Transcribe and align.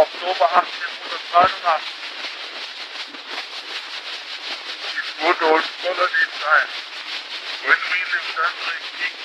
Oktober 0.00 0.46
1883. 0.56 1.82
Ich 4.96 5.10
wurde 5.22 5.44
uns 5.44 5.66
voller 5.82 6.08
die 6.08 6.30
Zeit. 6.40 6.70
When 7.66 7.76
we 7.76 7.98
lived 8.08 8.38
under 8.40 8.72
a 8.72 8.80
king, 8.96 9.16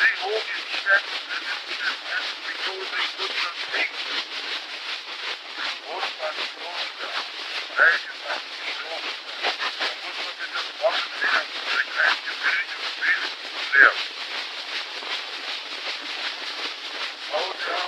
they 0.00 0.12
all 0.26 0.34
in 0.34 0.62
check 0.82 1.04
and 1.30 1.46
in 1.46 1.62
defense 1.78 2.30
because 2.42 2.86
they 2.90 3.06
could 3.14 3.34
not 3.38 3.56
think. 3.70 3.90
Großmann 5.86 6.38
Kloster, 6.50 7.12
welches 7.78 8.18
hat 8.26 8.42
die 8.50 8.74
Not? 8.82 9.04
Da 9.78 9.90
muss 10.02 10.18
man 10.26 10.34
mit 10.42 10.50
dem 10.58 10.68
Wochenlehrer 10.82 11.46
durch 11.70 11.90
ein 12.02 12.18
gebildetes 12.26 12.90
Bild 12.98 13.30
lehren. 13.78 14.02
Baujahr, 17.30 17.86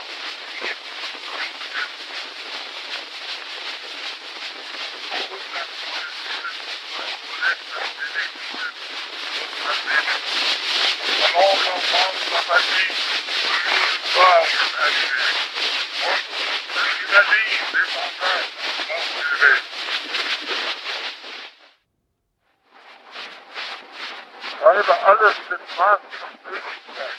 Schreibe 24.69 25.03
alles 25.07 25.35
mit 25.49 25.61
Maß 25.79 26.01
und 26.25 26.45
Möglichkeit. 26.45 27.17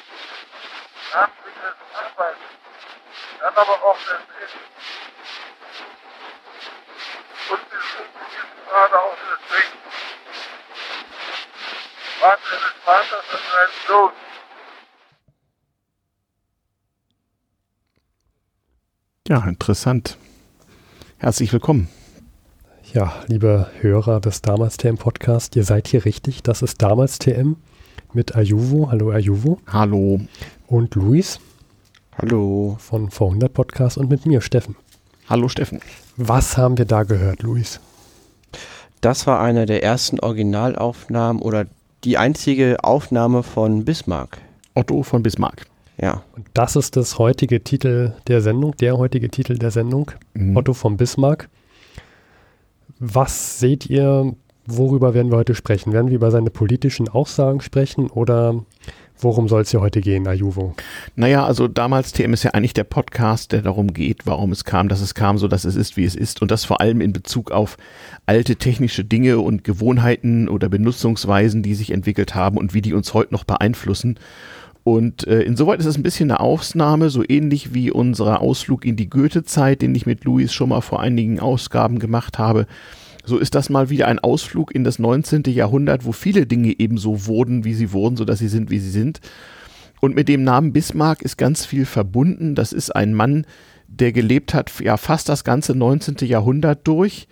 Namentlich 1.13 1.55
Arbeiten. 1.93 2.39
Dann 3.39 3.55
aber 3.55 3.83
auch 3.83 3.97
das 3.97 4.21
Essen. 4.43 4.59
Und 7.49 7.71
wir 7.71 7.79
sind 7.79 8.69
gerade 8.69 8.99
auch 8.99 9.17
das 9.29 9.57
Denken. 9.57 9.91
Vater 12.19 12.55
des 12.55 12.83
Vaters 12.85 13.25
an 13.31 13.39
seinen 13.51 13.87
Sohn. 13.87 14.18
Ja, 19.29 19.45
interessant. 19.47 20.17
Herzlich 21.19 21.53
willkommen. 21.53 21.87
Ja, 22.95 23.13
liebe 23.27 23.67
Hörer 23.79 24.19
des 24.21 24.41
Damals 24.41 24.77
TM 24.77 24.97
Podcast, 24.97 25.55
ihr 25.55 25.63
seid 25.63 25.87
hier 25.87 26.03
richtig. 26.03 26.41
Das 26.41 26.63
ist 26.63 26.81
Damals 26.81 27.19
TM 27.19 27.55
mit 28.11 28.35
Ayuvo. 28.35 28.89
Hallo 28.89 29.11
Ayuvo. 29.11 29.59
Hallo. 29.67 30.19
Und 30.65 30.95
Luis 30.95 31.39
Hallo. 32.17 32.77
von 32.79 33.09
V100 33.09 33.49
Podcast 33.49 33.99
und 33.99 34.09
mit 34.09 34.25
mir, 34.25 34.41
Steffen. 34.41 34.75
Hallo 35.29 35.47
Steffen. 35.47 35.79
Was 36.17 36.57
haben 36.57 36.79
wir 36.79 36.85
da 36.85 37.03
gehört, 37.03 37.43
Luis? 37.43 37.79
Das 38.99 39.27
war 39.27 39.41
eine 39.41 39.67
der 39.67 39.83
ersten 39.83 40.19
Originalaufnahmen 40.19 41.39
oder 41.39 41.67
die 42.03 42.17
einzige 42.17 42.83
Aufnahme 42.83 43.43
von 43.43 43.85
Bismarck. 43.85 44.39
Otto 44.73 45.03
von 45.03 45.21
Bismarck. 45.21 45.67
Ja. 46.01 46.23
Das 46.53 46.75
ist 46.75 46.95
das 46.95 47.19
heutige 47.19 47.63
Titel 47.63 48.13
der 48.27 48.41
Sendung, 48.41 48.75
der 48.77 48.97
heutige 48.97 49.29
Titel 49.29 49.57
der 49.57 49.71
Sendung, 49.71 50.11
Mhm. 50.33 50.57
Otto 50.57 50.73
von 50.73 50.97
Bismarck. 50.97 51.49
Was 52.99 53.59
seht 53.59 53.85
ihr, 53.89 54.33
worüber 54.65 55.13
werden 55.13 55.31
wir 55.31 55.37
heute 55.37 55.55
sprechen? 55.55 55.93
Werden 55.93 56.09
wir 56.09 56.15
über 56.15 56.31
seine 56.31 56.49
politischen 56.49 57.07
Aussagen 57.07 57.61
sprechen 57.61 58.09
oder 58.09 58.65
worum 59.21 59.47
soll 59.47 59.61
es 59.61 59.71
hier 59.71 59.81
heute 59.81 60.01
gehen, 60.01 60.27
Ayuvo? 60.27 60.75
Naja, 61.15 61.45
also 61.45 61.67
damals 61.67 62.11
TM 62.13 62.33
ist 62.33 62.43
ja 62.43 62.51
eigentlich 62.51 62.73
der 62.73 62.83
Podcast, 62.83 63.51
der 63.51 63.61
darum 63.61 63.93
geht, 63.93 64.25
warum 64.25 64.51
es 64.51 64.63
kam, 64.65 64.89
dass 64.89 65.01
es 65.01 65.13
kam, 65.13 65.37
so 65.37 65.47
dass 65.47 65.65
es 65.65 65.75
ist, 65.75 65.97
wie 65.97 66.05
es 66.05 66.15
ist. 66.15 66.41
Und 66.41 66.51
das 66.51 66.65
vor 66.65 66.81
allem 66.81 66.99
in 67.01 67.13
Bezug 67.13 67.51
auf 67.51 67.77
alte 68.25 68.55
technische 68.55 69.03
Dinge 69.05 69.39
und 69.39 69.63
Gewohnheiten 69.63 70.49
oder 70.49 70.67
Benutzungsweisen, 70.69 71.63
die 71.63 71.75
sich 71.75 71.91
entwickelt 71.91 72.33
haben 72.35 72.57
und 72.57 72.73
wie 72.73 72.81
die 72.81 72.93
uns 72.93 73.13
heute 73.13 73.33
noch 73.33 73.43
beeinflussen. 73.43 74.17
Und 74.89 75.27
äh, 75.27 75.41
insoweit 75.41 75.79
ist 75.79 75.85
es 75.85 75.97
ein 75.97 76.03
bisschen 76.03 76.31
eine 76.31 76.39
Ausnahme, 76.39 77.11
so 77.11 77.23
ähnlich 77.27 77.75
wie 77.75 77.91
unser 77.91 78.41
Ausflug 78.41 78.85
in 78.85 78.95
die 78.95 79.07
Goethe-Zeit, 79.07 79.83
den 79.83 79.93
ich 79.93 80.07
mit 80.07 80.23
Luis 80.23 80.51
schon 80.51 80.69
mal 80.69 80.81
vor 80.81 80.99
einigen 80.99 81.39
Ausgaben 81.39 81.99
gemacht 81.99 82.39
habe. 82.39 82.65
So 83.23 83.37
ist 83.37 83.53
das 83.53 83.69
mal 83.69 83.91
wieder 83.91 84.07
ein 84.07 84.17
Ausflug 84.17 84.73
in 84.73 84.83
das 84.83 84.97
19. 84.97 85.43
Jahrhundert, 85.43 86.05
wo 86.05 86.11
viele 86.11 86.47
Dinge 86.47 86.73
eben 86.79 86.97
so 86.97 87.27
wurden, 87.27 87.65
wie 87.65 87.75
sie 87.75 87.91
wurden, 87.93 88.17
sodass 88.17 88.39
sie 88.39 88.47
sind, 88.47 88.71
wie 88.71 88.79
sie 88.79 88.89
sind. 88.89 89.19
Und 90.01 90.15
mit 90.15 90.27
dem 90.27 90.43
Namen 90.43 90.73
Bismarck 90.73 91.21
ist 91.21 91.37
ganz 91.37 91.67
viel 91.67 91.85
verbunden. 91.85 92.55
Das 92.55 92.73
ist 92.73 92.89
ein 92.89 93.13
Mann, 93.13 93.45
der 93.87 94.11
gelebt 94.11 94.55
hat, 94.55 94.71
ja, 94.79 94.97
fast 94.97 95.29
das 95.29 95.43
ganze 95.43 95.75
19. 95.75 96.27
Jahrhundert 96.27 96.87
durch. 96.87 97.27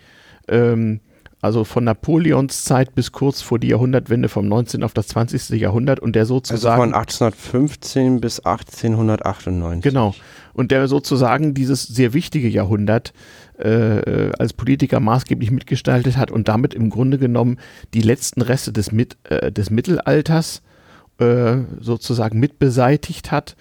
Ähm, 0.46 1.00
also 1.40 1.64
von 1.64 1.84
Napoleons 1.84 2.64
Zeit 2.64 2.94
bis 2.94 3.12
kurz 3.12 3.42
vor 3.42 3.58
die 3.58 3.68
Jahrhundertwende 3.68 4.28
vom 4.28 4.48
19. 4.48 4.82
auf 4.82 4.92
das 4.92 5.08
20. 5.08 5.50
Jahrhundert 5.50 6.00
und 6.00 6.14
der 6.14 6.22
Also 6.22 6.34
sozusagen. 6.34 6.82
von 6.82 6.94
1815 6.94 8.20
bis 8.20 8.40
1898. 8.40 9.82
Genau. 9.82 10.14
Und 10.52 10.72
der 10.72 10.88
sozusagen 10.88 11.54
dieses 11.54 11.84
sehr 11.84 12.12
wichtige 12.12 12.48
Jahrhundert 12.48 13.12
äh, 13.58 13.98
äh, 13.98 14.32
als 14.38 14.52
Politiker 14.52 14.98
maßgeblich 14.98 15.52
mitgestaltet 15.52 16.16
hat 16.16 16.32
und 16.32 16.48
damit 16.48 16.74
im 16.74 16.90
Grunde 16.90 17.18
genommen 17.18 17.58
die 17.94 18.02
letzten 18.02 18.42
Reste 18.42 18.72
des, 18.72 18.90
Mit, 18.90 19.16
äh, 19.24 19.52
des 19.52 19.70
Mittelalters 19.70 20.62
äh, 21.18 21.58
sozusagen 21.80 22.40
mitbeseitigt 22.40 23.30
hat 23.30 23.54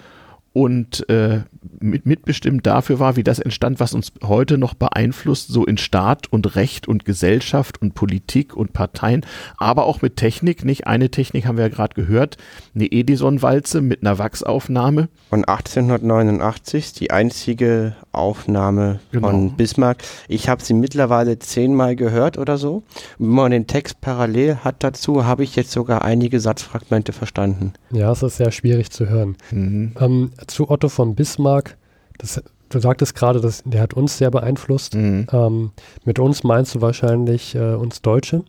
und 0.58 1.08
äh, 1.08 1.42
mit, 1.80 2.08
mitbestimmt 2.08 2.66
dafür 2.66 2.98
war, 2.98 3.16
wie 3.16 3.24
das 3.24 3.38
entstand, 3.38 3.80
was 3.80 3.94
uns 3.94 4.12
heute 4.24 4.58
noch 4.58 4.74
beeinflusst, 4.74 5.50
so 5.50 5.64
in 5.64 5.78
Staat 5.78 6.34
und 6.34 6.56
Recht 6.56 6.88
und 6.88 7.06
Gesellschaft 7.06 7.80
und 7.80 7.94
Politik 7.94 8.58
und 8.58 8.74
Parteien, 8.74 9.24
aber 9.60 9.86
auch 9.86 10.02
mit 10.02 10.16
Technik. 10.16 10.66
Nicht 10.66 10.88
eine 10.88 11.12
Technik 11.12 11.46
haben 11.46 11.58
wir 11.58 11.66
ja 11.66 11.70
gerade 11.70 11.94
gehört, 11.94 12.38
eine 12.74 12.92
Edison-Walze 12.92 13.82
mit 13.82 14.02
einer 14.02 14.18
Wachsaufnahme. 14.18 15.10
Von 15.30 15.46
1889 15.46 16.94
die 16.94 17.12
einzige 17.12 17.96
Aufnahme 18.12 19.00
Genau. 19.12 19.30
von 19.30 19.58
Bismarck. 19.58 19.98
Ich 20.28 20.50
habe 20.50 20.64
sie 20.64 20.74
mittlerweile 20.74 21.38
zehnmal 21.38 21.96
gehört 21.96 22.40
oder 22.40 22.58
so. 22.58 22.82
Wenn 23.20 23.28
man 23.30 23.52
den 23.52 23.68
Text 23.68 24.02
parallel 24.02 24.56
hat 24.64 24.84
dazu, 24.84 25.24
habe 25.26 25.44
ich 25.44 25.56
jetzt 25.56 25.72
sogar 25.72 26.04
einige 26.04 26.40
Satzfragmente 26.40 27.14
verstanden. 27.14 27.74
Ja, 27.92 28.12
es 28.12 28.24
ist 28.24 28.38
sehr 28.38 28.52
schwierig 28.52 28.90
zu 28.90 29.08
hören. 29.08 29.36
Mhm. 29.52 29.92
Ähm, 30.00 30.32
zu 30.48 30.70
Otto 30.70 30.90
von 30.90 31.16
Bismarck, 31.16 31.78
das, 32.18 32.42
du 32.70 32.80
sagtest 32.80 33.16
gerade, 33.16 33.42
dass, 33.42 33.64
der 33.66 33.82
hat 33.82 33.94
uns 33.94 34.18
sehr 34.18 34.32
beeinflusst. 34.32 34.96
Mhm. 34.96 35.28
Ähm, 35.32 35.72
mit 36.06 36.20
uns 36.20 36.44
meinst 36.44 36.76
du 36.76 36.82
wahrscheinlich 36.82 37.56
äh, 37.56 37.76
uns 37.76 38.02
Deutsche. 38.02 38.44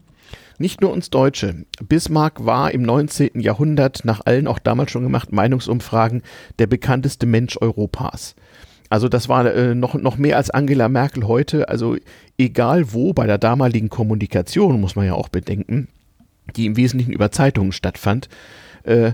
Nicht 0.59 0.81
nur 0.81 0.93
uns 0.93 1.11
Deutsche. 1.11 1.65
Bismarck 1.89 2.45
war 2.45 2.73
im 2.73 2.83
19. 2.83 3.41
Jahrhundert 3.41 4.05
nach 4.05 4.23
allen 4.25 4.49
auch 4.49 4.59
damals 4.59 4.91
schon 4.91 5.05
gemachten 5.05 5.37
Meinungsumfragen 5.37 6.23
der 6.59 6.67
bekannteste 6.67 7.27
Mensch 7.27 7.57
Europas. 7.61 8.35
Also 8.91 9.09
das 9.09 9.29
war 9.29 9.47
äh, 9.55 9.75
noch, 9.75 9.95
noch 9.95 10.17
mehr 10.17 10.37
als 10.37 10.51
Angela 10.51 10.89
Merkel 10.89 11.29
heute. 11.29 11.69
Also 11.69 11.97
egal 12.39 12.93
wo 12.93 13.13
bei 13.13 13.27
der 13.27 13.39
damaligen 13.39 13.89
Kommunikation, 13.89 14.81
muss 14.81 14.97
man 14.97 15.07
ja 15.07 15.15
auch 15.15 15.29
bedenken, 15.29 15.89
die 16.57 16.67
im 16.67 16.77
Wesentlichen 16.77 17.13
über 17.13 17.31
Zeitungen 17.31 17.73
stattfand, 17.73 18.29
äh, 18.85 19.13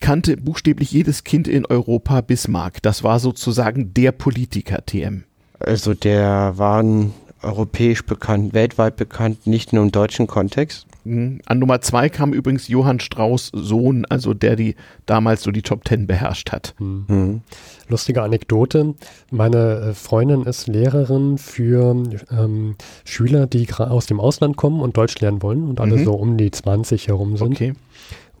kannte 0.00 0.36
buchstäblich 0.36 0.92
jedes 0.92 1.24
Kind 1.24 1.48
in 1.48 1.66
Europa 1.66 2.20
Bismarck. 2.20 2.82
Das 2.82 3.02
war 3.04 3.18
sozusagen 3.18 3.94
der 3.94 4.12
Politiker 4.12 4.84
TM. 4.84 5.24
Also 5.58 5.94
der 5.94 6.54
war 6.56 6.82
ein 6.82 7.12
europäisch 7.42 8.04
bekannt, 8.04 8.54
weltweit 8.54 8.96
bekannt, 8.96 9.46
nicht 9.46 9.72
nur 9.72 9.82
im 9.82 9.90
deutschen 9.90 10.26
Kontext. 10.28 10.86
Mhm. 11.04 11.40
An 11.46 11.58
Nummer 11.58 11.80
zwei 11.80 12.08
kam 12.08 12.32
übrigens 12.32 12.68
Johann 12.68 13.00
Strauß 13.00 13.50
Sohn, 13.52 14.04
also 14.04 14.32
der 14.34 14.54
die 14.54 14.76
damals 15.06 15.42
so 15.42 15.50
die 15.50 15.62
Top 15.62 15.84
Ten 15.84 16.06
beherrscht 16.06 16.52
hat. 16.52 16.74
Mhm. 16.78 17.40
Lustige 17.88 18.22
Anekdote. 18.22 18.94
Meine 19.30 19.58
äh, 19.90 19.94
Freundin 19.94 20.42
ist 20.44 20.68
Lehrerin 20.68 21.38
für 21.38 21.96
ähm, 22.30 22.76
Schüler, 23.04 23.48
die 23.48 23.66
aus 23.76 24.06
dem 24.06 24.20
Ausland 24.20 24.56
kommen 24.56 24.80
und 24.80 24.96
Deutsch 24.96 25.18
lernen 25.18 25.42
wollen 25.42 25.68
und 25.68 25.80
alle 25.80 25.96
Mhm. 25.96 26.04
so 26.04 26.12
um 26.14 26.36
die 26.36 26.50
20 26.52 27.08
herum 27.08 27.36
sind. 27.36 27.54
Okay. 27.54 27.72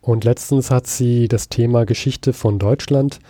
Und 0.02 0.24
letztens 0.24 0.70
hat 0.70 0.86
sie 0.86 1.28
das 1.28 1.48
Thema 1.48 1.86
Geschichte 1.86 2.32
von 2.32 2.58
Deutschland 2.58 3.20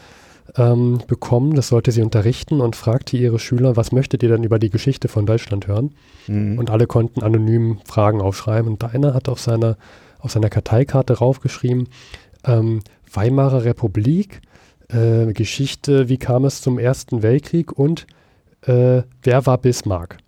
ähm, 0.57 1.01
bekommen. 1.07 1.55
Das 1.55 1.69
sollte 1.69 1.93
sie 1.93 2.03
unterrichten 2.03 2.61
und 2.61 2.77
fragte 2.77 3.17
ihre 3.17 3.39
Schüler, 3.39 3.77
was 3.77 3.93
möchtet 3.93 4.23
ihr 4.23 4.31
denn 4.31 4.43
über 4.43 4.59
die 4.59 4.71
Geschichte 4.71 5.09
von 5.09 5.27
Deutschland 5.27 5.67
hören? 5.67 5.95
Mhm. 6.27 6.59
Und 6.59 6.71
alle 6.71 6.87
konnten 6.87 7.23
anonym 7.23 7.79
Fragen 7.85 8.23
aufschreiben. 8.23 8.73
Und 8.73 8.83
einer 8.83 9.13
hat 9.13 9.29
auf 9.29 9.39
seiner, 9.39 9.77
auf 10.19 10.33
seiner 10.33 10.49
Karteikarte 10.49 11.19
raufgeschrieben, 11.19 11.89
ähm, 12.45 12.81
Weimarer 13.13 13.65
Republik, 13.65 14.41
äh, 14.89 15.33
Geschichte, 15.35 16.09
wie 16.09 16.19
kam 16.19 16.47
es 16.47 16.63
zum 16.63 16.79
Ersten 16.79 17.23
Weltkrieg 17.23 17.73
und 17.73 18.07
äh, 18.63 19.03
wer 19.23 19.47
war 19.47 19.59
Bismarck? 19.59 20.19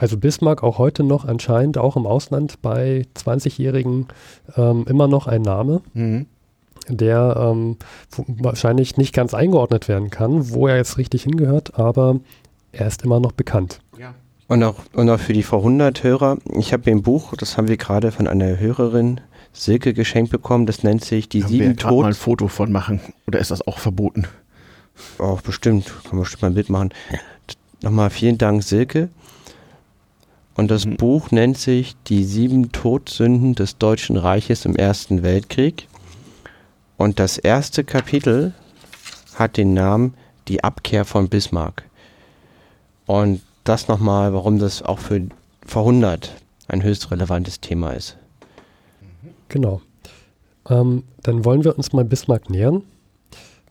Also 0.00 0.16
Bismarck 0.16 0.62
auch 0.62 0.78
heute 0.78 1.02
noch 1.02 1.24
anscheinend 1.24 1.76
auch 1.76 1.96
im 1.96 2.06
Ausland 2.06 2.62
bei 2.62 3.04
20-Jährigen 3.16 4.06
ähm, 4.56 4.84
immer 4.88 5.08
noch 5.08 5.26
ein 5.26 5.42
Name, 5.42 5.82
Mhm. 5.92 6.26
der 6.88 7.36
ähm, 7.36 7.76
wahrscheinlich 8.26 8.96
nicht 8.96 9.12
ganz 9.12 9.34
eingeordnet 9.34 9.88
werden 9.88 10.10
kann, 10.10 10.50
wo 10.52 10.68
er 10.68 10.76
jetzt 10.76 10.98
richtig 10.98 11.24
hingehört, 11.24 11.78
aber 11.78 12.20
er 12.70 12.86
ist 12.86 13.02
immer 13.04 13.18
noch 13.18 13.32
bekannt. 13.32 13.80
Ja. 13.98 14.14
Und 14.46 14.62
auch, 14.62 14.76
und 14.94 15.10
auch 15.10 15.18
für 15.18 15.32
die 15.34 15.44
V100-Hörer, 15.44 16.38
ich 16.56 16.72
habe 16.72 16.90
ein 16.90 17.02
Buch, 17.02 17.34
das 17.36 17.56
haben 17.58 17.68
wir 17.68 17.76
gerade 17.76 18.12
von 18.12 18.26
einer 18.28 18.58
Hörerin, 18.58 19.20
Silke, 19.52 19.92
geschenkt 19.94 20.30
bekommen, 20.30 20.64
das 20.66 20.84
nennt 20.84 21.04
sich 21.04 21.28
Die 21.28 21.42
wir 21.42 21.48
sieben 21.48 21.76
gerade 21.76 21.96
mal 21.96 22.06
ein. 22.06 22.14
Foto 22.14 22.46
von 22.48 22.70
machen? 22.70 23.00
Oder 23.26 23.40
ist 23.40 23.50
das 23.50 23.66
auch 23.66 23.78
verboten? 23.78 24.26
Auch 25.18 25.40
bestimmt, 25.42 25.86
kann 26.04 26.12
man 26.12 26.20
bestimmt 26.20 26.42
mal 26.42 26.48
ein 26.48 26.54
Bild 26.54 26.70
machen. 26.70 26.90
Nochmal 27.82 28.10
vielen 28.10 28.38
Dank, 28.38 28.62
Silke. 28.62 29.08
Und 30.58 30.72
das 30.72 30.86
Mhm. 30.86 30.96
Buch 30.96 31.30
nennt 31.30 31.56
sich 31.56 31.94
Die 32.08 32.24
sieben 32.24 32.72
Todsünden 32.72 33.54
des 33.54 33.78
Deutschen 33.78 34.16
Reiches 34.16 34.64
im 34.64 34.74
Ersten 34.74 35.22
Weltkrieg. 35.22 35.86
Und 36.96 37.20
das 37.20 37.38
erste 37.38 37.84
Kapitel 37.84 38.52
hat 39.36 39.56
den 39.56 39.72
Namen 39.72 40.14
Die 40.48 40.64
Abkehr 40.64 41.04
von 41.04 41.28
Bismarck. 41.28 41.84
Und 43.06 43.40
das 43.62 43.86
nochmal, 43.86 44.34
warum 44.34 44.58
das 44.58 44.82
auch 44.82 44.98
für 44.98 45.28
V100 45.64 46.30
ein 46.66 46.82
höchst 46.82 47.12
relevantes 47.12 47.60
Thema 47.60 47.92
ist. 47.92 48.16
Genau. 49.48 49.80
Ähm, 50.68 51.04
dann 51.22 51.44
wollen 51.44 51.62
wir 51.62 51.78
uns 51.78 51.92
mal 51.92 52.04
Bismarck 52.04 52.50
nähern. 52.50 52.82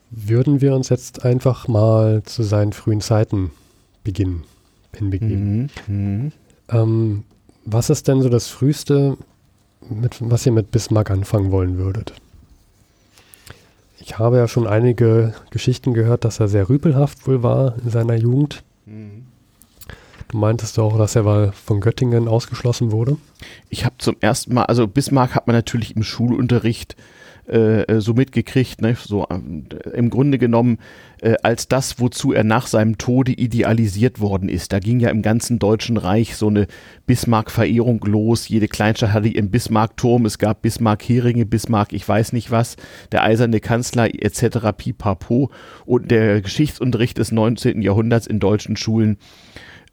Würden 0.09 0.61
wir 0.61 0.73
uns 0.73 0.87
jetzt 0.87 1.25
einfach 1.25 1.67
mal 1.67 2.23
zu 2.23 2.43
seinen 2.43 2.71
frühen 2.71 3.01
Zeiten 3.01 3.51
beginnen, 4.05 4.45
hinbegeben. 4.95 5.69
Mhm. 5.87 5.93
Mhm. 5.93 6.31
Ähm, 6.69 7.23
was 7.65 7.89
ist 7.89 8.07
denn 8.07 8.21
so 8.21 8.29
das 8.29 8.47
Früheste, 8.47 9.17
mit, 9.89 10.17
was 10.19 10.45
ihr 10.45 10.51
mit 10.51 10.71
Bismarck 10.71 11.11
anfangen 11.11 11.51
wollen 11.51 11.77
würdet? 11.77 12.13
Ich 13.99 14.17
habe 14.19 14.37
ja 14.37 14.47
schon 14.47 14.67
einige 14.67 15.33
Geschichten 15.49 15.93
gehört, 15.93 16.23
dass 16.23 16.39
er 16.39 16.47
sehr 16.47 16.69
rüpelhaft 16.69 17.27
wohl 17.27 17.43
war 17.43 17.75
in 17.83 17.89
seiner 17.89 18.15
Jugend. 18.15 18.63
Du 20.29 20.37
meintest 20.37 20.79
auch, 20.79 20.97
dass 20.97 21.15
er 21.15 21.23
mal 21.23 21.51
von 21.51 21.81
Göttingen 21.81 22.27
ausgeschlossen 22.27 22.91
wurde. 22.91 23.17
Ich 23.69 23.85
habe 23.85 23.95
zum 23.97 24.15
ersten 24.19 24.53
Mal, 24.53 24.63
also 24.65 24.87
Bismarck 24.87 25.35
hat 25.35 25.47
man 25.47 25.55
natürlich 25.55 25.95
im 25.95 26.03
Schulunterricht 26.03 26.95
äh, 27.47 27.83
äh, 27.83 28.01
so 28.01 28.13
mitgekriegt, 28.13 28.81
ne? 28.81 28.97
so 29.01 29.25
ähm, 29.29 29.65
im 29.93 30.09
Grunde 30.09 30.37
genommen 30.37 30.79
äh, 31.21 31.35
als 31.43 31.69
das, 31.69 31.97
wozu 31.99 32.33
er 32.33 32.43
nach 32.43 32.67
seinem 32.67 32.97
Tode 32.97 33.31
idealisiert 33.31 34.19
worden 34.19 34.49
ist. 34.49 34.73
Da 34.73 34.79
ging 34.79 34.99
ja 34.99 35.09
im 35.09 35.21
ganzen 35.21 35.57
Deutschen 35.57 35.95
Reich 35.95 36.35
so 36.35 36.47
eine 36.47 36.67
Bismarck-Verehrung 37.05 38.03
los. 38.05 38.49
Jede 38.49 38.67
Kleinstadt 38.67 39.13
hatte 39.13 39.29
ihren 39.29 39.49
Bismarck-Turm, 39.49 40.25
es 40.25 40.39
gab 40.39 40.61
Bismarck-Heringe, 40.61 41.45
Bismarck, 41.45 41.93
ich 41.93 42.07
weiß 42.07 42.33
nicht 42.33 42.51
was, 42.51 42.75
der 43.13 43.23
eiserne 43.23 43.61
Kanzler 43.61 44.13
etc. 44.13 44.73
pipapo. 44.75 45.49
Und 45.85 46.11
der 46.11 46.41
Geschichtsunterricht 46.41 47.17
des 47.17 47.31
19. 47.31 47.81
Jahrhunderts 47.81 48.27
in 48.27 48.39
deutschen 48.39 48.75
Schulen 48.75 49.17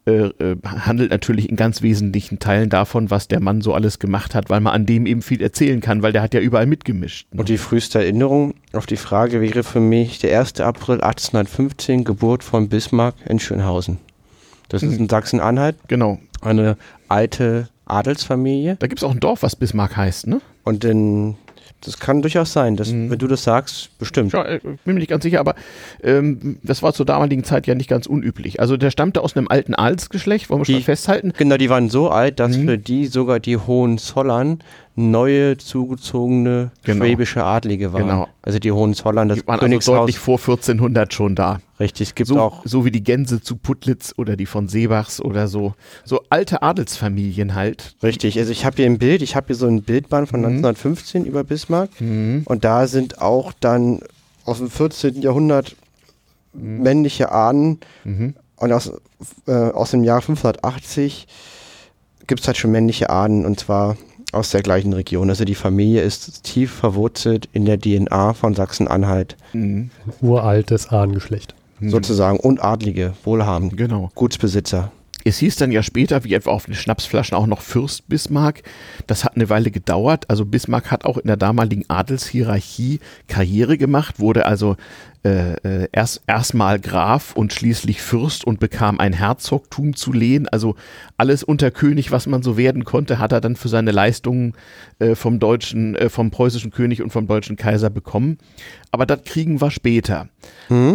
äh, 0.07 0.27
äh, 0.27 0.55
handelt 0.63 1.09
natürlich 1.11 1.49
in 1.49 1.55
ganz 1.55 1.81
wesentlichen 1.81 2.37
Teilen 2.39 2.69
davon, 2.69 3.09
was 3.09 3.27
der 3.27 3.39
Mann 3.39 3.61
so 3.61 3.73
alles 3.73 3.97
gemacht 3.99 4.35
hat, 4.35 4.49
weil 4.49 4.59
man 4.59 4.73
an 4.73 4.85
dem 4.85 5.05
eben 5.07 5.21
viel 5.23 5.41
erzählen 5.41 5.81
kann, 5.81 6.03
weil 6.03 6.11
der 6.13 6.21
hat 6.21 6.33
ja 6.33 6.39
überall 6.39 6.67
mitgemischt. 6.67 7.27
ne? 7.33 7.39
Und 7.39 7.49
die 7.49 7.57
früheste 7.57 7.99
Erinnerung 7.99 8.53
auf 8.73 8.85
die 8.85 8.97
Frage 8.97 9.41
wäre 9.41 9.63
für 9.63 9.79
mich 9.79 10.19
der 10.19 10.39
1. 10.39 10.59
April 10.61 11.01
1815, 11.01 12.03
Geburt 12.03 12.43
von 12.43 12.69
Bismarck 12.69 13.15
in 13.27 13.39
Schönhausen. 13.39 13.97
Das 14.69 14.83
ist 14.83 14.97
in 14.97 15.09
Sachsen-Anhalt, 15.09 15.75
Genau. 15.87 16.19
eine 16.41 16.77
alte 17.07 17.69
Adelsfamilie. 17.85 18.77
Da 18.79 18.87
gibt 18.87 18.99
es 18.99 19.03
auch 19.03 19.11
ein 19.11 19.19
Dorf, 19.19 19.43
was 19.43 19.55
Bismarck 19.55 19.95
heißt, 19.97 20.27
ne? 20.27 20.41
Und 20.63 20.83
in, 20.83 21.35
das 21.81 21.99
kann 21.99 22.21
durchaus 22.21 22.51
sein, 22.53 22.75
dass, 22.75 22.91
Mhm. 22.91 23.09
wenn 23.11 23.19
du 23.19 23.27
das 23.27 23.43
sagst, 23.43 23.97
bestimmt. 23.99 24.33
Ja, 24.33 24.43
äh, 24.45 24.59
bin 24.59 24.77
mir 24.85 24.93
nicht 24.95 25.09
ganz 25.09 25.23
sicher, 25.23 25.39
aber 25.39 25.55
ähm, 26.03 26.57
das 26.63 26.81
war 26.83 26.93
zur 26.93 27.05
damaligen 27.05 27.43
Zeit 27.43 27.67
ja 27.67 27.75
nicht 27.75 27.89
ganz 27.89 28.07
unüblich. 28.07 28.59
Also 28.59 28.77
der 28.77 28.91
stammte 28.91 29.21
aus 29.21 29.35
einem 29.37 29.47
alten 29.47 29.75
Adelsgeschlecht, 29.75 30.49
wollen 30.49 30.61
wir 30.61 30.65
schon 30.65 30.75
Die- 30.77 30.83
festhalten. 30.83 31.33
Genau, 31.37 31.57
die 31.57 31.69
waren 31.69 31.89
so 31.89 32.09
alt, 32.09 32.39
dass 32.39 32.57
Mhm. 32.57 32.65
für 32.67 32.77
die 32.77 33.05
sogar 33.07 33.39
die 33.39 33.57
Hohenzollern 33.57 34.59
neue 34.95 35.57
zugezogene 35.57 36.71
Genau. 36.83 37.03
schwäbische 37.05 37.43
Adlige 37.43 37.93
waren. 37.93 38.03
Genau. 38.03 38.27
Also 38.41 38.59
die 38.59 38.71
Hohenzollern, 38.71 39.29
das 39.29 39.39
Die 39.39 39.47
waren 39.47 39.59
also 39.73 39.93
deutlich 39.95 40.17
vor 40.19 40.37
1400 40.39 41.13
schon 41.13 41.35
da. 41.35 41.59
Richtig, 41.79 42.09
es 42.09 42.15
gibt 42.15 42.27
So, 42.29 42.39
auch 42.39 42.61
so 42.65 42.85
wie 42.85 42.91
die 42.91 43.03
Gänse 43.03 43.41
zu 43.41 43.55
Putlitz 43.57 44.13
oder 44.17 44.35
die 44.35 44.45
von 44.45 44.67
Seebachs 44.67 45.19
oder 45.21 45.47
so. 45.47 45.73
So 46.03 46.21
alte 46.29 46.61
Adelsfamilien 46.61 47.55
halt. 47.55 47.95
Richtig, 48.03 48.37
also 48.39 48.51
ich 48.51 48.65
habe 48.65 48.77
hier 48.77 48.85
ein 48.85 48.97
Bild, 48.97 49.21
ich 49.21 49.35
habe 49.35 49.47
hier 49.47 49.55
so 49.55 49.67
ein 49.67 49.83
Bildband 49.83 50.29
von 50.29 50.39
Mhm. 50.41 50.45
1915 50.47 51.25
über 51.25 51.43
Bismarck 51.43 51.89
und 51.99 52.63
da 52.63 52.87
sind 52.87 53.21
auch 53.21 53.51
dann 53.59 53.99
aus 54.45 54.59
dem 54.59 54.69
14. 54.69 55.21
Jahrhundert 55.21 55.75
männliche 56.53 57.31
Ahnen 57.31 57.79
Mhm. 58.03 58.35
und 58.57 58.71
aus, 58.71 58.91
äh, 59.47 59.51
aus 59.51 59.91
dem 59.91 60.03
Jahr 60.03 60.21
580 60.21 61.27
gibt 62.27 62.41
es 62.41 62.47
halt 62.47 62.57
schon 62.57 62.71
männliche 62.71 63.09
Ahnen 63.09 63.45
und 63.45 63.59
zwar 63.59 63.97
aus 64.31 64.49
der 64.49 64.61
gleichen 64.63 64.93
Region. 64.93 65.29
Also 65.29 65.45
die 65.45 65.55
Familie 65.55 66.01
ist 66.01 66.43
tief 66.43 66.71
verwurzelt 66.71 67.47
in 67.53 67.65
der 67.65 67.79
DNA 67.79 68.33
von 68.33 68.53
Sachsen-Anhalt 68.53 69.35
Mhm. 69.53 69.89
Ein 70.05 70.13
uraltes 70.27 70.87
Ahnengeschlecht. 70.89 71.53
Sozusagen 71.81 72.39
und 72.39 72.63
Adlige, 72.63 73.13
wohlhabend, 73.23 73.77
Genau. 73.77 74.11
Gutsbesitzer. 74.15 74.91
Es 75.27 75.39
hieß 75.39 75.55
dann 75.55 75.71
ja 75.71 75.81
später, 75.81 76.23
wie 76.23 76.35
etwa 76.35 76.51
auf 76.51 76.65
den 76.65 76.75
Schnapsflaschen, 76.75 77.35
auch 77.35 77.47
noch 77.47 77.61
Fürst 77.61 78.07
Bismarck. 78.07 78.61
Das 79.07 79.23
hat 79.25 79.35
eine 79.35 79.49
Weile 79.49 79.71
gedauert. 79.71 80.29
Also 80.29 80.45
Bismarck 80.45 80.91
hat 80.91 81.03
auch 81.03 81.17
in 81.17 81.25
der 81.25 81.35
damaligen 81.35 81.83
Adelshierarchie 81.87 82.99
Karriere 83.27 83.79
gemacht, 83.79 84.19
wurde 84.19 84.45
also 84.45 84.75
äh, 85.25 85.53
äh, 85.63 85.87
erst 85.91 86.21
erstmal 86.27 86.79
Graf 86.79 87.33
und 87.35 87.51
schließlich 87.51 87.99
Fürst 87.99 88.45
und 88.45 88.59
bekam 88.59 88.99
ein 88.99 89.11
Herzogtum 89.11 89.95
zu 89.95 90.13
lehen. 90.13 90.47
Also 90.47 90.75
alles 91.17 91.43
unter 91.43 91.71
König, 91.71 92.11
was 92.11 92.27
man 92.27 92.43
so 92.43 92.57
werden 92.57 92.83
konnte, 92.83 93.17
hat 93.17 93.31
er 93.31 93.41
dann 93.41 93.55
für 93.55 93.67
seine 93.67 93.89
Leistungen 93.89 94.53
äh, 94.99 95.15
vom 95.15 95.39
deutschen, 95.39 95.95
äh, 95.95 96.09
vom 96.09 96.29
preußischen 96.29 96.69
König 96.69 97.01
und 97.01 97.09
vom 97.09 97.25
deutschen 97.25 97.55
Kaiser 97.55 97.89
bekommen. 97.89 98.37
Aber 98.91 99.07
das 99.07 99.23
kriegen 99.23 99.61
wir 99.61 99.71
später. 99.71 100.29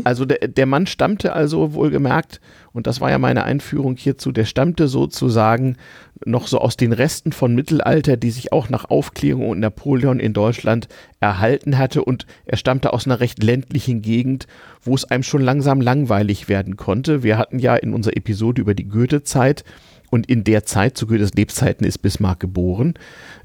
Also 0.05 0.25
der, 0.25 0.47
der 0.47 0.67
Mann 0.67 0.87
stammte 0.87 1.33
also 1.33 1.75
wohlgemerkt, 1.75 2.41
und 2.73 2.87
das 2.87 3.01
war 3.01 3.11
ja 3.11 3.19
meine 3.19 3.43
Einführung 3.43 3.97
hierzu, 3.97 4.31
der 4.31 4.45
stammte 4.45 4.87
sozusagen 4.87 5.77
noch 6.25 6.47
so 6.47 6.59
aus 6.59 6.77
den 6.77 6.93
Resten 6.93 7.33
von 7.33 7.55
Mittelalter, 7.55 8.17
die 8.17 8.31
sich 8.31 8.53
auch 8.53 8.69
nach 8.69 8.91
Aufklärung 8.91 9.49
und 9.49 9.61
Napoleon 9.61 10.21
in 10.21 10.33
Deutschland 10.33 10.89
erhalten 11.21 11.79
hatte. 11.79 12.05
Und 12.05 12.27
er 12.45 12.57
stammte 12.57 12.93
aus 12.93 13.07
einer 13.07 13.21
recht 13.21 13.43
ländlichen 13.43 14.03
Gegend, 14.03 14.47
wo 14.83 14.95
es 14.95 15.05
einem 15.05 15.23
schon 15.23 15.43
langsam 15.43 15.81
langweilig 15.81 16.49
werden 16.49 16.77
konnte. 16.77 17.23
Wir 17.23 17.39
hatten 17.39 17.59
ja 17.59 17.75
in 17.77 17.95
unserer 17.95 18.17
Episode 18.17 18.61
über 18.61 18.75
die 18.75 18.89
Goethe-Zeit 18.89 19.65
und 20.11 20.29
in 20.29 20.43
der 20.45 20.65
Zeit, 20.65 20.97
zu 20.97 21.07
Goethes 21.07 21.35
Lebzeiten, 21.35 21.87
ist 21.87 21.99
Bismarck 21.99 22.41
geboren. 22.41 22.95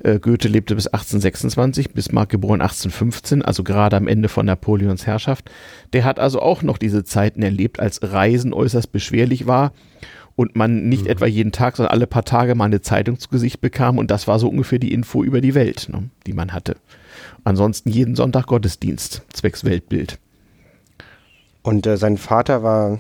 Äh, 0.04 0.20
Goethe 0.20 0.48
lebte 0.48 0.76
bis 0.76 0.88
1826, 0.88 1.92
Bismarck 1.92 2.30
geboren 2.30 2.62
1815, 2.62 3.44
also 3.44 3.64
gerade 3.64 3.96
am 3.96 4.08
Ende 4.08 4.30
von 4.30 4.48
Napoleons 4.48 5.06
Herrschaft. 5.06 5.52
Der 5.94 6.04
hat 6.04 6.20
also 6.20 6.42
auch 6.42 6.64
noch 6.64 6.80
diese 6.80 7.04
Zeiten 7.04 7.44
erlebt, 7.44 7.80
als 7.80 8.02
Reisen 8.02 8.52
äußerst 8.52 8.92
beschwerlich 8.92 9.46
war 9.46 9.74
und 10.36 10.56
man 10.56 10.90
nicht 10.90 11.08
etwa 11.08 11.26
jeden 11.26 11.52
Tag, 11.52 11.78
sondern 11.78 11.94
alle 11.94 12.08
paar 12.08 12.26
Tage 12.26 12.56
mal 12.56 12.66
eine 12.66 12.82
Zeitung 12.82 13.20
zu 13.20 13.30
Gesicht 13.30 13.62
bekam. 13.62 13.98
Und 13.98 14.12
das 14.12 14.28
war 14.28 14.40
so 14.40 14.50
ungefähr 14.50 14.80
die 14.80 14.94
Info 14.94 15.24
über 15.24 15.42
die 15.42 15.56
Welt, 15.56 15.88
ne, 15.90 16.10
die 16.28 16.34
man 16.34 16.54
hatte. 16.54 16.76
Ansonsten 17.44 17.90
jeden 17.90 18.16
Sonntag 18.16 18.48
Gottesdienst, 18.48 19.22
zwecks 19.32 19.64
Weltbild. 19.64 20.20
Und 21.64 21.88
äh, 21.88 21.98
sein 21.98 22.18
Vater 22.18 22.64
war 22.64 23.00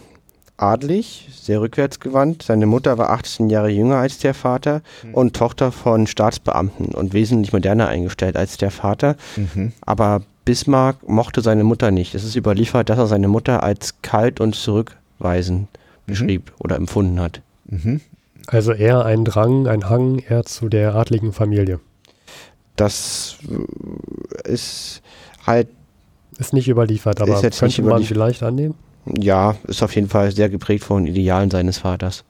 adlig, 0.57 1.27
sehr 1.33 1.59
rückwärtsgewandt. 1.59 2.43
Seine 2.43 2.65
Mutter 2.65 2.97
war 2.97 3.09
18 3.09 3.49
Jahre 3.49 3.69
jünger 3.69 3.97
als 3.97 4.19
der 4.19 4.33
Vater 4.33 4.81
und 5.11 5.35
Tochter 5.35 5.73
von 5.73 6.07
Staatsbeamten 6.07 6.87
und 6.87 7.13
wesentlich 7.13 7.51
moderner 7.51 7.89
eingestellt 7.89 8.37
als 8.37 8.57
der 8.57 8.71
Vater. 8.71 9.17
Aber 9.81 10.21
Bismarck 10.45 11.07
mochte 11.09 11.41
seine 11.41 11.65
Mutter 11.65 11.91
nicht. 11.91 12.15
Es 12.15 12.23
ist 12.23 12.37
überliefert, 12.37 12.89
dass 12.89 12.97
er 12.97 13.07
seine 13.07 13.27
Mutter 13.27 13.63
als 13.63 14.01
kalt 14.01 14.39
und 14.39 14.55
zurückweisend 14.55 15.67
beschrieb 16.05 16.53
oder 16.59 16.75
empfunden 16.75 17.19
hat. 17.19 17.41
Mhm. 17.65 18.01
Also 18.47 18.73
eher 18.73 19.05
ein 19.05 19.25
Drang, 19.25 19.67
ein 19.67 19.89
Hang 19.89 20.19
eher 20.19 20.43
zu 20.43 20.69
der 20.69 20.95
adligen 20.95 21.33
Familie. 21.33 21.79
Das 22.75 23.37
äh, 24.45 24.51
ist 24.51 25.01
halt, 25.45 25.67
Ist 26.37 26.53
nicht 26.53 26.67
überliefert, 26.67 27.21
aber 27.21 27.41
könnte 27.41 27.81
man 27.81 28.03
vielleicht 28.03 28.43
annehmen. 28.43 28.75
ja, 29.19 29.55
ist 29.67 29.81
auf 29.81 29.95
jeden 29.95 30.09
Fall 30.09 30.31
sehr 30.31 30.49
geprägt 30.49 30.83
von 30.83 31.07
Idealen 31.07 31.49
seines 31.49 31.79
Vaters. 31.79 32.23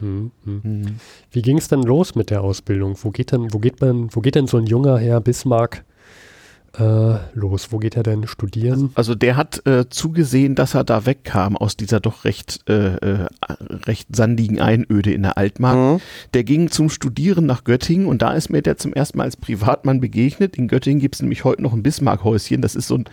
Hm, 0.00 0.30
hm. 0.44 0.98
Wie 1.30 1.42
ging 1.42 1.58
es 1.58 1.68
denn 1.68 1.82
los 1.82 2.14
mit 2.14 2.30
der 2.30 2.42
Ausbildung? 2.42 2.96
Wo 3.02 3.10
geht 3.10 3.32
denn, 3.32 3.52
wo 3.52 3.58
geht 3.58 3.80
man, 3.80 4.08
wo 4.14 4.20
geht 4.20 4.34
denn 4.34 4.46
so 4.46 4.56
ein 4.56 4.66
junger 4.66 4.98
Herr 4.98 5.20
Bismarck 5.20 5.84
äh, 6.78 7.18
los? 7.34 7.72
Wo 7.72 7.78
geht 7.78 7.96
er 7.96 8.02
denn 8.02 8.26
studieren? 8.26 8.90
Also 8.94 9.14
der 9.14 9.36
hat 9.36 9.66
äh, 9.66 9.88
zugesehen, 9.88 10.54
dass 10.54 10.74
er 10.74 10.84
da 10.84 11.04
wegkam 11.04 11.56
aus 11.56 11.76
dieser 11.76 12.00
doch 12.00 12.24
recht, 12.24 12.60
äh, 12.68 12.96
äh, 12.96 13.28
recht 13.86 14.14
sandigen 14.14 14.60
Einöde 14.60 15.12
in 15.12 15.22
der 15.22 15.36
Altmark. 15.36 15.76
Mhm. 15.76 16.00
Der 16.34 16.44
ging 16.44 16.70
zum 16.70 16.88
Studieren 16.88 17.46
nach 17.46 17.64
Göttingen 17.64 18.06
und 18.06 18.22
da 18.22 18.34
ist 18.34 18.50
mir 18.50 18.62
der 18.62 18.76
zum 18.76 18.92
ersten 18.92 19.18
Mal 19.18 19.24
als 19.24 19.36
Privatmann 19.36 20.00
begegnet. 20.00 20.56
In 20.56 20.68
Göttingen 20.68 21.00
gibt 21.00 21.16
es 21.16 21.22
nämlich 21.22 21.44
heute 21.44 21.62
noch 21.62 21.72
ein 21.72 21.82
Bismarck-Häuschen. 21.82 22.62
Das 22.62 22.76
ist 22.76 22.86
so 22.86 22.96
ein, 22.96 23.04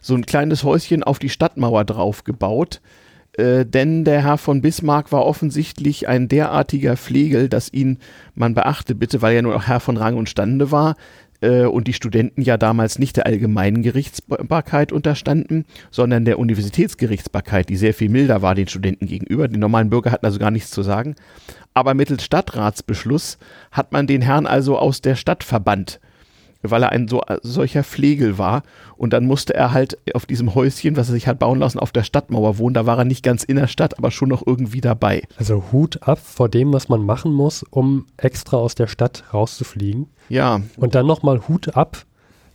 so 0.00 0.14
ein 0.14 0.26
kleines 0.26 0.64
Häuschen 0.64 1.04
auf 1.04 1.18
die 1.18 1.28
Stadtmauer 1.30 1.84
drauf 1.84 2.24
gebaut. 2.24 2.80
äh, 3.38 3.64
denn 3.64 4.04
der 4.04 4.22
Herr 4.22 4.38
von 4.38 4.60
Bismarck 4.60 5.12
war 5.12 5.24
offensichtlich 5.24 6.08
ein 6.08 6.28
derartiger 6.28 6.96
Flegel, 6.96 7.48
dass 7.48 7.72
ihn, 7.72 7.98
man 8.34 8.54
beachte 8.54 8.94
bitte, 8.94 9.22
weil 9.22 9.36
er 9.36 9.42
nur 9.42 9.54
noch 9.54 9.68
Herr 9.68 9.80
von 9.80 9.96
Rang 9.96 10.16
und 10.16 10.28
Stande 10.28 10.72
war, 10.72 10.96
äh, 11.40 11.64
und 11.64 11.88
die 11.88 11.92
Studenten 11.92 12.42
ja 12.42 12.56
damals 12.56 12.98
nicht 12.98 13.16
der 13.16 13.26
allgemeinen 13.26 13.82
Gerichtsbarkeit 13.82 14.92
unterstanden, 14.92 15.64
sondern 15.90 16.24
der 16.24 16.38
Universitätsgerichtsbarkeit, 16.38 17.68
die 17.68 17.76
sehr 17.76 17.94
viel 17.94 18.08
milder 18.08 18.42
war 18.42 18.54
den 18.54 18.68
Studenten 18.68 19.06
gegenüber. 19.06 19.48
Die 19.48 19.58
normalen 19.58 19.90
Bürger 19.90 20.10
hatten 20.10 20.26
also 20.26 20.38
gar 20.38 20.50
nichts 20.50 20.70
zu 20.70 20.82
sagen. 20.82 21.14
Aber 21.74 21.94
mittels 21.94 22.24
Stadtratsbeschluss 22.24 23.38
hat 23.70 23.92
man 23.92 24.06
den 24.06 24.22
Herrn 24.22 24.46
also 24.46 24.78
aus 24.78 25.00
der 25.00 25.14
Stadt 25.14 25.44
verbannt 25.44 26.00
weil 26.62 26.82
er 26.82 26.90
ein 26.90 27.08
so, 27.08 27.22
solcher 27.42 27.84
Flegel 27.84 28.38
war. 28.38 28.62
Und 28.96 29.12
dann 29.12 29.26
musste 29.26 29.54
er 29.54 29.72
halt 29.72 29.98
auf 30.14 30.26
diesem 30.26 30.54
Häuschen, 30.54 30.96
was 30.96 31.08
er 31.08 31.12
sich 31.12 31.28
hat 31.28 31.38
bauen 31.38 31.58
lassen, 31.58 31.78
auf 31.78 31.92
der 31.92 32.02
Stadtmauer 32.02 32.58
wohnen. 32.58 32.74
Da 32.74 32.86
war 32.86 32.98
er 32.98 33.04
nicht 33.04 33.22
ganz 33.22 33.44
in 33.44 33.56
der 33.56 33.68
Stadt, 33.68 33.98
aber 33.98 34.10
schon 34.10 34.28
noch 34.28 34.46
irgendwie 34.46 34.80
dabei. 34.80 35.22
Also 35.36 35.64
Hut 35.72 36.02
ab 36.02 36.18
vor 36.18 36.48
dem, 36.48 36.72
was 36.72 36.88
man 36.88 37.02
machen 37.04 37.32
muss, 37.32 37.64
um 37.70 38.06
extra 38.16 38.56
aus 38.56 38.74
der 38.74 38.88
Stadt 38.88 39.24
rauszufliegen. 39.32 40.06
Ja. 40.28 40.60
Und 40.76 40.94
dann 40.94 41.06
nochmal 41.06 41.46
Hut 41.48 41.76
ab, 41.76 42.04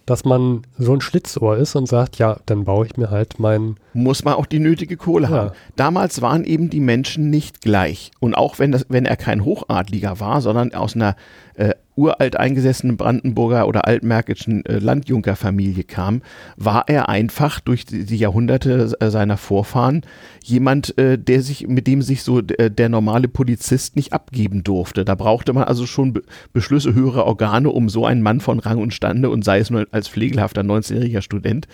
dass 0.06 0.26
man 0.26 0.64
so 0.78 0.94
ein 0.94 1.02
Schlitzohr 1.02 1.58
ist 1.58 1.76
und 1.76 1.88
sagt, 1.88 2.18
ja, 2.18 2.38
dann 2.46 2.66
baue 2.66 2.86
ich 2.86 2.98
mir 2.98 3.10
halt 3.10 3.40
meinen. 3.40 3.78
Muss 3.94 4.26
man 4.26 4.34
auch 4.34 4.46
die 4.46 4.60
nötige 4.60 4.98
Kohle 4.98 5.30
ja. 5.30 5.30
haben. 5.30 5.52
Damals 5.76 6.22
waren 6.22 6.44
eben 6.44 6.70
die 6.70 6.82
Menschen 6.82 7.30
nicht 7.30 7.62
gleich. 7.62 8.12
Und 8.20 8.36
auch 8.36 8.60
wenn, 8.60 8.72
das, 8.72 8.86
wenn 8.90 9.06
er 9.06 9.16
kein 9.16 9.46
Hochadliger 9.46 10.20
war, 10.20 10.42
sondern 10.42 10.74
aus 10.74 10.96
einer 10.96 11.16
äh, 11.56 11.74
uralt 11.96 12.38
eingesessenen 12.38 12.98
Brandenburger 12.98 13.68
oder 13.68 13.88
altmärkischen 13.88 14.66
äh, 14.66 14.80
Landjunkerfamilie 14.80 15.84
kam, 15.84 16.22
war 16.58 16.86
er 16.88 17.10
einfach 17.10 17.60
durch 17.60 17.86
die, 17.86 18.06
die 18.06 18.18
Jahrhunderte 18.18 18.96
äh, 19.00 19.10
seiner 19.10 19.38
Vorfahren 19.38 20.02
jemand, 20.44 20.98
äh, 20.98 21.18
der 21.18 21.42
sich, 21.42 21.68
mit 21.68 21.88
dem 21.88 22.02
sich 22.02 22.24
so 22.24 22.40
äh, 22.40 22.72
der 22.72 22.90
normale 22.90 23.28
Polizist 23.28 23.96
nicht 23.96 24.14
abgeben 24.14 24.64
durfte. 24.64 25.06
Da 25.06 25.16
brauchte 25.16 25.54
man 25.54 25.66
also 25.66 25.86
schon 25.86 26.14
Be 26.14 26.24
Beschlüsse 26.52 26.94
höherer 26.94 27.26
Organe, 27.26 27.70
um 27.70 27.90
so 27.90 28.06
einen 28.06 28.22
Mann 28.22 28.40
von 28.40 28.60
Rang 28.60 28.80
und 28.80 28.94
Stande 28.94 29.30
und 29.30 29.44
sei 29.44 29.60
es 29.60 29.70
nur 29.70 29.86
als 29.92 30.08
pflegelhafter 30.08 30.62
19-jähriger 30.62 31.22
Student, 31.22 31.68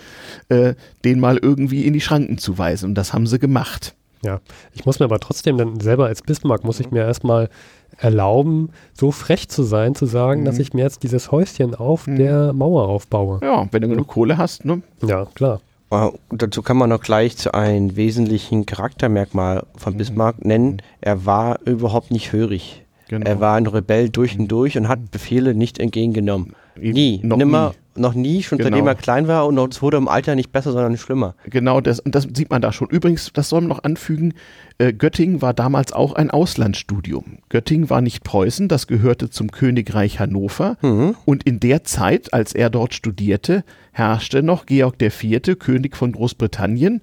äh, 0.48 0.74
den 1.04 1.20
mal 1.20 1.38
irgendwie 1.38 1.86
in 1.86 1.92
die 1.92 2.00
Schranken 2.00 2.38
zu 2.38 2.58
weisen. 2.58 2.90
Und 2.90 2.94
das 2.96 3.12
haben 3.12 3.26
sie 3.26 3.38
gemacht. 3.38 3.94
Ja, 4.22 4.40
ich 4.72 4.84
muss 4.84 4.98
mir 4.98 5.06
aber 5.06 5.18
trotzdem 5.18 5.56
dann 5.56 5.80
selber 5.80 6.06
als 6.06 6.22
Bismarck 6.22 6.64
muss 6.64 6.80
ich 6.80 6.90
mir 6.90 7.04
erstmal 7.04 7.48
erlauben, 7.96 8.70
so 8.92 9.10
frech 9.10 9.48
zu 9.48 9.62
sein, 9.62 9.94
zu 9.94 10.06
sagen, 10.06 10.42
mhm. 10.42 10.44
dass 10.44 10.58
ich 10.58 10.74
mir 10.74 10.82
jetzt 10.82 11.02
dieses 11.02 11.32
Häuschen 11.32 11.74
auf 11.74 12.06
mhm. 12.06 12.16
der 12.16 12.52
Mauer 12.52 12.88
aufbaue. 12.88 13.40
Ja, 13.42 13.66
wenn 13.70 13.82
du 13.82 13.88
genug 13.88 14.08
Kohle 14.08 14.38
hast, 14.38 14.64
ne? 14.64 14.82
Ja, 15.02 15.26
klar. 15.34 15.60
Uh, 15.92 16.12
dazu 16.30 16.62
kann 16.62 16.76
man 16.76 16.88
noch 16.88 17.00
gleich 17.00 17.36
zu 17.36 17.52
einem 17.52 17.96
wesentlichen 17.96 18.64
Charaktermerkmal 18.64 19.66
von 19.76 19.94
mhm. 19.94 19.98
Bismarck 19.98 20.44
nennen. 20.44 20.74
Mhm. 20.74 20.78
Er 21.00 21.26
war 21.26 21.60
überhaupt 21.64 22.10
nicht 22.10 22.32
hörig. 22.32 22.84
Genau. 23.10 23.28
Er 23.28 23.40
war 23.40 23.56
ein 23.56 23.66
Rebell 23.66 24.08
durch 24.08 24.38
und 24.38 24.46
durch 24.46 24.78
und 24.78 24.86
hat 24.86 25.10
Befehle 25.10 25.52
nicht 25.52 25.80
entgegengenommen. 25.80 26.54
Nie, 26.76 27.18
noch 27.24 27.38
nimmer, 27.38 27.74
nie. 27.96 28.00
noch 28.00 28.14
nie, 28.14 28.44
schon 28.44 28.58
genau. 28.58 28.70
seitdem 28.70 28.86
er 28.86 28.94
klein 28.94 29.26
war 29.26 29.48
und 29.48 29.58
es 29.74 29.82
wurde 29.82 29.96
im 29.96 30.06
Alter 30.06 30.36
nicht 30.36 30.52
besser, 30.52 30.70
sondern 30.70 30.96
schlimmer. 30.96 31.34
Genau, 31.44 31.80
das, 31.80 31.98
und 31.98 32.14
das 32.14 32.28
sieht 32.32 32.50
man 32.50 32.62
da 32.62 32.72
schon. 32.72 32.88
Übrigens, 32.88 33.32
das 33.32 33.48
soll 33.48 33.62
man 33.62 33.68
noch 33.68 33.82
anfügen, 33.82 34.34
äh, 34.78 34.92
Göttingen 34.92 35.42
war 35.42 35.54
damals 35.54 35.92
auch 35.92 36.12
ein 36.12 36.30
Auslandsstudium. 36.30 37.38
Göttingen 37.48 37.90
war 37.90 38.00
nicht 38.00 38.22
Preußen, 38.22 38.68
das 38.68 38.86
gehörte 38.86 39.28
zum 39.28 39.50
Königreich 39.50 40.20
Hannover. 40.20 40.76
Mhm. 40.80 41.16
Und 41.24 41.42
in 41.42 41.58
der 41.58 41.82
Zeit, 41.82 42.32
als 42.32 42.54
er 42.54 42.70
dort 42.70 42.94
studierte, 42.94 43.64
herrschte 43.90 44.44
noch 44.44 44.66
Georg 44.66 45.02
IV., 45.02 45.58
König 45.58 45.96
von 45.96 46.12
Großbritannien, 46.12 47.02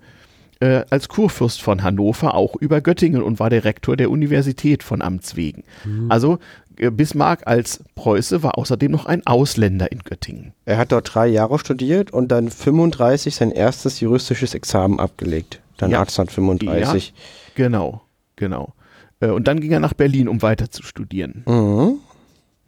äh, 0.60 0.84
als 0.90 1.08
Kurfürst 1.08 1.62
von 1.62 1.84
Hannover 1.84 2.36
auch 2.36 2.56
über 2.56 2.82
Göttingen 2.82 3.22
und 3.22 3.40
war 3.40 3.50
der 3.50 3.64
Rektor 3.64 3.98
der 3.98 4.10
Universität 4.10 4.84
von 4.84 5.02
Amts 5.02 5.36
wegen. 5.36 5.64
Mhm. 5.86 6.12
Also 6.12 6.40
äh, 6.78 6.92
Bismarck 6.92 7.46
als 7.46 7.84
Preuße 7.96 8.44
war 8.44 8.58
außerdem 8.58 8.92
noch 8.92 9.06
ein 9.06 9.26
Ausländer 9.26 9.92
in 9.92 10.00
Göttingen. 10.00 10.54
Er 10.66 10.78
hat 10.78 10.92
dort 10.92 11.14
drei 11.14 11.28
Jahre 11.28 11.60
studiert 11.60 12.12
und 12.12 12.30
dann 12.30 12.50
35 12.50 13.36
sein 13.36 13.52
erstes 13.52 14.00
juristisches 14.00 14.54
Examen 14.54 15.00
abgelegt. 15.00 15.62
Dann 15.78 15.92
ja. 15.92 16.00
1835. 16.00 17.14
Ja, 17.16 17.22
genau, 17.56 18.02
genau. 18.36 18.74
Äh, 19.20 19.30
und 19.30 19.48
dann 19.48 19.60
ging 19.60 19.72
er 19.72 19.80
nach 19.80 19.94
Berlin, 19.94 20.28
um 20.28 20.42
weiter 20.42 20.70
zu 20.72 20.84
studieren. 20.84 21.44
Mhm. 21.46 22.00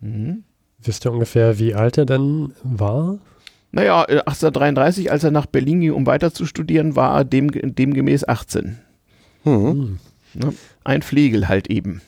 Mhm. 0.01 0.43
Wisst 0.81 1.05
ihr 1.05 1.12
ungefähr, 1.12 1.60
wie 1.60 1.75
alt 1.75 1.98
er 1.98 2.05
denn 2.05 2.53
war? 2.63 3.19
Naja, 3.71 4.01
1833, 4.01 5.05
äh, 5.05 5.09
als 5.09 5.23
er 5.23 5.31
nach 5.31 5.45
Berlin 5.45 5.81
ging, 5.81 5.93
um 5.93 6.05
weiter 6.05 6.33
zu 6.33 6.45
studieren, 6.45 6.95
war 6.95 7.17
er 7.17 7.23
dem, 7.23 7.51
demgemäß 7.51 8.27
18. 8.27 8.79
Mhm. 9.43 9.99
Ne? 10.33 10.53
Ein 10.83 11.01
Flegel 11.01 11.47
halt 11.47 11.69
eben. 11.69 12.01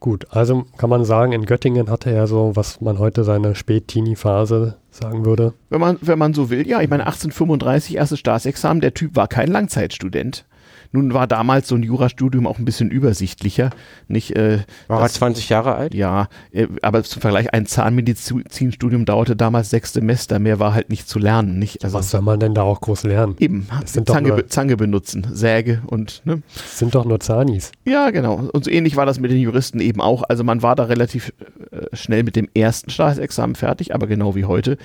Gut, 0.00 0.26
also 0.30 0.64
kann 0.78 0.90
man 0.90 1.04
sagen, 1.04 1.32
in 1.32 1.44
Göttingen 1.44 1.88
hatte 1.88 2.10
er 2.10 2.26
so, 2.26 2.56
was 2.56 2.80
man 2.80 2.98
heute 2.98 3.22
seine 3.22 3.54
Spät-Teenie-Phase 3.54 4.76
sagen 4.90 5.24
würde. 5.24 5.54
Wenn 5.70 5.80
man, 5.80 5.98
wenn 6.00 6.18
man 6.18 6.34
so 6.34 6.50
will, 6.50 6.66
ja. 6.66 6.80
Ich 6.80 6.90
meine, 6.90 7.06
1835 7.06 7.96
erstes 7.96 8.18
Staatsexamen, 8.18 8.80
der 8.80 8.94
Typ 8.94 9.14
war 9.14 9.28
kein 9.28 9.48
Langzeitstudent. 9.48 10.44
Nun 10.92 11.14
war 11.14 11.26
damals 11.26 11.68
so 11.68 11.74
ein 11.74 11.82
Jurastudium 11.82 12.46
auch 12.46 12.58
ein 12.58 12.66
bisschen 12.66 12.90
übersichtlicher. 12.90 13.70
Nicht, 14.08 14.36
äh, 14.36 14.60
war 14.88 15.00
er 15.00 15.08
20 15.08 15.48
Jahre 15.48 15.74
alt? 15.74 15.94
Ja, 15.94 16.28
äh, 16.52 16.68
aber 16.82 17.02
zum 17.02 17.22
Vergleich, 17.22 17.52
ein 17.54 17.64
Zahnmedizinstudium 17.64 19.06
dauerte 19.06 19.34
damals 19.34 19.70
sechs 19.70 19.94
Semester, 19.94 20.38
mehr 20.38 20.58
war 20.60 20.74
halt 20.74 20.90
nicht 20.90 21.08
zu 21.08 21.18
lernen. 21.18 21.58
Nicht? 21.58 21.82
Also, 21.82 21.98
Was 21.98 22.10
soll 22.10 22.20
man 22.20 22.40
denn 22.40 22.54
da 22.54 22.62
auch 22.62 22.80
groß 22.82 23.04
lernen? 23.04 23.36
Eben, 23.38 23.66
Zange, 23.86 24.28
nur, 24.28 24.48
Zange, 24.48 24.76
benutzen, 24.76 25.26
Säge 25.32 25.82
und 25.86 26.20
ne? 26.24 26.42
Das 26.54 26.78
sind 26.78 26.94
doch 26.94 27.06
nur 27.06 27.20
Zahnis. 27.20 27.72
Ja, 27.86 28.10
genau. 28.10 28.34
Und 28.52 28.64
so 28.64 28.70
ähnlich 28.70 28.96
war 28.96 29.06
das 29.06 29.18
mit 29.18 29.30
den 29.30 29.40
Juristen 29.40 29.80
eben 29.80 30.02
auch. 30.02 30.22
Also 30.28 30.44
man 30.44 30.62
war 30.62 30.76
da 30.76 30.84
relativ 30.84 31.32
äh, 31.70 31.96
schnell 31.96 32.22
mit 32.22 32.36
dem 32.36 32.48
ersten 32.54 32.90
Staatsexamen 32.90 33.56
fertig, 33.56 33.94
aber 33.94 34.06
genau 34.06 34.34
wie 34.34 34.44
heute. 34.44 34.76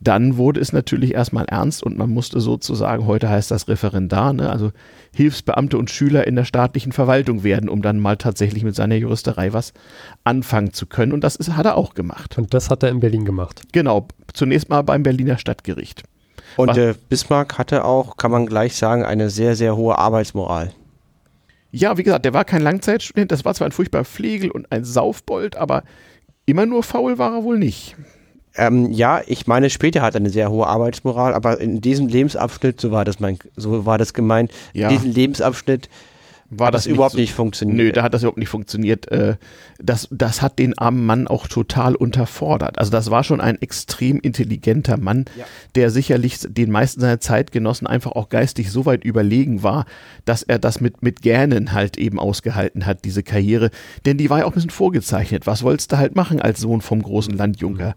Dann 0.00 0.36
wurde 0.36 0.60
es 0.60 0.74
natürlich 0.74 1.14
erstmal 1.14 1.46
ernst 1.46 1.82
und 1.82 1.96
man 1.96 2.10
musste 2.10 2.40
sozusagen, 2.40 3.06
heute 3.06 3.30
heißt 3.30 3.50
das 3.50 3.68
Referendar, 3.68 4.34
ne? 4.34 4.50
also 4.50 4.72
Hilfsbeamte 5.14 5.78
und 5.78 5.90
Schüler 5.90 6.26
in 6.26 6.36
der 6.36 6.44
staatlichen 6.44 6.92
Verwaltung 6.92 7.44
werden, 7.44 7.68
um 7.68 7.82
dann 7.82 7.98
mal 7.98 8.16
tatsächlich 8.16 8.64
mit 8.64 8.74
seiner 8.74 8.96
Juristerei 8.96 9.52
was 9.52 9.72
anfangen 10.24 10.72
zu 10.72 10.86
können. 10.86 11.12
Und 11.12 11.22
das 11.22 11.36
ist, 11.36 11.56
hat 11.56 11.66
er 11.66 11.76
auch 11.76 11.94
gemacht. 11.94 12.36
Und 12.38 12.52
das 12.54 12.70
hat 12.70 12.82
er 12.82 12.90
in 12.90 13.00
Berlin 13.00 13.24
gemacht. 13.24 13.62
Genau, 13.72 14.08
zunächst 14.32 14.68
mal 14.68 14.82
beim 14.82 15.02
Berliner 15.02 15.38
Stadtgericht. 15.38 16.02
Und 16.56 16.76
der 16.76 16.94
Bismarck 17.08 17.58
hatte 17.58 17.84
auch, 17.84 18.16
kann 18.16 18.30
man 18.30 18.46
gleich 18.46 18.76
sagen, 18.76 19.04
eine 19.04 19.30
sehr, 19.30 19.56
sehr 19.56 19.76
hohe 19.76 19.98
Arbeitsmoral. 19.98 20.72
Ja, 21.70 21.98
wie 21.98 22.04
gesagt, 22.04 22.24
der 22.24 22.34
war 22.34 22.44
kein 22.44 22.62
Langzeitstudent, 22.62 23.32
das 23.32 23.44
war 23.44 23.54
zwar 23.54 23.66
ein 23.66 23.72
furchtbarer 23.72 24.04
Flegel 24.04 24.50
und 24.50 24.70
ein 24.70 24.84
Saufbold, 24.84 25.56
aber 25.56 25.82
immer 26.46 26.66
nur 26.66 26.84
faul 26.84 27.18
war 27.18 27.34
er 27.34 27.42
wohl 27.42 27.58
nicht. 27.58 27.96
Ähm, 28.56 28.92
ja, 28.92 29.20
ich 29.26 29.46
meine, 29.46 29.68
später 29.70 30.02
hat 30.02 30.14
er 30.14 30.20
eine 30.20 30.30
sehr 30.30 30.50
hohe 30.50 30.66
Arbeitsmoral, 30.66 31.34
aber 31.34 31.60
in 31.60 31.80
diesem 31.80 32.06
Lebensabschnitt, 32.06 32.80
so 32.80 32.90
war 32.92 33.04
das 33.04 33.18
mein, 33.18 33.38
so 33.56 33.84
war 33.84 33.98
das 33.98 34.14
gemeint, 34.14 34.52
ja. 34.72 34.88
in 34.88 34.96
diesem 34.96 35.12
Lebensabschnitt 35.12 35.88
war 36.50 36.70
das, 36.70 36.84
das 36.84 36.92
überhaupt 36.92 37.12
so, 37.12 37.18
nicht 37.18 37.32
funktioniert. 37.32 37.76
Nö, 37.76 37.92
da 37.92 38.02
hat 38.02 38.14
das 38.14 38.22
überhaupt 38.22 38.38
nicht 38.38 38.48
funktioniert. 38.48 39.10
Äh, 39.10 39.36
das, 39.78 40.08
das 40.10 40.42
hat 40.42 40.58
den 40.58 40.76
armen 40.78 41.04
Mann 41.06 41.26
auch 41.26 41.48
total 41.48 41.94
unterfordert. 41.94 42.78
Also 42.78 42.90
das 42.90 43.10
war 43.10 43.24
schon 43.24 43.40
ein 43.40 43.60
extrem 43.60 44.20
intelligenter 44.20 44.96
Mann, 44.96 45.24
ja. 45.36 45.44
der 45.74 45.90
sicherlich 45.90 46.38
den 46.46 46.70
meisten 46.70 47.00
seiner 47.00 47.20
Zeitgenossen 47.20 47.86
einfach 47.86 48.12
auch 48.12 48.28
geistig 48.28 48.70
so 48.70 48.86
weit 48.86 49.04
überlegen 49.04 49.62
war, 49.62 49.86
dass 50.24 50.42
er 50.42 50.58
das 50.58 50.80
mit, 50.80 51.02
mit 51.02 51.22
Gähnen 51.22 51.72
halt 51.72 51.96
eben 51.96 52.18
ausgehalten 52.18 52.86
hat, 52.86 53.04
diese 53.04 53.22
Karriere. 53.22 53.70
Denn 54.06 54.18
die 54.18 54.30
war 54.30 54.40
ja 54.40 54.44
auch 54.44 54.50
ein 54.50 54.54
bisschen 54.54 54.70
vorgezeichnet. 54.70 55.46
Was 55.46 55.62
wolltest 55.62 55.92
du 55.92 55.98
halt 55.98 56.14
machen 56.14 56.40
als 56.40 56.60
Sohn 56.60 56.80
vom 56.80 57.02
großen 57.02 57.36
Landjunker? 57.36 57.94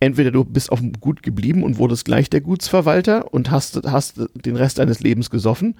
Entweder 0.00 0.30
du 0.30 0.44
bist 0.44 0.70
auf 0.70 0.78
dem 0.78 0.92
Gut 0.92 1.24
geblieben 1.24 1.64
und 1.64 1.78
wurdest 1.78 2.04
gleich 2.04 2.30
der 2.30 2.40
Gutsverwalter 2.40 3.34
und 3.34 3.50
hast, 3.50 3.80
hast 3.84 4.20
den 4.34 4.54
Rest 4.54 4.78
deines 4.78 5.00
Lebens 5.00 5.28
gesoffen 5.28 5.74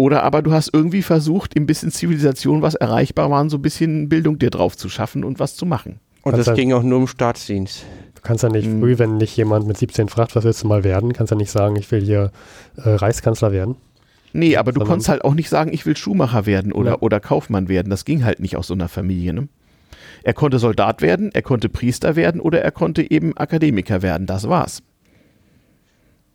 oder 0.00 0.22
aber 0.22 0.40
du 0.40 0.50
hast 0.50 0.72
irgendwie 0.72 1.02
versucht, 1.02 1.54
ein 1.58 1.66
bisschen 1.66 1.90
Zivilisation, 1.90 2.62
was 2.62 2.74
erreichbar 2.74 3.30
war, 3.30 3.50
so 3.50 3.58
ein 3.58 3.62
bisschen 3.62 4.08
Bildung 4.08 4.38
dir 4.38 4.48
drauf 4.48 4.74
zu 4.74 4.88
schaffen 4.88 5.24
und 5.24 5.38
was 5.38 5.56
zu 5.56 5.66
machen. 5.66 6.00
Und 6.22 6.38
das 6.38 6.54
ging 6.54 6.72
auch 6.72 6.82
nur 6.82 7.00
im 7.00 7.06
Staatsdienst. 7.06 7.84
Du 8.14 8.22
kannst 8.22 8.42
ja 8.42 8.48
nicht 8.48 8.64
hm. 8.64 8.80
früh, 8.80 8.98
wenn 8.98 9.18
nicht 9.18 9.36
jemand 9.36 9.66
mit 9.66 9.76
17 9.76 10.08
fragt, 10.08 10.34
was 10.36 10.44
willst 10.44 10.62
du 10.62 10.68
mal 10.68 10.84
werden, 10.84 11.12
kannst 11.12 11.32
ja 11.32 11.36
nicht 11.36 11.50
sagen, 11.50 11.76
ich 11.76 11.90
will 11.90 12.00
hier 12.00 12.32
äh, 12.78 12.88
Reichskanzler 12.88 13.52
werden. 13.52 13.76
Nee, 14.32 14.56
aber 14.56 14.72
du 14.72 14.80
konntest 14.80 15.10
halt 15.10 15.22
auch 15.22 15.34
nicht 15.34 15.50
sagen, 15.50 15.70
ich 15.70 15.84
will 15.84 15.96
Schuhmacher 15.96 16.46
werden 16.46 16.72
oder, 16.72 16.92
ja. 16.92 16.98
oder 17.00 17.20
Kaufmann 17.20 17.68
werden. 17.68 17.90
Das 17.90 18.06
ging 18.06 18.24
halt 18.24 18.40
nicht 18.40 18.56
aus 18.56 18.68
so 18.68 18.74
einer 18.74 18.88
Familie. 18.88 19.34
Ne? 19.34 19.48
Er 20.22 20.32
konnte 20.32 20.58
Soldat 20.58 21.02
werden, 21.02 21.30
er 21.34 21.42
konnte 21.42 21.68
Priester 21.68 22.16
werden 22.16 22.40
oder 22.40 22.62
er 22.62 22.70
konnte 22.70 23.10
eben 23.10 23.36
Akademiker 23.36 24.00
werden. 24.00 24.26
Das 24.26 24.48
war's. 24.48 24.82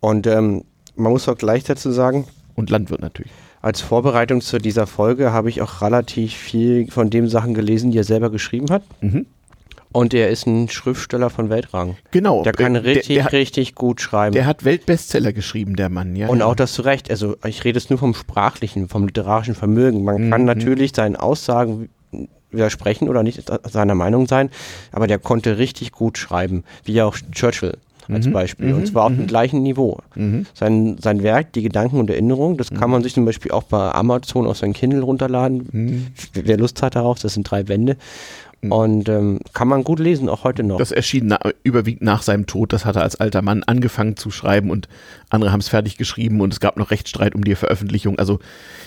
Und 0.01 0.27
ähm, 0.27 0.65
man 0.95 1.13
muss 1.13 1.27
auch 1.27 1.37
gleich 1.37 1.63
dazu 1.63 1.91
sagen. 1.91 2.27
Und 2.53 2.69
Landwirt 2.69 3.01
natürlich 3.01 3.31
als 3.65 3.81
Vorbereitung 3.81 4.41
zu 4.41 4.59
dieser 4.59 4.85
Folge 4.85 5.33
habe 5.33 5.49
ich 5.49 5.59
auch 5.59 5.81
relativ 5.81 6.35
viel 6.35 6.85
von 6.91 7.09
den 7.09 7.27
Sachen 7.27 7.55
gelesen, 7.55 7.89
die 7.89 7.97
er 7.97 8.03
selber 8.03 8.29
geschrieben 8.29 8.69
hat. 8.69 8.83
Mhm. 9.01 9.25
Und 9.91 10.13
er 10.13 10.29
ist 10.29 10.45
ein 10.45 10.69
Schriftsteller 10.69 11.31
von 11.31 11.49
Weltrang. 11.49 11.97
Genau. 12.11 12.43
Der 12.43 12.51
kann 12.53 12.75
richtig, 12.75 13.15
der, 13.15 13.23
der, 13.23 13.31
richtig 13.33 13.73
gut 13.73 14.01
schreiben. 14.01 14.33
der 14.33 14.45
hat 14.45 14.65
Weltbestseller 14.65 15.33
geschrieben, 15.33 15.75
der 15.75 15.89
Mann, 15.89 16.15
ja. 16.15 16.27
Und 16.27 16.39
ja. 16.39 16.45
auch 16.45 16.53
das 16.53 16.73
zu 16.73 16.83
Recht. 16.83 17.09
Also 17.09 17.37
ich 17.43 17.63
rede 17.63 17.79
jetzt 17.79 17.89
nur 17.89 17.97
vom 17.97 18.13
sprachlichen, 18.13 18.87
vom 18.87 19.07
literarischen 19.07 19.55
Vermögen. 19.55 20.03
Man 20.03 20.29
kann 20.29 20.41
Mhm. 20.41 20.47
natürlich 20.47 20.93
seinen 20.93 21.15
Aussagen 21.15 21.89
widersprechen 22.51 23.09
oder 23.09 23.23
nicht 23.23 23.51
seiner 23.63 23.95
Meinung 23.95 24.27
sein, 24.27 24.51
aber 24.91 25.07
der 25.07 25.17
konnte 25.17 25.57
richtig 25.57 25.91
gut 25.91 26.19
schreiben, 26.19 26.65
wie 26.83 27.01
auch 27.01 27.17
Churchill 27.31 27.77
als 28.09 28.27
Mhm, 28.27 28.31
Beispiel. 28.33 28.67
mhm, 28.67 28.75
Und 28.75 28.87
zwar 28.87 29.05
auf 29.05 29.11
mhm. 29.11 29.17
dem 29.17 29.27
gleichen 29.27 29.63
Niveau. 29.63 29.99
Mhm. 30.15 30.45
Sein, 30.53 30.97
sein 31.01 31.23
Werk, 31.23 31.53
die 31.53 31.61
Gedanken 31.61 31.99
und 31.99 32.09
Erinnerungen, 32.09 32.57
das 32.57 32.69
kann 32.71 32.89
man 32.89 33.03
sich 33.03 33.13
zum 33.13 33.25
Beispiel 33.25 33.51
auch 33.51 33.63
bei 33.63 33.91
Amazon 33.93 34.47
auf 34.47 34.57
sein 34.57 34.73
Kindle 34.73 35.01
runterladen. 35.01 35.67
Mhm. 35.71 36.07
Wer 36.33 36.57
Lust 36.57 36.81
hat 36.81 36.95
darauf, 36.95 37.19
das 37.19 37.33
sind 37.33 37.49
drei 37.49 37.63
Bände. 37.63 37.97
Und 38.61 39.09
ähm, 39.09 39.39
kann 39.53 39.67
man 39.67 39.83
gut 39.83 39.99
lesen, 39.99 40.27
auch 40.29 40.43
heute 40.43 40.63
noch. 40.63 40.77
Das 40.77 40.91
erschien 40.91 41.27
na, 41.27 41.39
überwiegend 41.63 42.01
nach 42.01 42.21
seinem 42.21 42.45
Tod. 42.47 42.73
Das 42.73 42.85
hat 42.85 42.95
er 42.95 43.03
als 43.03 43.15
alter 43.15 43.41
Mann 43.41 43.63
angefangen 43.63 44.17
zu 44.17 44.31
schreiben 44.31 44.69
und 44.71 44.87
andere 45.29 45.51
haben 45.51 45.59
es 45.59 45.67
fertig 45.67 45.97
geschrieben 45.97 46.41
und 46.41 46.53
es 46.53 46.59
gab 46.59 46.77
noch 46.77 46.91
Rechtsstreit 46.91 47.35
um 47.35 47.43
die 47.43 47.55
Veröffentlichung. 47.55 48.17
Also 48.19 48.39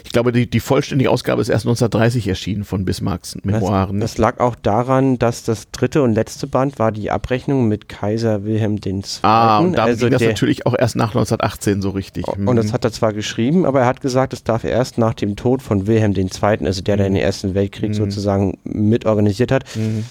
ich 0.04 0.10
glaube, 0.10 0.32
die, 0.32 0.48
die 0.48 0.60
vollständige 0.60 1.10
Ausgabe 1.10 1.42
ist 1.42 1.48
erst 1.48 1.66
1930 1.66 2.28
erschienen 2.28 2.64
von 2.64 2.84
Bismarcks 2.84 3.36
Memoiren. 3.42 4.00
Das, 4.00 4.12
das 4.12 4.18
lag 4.18 4.40
auch 4.40 4.54
daran, 4.54 5.18
dass 5.18 5.42
das 5.44 5.70
dritte 5.70 6.02
und 6.02 6.14
letzte 6.14 6.46
Band 6.46 6.78
war 6.78 6.92
die 6.92 7.10
Abrechnung 7.10 7.68
mit 7.68 7.88
Kaiser 7.88 8.44
Wilhelm 8.44 8.78
II. 8.84 9.02
ah, 9.22 9.58
und 9.58 9.72
da 9.74 9.84
also 9.84 10.06
ging 10.06 10.12
das 10.12 10.22
natürlich 10.22 10.66
auch 10.66 10.74
erst 10.78 10.96
nach 10.96 11.08
1918 11.08 11.82
so 11.82 11.90
richtig. 11.90 12.26
Und 12.28 12.56
das 12.56 12.72
hat 12.72 12.84
er 12.84 12.92
zwar 12.92 13.12
geschrieben, 13.12 13.66
aber 13.66 13.80
er 13.80 13.86
hat 13.86 14.00
gesagt, 14.00 14.32
es 14.32 14.44
darf 14.44 14.64
erst 14.64 14.98
nach 14.98 15.14
dem 15.14 15.36
Tod 15.36 15.62
von 15.62 15.86
Wilhelm 15.86 16.14
II., 16.16 16.28
also 16.66 16.82
der, 16.82 16.96
der 16.96 17.06
den 17.06 17.16
Ersten 17.16 17.54
Weltkrieg 17.54 17.90
Mhm. 17.90 17.94
sozusagen 17.94 18.58
mitorganisiert 18.64 19.52
hat, 19.52 19.64
Mhm. 19.74 20.04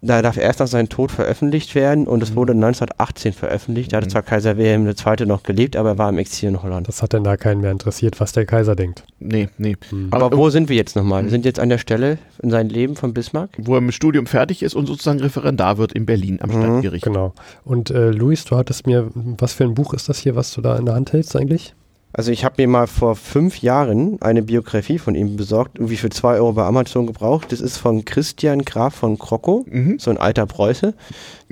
da 0.00 0.22
darf 0.22 0.38
erst 0.38 0.60
nach 0.60 0.66
seinem 0.66 0.88
Tod 0.88 1.12
veröffentlicht 1.12 1.74
werden 1.74 2.06
und 2.06 2.22
es 2.22 2.34
wurde 2.34 2.52
1918 2.54 3.34
veröffentlicht. 3.34 3.92
Da 3.92 3.98
hatte 3.98 4.08
zwar 4.08 4.22
Kaiser 4.22 4.56
Wilhelm 4.56 4.86
II. 4.86 5.26
noch 5.26 5.42
gelebt, 5.42 5.76
aber 5.76 5.90
er 5.90 5.98
war 5.98 6.08
im 6.08 6.16
Exil 6.16 6.48
in 6.48 6.62
Holland. 6.62 6.88
Das 6.88 7.02
hat 7.02 7.12
dann 7.12 7.22
da 7.22 7.36
keinen 7.36 7.60
mehr 7.60 7.70
interessiert, 7.70 8.18
was 8.18 8.32
der 8.32 8.46
Kaiser 8.46 8.76
denkt. 8.76 9.04
Nee, 9.18 9.50
nee. 9.58 9.76
Aber 10.10 10.34
wo 10.34 10.48
sind 10.48 10.70
wir 10.70 10.76
jetzt 10.76 10.96
nochmal? 10.96 11.24
Wir 11.24 11.30
sind 11.30 11.44
jetzt 11.44 11.60
an 11.60 11.68
der 11.68 11.76
Stelle 11.76 12.16
in 12.42 12.50
seinem 12.50 12.70
Leben 12.70 12.96
von 12.96 13.12
Bismarck. 13.12 13.50
wo 13.58 13.74
er 13.74 13.82
mit 13.82 13.92
Studium 13.94 14.24
fertig 14.26 14.62
ist 14.62 14.74
und 14.74 14.86
sozusagen 14.86 15.20
Referendar 15.20 15.76
wird 15.76 15.92
in 15.92 16.06
Berlin 16.06 16.38
am 16.40 16.48
Mhm, 16.48 16.62
Stadtgericht. 16.62 17.04
Genau. 17.04 17.34
Und 17.64 17.90
äh, 17.90 18.08
Luis, 18.10 18.44
du 18.46 18.56
hattest 18.56 18.86
mir, 18.86 19.10
was 19.14 19.52
für 19.52 19.64
ein 19.64 19.74
Buch 19.74 19.92
ist 19.92 20.08
das 20.08 20.18
hier, 20.18 20.34
was 20.34 20.50
du 20.54 20.62
da 20.62 20.76
in 20.78 20.86
der 20.86 20.94
Hand 20.94 21.12
hältst 21.12 21.36
eigentlich? 21.36 21.74
Also 22.16 22.30
ich 22.30 22.44
habe 22.44 22.54
mir 22.62 22.68
mal 22.68 22.86
vor 22.86 23.16
fünf 23.16 23.60
Jahren 23.60 24.22
eine 24.22 24.42
Biografie 24.42 24.98
von 25.00 25.16
ihm 25.16 25.36
besorgt, 25.36 25.78
irgendwie 25.78 25.96
für 25.96 26.10
zwei 26.10 26.36
Euro 26.36 26.52
bei 26.52 26.62
Amazon 26.64 27.06
gebraucht. 27.08 27.50
Das 27.50 27.60
ist 27.60 27.76
von 27.76 28.04
Christian 28.04 28.64
Graf 28.64 28.94
von 28.94 29.18
Krockow, 29.18 29.66
Mhm. 29.66 29.98
so 29.98 30.10
ein 30.12 30.16
alter 30.18 30.46
Preuße. 30.46 30.94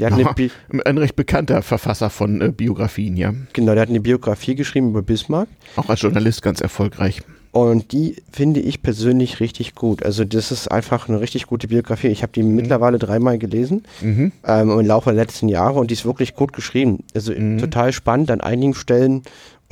Ein 0.00 0.98
recht 0.98 1.16
bekannter 1.16 1.62
Verfasser 1.62 2.10
von 2.10 2.40
äh, 2.40 2.48
Biografien, 2.50 3.16
ja. 3.16 3.34
genau, 3.52 3.72
der 3.72 3.82
hat 3.82 3.88
eine 3.88 4.00
Biografie 4.00 4.54
geschrieben 4.54 4.90
über 4.90 5.02
Bismarck. 5.02 5.48
Auch 5.76 5.88
als 5.88 6.00
Journalist 6.02 6.42
ganz 6.42 6.60
erfolgreich. 6.60 7.22
Und 7.50 7.92
die 7.92 8.16
finde 8.32 8.60
ich 8.60 8.80
persönlich 8.82 9.38
richtig 9.40 9.74
gut. 9.74 10.02
Also 10.02 10.24
das 10.24 10.50
ist 10.52 10.68
einfach 10.72 11.10
eine 11.10 11.20
richtig 11.20 11.46
gute 11.46 11.68
Biografie. 11.68 12.06
Ich 12.06 12.22
habe 12.22 12.32
die 12.32 12.42
mittlerweile 12.42 12.98
dreimal 12.98 13.36
gelesen 13.36 13.82
Mhm. 14.00 14.32
ähm, 14.46 14.70
im 14.70 14.86
Laufe 14.86 15.10
der 15.10 15.22
letzten 15.22 15.50
Jahre 15.50 15.78
und 15.78 15.90
die 15.90 15.94
ist 15.94 16.06
wirklich 16.06 16.34
gut 16.34 16.54
geschrieben. 16.54 17.04
Also 17.14 17.32
Mhm. 17.34 17.58
total 17.58 17.92
spannend, 17.92 18.30
an 18.30 18.40
einigen 18.40 18.72
Stellen 18.72 19.20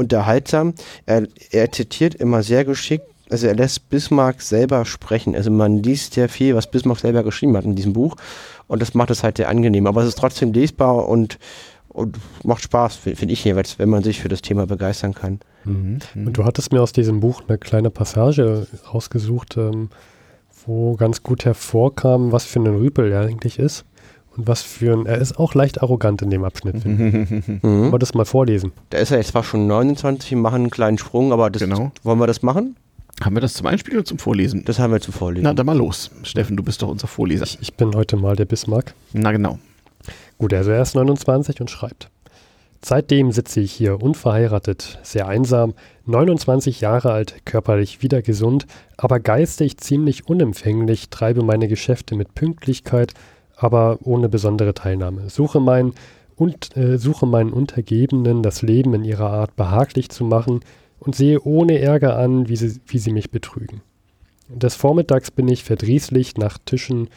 unterhaltsam. 0.01 0.75
Er, 1.07 1.27
er 1.51 1.71
zitiert 1.71 2.15
immer 2.17 2.43
sehr 2.43 2.65
geschickt. 2.65 3.07
Also 3.31 3.47
er 3.47 3.55
lässt 3.55 3.89
Bismarck 3.91 4.43
selber 4.43 4.85
sprechen. 4.85 5.37
Also 5.37 5.53
man 5.53 5.83
liest 5.83 6.15
sehr 6.15 6.29
viel, 6.29 6.57
was 6.57 6.69
Bismarck 6.69 6.99
selber 6.99 7.23
geschrieben 7.23 7.57
hat 7.57 7.65
in 7.65 7.77
diesem 7.77 7.93
Buch. 7.93 8.17
Und 8.67 8.83
das 8.83 8.95
macht 8.95 9.11
es 9.11 9.23
halt 9.23 9.37
sehr 9.37 9.49
angenehm. 9.49 9.87
Aber 9.87 10.03
es 10.03 10.09
ist 10.09 10.19
trotzdem 10.19 10.53
lesbar 10.53 11.09
und, 11.09 11.39
und 11.89 12.17
macht 12.43 12.63
Spaß, 12.63 12.97
finde 12.97 13.33
ich 13.33 13.45
jeweils, 13.45 13.79
wenn 13.79 13.89
man 13.89 14.03
sich 14.03 14.21
für 14.21 14.29
das 14.29 14.43
Thema 14.43 14.67
begeistern 14.67 15.15
kann. 15.15 15.39
Mhm. 15.65 16.01
Und 16.15 16.33
du 16.37 16.45
hattest 16.45 16.73
mir 16.73 16.83
aus 16.83 16.93
diesem 16.93 17.21
Buch 17.21 17.43
eine 17.47 17.59
kleine 17.59 17.91
Passage 17.91 18.67
rausgesucht, 18.93 19.57
ähm, 19.57 19.91
wo 20.67 20.97
ganz 20.97 21.23
gut 21.23 21.45
hervorkam, 21.45 22.33
was 22.33 22.45
für 22.45 22.61
ein 22.61 22.67
Rüpel 22.67 23.13
er 23.13 23.23
eigentlich 23.23 23.59
ist. 23.59 23.85
Was 24.47 24.63
für 24.63 24.93
ein, 24.97 25.07
er 25.07 25.19
ist 25.19 25.39
auch 25.39 25.55
leicht 25.55 25.83
arrogant 25.83 26.23
in 26.23 26.31
dem 26.31 26.45
Abschnitt. 26.45 26.83
finde 26.83 27.19
ich. 27.23 27.31
Mhm. 27.49 27.63
Wollen 27.63 27.93
wir 27.93 27.99
das 27.99 28.15
mal 28.15 28.25
vorlesen? 28.25 28.73
Da 28.91 28.99
ist 28.99 29.11
er 29.11 29.19
jetzt 29.19 29.29
zwar 29.29 29.45
schon 29.45 29.67
29, 29.67 30.31
wir 30.31 30.39
machen 30.39 30.57
einen 30.63 30.71
kleinen 30.71 30.99
Sprung, 30.99 31.33
aber 31.33 31.51
das, 31.51 31.63
Genau. 31.63 31.93
wollen 32.03 32.19
wir 32.19 32.27
das 32.27 32.43
machen? 32.43 32.77
Haben 33.23 33.37
wir 33.37 33.41
das 33.41 33.55
zum 33.55 33.67
Einspielen 33.67 33.99
oder 33.99 34.07
zum 34.07 34.19
Vorlesen? 34.19 34.65
Das 34.65 34.79
haben 34.79 34.93
wir 34.93 35.01
zu 35.01 35.13
vorlesen. 35.13 35.45
Na, 35.45 35.53
dann 35.53 35.67
mal 35.67 35.77
los. 35.77 36.11
Steffen, 36.23 36.57
du 36.57 36.63
bist 36.63 36.81
doch 36.81 36.89
unser 36.89 37.07
Vorleser. 37.07 37.45
Ich, 37.45 37.59
ich 37.61 37.75
bin 37.75 37.95
heute 37.95 38.17
mal 38.17 38.35
der 38.37 38.47
Bismarck. 38.47 38.95
Na 39.13 39.31
genau. 39.33 39.59
Gut, 40.39 40.55
also 40.55 40.71
er 40.71 40.81
ist 40.81 40.95
29 40.95 41.61
und 41.61 41.71
schreibt. 41.71 42.09
Seitdem 42.83 43.31
sitze 43.31 43.61
ich 43.61 43.73
hier 43.73 44.01
unverheiratet, 44.03 44.99
sehr 45.03 45.29
einsam, 45.29 45.75
29 46.07 46.81
Jahre 46.81 47.13
alt, 47.13 47.35
körperlich 47.45 48.01
wieder 48.03 48.23
gesund, 48.23 48.67
aber 48.97 49.21
geistig 49.21 49.77
ziemlich 49.77 50.27
unempfänglich, 50.29 51.11
treibe 51.11 51.43
meine 51.43 51.69
Geschäfte 51.69 52.15
mit 52.15 52.35
Pünktlichkeit, 52.35 53.13
aber 53.61 53.99
ohne 54.03 54.29
besondere 54.29 54.75
Teilnahme. 54.75 55.29
Suche, 55.29 55.61
mein, 55.61 55.93
und, 56.37 56.77
äh, 56.77 56.99
suche 56.99 57.27
meinen 57.27 57.53
Untergebenen 57.53 58.43
das 58.43 58.63
Leben 58.63 58.95
in 58.95 59.05
ihrer 59.05 59.31
Art 59.31 59.57
behaglich 59.57 60.09
zu 60.09 60.25
machen 60.25 60.61
und 60.99 61.15
sehe 61.15 61.41
ohne 61.43 61.79
Ärger 61.79 62.19
an, 62.19 62.49
wie 62.49 62.57
sie, 62.57 62.81
wie 62.87 62.99
sie 62.99 63.13
mich 63.13 63.31
betrügen. 63.31 63.83
Des 64.49 64.75
Vormittags 64.75 65.31
bin 65.31 65.49
ich 65.49 65.63
verdrießlich 65.63 66.37
nach 66.39 66.59
Tischen, 66.65 67.09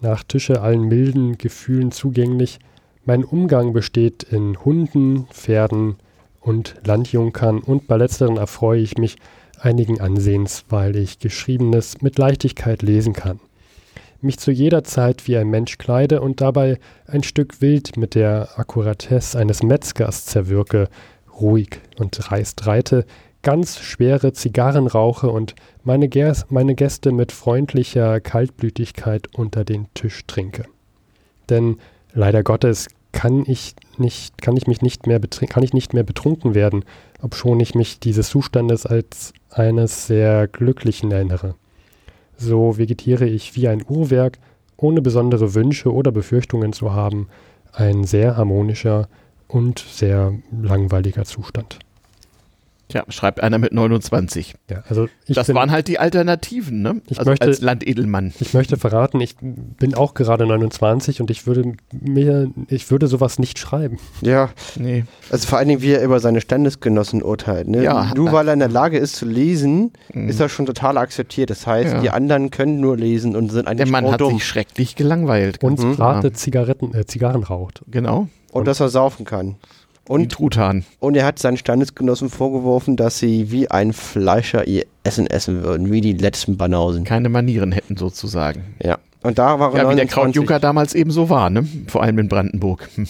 nach 0.00 0.24
Tische 0.24 0.62
allen 0.62 0.82
milden 0.82 1.36
Gefühlen 1.36 1.92
zugänglich. 1.92 2.58
Mein 3.04 3.24
Umgang 3.24 3.72
besteht 3.72 4.22
in 4.24 4.64
Hunden, 4.64 5.26
Pferden 5.26 5.96
und 6.40 6.74
Landjunkern 6.84 7.58
und 7.58 7.86
bei 7.86 7.96
letzteren 7.96 8.38
erfreue 8.38 8.80
ich 8.80 8.96
mich 8.96 9.16
einigen 9.60 10.00
Ansehens, 10.00 10.64
weil 10.68 10.96
ich 10.96 11.18
Geschriebenes 11.18 12.00
mit 12.00 12.18
Leichtigkeit 12.18 12.82
lesen 12.82 13.12
kann. 13.12 13.40
Mich 14.20 14.38
zu 14.38 14.50
jeder 14.50 14.82
Zeit 14.82 15.28
wie 15.28 15.36
ein 15.36 15.48
Mensch 15.48 15.78
kleide 15.78 16.20
und 16.20 16.40
dabei 16.40 16.78
ein 17.06 17.22
Stück 17.22 17.60
Wild 17.60 17.96
mit 17.96 18.16
der 18.16 18.48
Akkuratesse 18.56 19.38
eines 19.38 19.62
Metzgers 19.62 20.26
zerwirke, 20.26 20.88
ruhig 21.40 21.80
und 21.98 22.18
dreist 22.18 22.66
reite, 22.66 23.06
ganz 23.42 23.78
schwere 23.78 24.32
Zigarren 24.32 24.88
rauche 24.88 25.30
und 25.30 25.54
meine, 25.84 26.08
Ger 26.08 26.34
meine 26.48 26.74
Gäste 26.74 27.12
mit 27.12 27.30
freundlicher 27.30 28.20
Kaltblütigkeit 28.20 29.28
unter 29.34 29.64
den 29.64 29.86
Tisch 29.94 30.26
trinke. 30.26 30.64
Denn 31.48 31.78
leider 32.12 32.42
Gottes 32.42 32.88
kann 33.12 33.44
ich 33.46 33.76
nicht, 33.98 34.42
kann 34.42 34.56
ich 34.56 34.66
mich 34.66 34.82
nicht 34.82 35.06
mehr 35.06 35.20
kann 35.20 35.62
ich 35.62 35.72
nicht 35.72 35.94
mehr 35.94 36.02
betrunken 36.02 36.56
werden, 36.56 36.84
obschon 37.22 37.60
ich 37.60 37.76
mich 37.76 38.00
dieses 38.00 38.30
Zustandes 38.30 38.84
als 38.84 39.32
eines 39.50 40.08
sehr 40.08 40.48
glücklichen 40.48 41.12
erinnere. 41.12 41.54
So 42.38 42.78
vegetiere 42.78 43.26
ich 43.26 43.56
wie 43.56 43.68
ein 43.68 43.84
Uhrwerk, 43.86 44.38
ohne 44.76 45.02
besondere 45.02 45.54
Wünsche 45.54 45.92
oder 45.92 46.12
Befürchtungen 46.12 46.72
zu 46.72 46.92
haben, 46.92 47.28
ein 47.72 48.04
sehr 48.04 48.36
harmonischer 48.36 49.08
und 49.48 49.80
sehr 49.80 50.32
langweiliger 50.52 51.24
Zustand. 51.24 51.80
Tja, 52.88 53.04
schreibt 53.08 53.42
einer 53.42 53.58
mit 53.58 53.72
29. 53.74 54.54
Ja, 54.70 54.82
also 54.88 55.08
ich 55.26 55.34
das 55.34 55.46
bin, 55.48 55.56
waren 55.56 55.70
halt 55.70 55.88
die 55.88 55.98
Alternativen, 55.98 56.80
ne? 56.80 57.02
Ich 57.10 57.18
also 57.18 57.30
möchte- 57.30 57.46
als 57.46 57.60
Landedelmann. 57.60 58.32
Ich 58.40 58.54
möchte 58.54 58.78
verraten, 58.78 59.20
ich 59.20 59.36
bin 59.40 59.94
auch 59.94 60.14
gerade 60.14 60.46
29 60.46 61.20
und 61.20 61.30
ich 61.30 61.46
würde 61.46 61.74
mir, 61.92 62.50
ich 62.68 62.90
würde 62.90 63.06
sowas 63.06 63.38
nicht 63.38 63.58
schreiben. 63.58 63.98
Ja, 64.22 64.48
Nee. 64.76 65.04
also 65.30 65.46
vor 65.46 65.58
allen 65.58 65.68
Dingen, 65.68 65.82
wie 65.82 65.92
er 65.92 66.02
über 66.02 66.18
seine 66.20 66.40
Standesgenossen 66.40 67.22
urteilt. 67.22 67.68
Ne? 67.68 67.82
Ja. 67.82 68.10
Nur 68.14 68.32
weil 68.32 68.48
er 68.48 68.54
in 68.54 68.60
der 68.60 68.68
Lage 68.70 68.96
ist 68.96 69.16
zu 69.16 69.26
lesen, 69.26 69.92
Mhm. 70.14 70.30
ist 70.30 70.40
er 70.40 70.48
schon 70.48 70.64
total 70.64 70.96
akzeptiert. 70.96 71.50
Das 71.50 71.66
heißt, 71.66 71.92
Ja. 71.92 72.00
die 72.00 72.10
anderen 72.10 72.50
können 72.50 72.80
nur 72.80 72.96
lesen 72.96 73.36
und 73.36 73.50
sind 73.52 73.66
Der 73.66 73.72
eigentlich 73.72 73.90
Mann 73.90 74.10
hat 74.10 74.20
dumm. 74.22 74.32
sich 74.34 74.46
schrecklich 74.46 74.96
gelangweilt. 74.96 75.62
Und 75.62 75.78
Rate 75.78 75.94
klar. 76.30 76.32
Zigaretten, 76.32 76.94
äh, 76.94 77.04
Zigarren 77.04 77.42
raucht. 77.42 77.82
Genau. 77.86 78.28
Und 78.50 78.66
dass 78.66 78.80
er 78.80 78.88
saufen 78.88 79.26
kann. 79.26 79.56
Und 80.08 80.22
Und, 80.22 80.32
Truthahn. 80.32 80.84
und 81.00 81.16
er 81.16 81.26
hat 81.26 81.38
seinen 81.38 81.56
Standesgenossen 81.58 82.30
vorgeworfen, 82.30 82.96
dass 82.96 83.18
sie 83.18 83.50
wie 83.50 83.70
ein 83.70 83.92
Fleischer 83.92 84.66
ihr 84.66 84.86
Essen 85.04 85.26
essen 85.26 85.62
würden, 85.62 85.92
wie 85.92 86.00
die 86.00 86.14
letzten 86.14 86.56
Banausen. 86.56 87.04
Keine 87.04 87.28
Manieren 87.28 87.72
hätten 87.72 87.96
sozusagen. 87.96 88.74
Ja. 88.82 88.98
Und 89.22 89.38
da 89.38 89.58
war 89.60 89.72
er 89.74 89.82
Ja, 89.82 89.90
wie 89.90 89.96
der 89.96 90.06
29. 90.06 90.10
Krautjunker 90.14 90.60
damals 90.60 90.94
eben 90.94 91.10
so 91.10 91.28
war, 91.28 91.50
ne? 91.50 91.66
Vor 91.88 92.02
allem 92.02 92.18
in 92.18 92.28
Brandenburg. 92.28 92.88
Hm. 92.94 93.06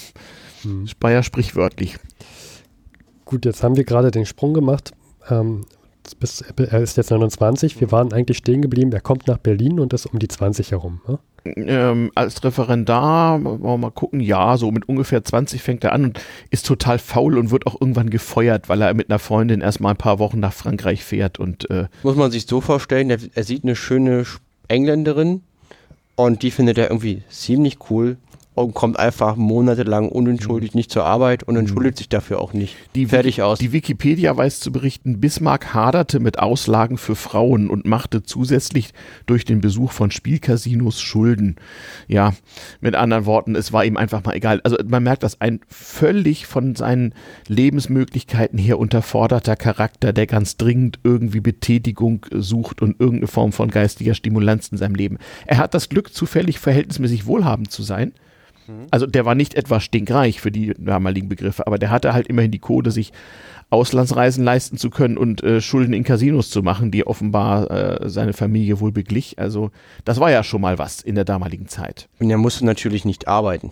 Hm. 0.62 0.86
Speyer 0.88 1.22
sprichwörtlich. 1.22 1.96
Gut, 3.24 3.44
jetzt 3.44 3.62
haben 3.62 3.76
wir 3.76 3.84
gerade 3.84 4.10
den 4.10 4.26
Sprung 4.26 4.54
gemacht. 4.54 4.92
Ähm, 5.30 5.66
bis, 6.18 6.40
er 6.56 6.80
ist 6.80 6.96
jetzt 6.96 7.10
29. 7.10 7.80
Wir 7.80 7.92
waren 7.92 8.12
eigentlich 8.12 8.38
stehen 8.38 8.62
geblieben. 8.62 8.90
Er 8.92 9.00
kommt 9.00 9.28
nach 9.28 9.38
Berlin 9.38 9.78
und 9.78 9.92
ist 9.92 10.06
um 10.06 10.18
die 10.18 10.28
20 10.28 10.70
herum. 10.72 11.00
Ne? 11.06 11.18
Ähm, 11.44 12.10
als 12.14 12.42
Referendar, 12.44 13.42
wollen 13.42 13.62
wir 13.62 13.78
mal 13.78 13.90
gucken, 13.90 14.20
ja, 14.20 14.56
so 14.56 14.70
mit 14.70 14.88
ungefähr 14.88 15.24
20 15.24 15.62
fängt 15.62 15.84
er 15.84 15.92
an 15.92 16.04
und 16.04 16.20
ist 16.50 16.66
total 16.66 16.98
faul 16.98 17.38
und 17.38 17.50
wird 17.50 17.66
auch 17.66 17.80
irgendwann 17.80 18.10
gefeuert, 18.10 18.68
weil 18.68 18.82
er 18.82 18.92
mit 18.94 19.08
einer 19.10 19.18
Freundin 19.18 19.60
erstmal 19.60 19.94
ein 19.94 19.98
paar 19.98 20.18
Wochen 20.18 20.40
nach 20.40 20.52
Frankreich 20.52 21.04
fährt 21.04 21.38
und 21.38 21.70
äh, 21.70 21.86
Muss 22.02 22.16
man 22.16 22.30
sich 22.30 22.46
so 22.46 22.60
vorstellen, 22.60 23.08
er, 23.10 23.18
er 23.34 23.44
sieht 23.44 23.64
eine 23.64 23.76
schöne 23.76 24.22
Sch- 24.22 24.38
Engländerin 24.68 25.42
Und 26.16 26.42
die 26.42 26.50
findet 26.50 26.76
er 26.78 26.90
irgendwie 26.90 27.22
ziemlich 27.30 27.78
cool 27.90 28.16
und 28.62 28.74
kommt 28.74 28.98
einfach 28.98 29.36
monatelang 29.36 30.08
unentschuldigt 30.08 30.74
nicht 30.74 30.90
zur 30.90 31.04
Arbeit 31.04 31.42
und 31.42 31.56
entschuldigt 31.56 31.98
sich 31.98 32.08
dafür 32.08 32.40
auch 32.40 32.52
nicht. 32.52 32.76
Die, 32.94 33.06
Fertig 33.06 33.42
aus. 33.42 33.58
Die 33.58 33.72
Wikipedia 33.72 34.36
weiß 34.36 34.60
zu 34.60 34.72
berichten, 34.72 35.20
Bismarck 35.20 35.74
haderte 35.74 36.20
mit 36.20 36.38
Auslagen 36.38 36.98
für 36.98 37.14
Frauen 37.14 37.70
und 37.70 37.86
machte 37.86 38.22
zusätzlich 38.22 38.92
durch 39.26 39.44
den 39.44 39.60
Besuch 39.60 39.92
von 39.92 40.10
Spielcasinos 40.10 41.00
Schulden. 41.00 41.56
Ja, 42.06 42.34
mit 42.80 42.94
anderen 42.94 43.26
Worten, 43.26 43.54
es 43.54 43.72
war 43.72 43.84
ihm 43.84 43.96
einfach 43.96 44.24
mal 44.24 44.34
egal. 44.34 44.60
Also 44.64 44.76
man 44.86 45.02
merkt, 45.02 45.22
dass 45.22 45.40
ein 45.40 45.60
völlig 45.68 46.46
von 46.46 46.74
seinen 46.74 47.14
Lebensmöglichkeiten 47.48 48.58
her 48.58 48.78
unterforderter 48.78 49.56
Charakter, 49.56 50.12
der 50.12 50.26
ganz 50.26 50.56
dringend 50.56 50.98
irgendwie 51.04 51.40
Betätigung 51.40 52.26
sucht 52.30 52.82
und 52.82 53.00
irgendeine 53.00 53.28
Form 53.28 53.52
von 53.52 53.70
geistiger 53.70 54.14
Stimulanz 54.14 54.68
in 54.68 54.78
seinem 54.78 54.94
Leben. 54.94 55.18
Er 55.46 55.58
hat 55.58 55.74
das 55.74 55.88
Glück, 55.88 56.12
zufällig 56.12 56.58
verhältnismäßig 56.58 57.26
wohlhabend 57.26 57.70
zu 57.70 57.82
sein. 57.82 58.12
Also 58.90 59.06
der 59.06 59.24
war 59.24 59.34
nicht 59.34 59.54
etwa 59.54 59.80
stinkreich 59.80 60.40
für 60.40 60.50
die 60.50 60.74
damaligen 60.78 61.28
Begriffe, 61.28 61.66
aber 61.66 61.78
der 61.78 61.90
hatte 61.90 62.12
halt 62.12 62.26
immerhin 62.26 62.50
die 62.50 62.58
Kohle, 62.58 62.90
sich 62.90 63.12
Auslandsreisen 63.70 64.44
leisten 64.44 64.78
zu 64.78 64.88
können 64.88 65.18
und 65.18 65.42
äh, 65.42 65.60
Schulden 65.60 65.92
in 65.92 66.04
Casinos 66.04 66.50
zu 66.50 66.62
machen, 66.62 66.90
die 66.90 67.06
offenbar 67.06 67.70
äh, 67.70 68.08
seine 68.08 68.32
Familie 68.32 68.80
wohl 68.80 68.92
beglich. 68.92 69.38
Also 69.38 69.70
das 70.04 70.20
war 70.20 70.30
ja 70.30 70.42
schon 70.42 70.62
mal 70.62 70.78
was 70.78 71.02
in 71.02 71.14
der 71.14 71.24
damaligen 71.24 71.68
Zeit. 71.68 72.08
Und 72.18 72.30
er 72.30 72.38
musste 72.38 72.64
natürlich 72.64 73.04
nicht 73.04 73.28
arbeiten. 73.28 73.70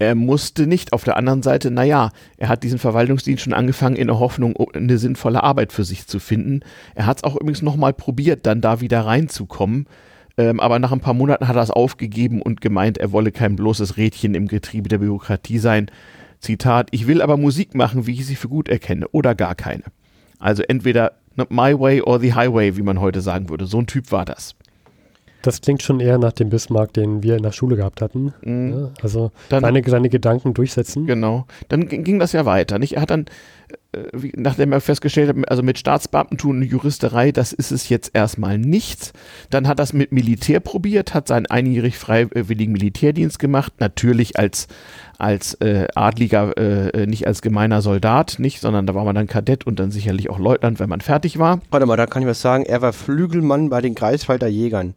Er 0.00 0.16
musste 0.16 0.66
nicht. 0.66 0.92
Auf 0.92 1.04
der 1.04 1.16
anderen 1.16 1.42
Seite, 1.42 1.70
naja, 1.70 2.10
er 2.36 2.48
hat 2.48 2.64
diesen 2.64 2.80
Verwaltungsdienst 2.80 3.44
schon 3.44 3.52
angefangen 3.52 3.94
in 3.94 4.08
der 4.08 4.18
Hoffnung, 4.18 4.56
eine 4.74 4.98
sinnvolle 4.98 5.42
Arbeit 5.44 5.72
für 5.72 5.84
sich 5.84 6.08
zu 6.08 6.18
finden. 6.18 6.60
Er 6.96 7.06
hat 7.06 7.18
es 7.18 7.24
auch 7.24 7.36
übrigens 7.36 7.62
nochmal 7.62 7.92
probiert, 7.92 8.46
dann 8.46 8.60
da 8.60 8.80
wieder 8.80 9.06
reinzukommen. 9.06 9.86
Ähm, 10.36 10.58
aber 10.60 10.78
nach 10.78 10.92
ein 10.92 11.00
paar 11.00 11.14
Monaten 11.14 11.46
hat 11.46 11.56
er 11.56 11.62
es 11.62 11.70
aufgegeben 11.70 12.42
und 12.42 12.60
gemeint, 12.60 12.98
er 12.98 13.12
wolle 13.12 13.30
kein 13.32 13.56
bloßes 13.56 13.96
Rädchen 13.96 14.34
im 14.34 14.48
Getriebe 14.48 14.88
der 14.88 14.98
Bürokratie 14.98 15.58
sein. 15.58 15.90
Zitat, 16.40 16.88
ich 16.90 17.06
will 17.06 17.22
aber 17.22 17.36
Musik 17.36 17.74
machen, 17.74 18.06
wie 18.06 18.12
ich 18.14 18.26
sie 18.26 18.34
für 18.36 18.48
gut 18.48 18.68
erkenne, 18.68 19.06
oder 19.12 19.34
gar 19.34 19.54
keine. 19.54 19.84
Also 20.38 20.62
entweder 20.62 21.12
my 21.48 21.78
way 21.78 22.00
or 22.02 22.18
the 22.20 22.34
highway, 22.34 22.76
wie 22.76 22.82
man 22.82 23.00
heute 23.00 23.20
sagen 23.20 23.48
würde. 23.48 23.66
So 23.66 23.78
ein 23.78 23.86
Typ 23.86 24.12
war 24.12 24.24
das. 24.24 24.54
Das 25.42 25.60
klingt 25.60 25.82
schon 25.82 26.00
eher 26.00 26.16
nach 26.18 26.32
dem 26.32 26.48
Bismarck, 26.48 26.94
den 26.94 27.22
wir 27.22 27.36
in 27.36 27.42
der 27.42 27.52
Schule 27.52 27.76
gehabt 27.76 28.00
hatten. 28.00 28.32
Mhm. 28.42 28.72
Ja, 28.72 28.90
also 29.02 29.30
Dann- 29.50 29.60
seine, 29.62 29.82
seine 29.86 30.08
Gedanken 30.08 30.54
durchsetzen. 30.54 31.06
Genau. 31.06 31.46
Dann 31.68 31.86
ging 31.88 32.02
ging 32.02 32.18
das 32.18 32.32
ja 32.32 32.46
weiter. 32.46 32.78
Nicht? 32.78 32.94
Er 32.96 33.02
hat 33.02 33.10
dann, 33.10 33.26
wie- 34.12 34.32
nachdem 34.36 34.72
er 34.72 34.80
festgestellt 34.80 35.28
hat, 35.28 35.48
also 35.48 35.62
mit 35.62 35.78
Staatsbeamtentum 35.78 36.50
und 36.50 36.62
Juristerei, 36.62 37.30
das 37.32 37.52
ist 37.52 37.70
es 37.70 37.88
jetzt 37.88 38.10
erstmal 38.14 38.58
nichts. 38.58 39.12
Dann 39.50 39.68
hat 39.68 39.78
er 39.78 39.84
es 39.84 39.92
mit 39.92 40.10
Militär 40.12 40.60
probiert, 40.60 41.14
hat 41.14 41.28
seinen 41.28 41.46
einjährig 41.46 41.96
freiwilligen 41.96 42.72
Militärdienst 42.72 43.38
gemacht, 43.38 43.72
natürlich 43.78 44.36
als, 44.38 44.66
als 45.16 45.54
äh, 45.60 45.86
Adliger, 45.94 46.56
äh, 46.56 47.06
nicht 47.06 47.26
als 47.28 47.40
gemeiner 47.40 47.82
Soldat, 47.82 48.36
nicht, 48.38 48.60
sondern 48.60 48.86
da 48.86 48.96
war 48.96 49.04
man 49.04 49.14
dann 49.14 49.28
Kadett 49.28 49.64
und 49.66 49.78
dann 49.78 49.92
sicherlich 49.92 50.28
auch 50.28 50.40
Leutnant, 50.40 50.80
wenn 50.80 50.88
man 50.88 51.00
fertig 51.00 51.38
war. 51.38 51.60
Warte 51.70 51.86
mal, 51.86 51.96
da 51.96 52.06
kann 52.06 52.22
ich 52.22 52.28
was 52.28 52.40
sagen. 52.40 52.64
Er 52.64 52.82
war 52.82 52.92
Flügelmann 52.92 53.68
bei 53.70 53.80
den 53.80 53.94
Greifswalder 53.94 54.48
Jägern. 54.48 54.94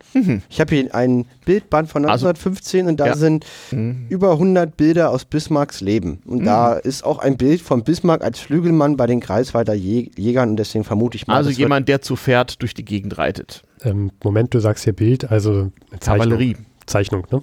Ich 0.50 0.60
habe 0.60 0.74
hier 0.76 0.96
ein 0.96 1.26
Bildband 1.46 1.90
von 1.90 2.02
Mhm. 2.02 2.10
Also- 2.10 2.26
1915 2.28 2.88
und 2.88 3.00
da 3.00 3.08
Ja. 3.08 3.16
sind 3.16 3.46
Mhm. 3.72 4.08
über 4.10 4.38
100 4.40 4.76
Bilder 4.76 5.12
aus 5.12 5.24
Bismarcks 5.26 5.82
Leben. 5.82 6.20
Und 6.26 6.46
da 6.46 6.74
ist 6.74 7.04
auch 7.06 7.20
ein 7.20 7.38
Bild 7.38 7.62
von 7.62 7.84
Bismarck 7.84 8.24
als 8.24 8.40
Flügelmann 8.40 8.57
bei 8.98 9.08
den 9.08 9.20
Greifswalder 9.20 9.74
Jä 9.74 10.10
Jägern 10.18 10.52
und 10.52 10.58
deswegen 10.58 10.84
vermute 10.84 11.16
ich 11.16 11.28
mal, 11.28 11.36
Also 11.36 11.50
jemand, 11.50 11.88
der 11.90 12.02
zu 12.02 12.16
Pferd 12.16 12.62
durch 12.62 12.74
die 12.74 12.86
Gegend 12.86 13.18
reitet. 13.18 13.64
Ähm, 13.84 14.12
Moment, 14.24 14.54
du 14.54 14.60
sagst 14.60 14.84
hier 14.84 14.94
Bild, 14.94 15.30
also 15.32 15.72
Zeichnung. 16.00 16.30
Kavallerie. 16.30 16.58
Zeichnung, 16.86 17.28
ne? 17.32 17.42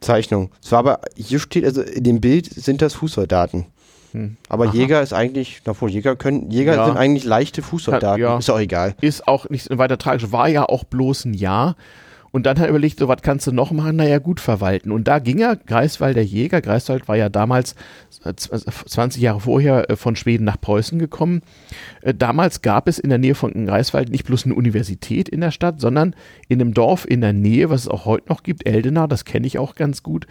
Zeichnung. 0.00 0.50
Es 0.62 0.70
war 0.72 0.78
aber, 0.80 1.00
hier 1.16 1.38
steht, 1.40 1.64
also 1.64 1.82
in 1.82 2.04
dem 2.04 2.20
Bild 2.20 2.46
sind 2.46 2.82
das 2.82 2.94
Fußsoldaten. 2.94 3.66
Hm. 4.12 4.36
Aber 4.48 4.66
Aha. 4.66 4.74
Jäger 4.74 5.02
ist 5.02 5.12
eigentlich, 5.12 5.60
na 5.64 5.78
wohl, 5.78 5.90
Jäger 5.90 6.16
können, 6.16 6.50
Jäger 6.50 6.76
Ja. 6.76 6.86
sind 6.86 6.96
eigentlich 6.96 7.24
leichte 7.24 7.62
Fußsoldaten. 7.62 8.22
Ja. 8.22 8.38
Ist 8.38 8.50
auch 8.50 8.60
egal. 8.60 8.94
ist 9.00 9.26
auch 9.28 9.48
nicht 9.50 9.76
weiter 9.76 9.98
tragisch, 9.98 10.30
war 10.32 10.48
ja 10.48 10.64
auch 10.64 10.84
bloß 10.84 11.26
ein 11.26 11.34
Jahr. 11.34 11.76
Und 12.30 12.44
dann 12.46 12.58
hat 12.58 12.64
er 12.66 12.70
überlegt, 12.70 12.98
so 12.98 13.08
was 13.08 13.22
kannst 13.22 13.46
du 13.46 13.52
noch 13.52 13.70
machen? 13.72 13.96
Naja, 13.96 14.18
gut 14.18 14.38
verwalten. 14.40 14.92
Und 14.92 15.08
da 15.08 15.18
ging 15.18 15.38
er, 15.38 15.56
Greifswald 15.56 16.16
der 16.16 16.24
Jäger, 16.24 16.60
Greifswald 16.60 17.08
war 17.08 17.16
ja 17.16 17.28
damals 17.28 17.74
äh, 18.24 18.34
z- 18.34 18.50
20 18.86 19.22
Jahre 19.22 19.40
vorher 19.40 19.88
äh, 19.90 19.96
von 19.96 20.14
Schweden 20.16 20.44
nach 20.44 20.60
Preußen 20.60 20.98
gekommen. 20.98 21.42
Äh, 22.02 22.14
Damals 22.14 22.60
gab 22.62 22.86
es 22.88 22.98
in 22.98 23.08
der 23.08 23.18
Nähe 23.18 23.34
von 23.34 23.66
Greifswald 23.66 24.10
nicht 24.10 24.24
bloß 24.24 24.44
eine 24.44 24.54
Universität 24.54 25.28
in 25.28 25.40
der 25.40 25.50
Stadt, 25.50 25.80
sondern 25.80 26.14
in 26.48 26.60
einem 26.60 26.74
Dorf 26.74 27.06
in 27.08 27.20
der 27.22 27.32
Nähe, 27.32 27.70
was 27.70 27.82
es 27.82 27.88
auch 27.88 28.04
heute 28.04 28.28
noch 28.28 28.42
gibt, 28.42 28.66
Eldena, 28.66 29.06
das 29.06 29.24
kenne 29.24 29.46
ich 29.46 29.58
auch 29.58 29.74
ganz 29.74 30.02
gut, 30.02 30.26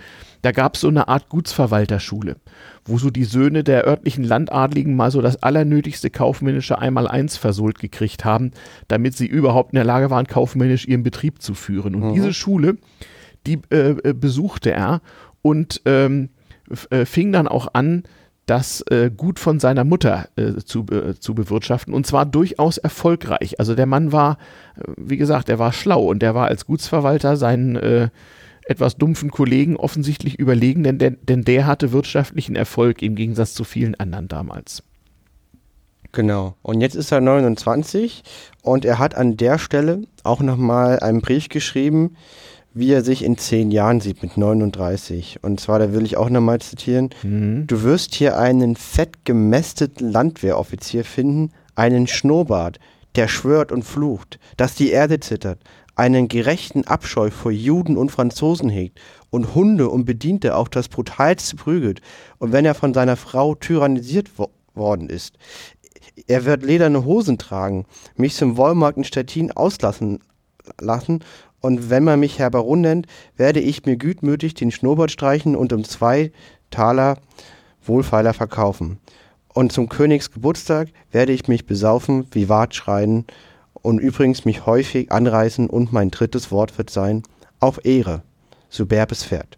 da 0.47 0.53
gab 0.53 0.75
es 0.75 0.81
so 0.81 0.87
eine 0.87 1.09
Art 1.09 1.27
Gutsverwalterschule, 1.27 2.37
wo 2.85 2.97
so 2.97 3.09
die 3.09 3.25
Söhne 3.25 3.65
der 3.65 3.85
örtlichen 3.85 4.23
Landadligen 4.23 4.95
mal 4.95 5.11
so 5.11 5.21
das 5.21 5.43
allernötigste 5.43 6.09
kaufmännische 6.09 6.79
Einmaleins 6.79 7.35
versohlt 7.35 7.79
gekriegt 7.79 8.23
haben, 8.23 8.51
damit 8.87 9.17
sie 9.17 9.25
überhaupt 9.25 9.73
in 9.73 9.75
der 9.75 9.83
Lage 9.83 10.09
waren, 10.09 10.25
kaufmännisch 10.25 10.87
ihren 10.87 11.03
Betrieb 11.03 11.41
zu 11.41 11.53
führen. 11.53 11.95
Und 11.95 12.13
diese 12.13 12.33
Schule, 12.33 12.77
die 13.45 13.59
äh, 13.71 13.89
äh, 13.89 14.13
besuchte 14.13 14.71
er 14.71 15.01
und 15.41 15.81
ähm, 15.83 16.29
äh, 16.91 17.03
fing 17.03 17.33
dann 17.33 17.49
auch 17.49 17.73
an, 17.73 18.03
das 18.45 18.79
äh, 18.83 19.11
Gut 19.11 19.39
von 19.39 19.59
seiner 19.59 19.83
Mutter 19.83 20.29
äh, 20.37 20.53
zu, 20.63 20.85
äh, 20.89 21.19
zu 21.19 21.35
bewirtschaften 21.35 21.93
und 21.93 22.07
zwar 22.07 22.25
durchaus 22.25 22.77
erfolgreich. 22.77 23.59
Also 23.59 23.75
der 23.75 23.85
Mann 23.85 24.13
war, 24.13 24.37
äh, 24.77 24.93
wie 24.95 25.17
gesagt, 25.17 25.49
er 25.49 25.59
war 25.59 25.73
schlau 25.73 26.05
und 26.05 26.21
der 26.21 26.35
war 26.35 26.47
als 26.47 26.65
Gutsverwalter 26.65 27.35
seinen 27.35 28.09
etwas 28.67 28.97
dumpfen 28.97 29.31
Kollegen 29.31 29.77
offensichtlich 29.77 30.39
überlegen, 30.39 30.83
denn 30.83 30.97
der, 30.97 31.11
denn 31.11 31.43
der 31.43 31.65
hatte 31.65 31.91
wirtschaftlichen 31.91 32.55
Erfolg 32.55 33.01
im 33.01 33.15
Gegensatz 33.15 33.53
zu 33.53 33.63
vielen 33.63 33.95
anderen 33.95 34.27
damals. 34.27 34.83
Genau. 36.11 36.55
Und 36.61 36.81
jetzt 36.81 36.95
ist 36.95 37.11
er 37.11 37.21
29 37.21 38.23
und 38.61 38.85
er 38.85 38.99
hat 38.99 39.15
an 39.15 39.37
der 39.37 39.59
Stelle 39.59 40.01
auch 40.23 40.41
nochmal 40.41 40.99
einen 40.99 41.21
Brief 41.21 41.49
geschrieben, 41.49 42.15
wie 42.73 42.91
er 42.91 43.03
sich 43.03 43.23
in 43.23 43.37
zehn 43.37 43.71
Jahren 43.71 44.01
sieht 44.01 44.21
mit 44.21 44.37
39. 44.37 45.39
Und 45.41 45.59
zwar, 45.59 45.79
da 45.79 45.93
will 45.93 46.05
ich 46.05 46.17
auch 46.17 46.29
nochmal 46.29 46.59
zitieren, 46.59 47.09
du 47.67 47.83
wirst 47.83 48.15
hier 48.15 48.37
einen 48.37 48.75
fett 48.75 49.25
gemästeten 49.25 50.11
Landwehroffizier 50.11 51.03
finden, 51.03 51.51
einen 51.75 52.07
Schnurrbart, 52.07 52.79
der 53.15 53.27
schwört 53.27 53.71
und 53.71 53.83
flucht, 53.83 54.39
dass 54.57 54.75
die 54.75 54.91
Erde 54.91 55.19
zittert, 55.19 55.59
einen 55.97 56.27
gerechten 56.27 56.85
Abscheu 56.85 57.31
vor 57.31 57.51
Juden 57.51 57.97
und 57.97 58.11
Franzosen 58.11 58.69
hegt 58.69 58.99
und 59.29 59.55
Hunde 59.55 59.89
und 59.89 60.05
Bediente 60.05 60.55
auch 60.55 60.67
das 60.67 60.87
brutalste 60.87 61.55
prügelt. 61.55 62.01
Und 62.37 62.53
wenn 62.53 62.65
er 62.65 62.75
von 62.75 62.93
seiner 62.93 63.17
Frau 63.17 63.55
tyrannisiert 63.55 64.29
wo 64.37 64.49
worden 64.75 65.09
ist, 65.09 65.35
er 66.27 66.45
wird 66.45 66.63
lederne 66.63 67.03
Hosen 67.03 67.39
tragen, 67.39 67.85
mich 68.15 68.35
zum 68.35 68.57
Wollmarkt 68.57 68.97
in 68.97 69.03
Stettin 69.03 69.51
auslassen 69.51 70.19
lassen 70.79 71.23
und 71.61 71.89
wenn 71.89 72.03
man 72.03 72.19
mich 72.19 72.37
Herr 72.37 72.51
Baron 72.51 72.81
nennt, 72.81 73.07
werde 73.35 73.59
ich 73.59 73.85
mir 73.85 73.97
gütmütig 73.97 74.53
den 74.53 74.71
Schnurrbart 74.71 75.11
streichen 75.11 75.55
und 75.55 75.73
um 75.73 75.83
zwei 75.83 76.31
Taler 76.69 77.17
wohlfeiler 77.83 78.33
verkaufen. 78.33 78.99
Und 79.53 79.71
zum 79.71 79.89
Königsgeburtstag 79.89 80.89
werde 81.11 81.31
ich 81.31 81.47
mich 81.47 81.65
besaufen, 81.65 82.27
Vivat 82.31 82.75
schreien 82.75 83.25
und 83.81 83.99
übrigens 83.99 84.45
mich 84.45 84.65
häufig 84.65 85.11
anreißen 85.11 85.69
und 85.69 85.91
mein 85.93 86.11
drittes 86.11 86.51
Wort 86.51 86.77
wird 86.77 86.89
sein, 86.89 87.23
auf 87.59 87.83
Ehre, 87.85 88.23
superbes 88.69 89.23
Pferd. 89.23 89.57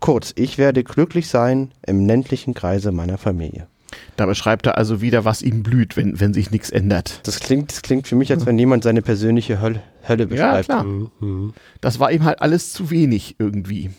Kurz, 0.00 0.32
ich 0.34 0.58
werde 0.58 0.82
glücklich 0.82 1.28
sein 1.28 1.70
im 1.86 2.06
ländlichen 2.06 2.54
Kreise 2.54 2.90
meiner 2.90 3.18
Familie. 3.18 3.68
Da 4.16 4.26
beschreibt 4.26 4.66
er 4.66 4.76
also 4.78 5.00
wieder, 5.00 5.24
was 5.24 5.42
ihm 5.42 5.62
blüht, 5.62 5.96
wenn, 5.96 6.18
wenn 6.18 6.34
sich 6.34 6.50
nichts 6.50 6.70
ändert. 6.70 7.20
Das 7.24 7.40
klingt, 7.40 7.70
das 7.70 7.82
klingt 7.82 8.08
für 8.08 8.16
mich, 8.16 8.32
als 8.32 8.46
wenn 8.46 8.58
jemand 8.58 8.82
seine 8.84 9.02
persönliche 9.02 9.60
Hölle, 9.60 9.80
Hölle 10.08 10.24
Ja, 10.24 10.28
beschreibt. 10.28 10.64
klar. 10.64 10.84
Mhm, 10.84 11.10
mhm. 11.20 11.54
Das 11.80 12.00
war 12.00 12.10
ihm 12.10 12.24
halt 12.24 12.40
alles 12.40 12.72
zu 12.72 12.90
wenig 12.90 13.36
irgendwie. 13.38 13.90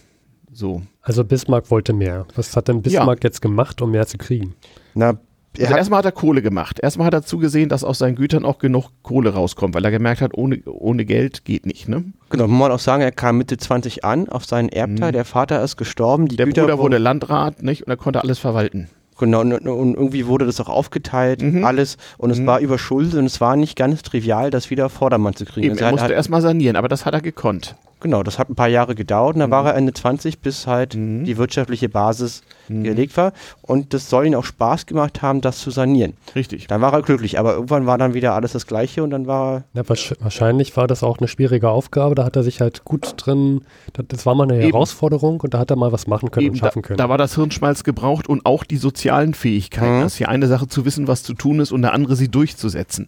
So. 0.52 0.82
Also 1.02 1.24
Bismarck 1.24 1.72
wollte 1.72 1.94
mehr. 1.94 2.26
Was 2.36 2.56
hat 2.58 2.68
denn 2.68 2.82
Bismarck 2.82 3.24
jetzt 3.24 3.42
gemacht, 3.42 3.82
um 3.82 3.92
mehr 3.92 4.08
zu 4.08 4.18
kriegen? 4.18 4.56
Na, 4.96 5.18
er 5.58 5.68
Also 5.68 5.78
erstmal 5.78 6.00
hat 6.00 6.06
er 6.06 6.12
Kohle 6.12 6.42
gemacht. 6.42 6.80
Erstmal 6.82 7.08
hat 7.08 7.14
er 7.14 7.24
zugesehen, 7.24 7.70
dass 7.70 7.84
aus 7.84 8.00
seinen 8.00 8.16
Gütern 8.16 8.46
auch 8.46 8.58
genug 8.60 8.90
Kohle 9.04 9.34
rauskommt, 9.34 9.76
weil 9.76 9.86
er 9.86 9.92
gemerkt 9.92 10.22
hat, 10.22 10.34
ohne, 10.36 10.60
ohne 10.66 11.06
Geld 11.06 11.46
geht 11.46 11.66
nicht. 11.66 11.88
Ne? 11.90 12.06
genau, 12.30 12.48
muss 12.48 12.60
man 12.60 12.72
auch 12.72 12.80
sagen, 12.80 13.04
er 13.04 13.12
kam 13.12 13.38
Mitte 13.38 13.58
20 13.58 14.04
an 14.04 14.30
auf 14.30 14.46
seinen 14.46 14.70
Erbteil. 14.70 15.12
Der 15.12 15.26
Vater 15.26 15.64
ist 15.64 15.78
gestorben. 15.78 16.28
Die 16.28 16.34
Mhm. 16.34 16.38
Der 16.38 16.46
Güter 16.48 16.62
Bruder 16.64 16.78
wurde 16.80 16.98
Landrat 16.98 17.62
nicht? 17.64 17.84
und 17.84 17.90
er 17.90 17.98
konnte 17.98 18.22
alles 18.24 18.40
verwalten. 18.40 18.90
Genau, 19.20 19.42
und, 19.42 19.54
und 19.54 19.94
irgendwie 19.94 20.26
wurde 20.26 20.46
das 20.48 20.60
auch 20.60 20.70
aufgeteilt, 20.70 21.42
Mhm. 21.44 21.64
alles. 21.64 21.98
Und 22.18 22.32
es 22.32 22.44
war 22.48 22.60
überschuldet 22.60 23.14
und 23.14 23.26
es 23.26 23.40
war 23.40 23.56
nicht 23.56 23.78
ganz 23.78 24.02
trivial, 24.02 24.50
das 24.50 24.72
wieder 24.72 24.90
Vordermann 24.90 25.36
zu 25.36 25.46
kriegen. 25.46 25.66
Eben, 25.68 25.74
Also 25.74 25.86
er 25.86 25.92
musste 25.92 26.06
hat, 26.06 26.12
erstmal 26.12 26.42
sanieren, 26.42 26.76
aber 26.76 26.88
das 26.88 27.06
hat 27.06 27.14
er 27.14 27.22
gekonnt. 27.22 27.76
Genau, 28.04 28.22
das 28.22 28.38
hat 28.38 28.50
ein 28.50 28.56
paar 28.56 28.68
Jahre 28.68 28.94
gedauert 28.96 29.34
und 29.36 29.40
dann 29.40 29.50
Mhm. 29.50 29.54
war 29.54 29.66
er 29.66 29.76
Ende 29.76 29.94
20, 29.94 30.40
bis 30.40 30.68
halt 30.68 30.96
Mhm. 30.96 31.24
die 31.24 31.38
wirtschaftliche 31.38 31.90
Basis 31.90 32.44
Mhm. 32.70 32.84
gelegt 32.84 33.18
war. 33.18 33.34
Und 33.62 33.94
das 33.94 34.10
soll 34.10 34.28
ihm 34.28 34.36
auch 34.36 34.44
Spaß 34.46 34.86
gemacht 34.86 35.22
haben, 35.22 35.42
das 35.42 35.58
zu 35.60 35.72
sanieren. 35.72 36.14
Richtig. 36.36 36.68
Dann 36.68 36.82
war 36.82 36.94
er 36.94 37.02
glücklich, 37.02 37.40
aber 37.40 37.54
irgendwann 37.56 37.86
war 37.86 37.98
dann 37.98 38.14
wieder 38.14 38.34
alles 38.34 38.52
das 38.52 38.68
Gleiche 38.68 39.04
und 39.04 39.10
dann 39.10 39.26
war 39.26 39.56
er. 39.56 39.64
Ja, 39.74 39.82
wahrsch- 39.84 40.16
wahrscheinlich 40.20 40.76
war 40.78 40.86
das 40.88 41.02
auch 41.04 41.18
eine 41.18 41.28
schwierige 41.28 41.70
Aufgabe. 41.70 42.14
Da 42.16 42.24
hat 42.26 42.36
er 42.36 42.44
sich 42.44 42.62
halt 42.62 42.86
gut 42.86 43.14
drin, 43.18 43.62
das, 43.94 44.26
war 44.26 44.36
mal 44.36 44.44
eine 44.44 44.56
Eben. 44.62 44.72
Herausforderung 44.72 45.40
und 45.42 45.54
da 45.54 45.60
hat 45.60 45.72
er 45.72 45.78
mal 45.78 45.92
was 45.92 46.06
machen 46.08 46.30
können 46.30 46.46
Eben, 46.46 46.54
und 46.56 46.60
schaffen 46.60 46.82
da, 46.82 46.88
können. 46.88 46.98
da 46.98 47.10
war 47.10 47.18
das 47.18 47.36
Hirnschmalz 47.36 47.84
gebraucht 47.84 48.28
und 48.28 48.46
auch 48.46 48.64
die 48.66 48.78
sozialen 48.78 49.34
Fähigkeiten. 49.34 49.98
Mhm. 49.98 50.02
Das 50.02 50.14
ist 50.14 50.20
ja 50.20 50.28
eine 50.28 50.48
Sache 50.48 50.68
zu 50.68 50.86
wissen, 50.86 51.08
was 51.08 51.24
zu 51.24 51.34
tun 51.34 51.60
ist 51.60 51.72
und 51.72 51.84
eine 51.84 51.94
andere 51.94 52.16
sie 52.16 52.28
durchzusetzen. 52.30 53.08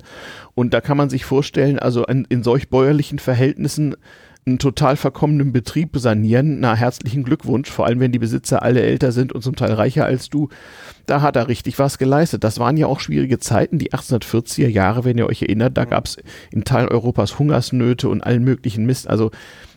Und 0.54 0.74
da 0.74 0.80
kann 0.80 0.96
man 0.96 1.10
sich 1.10 1.26
vorstellen, 1.26 1.80
also 1.80 2.06
in, 2.06 2.26
in 2.30 2.42
solch 2.44 2.70
bäuerlichen 2.70 3.20
Verhältnissen 3.20 3.96
einen 4.46 4.60
total 4.60 4.96
verkommenen 4.96 5.52
Betrieb 5.52 5.98
sanieren, 5.98 6.60
na 6.60 6.76
herzlichen 6.76 7.24
Glückwunsch, 7.24 7.70
vor 7.70 7.88
allem 7.88 8.00
wenn 8.00 8.12
die 8.12 8.20
Besitzer 8.20 8.62
alle 8.62 8.82
älter 8.82 9.12
sind 9.12 9.34
und 9.34 9.42
zum 9.42 9.56
Teil 9.56 9.74
reicher 9.74 10.06
als 10.06 10.30
du, 10.30 10.50
da 11.08 11.22
hat 11.22 11.36
er 11.36 11.48
richtig 11.48 11.80
was 11.80 11.98
geleistet. 11.98 12.44
Das 12.44 12.60
waren 12.60 12.78
ja 12.78 12.86
auch 12.86 13.00
schwierige 13.00 13.40
Zeiten, 13.40 13.80
die 13.80 13.92
1840er 13.92 14.68
Jahre, 14.68 15.04
wenn 15.04 15.18
ihr 15.18 15.28
euch 15.28 15.42
erinnert, 15.42 15.78
da 15.78 15.86
gab 15.86 16.06
es 16.06 16.18
in 16.52 16.64
Teilen 16.64 16.90
Europas 16.90 17.40
Hungersnöte 17.40 18.08
und 18.08 18.22
allen 18.22 18.44
möglichen 18.44 18.86
Mist, 18.86 19.10
also 19.10 19.32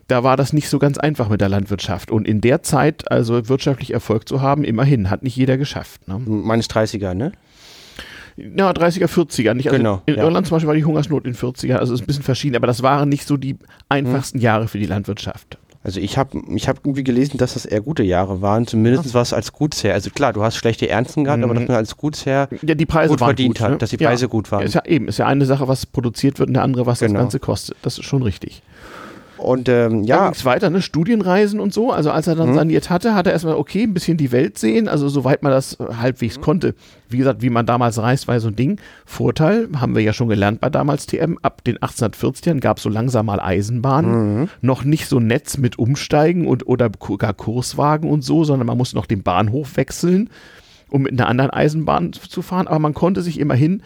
da 0.06 0.24
war 0.24 0.36
das 0.36 0.54
nicht 0.54 0.68
so 0.70 0.78
ganz 0.78 0.96
einfach 0.98 1.28
mit 1.28 1.42
der 1.42 1.50
Landwirtschaft. 1.50 2.10
Und 2.10 2.26
in 2.26 2.40
der 2.40 2.62
Zeit 2.62 3.10
also 3.10 3.48
wirtschaftlich 3.48 3.92
Erfolg 3.92 4.26
zu 4.26 4.40
haben, 4.40 4.64
immerhin, 4.64 5.10
hat 5.10 5.22
nicht 5.22 5.36
jeder 5.36 5.58
geschafft. 5.58 6.08
Ne? 6.08 6.18
Meines 6.18 6.68
30er, 6.70 7.12
ne? 7.12 7.32
Ja, 8.56 8.70
30er, 8.70 9.06
40er. 9.08 9.54
Nicht? 9.54 9.66
Also 9.68 9.76
Genau, 9.78 10.02
in 10.06 10.14
ja. 10.16 10.22
Irland 10.22 10.46
zum 10.46 10.54
Beispiel 10.56 10.68
war 10.68 10.74
die 10.76 10.84
Hungersnot 10.84 11.26
in 11.26 11.34
40er, 11.34 11.76
also 11.76 11.92
ist 11.94 12.00
ein 12.02 12.06
bisschen 12.06 12.22
verschieden, 12.22 12.56
aber 12.56 12.66
das 12.66 12.82
waren 12.82 13.08
nicht 13.08 13.26
so 13.26 13.36
die 13.36 13.56
einfachsten 13.88 14.38
Jahre 14.38 14.68
für 14.68 14.78
die 14.78 14.86
Landwirtschaft. 14.86 15.58
Also 15.84 16.00
ich 16.00 16.18
habe 16.18 16.42
ich 16.54 16.68
hab 16.68 16.78
irgendwie 16.84 17.04
gelesen, 17.04 17.38
dass 17.38 17.54
das 17.54 17.64
eher 17.64 17.80
gute 17.80 18.02
Jahre 18.02 18.42
waren, 18.42 18.66
zumindest 18.66 19.14
was 19.14 19.32
als 19.32 19.52
Gutsherr. 19.52 19.94
Also 19.94 20.10
klar, 20.10 20.32
du 20.32 20.42
hast 20.42 20.56
schlechte 20.56 20.88
Ernten 20.88 21.24
gehabt, 21.24 21.42
aber 21.42 21.54
Mhm. 21.54 21.58
dass 21.60 21.68
man 21.68 21.76
als 21.76 21.96
Gutsherr 21.96 22.48
Ja, 22.62 22.74
die 22.74 22.84
Preise 22.84 23.10
gut 23.10 23.20
verdient 23.20 23.54
gut, 23.56 23.60
hat, 23.60 23.70
ne? 23.72 23.78
dass 23.78 23.90
die 23.90 23.96
Ja. 23.98 24.08
Preise 24.08 24.28
gut 24.28 24.50
waren. 24.52 24.64
Ist 24.64 24.74
ja 24.74 24.84
eben, 24.84 25.08
ist 25.08 25.18
ja 25.18 25.26
eine 25.26 25.46
Sache, 25.46 25.66
was 25.68 25.86
produziert 25.86 26.38
wird 26.40 26.48
und 26.48 26.54
der 26.54 26.64
andere, 26.64 26.84
was 26.86 26.98
Genau. 26.98 27.14
das 27.14 27.22
Ganze 27.22 27.38
kostet. 27.38 27.76
Das 27.82 27.96
ist 27.96 28.04
schon 28.04 28.22
richtig. 28.22 28.60
Und 29.38 29.68
ähm, 29.68 30.02
Ja. 30.04 30.16
Dann 30.16 30.24
ging's 30.32 30.44
weiter, 30.44 30.70
ne? 30.70 30.82
Studienreisen 30.82 31.60
und 31.60 31.72
so. 31.72 31.92
Also 31.92 32.10
als 32.10 32.26
er 32.26 32.34
dann 32.34 32.50
Mhm. 32.50 32.54
saniert 32.54 32.90
hatte, 32.90 33.14
hat 33.14 33.26
er 33.26 33.32
erstmal, 33.32 33.54
okay, 33.54 33.84
ein 33.84 33.94
bisschen 33.94 34.16
die 34.16 34.32
Welt 34.32 34.58
sehen, 34.58 34.88
also 34.88 35.08
soweit 35.08 35.42
man 35.42 35.52
das 35.52 35.78
äh, 35.80 35.84
halbwegs 36.00 36.40
konnte. 36.40 36.74
Wie 37.08 37.18
gesagt, 37.18 37.40
wie 37.42 37.50
man 37.50 37.64
damals 37.64 37.98
reist, 37.98 38.28
war 38.28 38.38
so 38.40 38.48
ein 38.48 38.56
Ding. 38.56 38.78
Vorteil, 39.06 39.68
haben 39.80 39.94
wir 39.94 40.02
ja 40.02 40.12
schon 40.12 40.28
gelernt 40.28 40.60
bei 40.60 40.68
damals 40.70 41.06
TM, 41.06 41.38
ab 41.42 41.64
den 41.64 41.78
1840ern 41.78 42.60
gab 42.60 42.76
es 42.76 42.82
so 42.82 42.88
langsam 42.90 43.26
mal 43.26 43.40
Eisenbahnen. 43.40 44.48
Noch 44.60 44.84
nicht 44.84 45.08
so 45.08 45.20
Netz 45.20 45.56
mit 45.56 45.78
Umsteigen 45.78 46.46
und 46.46 46.66
oder 46.66 46.90
gar 46.90 47.32
Kurswagen 47.34 48.10
und 48.10 48.22
so, 48.22 48.44
sondern 48.44 48.66
man 48.66 48.76
musste 48.76 48.96
noch 48.96 49.06
den 49.06 49.22
Bahnhof 49.22 49.76
wechseln, 49.76 50.28
um 50.90 51.02
mit 51.02 51.12
einer 51.12 51.28
anderen 51.28 51.50
Eisenbahn 51.50 52.12
zu 52.12 52.42
fahren. 52.42 52.66
Aber 52.66 52.78
man 52.78 52.94
konnte 52.94 53.22
sich 53.22 53.38
immerhin 53.40 53.82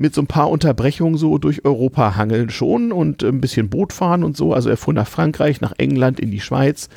mit 0.00 0.14
so 0.14 0.22
ein 0.22 0.26
paar 0.26 0.48
Unterbrechungen 0.48 1.18
so 1.18 1.36
durch 1.36 1.66
Europa 1.66 2.16
hangeln 2.16 2.48
schon 2.48 2.90
und 2.90 3.22
ein 3.22 3.42
bisschen 3.42 3.68
Boot 3.68 3.92
fahren 3.92 4.24
und 4.24 4.34
so. 4.34 4.54
Also 4.54 4.70
er 4.70 4.78
fuhr 4.78 4.94
nach 4.94 5.06
Frankreich, 5.06 5.60
nach 5.60 5.74
England, 5.76 6.18
in 6.18 6.30
die 6.30 6.40
Schweiz. 6.40 6.88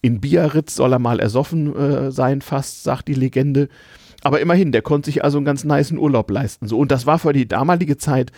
In 0.00 0.20
Biarritz 0.20 0.76
soll 0.76 0.92
er 0.92 1.00
mal 1.00 1.18
ersoffen 1.18 1.74
äh, 1.74 2.12
sein, 2.12 2.40
fast, 2.40 2.84
sagt 2.84 3.08
die 3.08 3.14
Legende. 3.14 3.68
Aber 4.22 4.38
immerhin, 4.38 4.70
der 4.70 4.82
konnte 4.82 5.06
sich 5.06 5.24
also 5.24 5.38
einen 5.38 5.44
ganz 5.44 5.64
niceen 5.64 5.98
Urlaub 5.98 6.30
leisten. 6.30 6.68
So. 6.68 6.78
Und 6.78 6.92
das 6.92 7.04
war 7.04 7.18
für 7.18 7.32
die 7.32 7.48
damalige 7.48 7.96
Zeit, 7.96 8.30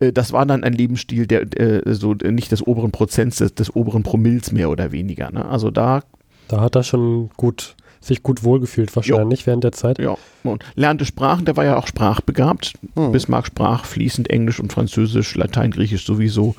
äh, 0.00 0.12
das 0.12 0.32
war 0.32 0.44
dann 0.44 0.64
ein 0.64 0.72
Lebensstil, 0.72 1.28
der 1.28 1.42
äh, 1.56 1.94
so 1.94 2.14
äh, 2.14 2.32
nicht 2.32 2.50
des 2.50 2.66
oberen 2.66 2.90
Prozents, 2.90 3.36
des, 3.36 3.54
des 3.54 3.76
oberen 3.76 4.02
Promills 4.02 4.50
mehr 4.50 4.70
oder 4.70 4.90
weniger. 4.90 5.30
Ne? 5.30 5.44
Also 5.44 5.70
da 5.70 6.02
Da 6.48 6.60
hat 6.62 6.74
er 6.74 6.82
schon 6.82 7.30
gut, 7.36 7.76
sich 8.08 8.22
gut 8.22 8.42
wohlgefühlt 8.42 8.94
wahrscheinlich 8.96 9.46
während 9.46 9.64
der 9.64 9.72
Zeit. 9.72 9.98
Ja, 9.98 10.16
und 10.42 10.64
lernte 10.74 11.04
Sprachen, 11.04 11.44
der 11.44 11.56
war 11.56 11.64
ja 11.64 11.76
auch 11.76 11.86
sprachbegabt. 11.86 12.74
Hm. 12.94 13.12
Bismarck 13.12 13.46
sprach 13.46 13.84
fließend 13.84 14.28
Englisch 14.30 14.60
und 14.60 14.72
Französisch, 14.72 15.34
Latein, 15.36 15.70
Griechisch 15.70 16.04
sowieso. 16.04 16.54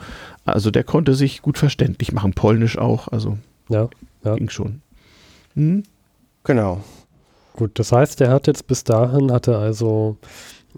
Also 0.45 0.71
der 0.71 0.83
konnte 0.83 1.13
sich 1.13 1.41
gut 1.41 1.57
verständlich 1.57 2.11
machen, 2.11 2.33
Polnisch 2.33 2.77
auch, 2.77 3.07
also 3.09 3.37
Ja, 3.69 3.89
ja. 4.23 4.35
ging 4.35 4.49
schon. 4.49 4.81
Hm? 5.55 5.83
genau. 6.43 6.81
Gut, 7.53 7.77
das 7.77 7.91
heißt, 7.91 8.21
er 8.21 8.29
hat 8.31 8.47
jetzt 8.47 8.67
bis 8.67 8.85
dahin, 8.85 9.31
hatte 9.31 9.57
also, 9.57 10.17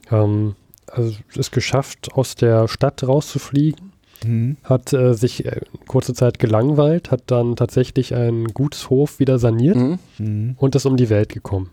ähm, 0.09 0.55
also 0.87 1.15
es 1.37 1.51
geschafft, 1.51 2.13
aus 2.13 2.33
der 2.35 2.67
Stadt 2.67 3.03
rauszufliegen, 3.03 3.90
Hm. 4.23 4.57
hat 4.63 4.93
äh, 4.93 5.13
sich 5.13 5.45
äh, 5.45 5.61
kurze 5.87 6.13
Zeit 6.13 6.37
gelangweilt, 6.39 7.11
hat 7.11 7.23
dann 7.27 7.55
tatsächlich 7.55 8.13
einen 8.15 8.47
Gutshof 8.49 9.19
wieder 9.19 9.39
saniert 9.39 9.75
Mhm. 9.77 9.99
Hm. 10.17 10.55
und 10.57 10.75
ist 10.75 10.85
um 10.85 10.97
die 10.97 11.09
Welt 11.09 11.29
gekommen. 11.29 11.69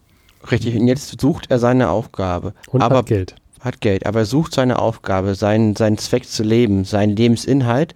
Richtig, 0.51 0.77
und 0.77 0.87
jetzt 0.87 1.21
sucht 1.21 1.51
er 1.51 1.59
seine 1.59 1.91
Aufgabe. 1.91 2.55
Und 2.69 2.81
aber 2.83 2.99
hat 2.99 3.07
Geld. 3.07 3.35
hat 3.61 3.81
Geld, 3.81 4.07
aber 4.07 4.21
er 4.21 4.25
sucht 4.25 4.55
seine 4.55 4.79
Aufgabe, 4.79 5.35
seinen, 5.35 5.75
seinen 5.77 5.99
Zweck 5.99 6.25
zu 6.27 6.43
leben, 6.43 6.85
seinen 6.85 7.17
Lebensinhalt. 7.17 7.95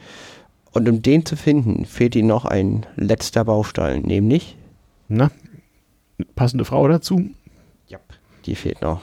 Und 0.73 0.89
um 0.89 1.03
den 1.03 1.25
zu 1.27 1.37
finden, 1.37 1.85
fehlt 1.85 2.17
ihm 2.17 2.27
noch 2.27 2.45
ein 2.45 2.85
letzter 2.97 3.45
Baustein, 3.45 4.03
nämlich 4.03 4.57
Na, 5.09 5.31
passende 6.35 6.65
Frau 6.65 6.89
dazu. 6.89 7.31
die 8.47 8.57
fehlt 8.57 8.83
noch. 8.83 9.03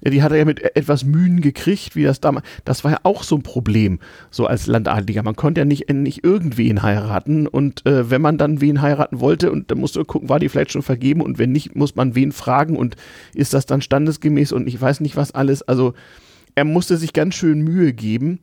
Ja, 0.00 0.10
die 0.10 0.22
hat 0.22 0.30
er 0.32 0.38
ja 0.38 0.44
mit 0.44 0.60
e- 0.60 0.70
etwas 0.74 1.04
Mühen 1.04 1.40
gekriegt, 1.40 1.96
wie 1.96 2.04
das 2.04 2.20
damals. 2.20 2.46
Das 2.64 2.84
war 2.84 2.92
ja 2.92 2.98
auch 3.02 3.22
so 3.22 3.36
ein 3.36 3.42
Problem, 3.42 3.98
so 4.30 4.46
als 4.46 4.66
Landadliger. 4.66 5.22
Man 5.22 5.36
konnte 5.36 5.60
ja 5.60 5.64
nicht, 5.64 5.92
nicht 5.92 6.24
irgendwen 6.24 6.82
heiraten. 6.82 7.46
Und 7.46 7.84
äh, 7.86 8.10
wenn 8.10 8.22
man 8.22 8.38
dann 8.38 8.60
wen 8.60 8.80
heiraten 8.80 9.20
wollte, 9.20 9.50
und 9.50 9.70
dann 9.70 9.78
musst 9.78 9.96
du 9.96 10.04
gucken, 10.04 10.28
war 10.28 10.38
die 10.38 10.48
vielleicht 10.48 10.72
schon 10.72 10.82
vergeben 10.82 11.20
und 11.20 11.38
wenn 11.38 11.52
nicht, 11.52 11.74
muss 11.74 11.96
man 11.96 12.14
wen 12.14 12.32
fragen 12.32 12.76
und 12.76 12.96
ist 13.34 13.54
das 13.54 13.66
dann 13.66 13.82
standesgemäß 13.82 14.52
und 14.52 14.68
ich 14.68 14.80
weiß 14.80 15.00
nicht 15.00 15.16
was 15.16 15.32
alles. 15.32 15.62
Also 15.62 15.94
er 16.54 16.64
musste 16.64 16.96
sich 16.96 17.12
ganz 17.12 17.34
schön 17.34 17.62
Mühe 17.62 17.92
geben 17.92 18.40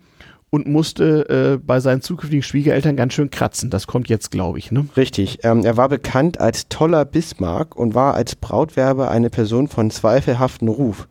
und 0.56 0.68
musste 0.68 1.58
äh, 1.58 1.58
bei 1.62 1.82
seinen 1.82 2.00
zukünftigen 2.00 2.42
Schwiegereltern 2.42 2.96
ganz 2.96 3.14
schön 3.14 3.30
kratzen. 3.30 3.70
Das 3.70 3.88
kommt 3.88 4.08
jetzt, 4.08 4.32
glaube 4.32 4.58
ich, 4.58 4.72
ne? 4.72 4.88
Richtig. 4.96 5.40
Ähm, 5.44 5.66
er 5.66 5.76
war 5.76 5.90
bekannt 5.90 6.40
als 6.40 6.70
toller 6.70 7.04
Bismarck 7.04 7.76
und 7.76 7.94
war 7.94 8.14
als 8.14 8.38
Brautwerber 8.38 9.12
eine 9.12 9.30
Person 9.30 9.68
von 9.68 9.92
zweifelhaftem 9.92 10.70
Ruf. 10.70 11.10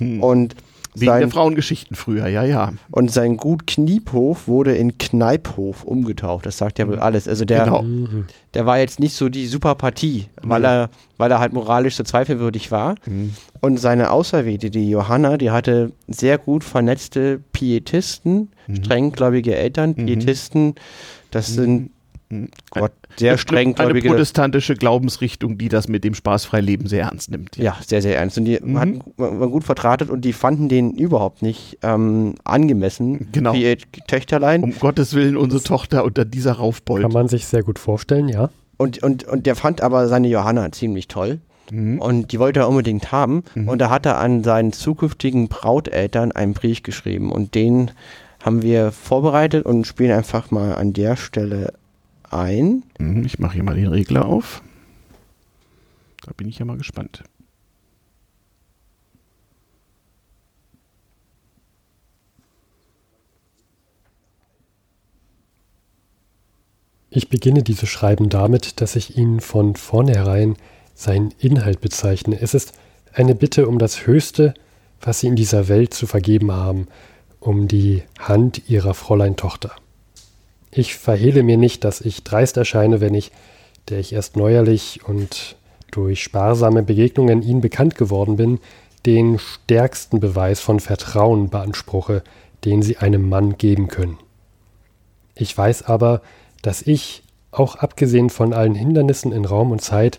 und, 0.00 0.54
Wegen 1.00 1.06
der 1.12 1.20
sein, 1.20 1.30
Frauengeschichten 1.30 1.94
früher, 1.96 2.26
ja, 2.28 2.42
ja. 2.44 2.72
und 2.90 3.10
sein 3.10 3.36
Gut 3.36 3.66
Kniephof 3.66 4.48
wurde 4.48 4.74
in 4.74 4.98
Kneiphof 4.98 5.84
umgetaucht. 5.84 6.46
Das 6.46 6.58
sagt 6.58 6.78
ja 6.78 6.88
wohl 6.88 6.98
alles. 6.98 7.28
Also 7.28 7.44
der, 7.44 7.64
Genau. 7.64 7.82
Mhm. 7.82 8.24
der 8.54 8.66
war 8.66 8.78
jetzt 8.78 8.98
nicht 9.00 9.14
so 9.14 9.28
die 9.28 9.46
super 9.46 9.74
Partie, 9.74 10.26
weil, 10.42 10.60
Nee. 10.62 10.66
er, 10.66 10.90
weil 11.18 11.30
er 11.30 11.38
halt 11.38 11.52
moralisch 11.52 11.96
so 11.96 12.02
zweifelwürdig 12.02 12.70
war. 12.70 12.94
Und 13.60 13.78
seine 13.80 14.10
Auserwählte, 14.10 14.70
die 14.70 14.88
Johanna, 14.90 15.36
die 15.36 15.50
hatte 15.50 15.92
sehr 16.08 16.38
gut 16.38 16.64
vernetzte 16.64 17.40
Pietisten, 17.52 18.50
strenggläubige 18.72 19.54
Eltern. 19.54 19.94
Pietisten, 19.94 20.74
das 21.30 21.48
sind 21.48 21.80
Mhm. 21.82 21.90
Gott, 22.70 22.92
sehr 23.16 23.30
eine 23.32 23.38
strenggläubige. 23.38 24.08
protestantische 24.08 24.74
Glaubensrichtung, 24.74 25.58
die 25.58 25.68
das 25.68 25.86
mit 25.88 26.02
dem 26.04 26.14
spaßfrei 26.14 26.60
Leben 26.60 26.86
sehr 26.88 27.04
ernst 27.04 27.30
nimmt. 27.30 27.56
Ja, 27.56 27.76
sehr, 27.86 28.02
sehr 28.02 28.16
ernst. 28.18 28.36
Und 28.38 28.46
die 28.46 28.58
Mhm. 28.60 28.78
hatten, 28.80 29.00
waren 29.16 29.50
gut 29.50 29.64
vertratet 29.64 30.10
und 30.10 30.22
die 30.24 30.32
fanden 30.32 30.68
den 30.68 30.92
überhaupt 30.92 31.42
nicht 31.42 31.78
ähm, 31.82 32.34
angemessen 32.44 33.28
Genau. 33.32 33.52
für 33.52 33.58
ihr 33.58 33.78
Töchterlein. 34.08 34.62
Um 34.64 34.78
Gottes 34.78 35.14
Willen, 35.14 35.36
unsere 35.36 35.62
Tochter 35.62 36.04
unter 36.04 36.24
dieser 36.24 36.52
Raufbold. 36.54 37.02
Kann 37.02 37.12
man 37.12 37.28
sich 37.28 37.46
sehr 37.46 37.62
gut 37.62 37.78
vorstellen, 37.78 38.28
ja. 38.28 38.50
Und, 38.76 39.02
und, 39.02 39.24
und 39.24 39.46
der 39.46 39.54
fand 39.56 39.80
aber 39.80 40.08
seine 40.08 40.28
Johanna 40.28 40.70
ziemlich 40.72 41.08
toll. 41.08 41.38
Mhm. 41.70 42.00
Und 42.00 42.32
die 42.32 42.38
wollte 42.38 42.60
er 42.60 42.68
unbedingt 42.68 43.10
haben. 43.12 43.42
Und 43.54 43.78
da 43.80 43.88
hat 43.90 44.04
er 44.06 44.18
an 44.18 44.44
seinen 44.44 44.72
zukünftigen 44.72 45.48
Brauteltern 45.48 46.30
einen 46.32 46.52
Brief 46.54 46.82
geschrieben. 46.82 47.32
Und 47.32 47.54
den 47.54 47.90
haben 48.44 48.62
wir 48.62 48.92
vorbereitet 48.92 49.64
und 49.66 49.86
spielen 49.86 50.12
einfach 50.12 50.50
mal 50.50 50.74
an 50.74 50.92
der 50.92 51.16
Stelle 51.16 51.72
ein. 52.32 52.82
Mhm, 52.98 53.24
Ich 53.24 53.38
mache 53.38 53.54
hier 53.54 53.62
mal 53.62 53.76
den 53.76 53.88
Regler 53.88 54.24
auf. 54.26 54.62
Da 56.24 56.32
bin 56.36 56.48
ich 56.48 56.58
ja 56.58 56.64
mal 56.64 56.76
gespannt. 56.76 57.22
Ich 67.10 67.30
beginne 67.30 67.62
dieses 67.62 67.88
Schreiben 67.88 68.28
damit, 68.28 68.80
dass 68.80 68.94
ich 68.96 69.16
Ihnen 69.16 69.40
von 69.40 69.74
vornherein 69.76 70.56
seinen 70.94 71.30
Inhalt 71.38 71.80
bezeichne. 71.80 72.38
Es 72.40 72.52
ist 72.52 72.74
eine 73.14 73.34
Bitte 73.34 73.68
um 73.68 73.78
das 73.78 74.06
Höchste, 74.06 74.52
was 75.00 75.20
Sie 75.20 75.28
in 75.28 75.36
dieser 75.36 75.68
Welt 75.68 75.94
zu 75.94 76.06
vergeben 76.06 76.52
haben, 76.52 76.88
um 77.40 77.68
die 77.68 78.02
Hand 78.18 78.68
Ihrer 78.68 78.92
Fräulein 78.92 79.36
Tochter. 79.36 79.72
Ich 80.78 80.94
verhehle 80.94 81.42
mir 81.42 81.56
nicht, 81.56 81.84
dass 81.84 82.02
ich 82.02 82.22
dreist 82.22 82.58
erscheine, 82.58 83.00
wenn 83.00 83.14
ich, 83.14 83.32
der 83.88 83.98
ich 83.98 84.12
erst 84.12 84.36
neuerlich 84.36 85.00
und 85.08 85.56
durch 85.90 86.22
sparsame 86.22 86.82
Begegnungen 86.82 87.40
Ihnen 87.40 87.62
bekannt 87.62 87.94
geworden 87.94 88.36
bin, 88.36 88.58
den 89.06 89.38
stärksten 89.38 90.20
Beweis 90.20 90.60
von 90.60 90.78
Vertrauen 90.78 91.48
beanspruche, 91.48 92.22
den 92.66 92.82
Sie 92.82 92.98
einem 92.98 93.26
Mann 93.26 93.56
geben 93.56 93.88
können. 93.88 94.18
Ich 95.34 95.56
weiß 95.56 95.84
aber, 95.84 96.20
dass 96.60 96.82
ich 96.82 97.22
auch 97.52 97.76
abgesehen 97.76 98.28
von 98.28 98.52
allen 98.52 98.74
Hindernissen 98.74 99.32
in 99.32 99.46
Raum 99.46 99.70
und 99.70 99.80
Zeit, 99.80 100.18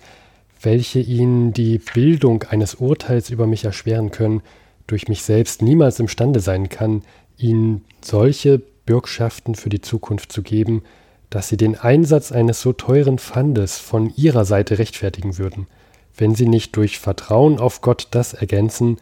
welche 0.60 1.00
ihn 1.00 1.54
die 1.54 1.78
Bildung 1.78 2.42
eines 2.50 2.74
Urteils 2.74 3.30
über 3.30 3.46
mich 3.46 3.64
erschweren 3.64 4.10
können, 4.10 4.42
durch 4.88 5.08
mich 5.08 5.22
selbst 5.22 5.62
niemals 5.62 6.00
imstande 6.00 6.40
sein 6.40 6.68
kann, 6.68 7.04
ihnen 7.38 7.86
solche 8.02 8.64
Bürgschaften 8.88 9.54
für 9.54 9.70
die 9.70 9.82
Zukunft 9.82 10.32
zu 10.32 10.42
geben, 10.42 10.82
dass 11.30 11.50
sie 11.50 11.58
den 11.58 11.78
Einsatz 11.78 12.32
eines 12.32 12.62
so 12.62 12.74
teuren 12.74 13.20
Pfandes 13.20 13.78
von 13.78 14.12
ihrer 14.16 14.46
Seite 14.46 14.80
rechtfertigen 14.80 15.38
würden, 15.38 15.68
wenn 16.16 16.34
sie 16.34 16.48
nicht 16.48 16.76
durch 16.76 16.98
Vertrauen 16.98 17.60
auf 17.60 17.82
Gott 17.82 18.08
das 18.12 18.34
ergänzen, 18.34 18.98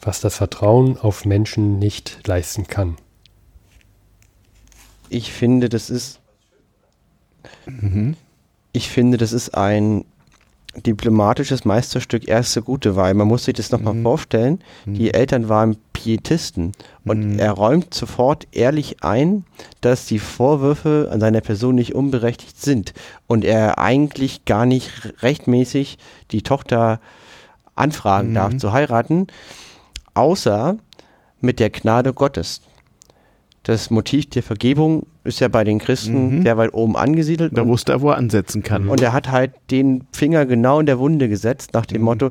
was 0.00 0.20
das 0.20 0.36
Vertrauen 0.36 0.96
auf 0.96 1.26
Menschen 1.26 1.78
nicht 1.78 2.26
leisten 2.26 2.66
kann. 2.66 2.96
Ich 5.10 5.32
finde, 5.32 5.68
das 5.68 5.90
ist. 5.90 6.20
Mhm. 7.66 8.16
Ich 8.72 8.88
finde, 8.88 9.18
das 9.18 9.32
ist 9.32 9.54
ein 9.54 10.04
diplomatisches 10.80 11.64
Meisterstück 11.64 12.28
erste 12.28 12.62
Gute, 12.62 12.96
weil 12.96 13.14
man 13.14 13.28
muss 13.28 13.44
sich 13.44 13.54
das 13.54 13.70
nochmal 13.70 13.94
mhm. 13.94 14.02
vorstellen, 14.02 14.60
mhm. 14.84 14.94
die 14.94 15.14
Eltern 15.14 15.48
waren 15.48 15.76
Pietisten 15.92 16.72
und 17.04 17.34
mhm. 17.34 17.38
er 17.38 17.52
räumt 17.52 17.94
sofort 17.94 18.46
ehrlich 18.52 19.02
ein, 19.02 19.44
dass 19.80 20.06
die 20.06 20.18
Vorwürfe 20.18 21.08
an 21.12 21.20
seiner 21.20 21.40
Person 21.40 21.76
nicht 21.76 21.94
unberechtigt 21.94 22.60
sind 22.60 22.92
und 23.26 23.44
er 23.44 23.78
eigentlich 23.78 24.44
gar 24.44 24.66
nicht 24.66 24.90
rechtmäßig 25.22 25.98
die 26.30 26.42
Tochter 26.42 27.00
anfragen 27.74 28.34
darf 28.34 28.54
mhm. 28.54 28.58
zu 28.58 28.72
heiraten, 28.72 29.26
außer 30.14 30.76
mit 31.40 31.60
der 31.60 31.70
Gnade 31.70 32.12
Gottes 32.12 32.60
das 33.64 33.90
Motiv 33.90 34.26
der 34.30 34.42
Vergebung 34.42 35.06
ist 35.24 35.40
ja 35.40 35.48
bei 35.48 35.64
den 35.64 35.78
Christen 35.78 36.38
mhm. 36.38 36.42
sehr 36.42 36.56
weit 36.56 36.74
oben 36.74 36.96
angesiedelt. 36.96 37.56
Da 37.56 37.66
wusste 37.66 37.92
er, 37.92 38.02
wo 38.02 38.10
er 38.10 38.16
ansetzen 38.16 38.62
kann. 38.62 38.88
Und 38.88 39.00
er 39.00 39.12
hat 39.12 39.30
halt 39.30 39.52
den 39.70 40.06
Finger 40.12 40.46
genau 40.46 40.80
in 40.80 40.86
der 40.86 40.98
Wunde 40.98 41.28
gesetzt, 41.28 41.72
nach 41.72 41.86
dem 41.86 42.02
mhm. 42.02 42.04
Motto, 42.04 42.30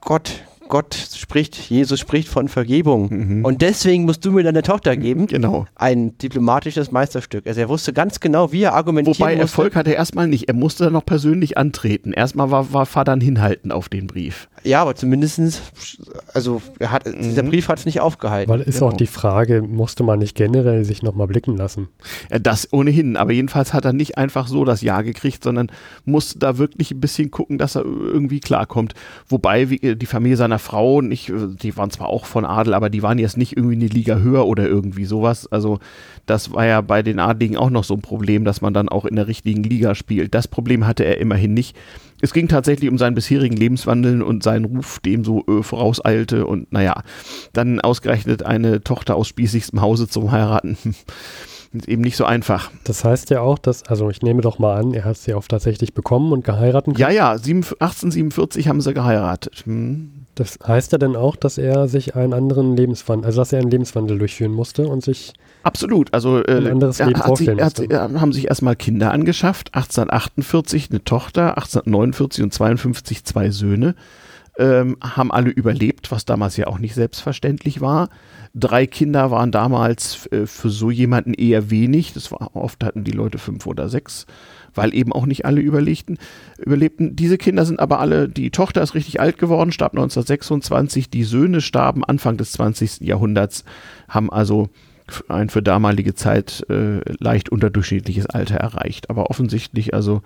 Gott, 0.00 0.42
Gott 0.70 0.94
spricht, 0.94 1.56
Jesus 1.68 2.00
spricht 2.00 2.28
von 2.28 2.48
Vergebung. 2.48 3.08
Mhm. 3.10 3.44
Und 3.44 3.60
deswegen 3.60 4.04
musst 4.04 4.24
du 4.24 4.32
mir 4.32 4.42
deine 4.42 4.62
Tochter 4.62 4.96
geben. 4.96 5.26
Genau. 5.26 5.66
Ein 5.74 6.16
diplomatisches 6.16 6.90
Meisterstück. 6.92 7.46
Also 7.46 7.60
er 7.60 7.68
wusste 7.68 7.92
ganz 7.92 8.20
genau, 8.20 8.52
wie 8.52 8.62
er 8.62 8.74
argumentieren 8.74 9.18
Wobei 9.18 9.32
musste. 9.32 9.42
Erfolg 9.42 9.76
hatte 9.76 9.90
er 9.90 9.96
erstmal 9.96 10.28
nicht. 10.28 10.48
Er 10.48 10.54
musste 10.54 10.84
dann 10.84 10.94
noch 10.94 11.04
persönlich 11.04 11.58
antreten. 11.58 12.12
Erstmal 12.12 12.50
war, 12.50 12.72
war 12.72 12.86
Vater 12.86 13.10
hinhalten 13.20 13.72
auf 13.72 13.88
den 13.88 14.06
Brief. 14.06 14.48
Ja, 14.62 14.82
aber 14.82 14.94
zumindestens, 14.94 15.60
also 16.32 16.62
er 16.78 16.92
hat, 16.92 17.06
mhm. 17.06 17.22
dieser 17.22 17.42
Brief 17.42 17.68
hat 17.68 17.80
es 17.80 17.86
nicht 17.86 18.00
aufgehalten. 18.00 18.50
Weil 18.50 18.60
ist 18.60 18.78
genau. 18.78 18.92
auch 18.92 18.96
die 18.96 19.06
Frage, 19.06 19.62
musste 19.62 20.04
man 20.04 20.20
nicht 20.20 20.36
generell 20.36 20.84
sich 20.84 21.02
nochmal 21.02 21.26
blicken 21.26 21.56
lassen? 21.56 21.88
Das 22.28 22.72
ohnehin, 22.72 23.16
aber 23.16 23.32
jedenfalls 23.32 23.74
hat 23.74 23.84
er 23.84 23.92
nicht 23.92 24.16
einfach 24.18 24.46
so 24.46 24.64
das 24.64 24.82
Ja 24.82 25.02
gekriegt, 25.02 25.42
sondern 25.42 25.72
musste 26.04 26.38
da 26.38 26.58
wirklich 26.58 26.92
ein 26.92 27.00
bisschen 27.00 27.32
gucken, 27.32 27.58
dass 27.58 27.74
er 27.74 27.84
irgendwie 27.84 28.38
klarkommt. 28.38 28.94
Wobei 29.28 29.70
wie, 29.70 29.96
die 29.96 30.06
Familie 30.06 30.36
seiner 30.36 30.59
Frau, 30.60 31.00
nicht, 31.00 31.32
die 31.62 31.76
waren 31.76 31.90
zwar 31.90 32.08
auch 32.08 32.26
von 32.26 32.44
Adel, 32.44 32.74
aber 32.74 32.90
die 32.90 33.02
waren 33.02 33.18
jetzt 33.18 33.36
nicht 33.36 33.56
irgendwie 33.56 33.76
eine 33.76 33.86
Liga 33.86 34.18
höher 34.18 34.46
oder 34.46 34.66
irgendwie 34.68 35.04
sowas. 35.04 35.50
Also 35.50 35.80
das 36.26 36.52
war 36.52 36.66
ja 36.66 36.80
bei 36.80 37.02
den 37.02 37.18
Adligen 37.18 37.56
auch 37.56 37.70
noch 37.70 37.84
so 37.84 37.94
ein 37.94 38.02
Problem, 38.02 38.44
dass 38.44 38.60
man 38.60 38.72
dann 38.72 38.88
auch 38.88 39.04
in 39.04 39.16
der 39.16 39.26
richtigen 39.26 39.62
Liga 39.62 39.94
spielt. 39.94 40.34
Das 40.34 40.46
Problem 40.46 40.86
hatte 40.86 41.04
er 41.04 41.18
immerhin 41.18 41.54
nicht. 41.54 41.76
Es 42.20 42.32
ging 42.32 42.48
tatsächlich 42.48 42.90
um 42.90 42.98
seinen 42.98 43.14
bisherigen 43.14 43.56
Lebenswandel 43.56 44.22
und 44.22 44.42
seinen 44.42 44.66
Ruf, 44.66 45.00
dem 45.00 45.24
so 45.24 45.44
äh, 45.46 45.62
vorauseilte 45.62 46.46
und 46.46 46.70
naja, 46.72 47.02
dann 47.52 47.80
ausgerechnet 47.80 48.42
eine 48.42 48.82
Tochter 48.82 49.16
aus 49.16 49.28
spießigstem 49.28 49.80
Hause 49.80 50.06
zum 50.06 50.30
Heiraten. 50.30 50.76
Ist 51.72 51.88
eben 51.88 52.02
nicht 52.02 52.16
so 52.16 52.24
einfach. 52.24 52.70
Das 52.82 53.04
heißt 53.04 53.30
ja 53.30 53.42
auch, 53.42 53.58
dass, 53.58 53.84
also 53.84 54.10
ich 54.10 54.22
nehme 54.22 54.42
doch 54.42 54.58
mal 54.58 54.76
an, 54.76 54.92
er 54.92 55.04
hat 55.04 55.18
sie 55.18 55.34
auch 55.34 55.46
tatsächlich 55.46 55.94
bekommen 55.94 56.32
und 56.32 56.44
geheiratet. 56.44 56.98
Ja, 56.98 57.10
ja, 57.10 57.30
1847 57.30 58.66
haben 58.66 58.80
sie 58.80 58.92
geheiratet. 58.92 59.62
Hm. 59.66 60.26
Das 60.34 60.58
heißt 60.66 60.92
ja 60.92 60.98
dann 60.98 61.16
auch, 61.16 61.36
dass 61.36 61.58
er 61.58 61.86
sich 61.86 62.16
einen 62.16 62.32
anderen 62.32 62.76
Lebenswandel, 62.76 63.26
also 63.26 63.40
dass 63.40 63.52
er 63.52 63.60
einen 63.60 63.70
Lebenswandel 63.70 64.18
durchführen 64.18 64.52
musste 64.52 64.88
und 64.88 65.04
sich 65.04 65.34
Absolut. 65.62 66.12
Also 66.14 66.42
äh, 66.42 66.56
ein 66.56 66.66
anderes 66.66 66.98
Leben 66.98 67.20
vorstellen 67.20 67.70
sich, 67.70 67.90
er, 67.90 68.20
haben 68.20 68.32
sich 68.32 68.48
erstmal 68.48 68.76
Kinder 68.76 69.12
angeschafft. 69.12 69.74
1848 69.74 70.90
eine 70.90 71.04
Tochter, 71.04 71.58
1849 71.58 72.42
und 72.42 72.54
52 72.54 73.24
zwei 73.24 73.50
Söhne. 73.50 73.94
Ähm, 74.58 74.96
haben 75.00 75.30
alle 75.30 75.50
überlebt, 75.50 76.10
was 76.10 76.24
damals 76.24 76.56
ja 76.56 76.66
auch 76.66 76.78
nicht 76.78 76.94
selbstverständlich 76.94 77.80
war. 77.80 78.08
Drei 78.54 78.86
Kinder 78.86 79.30
waren 79.30 79.52
damals 79.52 80.26
äh, 80.32 80.46
für 80.46 80.70
so 80.70 80.90
jemanden 80.90 81.34
eher 81.34 81.70
wenig. 81.70 82.12
Das 82.12 82.32
war 82.32 82.54
oft 82.56 82.82
hatten 82.84 83.04
die 83.04 83.12
Leute 83.12 83.38
fünf 83.38 83.66
oder 83.66 83.88
sechs 83.88 84.26
weil 84.74 84.94
eben 84.94 85.12
auch 85.12 85.26
nicht 85.26 85.44
alle 85.44 85.60
überlegten, 85.60 86.18
überlebten. 86.58 87.16
Diese 87.16 87.38
Kinder 87.38 87.64
sind 87.64 87.80
aber 87.80 88.00
alle, 88.00 88.28
die 88.28 88.50
Tochter 88.50 88.82
ist 88.82 88.94
richtig 88.94 89.20
alt 89.20 89.38
geworden, 89.38 89.72
starb 89.72 89.92
1926, 89.92 91.10
die 91.10 91.24
Söhne 91.24 91.60
starben 91.60 92.04
Anfang 92.04 92.36
des 92.36 92.52
20. 92.52 93.00
Jahrhunderts, 93.00 93.64
haben 94.08 94.30
also 94.30 94.68
ein 95.28 95.48
für 95.48 95.62
damalige 95.62 96.14
Zeit 96.14 96.64
äh, 96.68 97.00
leicht 97.18 97.48
unterdurchschnittliches 97.48 98.26
Alter 98.26 98.56
erreicht. 98.56 99.10
Aber 99.10 99.28
offensichtlich 99.28 99.92
also 99.92 100.22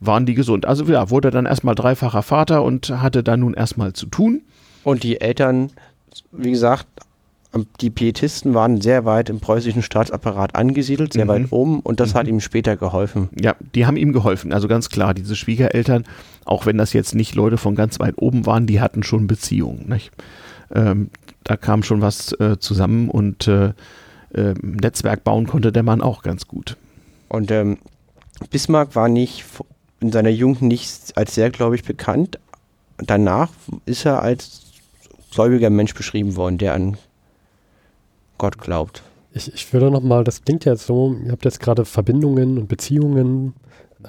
waren 0.00 0.26
die 0.26 0.34
gesund. 0.34 0.66
Also 0.66 0.84
ja, 0.84 1.10
wurde 1.10 1.30
dann 1.30 1.46
erstmal 1.46 1.74
dreifacher 1.74 2.22
Vater 2.22 2.62
und 2.62 2.90
hatte 2.90 3.22
dann 3.22 3.40
nun 3.40 3.54
erstmal 3.54 3.92
zu 3.92 4.06
tun. 4.06 4.42
Und 4.84 5.02
die 5.02 5.20
Eltern, 5.20 5.70
wie 6.32 6.50
gesagt, 6.50 6.86
die 7.80 7.90
Pietisten 7.90 8.54
waren 8.54 8.80
sehr 8.80 9.04
weit 9.04 9.30
im 9.30 9.40
preußischen 9.40 9.82
Staatsapparat 9.82 10.54
angesiedelt, 10.54 11.12
sehr 11.12 11.24
mhm. 11.24 11.28
weit 11.28 11.52
oben 11.52 11.80
und 11.80 12.00
das 12.00 12.12
mhm. 12.12 12.18
hat 12.18 12.28
ihm 12.28 12.40
später 12.40 12.76
geholfen. 12.76 13.30
Ja, 13.40 13.56
die 13.74 13.86
haben 13.86 13.96
ihm 13.96 14.12
geholfen. 14.12 14.52
Also 14.52 14.68
ganz 14.68 14.90
klar, 14.90 15.14
diese 15.14 15.36
Schwiegereltern, 15.36 16.04
auch 16.44 16.66
wenn 16.66 16.76
das 16.76 16.92
jetzt 16.92 17.14
nicht 17.14 17.34
Leute 17.34 17.56
von 17.56 17.74
ganz 17.74 17.98
weit 17.98 18.14
oben 18.18 18.46
waren, 18.46 18.66
die 18.66 18.80
hatten 18.80 19.02
schon 19.02 19.26
Beziehungen. 19.26 20.00
Ähm, 20.74 21.10
da 21.44 21.56
kam 21.56 21.82
schon 21.82 22.00
was 22.02 22.32
äh, 22.40 22.58
zusammen 22.58 23.08
und 23.08 23.48
äh, 23.48 23.72
äh, 24.34 24.54
Netzwerk 24.60 25.24
bauen 25.24 25.46
konnte 25.46 25.72
der 25.72 25.82
Mann 25.82 26.02
auch 26.02 26.22
ganz 26.22 26.46
gut. 26.46 26.76
Und 27.28 27.50
ähm, 27.50 27.78
Bismarck 28.50 28.94
war 28.94 29.08
nicht 29.08 29.44
in 30.00 30.12
seiner 30.12 30.30
Jugend 30.30 30.62
nicht 30.62 31.16
als 31.16 31.34
sehr 31.34 31.50
gläubig 31.50 31.84
bekannt. 31.84 32.38
Danach 32.98 33.50
ist 33.84 34.04
er 34.04 34.22
als 34.22 34.62
gläubiger 35.30 35.70
Mensch 35.70 35.94
beschrieben 35.94 36.36
worden, 36.36 36.58
der 36.58 36.74
an 36.74 36.96
Gott 38.38 38.58
glaubt. 38.58 39.02
Ich, 39.32 39.52
ich 39.52 39.72
würde 39.72 39.90
nochmal, 39.90 40.24
das 40.24 40.42
klingt 40.42 40.64
ja 40.64 40.72
jetzt 40.72 40.86
so, 40.86 41.14
ihr 41.24 41.32
habt 41.32 41.44
jetzt 41.44 41.60
gerade 41.60 41.84
Verbindungen 41.84 42.58
und 42.58 42.68
Beziehungen 42.68 43.54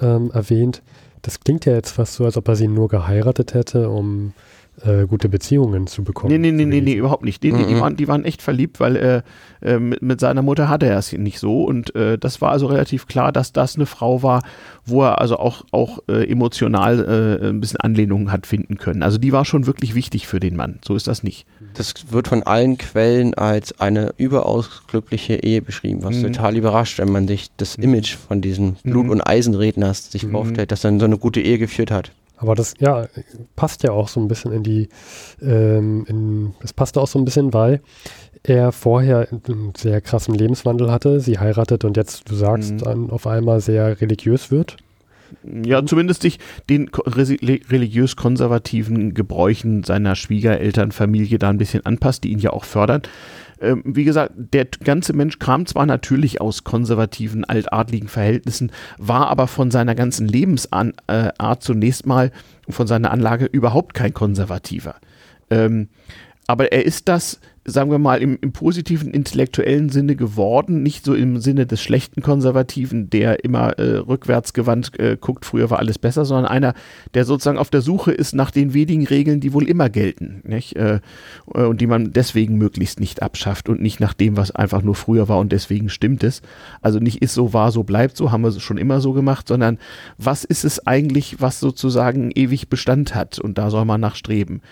ähm, 0.00 0.30
erwähnt. 0.32 0.82
Das 1.22 1.40
klingt 1.40 1.66
ja 1.66 1.74
jetzt 1.74 1.90
fast 1.90 2.14
so, 2.14 2.24
als 2.24 2.36
ob 2.36 2.48
er 2.48 2.56
sie 2.56 2.68
nur 2.68 2.88
geheiratet 2.88 3.54
hätte, 3.54 3.90
um 3.90 4.32
äh, 4.84 5.06
gute 5.06 5.28
Beziehungen 5.28 5.86
zu 5.86 6.04
bekommen. 6.04 6.32
Nee, 6.32 6.38
nee, 6.38 6.52
nee, 6.52 6.64
nee, 6.64 6.80
nee 6.80 6.94
überhaupt 6.94 7.24
nicht. 7.24 7.42
Die, 7.42 7.52
die, 7.52 7.64
die, 7.64 7.74
mhm. 7.74 7.80
waren, 7.80 7.96
die 7.96 8.08
waren 8.08 8.24
echt 8.24 8.42
verliebt, 8.42 8.80
weil 8.80 8.96
äh, 8.96 9.22
äh, 9.60 9.78
mit, 9.78 10.02
mit, 10.02 10.20
seiner 10.20 10.42
Mutter 10.42 10.68
hatte 10.68 10.86
er 10.86 10.98
es 10.98 11.12
nicht 11.12 11.38
so. 11.38 11.64
Und 11.64 11.94
äh, 11.94 12.18
das 12.18 12.40
war 12.40 12.52
also 12.52 12.66
relativ 12.66 13.06
klar, 13.06 13.32
dass 13.32 13.52
das 13.52 13.76
eine 13.76 13.86
Frau 13.86 14.22
war, 14.22 14.42
wo 14.84 15.02
er 15.02 15.20
also 15.20 15.38
auch, 15.38 15.64
auch 15.72 16.00
äh, 16.08 16.30
emotional 16.30 17.40
äh, 17.42 17.48
ein 17.48 17.60
bisschen 17.60 17.80
Anlehnungen 17.80 18.30
hat 18.30 18.46
finden 18.46 18.78
können. 18.78 19.02
Also 19.02 19.18
die 19.18 19.32
war 19.32 19.44
schon 19.44 19.66
wirklich 19.66 19.94
wichtig 19.94 20.26
für 20.26 20.40
den 20.40 20.56
Mann. 20.56 20.78
So 20.86 20.94
ist 20.94 21.06
das 21.06 21.22
nicht. 21.22 21.46
Das 21.74 21.94
wird 22.10 22.28
von 22.28 22.42
allen 22.42 22.78
Quellen 22.78 23.34
als 23.34 23.80
eine 23.80 24.14
überaus 24.16 24.82
glückliche 24.86 25.36
Ehe 25.36 25.62
beschrieben, 25.62 26.02
was 26.02 26.16
mhm. 26.16 26.32
total 26.32 26.56
überrascht, 26.56 26.98
wenn 26.98 27.10
man 27.10 27.26
sich 27.26 27.48
das 27.56 27.76
Image 27.76 28.16
von 28.16 28.40
diesem 28.40 28.74
Blut- 28.84 29.06
mhm. 29.06 29.10
und 29.10 29.20
Eisenredners 29.22 30.10
sich 30.10 30.24
mhm. 30.24 30.32
vorstellt, 30.32 30.72
dass 30.72 30.84
er 30.84 30.98
so 30.98 31.04
eine 31.04 31.18
gute 31.18 31.40
Ehe 31.40 31.58
geführt 31.58 31.90
hat. 31.90 32.12
Aber 32.38 32.54
das, 32.54 32.74
ja, 32.78 33.08
passt 33.56 33.82
ja 33.82 33.90
auch 33.90 34.08
so 34.08 34.20
ein 34.20 34.28
bisschen 34.28 34.52
in 34.52 34.62
die, 34.62 34.88
ähm, 35.42 36.04
in, 36.08 36.54
das 36.60 36.72
passte 36.72 37.00
auch 37.00 37.08
so 37.08 37.18
ein 37.18 37.24
bisschen, 37.24 37.52
weil 37.52 37.80
er 38.44 38.72
vorher 38.72 39.28
einen 39.30 39.72
sehr 39.76 40.00
krassen 40.00 40.34
Lebenswandel 40.34 40.90
hatte, 40.90 41.20
sie 41.20 41.38
heiratet 41.38 41.84
und 41.84 41.96
jetzt, 41.96 42.30
du 42.30 42.34
sagst, 42.34 42.72
mhm. 42.72 42.78
dann 42.78 43.10
auf 43.10 43.26
einmal 43.26 43.60
sehr 43.60 44.00
religiös 44.00 44.50
wird. 44.50 44.76
Ja, 45.44 45.84
zumindest 45.84 46.22
sich 46.22 46.38
den 46.70 46.88
religiös-konservativen 46.88 49.12
Gebräuchen 49.12 49.84
seiner 49.84 50.16
Schwiegerelternfamilie 50.16 51.38
da 51.38 51.50
ein 51.50 51.58
bisschen 51.58 51.84
anpasst, 51.84 52.24
die 52.24 52.32
ihn 52.32 52.38
ja 52.38 52.50
auch 52.50 52.64
fördern. 52.64 53.02
Ähm, 53.60 53.82
wie 53.84 54.04
gesagt, 54.04 54.32
der 54.36 54.66
ganze 54.84 55.12
Mensch 55.12 55.38
kam 55.38 55.66
zwar 55.66 55.86
natürlich 55.86 56.40
aus 56.40 56.64
konservativen, 56.64 57.44
altadligen 57.44 58.08
Verhältnissen, 58.08 58.72
war 58.98 59.28
aber 59.28 59.46
von 59.46 59.70
seiner 59.70 59.94
ganzen 59.94 60.28
Lebensart 60.28 60.94
äh, 61.06 61.56
zunächst 61.60 62.06
mal, 62.06 62.30
von 62.68 62.86
seiner 62.86 63.10
Anlage 63.10 63.46
überhaupt 63.46 63.94
kein 63.94 64.12
Konservativer. 64.14 64.96
Ähm, 65.50 65.88
aber 66.46 66.72
er 66.72 66.84
ist 66.84 67.08
das 67.08 67.40
sagen 67.70 67.90
wir 67.90 67.98
mal, 67.98 68.20
im, 68.20 68.38
im, 68.40 68.52
positiven 68.52 69.10
intellektuellen 69.10 69.90
Sinne 69.90 70.16
geworden, 70.16 70.82
nicht 70.82 71.04
so 71.04 71.14
im 71.14 71.38
Sinne 71.38 71.66
des 71.66 71.82
schlechten 71.82 72.22
Konservativen, 72.22 73.10
der 73.10 73.44
immer 73.44 73.78
äh, 73.78 73.96
rückwärtsgewandt 73.98 74.98
äh, 74.98 75.16
guckt, 75.20 75.44
früher 75.44 75.70
war 75.70 75.78
alles 75.78 75.98
besser, 75.98 76.24
sondern 76.24 76.46
einer, 76.46 76.74
der 77.14 77.24
sozusagen 77.24 77.58
auf 77.58 77.70
der 77.70 77.80
Suche 77.80 78.12
ist 78.12 78.34
nach 78.34 78.50
den 78.50 78.74
wenigen 78.74 79.06
Regeln, 79.06 79.40
die 79.40 79.52
wohl 79.52 79.68
immer 79.68 79.88
gelten, 79.90 80.42
nicht? 80.44 80.76
Äh, 80.76 81.00
äh, 81.54 81.64
und 81.64 81.80
die 81.80 81.86
man 81.86 82.12
deswegen 82.12 82.56
möglichst 82.56 83.00
nicht 83.00 83.22
abschafft 83.22 83.68
und 83.68 83.80
nicht 83.80 84.00
nach 84.00 84.14
dem, 84.14 84.36
was 84.36 84.50
einfach 84.50 84.82
nur 84.82 84.94
früher 84.94 85.28
war 85.28 85.38
und 85.38 85.52
deswegen 85.52 85.88
stimmt 85.88 86.24
es. 86.24 86.42
Also 86.80 86.98
nicht 86.98 87.22
ist 87.22 87.34
so, 87.34 87.52
war 87.52 87.72
so, 87.72 87.82
bleibt 87.82 88.16
so, 88.16 88.32
haben 88.32 88.42
wir 88.42 88.48
es 88.48 88.62
schon 88.62 88.78
immer 88.78 89.00
so 89.00 89.12
gemacht, 89.12 89.48
sondern 89.48 89.78
was 90.16 90.44
ist 90.44 90.64
es 90.64 90.86
eigentlich, 90.86 91.40
was 91.40 91.60
sozusagen 91.60 92.30
ewig 92.34 92.68
Bestand 92.68 93.14
hat 93.14 93.38
und 93.38 93.58
da 93.58 93.70
soll 93.70 93.84
man 93.84 94.00
nachstreben 94.00 94.62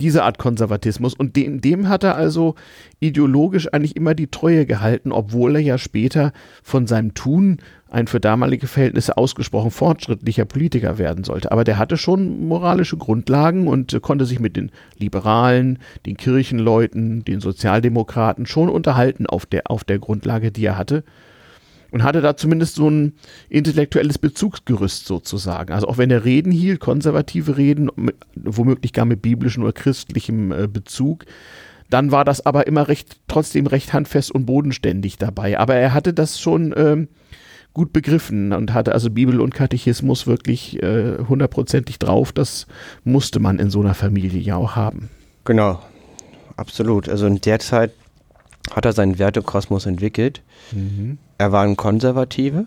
diese 0.00 0.24
Art 0.24 0.38
Konservatismus. 0.38 1.14
Und 1.14 1.36
dem, 1.36 1.60
dem 1.60 1.88
hat 1.88 2.04
er 2.04 2.16
also 2.16 2.54
ideologisch 3.00 3.72
eigentlich 3.72 3.96
immer 3.96 4.14
die 4.14 4.26
Treue 4.26 4.66
gehalten, 4.66 5.12
obwohl 5.12 5.56
er 5.56 5.62
ja 5.62 5.78
später 5.78 6.32
von 6.62 6.86
seinem 6.86 7.14
Tun 7.14 7.58
ein 7.90 8.06
für 8.06 8.20
damalige 8.20 8.66
Verhältnisse 8.66 9.16
ausgesprochen 9.18 9.70
fortschrittlicher 9.70 10.46
Politiker 10.46 10.98
werden 10.98 11.24
sollte. 11.24 11.52
Aber 11.52 11.62
der 11.62 11.78
hatte 11.78 11.96
schon 11.96 12.48
moralische 12.48 12.96
Grundlagen 12.96 13.68
und 13.68 14.00
konnte 14.02 14.24
sich 14.24 14.40
mit 14.40 14.56
den 14.56 14.70
Liberalen, 14.98 15.78
den 16.06 16.16
Kirchenleuten, 16.16 17.24
den 17.24 17.40
Sozialdemokraten 17.40 18.46
schon 18.46 18.70
unterhalten 18.70 19.26
auf 19.26 19.46
der, 19.46 19.70
auf 19.70 19.84
der 19.84 19.98
Grundlage, 19.98 20.50
die 20.50 20.64
er 20.64 20.78
hatte 20.78 21.04
und 21.92 22.02
hatte 22.02 22.22
da 22.22 22.36
zumindest 22.36 22.74
so 22.74 22.90
ein 22.90 23.12
intellektuelles 23.48 24.18
Bezugsgerüst 24.18 25.06
sozusagen. 25.06 25.72
Also 25.72 25.86
auch 25.86 25.98
wenn 25.98 26.10
er 26.10 26.24
Reden 26.24 26.50
hielt, 26.50 26.80
konservative 26.80 27.56
Reden, 27.56 27.90
womöglich 28.34 28.92
gar 28.92 29.04
mit 29.04 29.22
biblischem 29.22 29.62
oder 29.62 29.72
christlichem 29.72 30.50
äh, 30.52 30.66
Bezug, 30.66 31.26
dann 31.90 32.10
war 32.10 32.24
das 32.24 32.44
aber 32.46 32.66
immer 32.66 32.88
recht, 32.88 33.18
trotzdem 33.28 33.66
recht 33.66 33.92
handfest 33.92 34.32
und 34.32 34.46
bodenständig 34.46 35.18
dabei. 35.18 35.58
Aber 35.58 35.74
er 35.74 35.92
hatte 35.92 36.14
das 36.14 36.40
schon 36.40 36.72
ähm, 36.74 37.08
gut 37.74 37.92
begriffen 37.92 38.54
und 38.54 38.72
hatte 38.72 38.92
also 38.92 39.10
Bibel 39.10 39.40
und 39.42 39.54
Katechismus 39.54 40.26
wirklich 40.26 40.82
äh, 40.82 41.18
hundertprozentig 41.28 41.98
drauf. 41.98 42.32
Das 42.32 42.66
musste 43.04 43.38
man 43.38 43.58
in 43.58 43.68
so 43.68 43.80
einer 43.80 43.94
Familie 43.94 44.40
ja 44.40 44.56
auch 44.56 44.76
haben. 44.76 45.10
Genau, 45.44 45.78
absolut. 46.56 47.10
Also 47.10 47.26
in 47.26 47.42
der 47.42 47.58
Zeit 47.58 47.92
hat 48.70 48.84
er 48.84 48.92
seinen 48.92 49.18
Wertekosmos 49.18 49.86
entwickelt. 49.86 50.42
Mhm. 50.72 51.18
Er 51.38 51.52
war 51.52 51.64
ein 51.64 51.76
Konservative. 51.76 52.66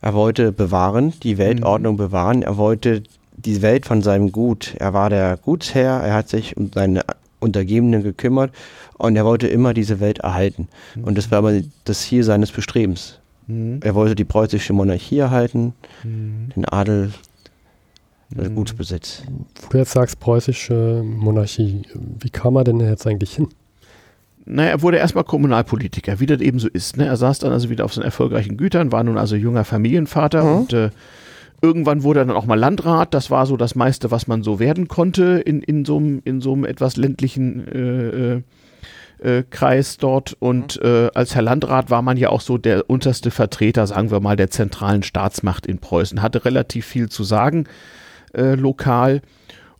Er 0.00 0.14
wollte 0.14 0.52
bewahren, 0.52 1.14
die 1.22 1.38
Weltordnung 1.38 1.94
mhm. 1.94 1.98
bewahren. 1.98 2.42
Er 2.42 2.56
wollte 2.56 3.02
die 3.36 3.62
Welt 3.62 3.86
von 3.86 4.02
seinem 4.02 4.32
Gut. 4.32 4.74
Er 4.78 4.92
war 4.92 5.10
der 5.10 5.36
Gutsherr. 5.36 6.02
Er 6.02 6.14
hat 6.14 6.28
sich 6.28 6.56
um 6.56 6.70
seine 6.74 7.04
Untergebenen 7.40 8.02
gekümmert 8.02 8.52
und 8.98 9.16
er 9.16 9.24
wollte 9.24 9.46
immer 9.46 9.74
diese 9.74 10.00
Welt 10.00 10.18
erhalten. 10.18 10.68
Mhm. 10.94 11.04
Und 11.04 11.18
das 11.18 11.30
war 11.30 11.38
aber 11.38 11.60
das 11.84 12.02
Ziel 12.02 12.24
seines 12.24 12.50
Bestrebens. 12.50 13.20
Mhm. 13.46 13.80
Er 13.82 13.94
wollte 13.94 14.14
die 14.14 14.24
preußische 14.24 14.72
Monarchie 14.72 15.18
erhalten, 15.18 15.74
mhm. 16.02 16.50
den 16.56 16.64
Adel, 16.64 17.12
den 18.30 18.52
mhm. 18.52 18.56
Gutsbesitz. 18.56 19.22
Du 19.70 19.78
jetzt 19.78 19.92
sagst 19.92 20.18
preußische 20.18 21.02
Monarchie, 21.04 21.82
wie 21.94 22.30
kam 22.30 22.56
er 22.56 22.64
denn 22.64 22.80
jetzt 22.80 23.06
eigentlich 23.06 23.36
hin? 23.36 23.48
Naja, 24.46 24.70
er 24.70 24.82
wurde 24.82 24.98
erstmal 24.98 25.24
Kommunalpolitiker, 25.24 26.20
wie 26.20 26.26
das 26.26 26.40
eben 26.40 26.58
so 26.58 26.68
ist. 26.68 26.96
Ne? 26.96 27.06
Er 27.06 27.16
saß 27.16 27.38
dann 27.38 27.52
also 27.52 27.70
wieder 27.70 27.84
auf 27.84 27.94
seinen 27.94 28.04
erfolgreichen 28.04 28.56
Gütern, 28.56 28.92
war 28.92 29.02
nun 29.02 29.16
also 29.16 29.36
junger 29.36 29.64
Familienvater 29.64 30.44
mhm. 30.44 30.56
und 30.56 30.72
äh, 30.72 30.90
irgendwann 31.62 32.02
wurde 32.02 32.20
er 32.20 32.26
dann 32.26 32.36
auch 32.36 32.44
mal 32.44 32.58
Landrat. 32.58 33.14
Das 33.14 33.30
war 33.30 33.46
so 33.46 33.56
das 33.56 33.74
meiste, 33.74 34.10
was 34.10 34.26
man 34.26 34.42
so 34.42 34.58
werden 34.58 34.86
konnte 34.88 35.40
in, 35.44 35.62
in 35.62 35.84
so 35.84 35.96
einem 35.96 36.20
in 36.24 36.64
etwas 36.64 36.96
ländlichen 36.96 37.66
äh, 37.68 38.34
äh, 38.34 38.42
äh 39.22 39.44
Kreis 39.48 39.96
dort. 39.96 40.36
Und 40.38 40.78
mhm. 40.82 40.88
äh, 40.88 41.10
als 41.14 41.34
Herr 41.34 41.42
Landrat 41.42 41.90
war 41.90 42.02
man 42.02 42.18
ja 42.18 42.28
auch 42.28 42.42
so 42.42 42.58
der 42.58 42.90
unterste 42.90 43.30
Vertreter, 43.30 43.86
sagen 43.86 44.10
wir 44.10 44.20
mal, 44.20 44.36
der 44.36 44.50
zentralen 44.50 45.02
Staatsmacht 45.02 45.66
in 45.66 45.78
Preußen. 45.78 46.20
Hatte 46.20 46.44
relativ 46.44 46.84
viel 46.84 47.08
zu 47.08 47.24
sagen 47.24 47.64
äh, 48.34 48.54
lokal. 48.54 49.22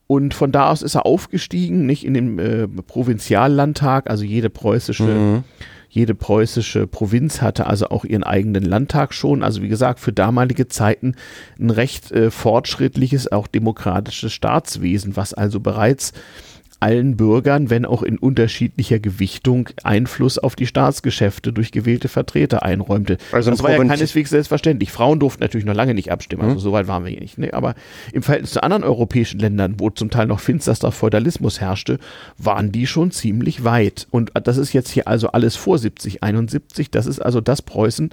Und 0.07 0.35
von 0.35 0.53
da 0.53 0.71
aus 0.71 0.83
ist 0.83 0.95
er 0.95 1.07
aufgestiegen, 1.07 1.87
nicht 1.87 2.05
in 2.05 2.15
den 2.15 2.39
äh, 2.39 2.69
Provinziallandtag, 2.69 4.11
also 4.11 4.25
jede 4.25 4.51
preußische, 4.51 5.03
mhm. 5.03 5.45
jede 5.89 6.15
preußische 6.15 6.87
Provinz 6.87 7.41
hatte 7.41 7.67
also 7.67 7.89
auch 7.89 8.05
ihren 8.05 8.23
eigenen 8.23 8.65
Landtag 8.65 9.15
schon. 9.15 9.43
Also 9.43 9.63
wie 9.63 9.69
gesagt, 9.69 10.01
für 10.01 10.13
damalige 10.13 10.69
Zeiten 10.69 11.15
ein 11.59 11.71
recht 11.71 12.13
äh, 12.13 12.31
fortschrittliches, 12.31 13.33
auch 13.33 13.47
demokratisches 13.47 14.33
Staatswesen, 14.33 15.17
was 15.17 15.33
also 15.33 15.61
bereits 15.61 16.13
allen 16.81 17.17
Bürgern, 17.17 17.71
wenn 17.71 17.85
auch 17.85 18.03
in 18.03 18.19
unterschiedlicher 18.19 18.99
Gewichtung, 18.99 19.69
Einfluss 19.83 20.39
auf 20.39 20.57
die 20.57 20.67
Staatsgeschäfte 20.67 21.53
durch 21.53 21.73
gewählte 21.73 22.09
Vertreter 22.09 22.63
einräumte. 22.63 23.19
Also 23.33 23.51
das 23.51 23.63
war 23.63 23.71
ja 23.71 23.85
keineswegs 23.85 24.31
selbstverständlich. 24.31 24.93
Frauen 24.93 25.21
durften 25.21 25.43
natürlich 25.43 25.65
noch 25.65 25.75
lange 25.75 25.95
nicht 25.95 26.11
abstimmen, 26.11 26.43
also 26.43 26.57
mhm. 26.57 26.61
so 26.61 26.73
weit 26.73 26.89
waren 26.89 27.05
wir 27.05 27.11
hier 27.11 27.21
nicht. 27.21 27.39
Ne? 27.39 27.53
Aber 27.55 27.75
im 28.13 28.23
Verhältnis 28.23 28.53
zu 28.53 28.63
anderen 28.63 28.85
europäischen 28.85 29.41
Ländern, 29.41 29.77
wo 29.79 29.91
zum 29.91 30.11
Teil 30.11 30.27
noch 30.27 30.41
finsterster 30.41 30.93
Feudalismus 30.93 31.61
herrschte, 31.61 31.99
waren 32.39 32.73
die 32.73 32.87
schon 32.87 33.11
ziemlich 33.11 33.65
weit. 33.65 34.07
Und 34.11 34.33
das 34.35 34.57
ist 34.57 34.73
jetzt 34.73 34.91
hier 34.91 35.09
also 35.09 35.29
alles 35.29 35.57
vor 35.57 35.79
70, 35.79 36.23
71. 36.23 36.91
Das 36.91 37.07
ist 37.07 37.21
also 37.21 37.41
das 37.41 37.63
Preußen, 37.63 38.11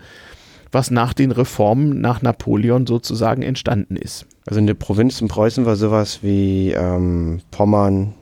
was 0.71 0.91
nach 0.91 1.13
den 1.13 1.31
Reformen 1.31 1.99
nach 2.01 2.21
Napoleon 2.21 2.87
sozusagen 2.87 3.41
entstanden 3.41 3.95
ist. 3.95 4.25
Also 4.45 4.59
in 4.59 4.67
der 4.67 4.73
Provinz 4.73 5.21
in 5.21 5.27
Preußen 5.27 5.65
war 5.65 5.75
sowas 5.75 6.19
wie 6.21 6.71
ähm, 6.71 7.41
Pommern, 7.51 8.13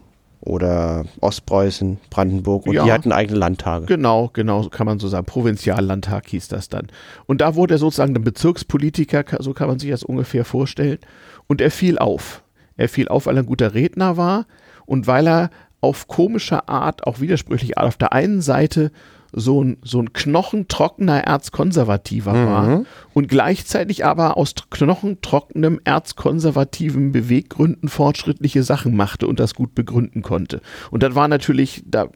oder 0.41 1.05
Ostpreußen, 1.19 1.99
Brandenburg 2.09 2.65
und 2.65 2.73
ja, 2.73 2.83
die 2.83 2.91
hatten 2.91 3.11
eigene 3.11 3.37
Landtage. 3.37 3.85
Genau, 3.85 4.29
genau, 4.31 4.69
kann 4.69 4.85
man 4.85 4.99
so 4.99 5.07
sagen. 5.07 5.25
Provinziallandtag 5.25 6.27
hieß 6.27 6.47
das 6.47 6.69
dann. 6.69 6.87
Und 7.25 7.41
da 7.41 7.55
wurde 7.55 7.75
er 7.75 7.77
sozusagen 7.77 8.15
ein 8.15 8.23
Bezirkspolitiker, 8.23 9.25
so 9.39 9.53
kann 9.53 9.67
man 9.67 9.79
sich 9.79 9.89
das 9.89 10.03
ungefähr 10.03 10.45
vorstellen. 10.45 10.99
Und 11.47 11.61
er 11.61 11.71
fiel 11.71 11.97
auf. 11.97 12.43
Er 12.77 12.87
fiel 12.87 13.09
auf, 13.09 13.25
weil 13.25 13.35
er 13.35 13.43
ein 13.43 13.47
guter 13.47 13.73
Redner 13.73 14.15
war 14.15 14.45
und 14.85 15.07
weil 15.07 15.27
er 15.27 15.49
auf 15.81 16.07
komische 16.07 16.67
Art, 16.69 17.05
auch 17.05 17.19
widersprüchlich 17.19 17.77
Art, 17.77 17.87
auf 17.87 17.97
der 17.97 18.13
einen 18.13 18.41
Seite 18.41 18.91
so 19.31 19.63
ein, 19.63 19.77
so 19.83 19.99
ein 19.99 20.13
knochentrockener 20.13 21.23
Erzkonservativer 21.23 22.33
mhm. 22.33 22.45
war 22.45 22.81
und 23.13 23.27
gleichzeitig 23.27 24.05
aber 24.05 24.37
aus 24.37 24.53
knochentrockenem 24.69 25.79
erzkonservativen 25.83 27.11
Beweggründen 27.11 27.89
fortschrittliche 27.89 28.63
Sachen 28.63 28.95
machte 28.95 29.27
und 29.27 29.39
das 29.39 29.53
gut 29.53 29.75
begründen 29.75 30.21
konnte. 30.21 30.61
Und 30.91 31.03
das 31.03 31.15
war 31.15 31.27
natürlich, 31.27 31.83
da, 31.85 32.07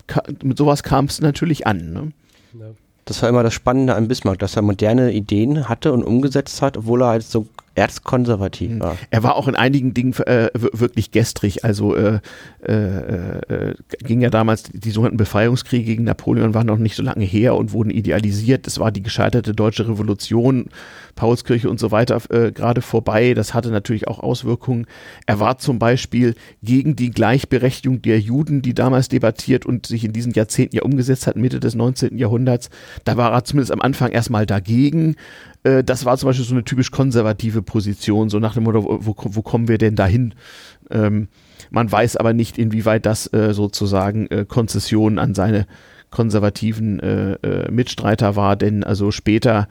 mit 0.44 0.58
sowas 0.58 0.84
kam 0.84 1.06
es 1.06 1.22
natürlich 1.22 1.68
an. 1.68 1.94
Ne? 1.94 2.12
Ja. 2.60 2.66
Das 3.06 3.22
war 3.22 3.30
immer 3.30 3.44
das 3.44 3.54
Spannende 3.54 3.96
an 3.96 4.08
Bismarck, 4.08 4.40
dass 4.40 4.56
er 4.56 4.62
moderne 4.62 5.12
Ideen 5.12 5.68
hatte 5.68 5.92
und 5.92 6.04
umgesetzt 6.04 6.62
hat, 6.62 6.78
obwohl 6.78 7.04
er 7.04 7.10
halt 7.10 7.24
so 7.24 7.48
erzkonservativ 7.76 8.72
hm. 8.72 8.80
war. 8.80 8.98
Er 9.10 9.24
war 9.24 9.36
auch 9.36 9.48
in 9.48 9.56
einigen 9.56 9.94
Dingen 9.94 10.14
äh, 10.26 10.50
wirklich 10.54 11.12
gestrig. 11.12 11.66
Also 11.66 11.96
äh, 11.96 12.20
äh, 12.66 12.74
äh, 12.74 13.76
ging 14.04 14.22
ja 14.22 14.30
damals, 14.30 14.64
die 14.64 14.92
sogenannten 14.92 15.18
Befreiungskriege 15.18 15.86
gegen 15.86 16.04
Napoleon 16.04 16.54
waren 16.54 16.68
noch 16.68 16.78
nicht 16.78 16.96
so 16.96 17.04
lange 17.04 17.26
her 17.26 17.56
und 17.56 17.74
wurden 17.74 17.90
idealisiert. 17.90 18.68
Es 18.68 18.80
war 18.80 18.92
die 18.92 19.02
gescheiterte 19.02 19.54
deutsche 19.54 19.88
Revolution, 19.88 20.70
Paulskirche 21.16 21.70
und 21.70 21.80
so 21.80 21.92
weiter 21.92 22.22
äh, 22.30 22.52
gerade 22.52 22.82
vorbei. 22.82 23.34
Das 23.34 23.54
hatte 23.54 23.70
natürlich 23.70 24.08
auch 24.08 24.20
Auswirkungen. 24.20 24.86
Er 25.26 25.40
war 25.40 25.58
zum 25.58 25.80
Beispiel 25.80 26.36
gegen 26.62 26.96
die 26.96 27.12
Gleichberechtigung 27.12 28.02
der 28.02 28.20
Juden, 28.20 28.62
die 28.62 28.74
damals 28.74 29.10
debattiert 29.10 29.66
und 29.66 29.88
sich 29.88 30.04
in 30.04 30.14
diesen 30.14 30.34
Jahrzehnten 30.34 30.76
ja 30.76 30.84
umgesetzt 30.84 31.28
hat, 31.28 31.36
Mitte 31.36 31.60
des 31.60 31.76
19. 31.76 32.18
Jahrhunderts. 32.18 32.70
Da 33.04 33.18
war 33.18 33.32
er 33.32 33.44
zumindest 33.44 33.72
am 33.72 33.82
Anfang 33.82 34.12
erstmal 34.12 34.46
dagegen. 34.46 35.16
Äh, 35.64 35.84
das 35.84 36.06
war 36.06 36.18
zum 36.18 36.28
Beispiel 36.28 36.46
so 36.46 36.54
eine 36.54 36.64
typisch 36.64 36.92
konservative 36.92 37.62
Position, 37.62 38.30
so 38.30 38.40
nach 38.40 38.54
dem 38.54 38.64
Motto, 38.64 39.00
wo, 39.02 39.16
wo 39.18 39.42
kommen 39.42 39.68
wir 39.68 39.78
denn 39.78 39.96
dahin? 39.96 40.36
Ähm, 40.92 41.28
man 41.72 41.92
weiß 41.92 42.18
aber 42.18 42.34
nicht, 42.34 42.58
inwieweit 42.58 43.06
das 43.06 43.32
äh, 43.34 43.54
sozusagen 43.54 44.28
äh, 44.28 44.46
Konzession 44.48 45.18
an 45.20 45.34
seine 45.34 45.66
konservativen 46.12 47.00
äh, 47.00 47.34
äh 47.34 47.72
Mitstreiter 47.72 48.36
war, 48.36 48.56
denn 48.56 48.84
also 48.84 49.12
später 49.12 49.68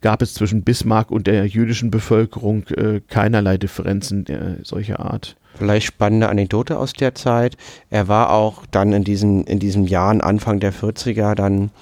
gab 0.00 0.22
es 0.22 0.34
zwischen 0.34 0.62
Bismarck 0.62 1.10
und 1.10 1.26
der 1.26 1.44
jüdischen 1.48 1.90
Bevölkerung 1.90 2.62
keinerlei 3.08 3.58
Differenzen 3.58 4.24
solcher 4.62 5.00
Art. 5.00 5.34
Vielleicht 5.56 5.86
spannende 5.86 6.28
Anekdote 6.28 6.78
aus 6.78 6.92
der 6.92 7.16
Zeit. 7.16 7.56
Er 7.90 8.06
war 8.06 8.30
auch 8.30 8.64
dann 8.70 8.92
in 8.92 9.02
diesen, 9.02 9.42
in 9.42 9.58
diesen 9.58 9.84
Jahren, 9.84 10.20
Anfang 10.20 10.60
der 10.60 10.72
40er, 10.72 11.34
dann 11.34 11.72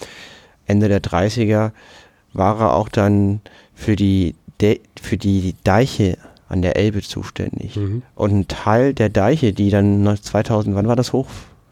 Ende 0.66 0.88
der 0.88 1.02
30er, 1.02 1.72
war 2.32 2.60
er 2.60 2.74
auch 2.74 2.88
dann 2.88 3.40
für 3.74 3.96
die, 3.96 4.34
De 4.60 4.80
für 5.00 5.16
die 5.16 5.54
Deiche 5.64 6.18
an 6.48 6.62
der 6.62 6.76
Elbe 6.76 7.00
zuständig. 7.00 7.76
Mhm. 7.76 8.02
Und 8.14 8.30
ein 8.32 8.48
Teil 8.48 8.92
der 8.92 9.08
Deiche, 9.08 9.52
die 9.52 9.70
dann 9.70 10.16
2000, 10.20 10.74
wann 10.74 10.88
war 10.88 10.96
das 10.96 11.12
Hoch, 11.12 11.28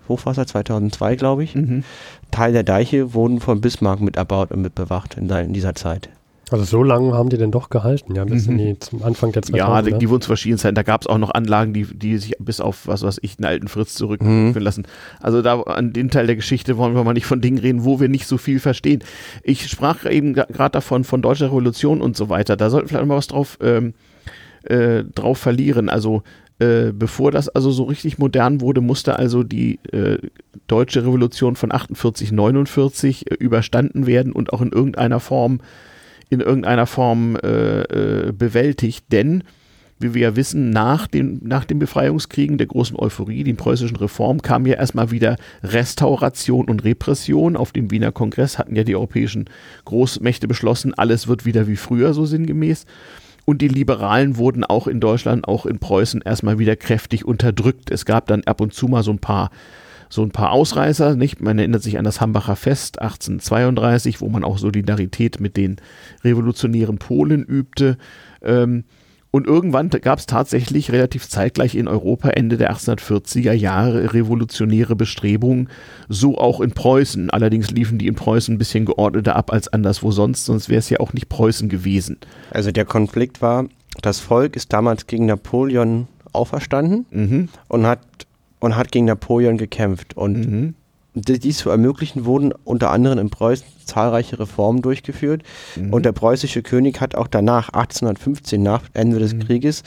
Hochwasser? 0.09 0.47
2002, 0.47 1.17
glaube 1.17 1.45
ich. 1.45 1.55
Mhm. 1.55 1.85
Teil 2.31 2.53
der 2.53 2.63
Deiche 2.63 3.13
wurden 3.13 3.41
von 3.41 3.61
Bismarck 3.61 4.01
mit 4.01 4.17
erbaut 4.17 4.53
und 4.53 4.63
mit 4.63 4.75
bewacht 4.75 5.17
in, 5.17 5.29
in 5.29 5.53
dieser 5.53 5.75
Zeit. 5.75 6.09
Also 6.53 6.65
so 6.65 6.83
lange 6.83 7.13
haben 7.13 7.29
die 7.29 7.37
denn 7.37 7.51
doch 7.51 7.71
gehalten, 7.71 8.15
ja, 8.15 8.25
bis 8.25 8.47
mhm. 8.47 8.59
die 8.59 8.79
zum 8.79 9.03
Anfang 9.03 9.33
der 9.33 9.43
2000er. 9.43 9.57
Ja, 9.57 9.83
die, 9.83 9.99
die 9.99 10.09
wurden 10.09 10.23
zu 10.23 10.29
verschiedenen 10.29 10.59
Zeiten. 10.59 10.75
Da 10.75 10.83
gab 10.83 11.03
es 11.03 11.07
auch 11.07 11.19
noch 11.19 11.31
Anlagen, 11.31 11.73
die, 11.73 11.85
die 11.85 12.17
sich 12.19 12.35
bis 12.39 12.61
auf, 12.61 12.87
was 12.87 13.03
weiß 13.03 13.19
ich, 13.23 13.39
einen 13.39 13.47
alten 13.47 13.69
Fritz 13.69 13.95
zurückführen 13.95 14.53
mhm. 14.53 14.59
lassen. 14.59 14.87
Also 15.21 15.43
da 15.43 15.61
an 15.63 15.93
den 15.93 16.11
Teil 16.11 16.27
der 16.27 16.37
Geschichte 16.37 16.77
wollen 16.77 16.95
wir 16.95 17.05
mal 17.05 17.13
nicht 17.13 17.27
von 17.27 17.41
Dingen 17.41 17.59
reden, 17.59 17.85
wo 17.85 18.01
wir 18.01 18.09
nicht 18.09 18.27
so 18.27 18.39
viel 18.39 18.61
verstehen. 18.61 19.03
Ich 19.43 19.69
sprach 19.69 20.05
eben 20.07 20.35
gerade 20.35 20.71
davon, 20.71 21.05
von 21.05 21.23
deutscher 21.23 21.47
Revolution 21.47 22.01
und 22.01 22.17
so 22.17 22.29
weiter. 22.29 22.57
Da 22.57 22.71
sollten 22.71 22.87
wir 22.87 22.91
vielleicht 22.91 23.09
mal 23.09 23.17
was 23.17 23.27
drauf, 23.27 23.59
ähm, 23.61 23.95
äh, 24.65 25.05
drauf 25.05 25.39
verlieren. 25.39 25.89
Also 25.89 26.23
äh, 26.59 26.93
bevor 26.93 27.31
das 27.31 27.49
also 27.49 27.71
so 27.71 27.85
richtig 27.85 28.19
modern 28.19 28.61
wurde, 28.61 28.81
musste 28.81 29.17
also 29.17 29.45
die 29.45 29.79
äh, 29.93 30.19
deutsche 30.67 31.05
Revolution 31.05 31.55
von 31.55 31.73
48, 31.73 32.33
49 32.33 33.31
äh, 33.31 33.35
überstanden 33.35 34.07
werden 34.07 34.33
und 34.33 34.53
auch 34.53 34.61
in 34.61 34.73
irgendeiner 34.73 35.21
Form 35.21 35.61
in 36.31 36.41
irgendeiner 36.41 36.87
Form 36.87 37.37
äh, 37.37 38.29
äh, 38.29 38.33
bewältigt, 38.33 39.07
denn 39.13 39.45
wie 40.01 40.15
wir 40.15 40.23
ja 40.23 40.37
wissen, 40.37 40.71
nach 40.71 41.07
den, 41.07 41.41
nach 41.43 41.65
den 41.65 41.79
Befreiungskriegen 41.79 42.59
der 42.59 42.69
großen 42.69 42.97
Euphorie, 42.97 43.43
den 43.43 43.57
preußischen 43.57 43.97
Reformen, 43.97 44.43
kam 44.43 44.65
ja 44.67 44.75
erstmal 44.75 45.11
wieder 45.11 45.37
Restauration 45.63 46.67
und 46.67 46.85
Repression. 46.85 47.57
Auf 47.57 47.73
dem 47.73 47.91
Wiener 47.91 48.13
Kongress 48.13 48.59
hatten 48.59 48.77
ja 48.77 48.85
die 48.85 48.95
europäischen 48.95 49.51
Großmächte 49.87 50.47
beschlossen, 50.47 50.95
alles 50.95 51.27
wird 51.27 51.45
wieder 51.45 51.67
wie 51.67 51.77
früher, 51.77 52.15
so 52.15 52.27
sinngemäß. 52.27 52.87
Und 53.45 53.63
die 53.63 53.69
Liberalen 53.69 54.37
wurden 54.37 54.63
auch 54.63 54.87
in 54.87 55.01
Deutschland, 55.01 55.49
auch 55.49 55.65
in 55.65 55.79
Preußen 55.79 56.21
erstmal 56.21 56.59
wieder 56.59 56.77
kräftig 56.77 57.25
unterdrückt. 57.25 57.91
Es 57.91 58.05
gab 58.05 58.27
dann 58.27 58.45
ab 58.45 58.61
und 58.61 58.75
zu 58.75 58.89
mal 58.89 59.03
so 59.03 59.11
ein 59.11 59.21
paar 59.21 59.51
so 60.09 60.23
ein 60.23 60.31
paar 60.31 60.53
Ausreißer, 60.53 61.17
nicht? 61.17 61.41
Man 61.41 61.59
erinnert 61.59 61.83
sich 61.83 61.99
an 61.99 62.05
das 62.05 62.21
Hambacher 62.21 62.57
Fest 62.57 63.01
1832, 63.01 64.21
wo 64.21 64.29
man 64.29 64.45
auch 64.45 64.59
Solidarität 64.59 65.41
mit 65.41 65.57
den 65.57 65.77
revolutionären 66.25 66.99
Polen 66.99 67.45
übte. 67.45 67.99
Ähm, 68.43 68.85
und 69.31 69.47
irgendwann 69.47 69.91
gab 69.91 70.19
es 70.19 70.27
tatsächlich 70.27 70.91
relativ 70.91 71.29
zeitgleich 71.29 71.75
in 71.75 71.87
Europa 71.87 72.31
Ende 72.31 72.57
der 72.57 72.73
1840er 72.73 73.53
Jahre 73.53 74.15
revolutionäre 74.15 74.97
Bestrebungen, 74.97 75.69
so 76.09 76.39
auch 76.39 76.61
in 76.61 76.71
Preußen. 76.71 77.29
Allerdings 77.29 77.71
liefen 77.71 77.99
die 77.99 78.07
in 78.07 78.15
Preußen 78.15 78.55
ein 78.55 78.59
bisschen 78.59 78.87
geordneter 78.87 79.37
ab 79.37 79.53
als 79.53 79.69
anderswo 79.69 80.13
sonst, 80.13 80.47
sonst 80.47 80.71
wäre 80.71 80.79
es 80.79 80.89
ja 80.89 81.01
auch 81.01 81.13
nicht 81.13 81.29
Preußen 81.29 81.69
gewesen. 81.69 82.17
Also 82.51 82.73
der 82.73 82.87
Konflikt 82.87 83.43
war, 83.43 83.67
das 84.01 84.19
Volk 84.19 84.57
ist 84.57 84.73
damals 84.73 85.07
gegen 85.07 85.27
Napoleon 85.27 86.09
auferstanden 86.33 87.05
mhm. 87.11 87.49
und 87.69 87.87
hat 87.87 88.01
und 88.61 88.77
hat 88.77 88.93
gegen 88.93 89.07
Napoleon 89.07 89.59
gekämpft. 89.59 90.17
Und 90.17 90.51
mhm. 90.51 90.75
dies 91.15 91.59
zu 91.59 91.71
ermöglichen, 91.71 92.25
wurden 92.25 92.53
unter 92.65 92.91
anderem 92.91 93.19
in 93.19 93.31
Preußen 93.31 93.67
zahlreiche 93.85 94.39
Reformen 94.39 94.83
durchgeführt. 94.83 95.43
Mhm. 95.77 95.93
Und 95.93 96.05
der 96.05 96.13
preußische 96.13 96.63
König 96.63 97.01
hat 97.01 97.15
auch 97.15 97.29
danach, 97.29 97.69
1815, 97.69 98.63
nach 98.63 98.83
Ende 98.95 99.19
des 99.19 99.35
mhm. 99.35 99.41
Krieges, 99.41 99.83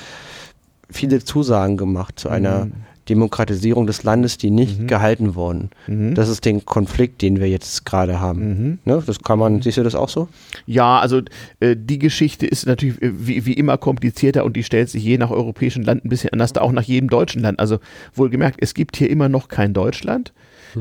viele 0.89 1.23
Zusagen 1.23 1.77
gemacht 1.77 2.19
zu 2.19 2.29
einer 2.29 2.65
mhm. 2.65 2.73
Demokratisierung 3.11 3.85
des 3.87 4.03
Landes, 4.03 4.37
die 4.37 4.51
nicht 4.51 4.79
mhm. 4.79 4.87
gehalten 4.87 5.35
wurden. 5.35 5.69
Mhm. 5.87 6.15
Das 6.15 6.29
ist 6.29 6.45
den 6.45 6.65
Konflikt, 6.65 7.21
den 7.21 7.41
wir 7.41 7.49
jetzt 7.49 7.85
gerade 7.85 8.21
haben. 8.21 8.39
Mhm. 8.39 8.79
Ne? 8.85 9.03
Das 9.05 9.19
kann 9.19 9.37
man, 9.37 9.61
siehst 9.61 9.77
du 9.77 9.83
das 9.83 9.95
auch 9.95 10.07
so? 10.07 10.29
Ja, 10.65 10.99
also 10.99 11.21
äh, 11.59 11.75
die 11.77 11.99
Geschichte 11.99 12.47
ist 12.47 12.65
natürlich 12.65 13.01
äh, 13.01 13.11
wie, 13.13 13.45
wie 13.45 13.53
immer 13.53 13.77
komplizierter 13.77 14.45
und 14.45 14.55
die 14.55 14.63
stellt 14.63 14.89
sich 14.89 15.03
je 15.03 15.17
nach 15.17 15.29
europäischen 15.29 15.83
Land 15.83 16.05
ein 16.05 16.09
bisschen 16.09 16.31
anders, 16.31 16.53
da 16.53 16.61
auch 16.61 16.71
nach 16.71 16.83
jedem 16.83 17.09
deutschen 17.09 17.41
Land. 17.41 17.59
Also 17.59 17.79
wohlgemerkt, 18.13 18.59
es 18.61 18.73
gibt 18.73 18.95
hier 18.95 19.09
immer 19.09 19.27
noch 19.27 19.49
kein 19.49 19.73
Deutschland. 19.73 20.31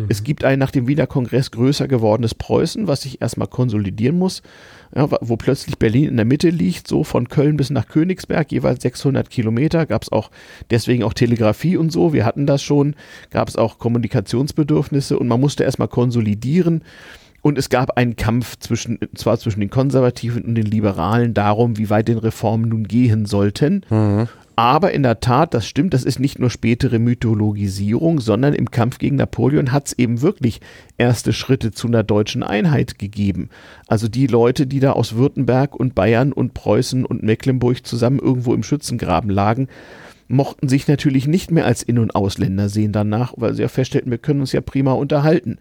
Es 0.08 0.22
gibt 0.22 0.44
ein 0.44 0.58
nach 0.58 0.70
dem 0.70 0.86
Wiener 0.86 1.06
Kongress 1.06 1.50
größer 1.50 1.88
gewordenes 1.88 2.34
Preußen, 2.34 2.86
was 2.86 3.02
sich 3.02 3.20
erstmal 3.20 3.48
konsolidieren 3.48 4.18
muss 4.18 4.42
ja, 4.94 5.08
wo 5.20 5.36
plötzlich 5.36 5.78
Berlin 5.78 6.08
in 6.08 6.16
der 6.16 6.26
Mitte 6.26 6.50
liegt, 6.50 6.88
so 6.88 7.04
von 7.04 7.28
Köln 7.28 7.56
bis 7.56 7.70
nach 7.70 7.86
Königsberg, 7.86 8.50
jeweils 8.50 8.82
600 8.82 9.30
Kilometer, 9.30 9.86
gab 9.86 10.02
es 10.02 10.10
auch 10.10 10.30
deswegen 10.70 11.04
auch 11.04 11.14
Telegrafie 11.14 11.76
und 11.76 11.92
so, 11.92 12.12
wir 12.12 12.24
hatten 12.24 12.46
das 12.46 12.62
schon, 12.62 12.96
gab 13.30 13.48
es 13.48 13.56
auch 13.56 13.78
Kommunikationsbedürfnisse 13.78 15.18
und 15.18 15.28
man 15.28 15.40
musste 15.40 15.64
erstmal 15.64 15.88
konsolidieren. 15.88 16.82
Und 17.42 17.56
es 17.56 17.70
gab 17.70 17.96
einen 17.96 18.16
Kampf 18.16 18.58
zwischen, 18.58 18.98
zwar 19.14 19.38
zwischen 19.38 19.60
den 19.60 19.70
Konservativen 19.70 20.44
und 20.44 20.56
den 20.56 20.66
Liberalen 20.66 21.32
darum, 21.32 21.78
wie 21.78 21.88
weit 21.88 22.08
den 22.08 22.18
Reformen 22.18 22.68
nun 22.68 22.86
gehen 22.86 23.24
sollten. 23.24 23.86
Mhm. 23.88 24.28
Aber 24.60 24.92
in 24.92 25.02
der 25.02 25.20
Tat, 25.20 25.54
das 25.54 25.66
stimmt, 25.66 25.94
das 25.94 26.04
ist 26.04 26.20
nicht 26.20 26.38
nur 26.38 26.50
spätere 26.50 26.98
Mythologisierung, 26.98 28.20
sondern 28.20 28.52
im 28.52 28.70
Kampf 28.70 28.98
gegen 28.98 29.16
Napoleon 29.16 29.72
hat 29.72 29.86
es 29.86 29.92
eben 29.94 30.20
wirklich 30.20 30.60
erste 30.98 31.32
Schritte 31.32 31.72
zu 31.72 31.88
einer 31.88 32.02
deutschen 32.02 32.42
Einheit 32.42 32.98
gegeben. 32.98 33.48
Also 33.86 34.06
die 34.06 34.26
Leute, 34.26 34.66
die 34.66 34.80
da 34.80 34.92
aus 34.92 35.14
Württemberg 35.14 35.74
und 35.74 35.94
Bayern 35.94 36.30
und 36.30 36.52
Preußen 36.52 37.06
und 37.06 37.22
Mecklenburg 37.22 37.86
zusammen 37.86 38.18
irgendwo 38.18 38.52
im 38.52 38.62
Schützengraben 38.62 39.30
lagen, 39.30 39.68
mochten 40.28 40.68
sich 40.68 40.86
natürlich 40.86 41.26
nicht 41.26 41.50
mehr 41.50 41.64
als 41.64 41.82
In- 41.82 41.98
und 41.98 42.14
Ausländer 42.14 42.68
sehen 42.68 42.92
danach, 42.92 43.32
weil 43.38 43.54
sie 43.54 43.62
ja 43.62 43.68
feststellten, 43.68 44.10
wir 44.10 44.18
können 44.18 44.40
uns 44.40 44.52
ja 44.52 44.60
prima 44.60 44.92
unterhalten. 44.92 45.56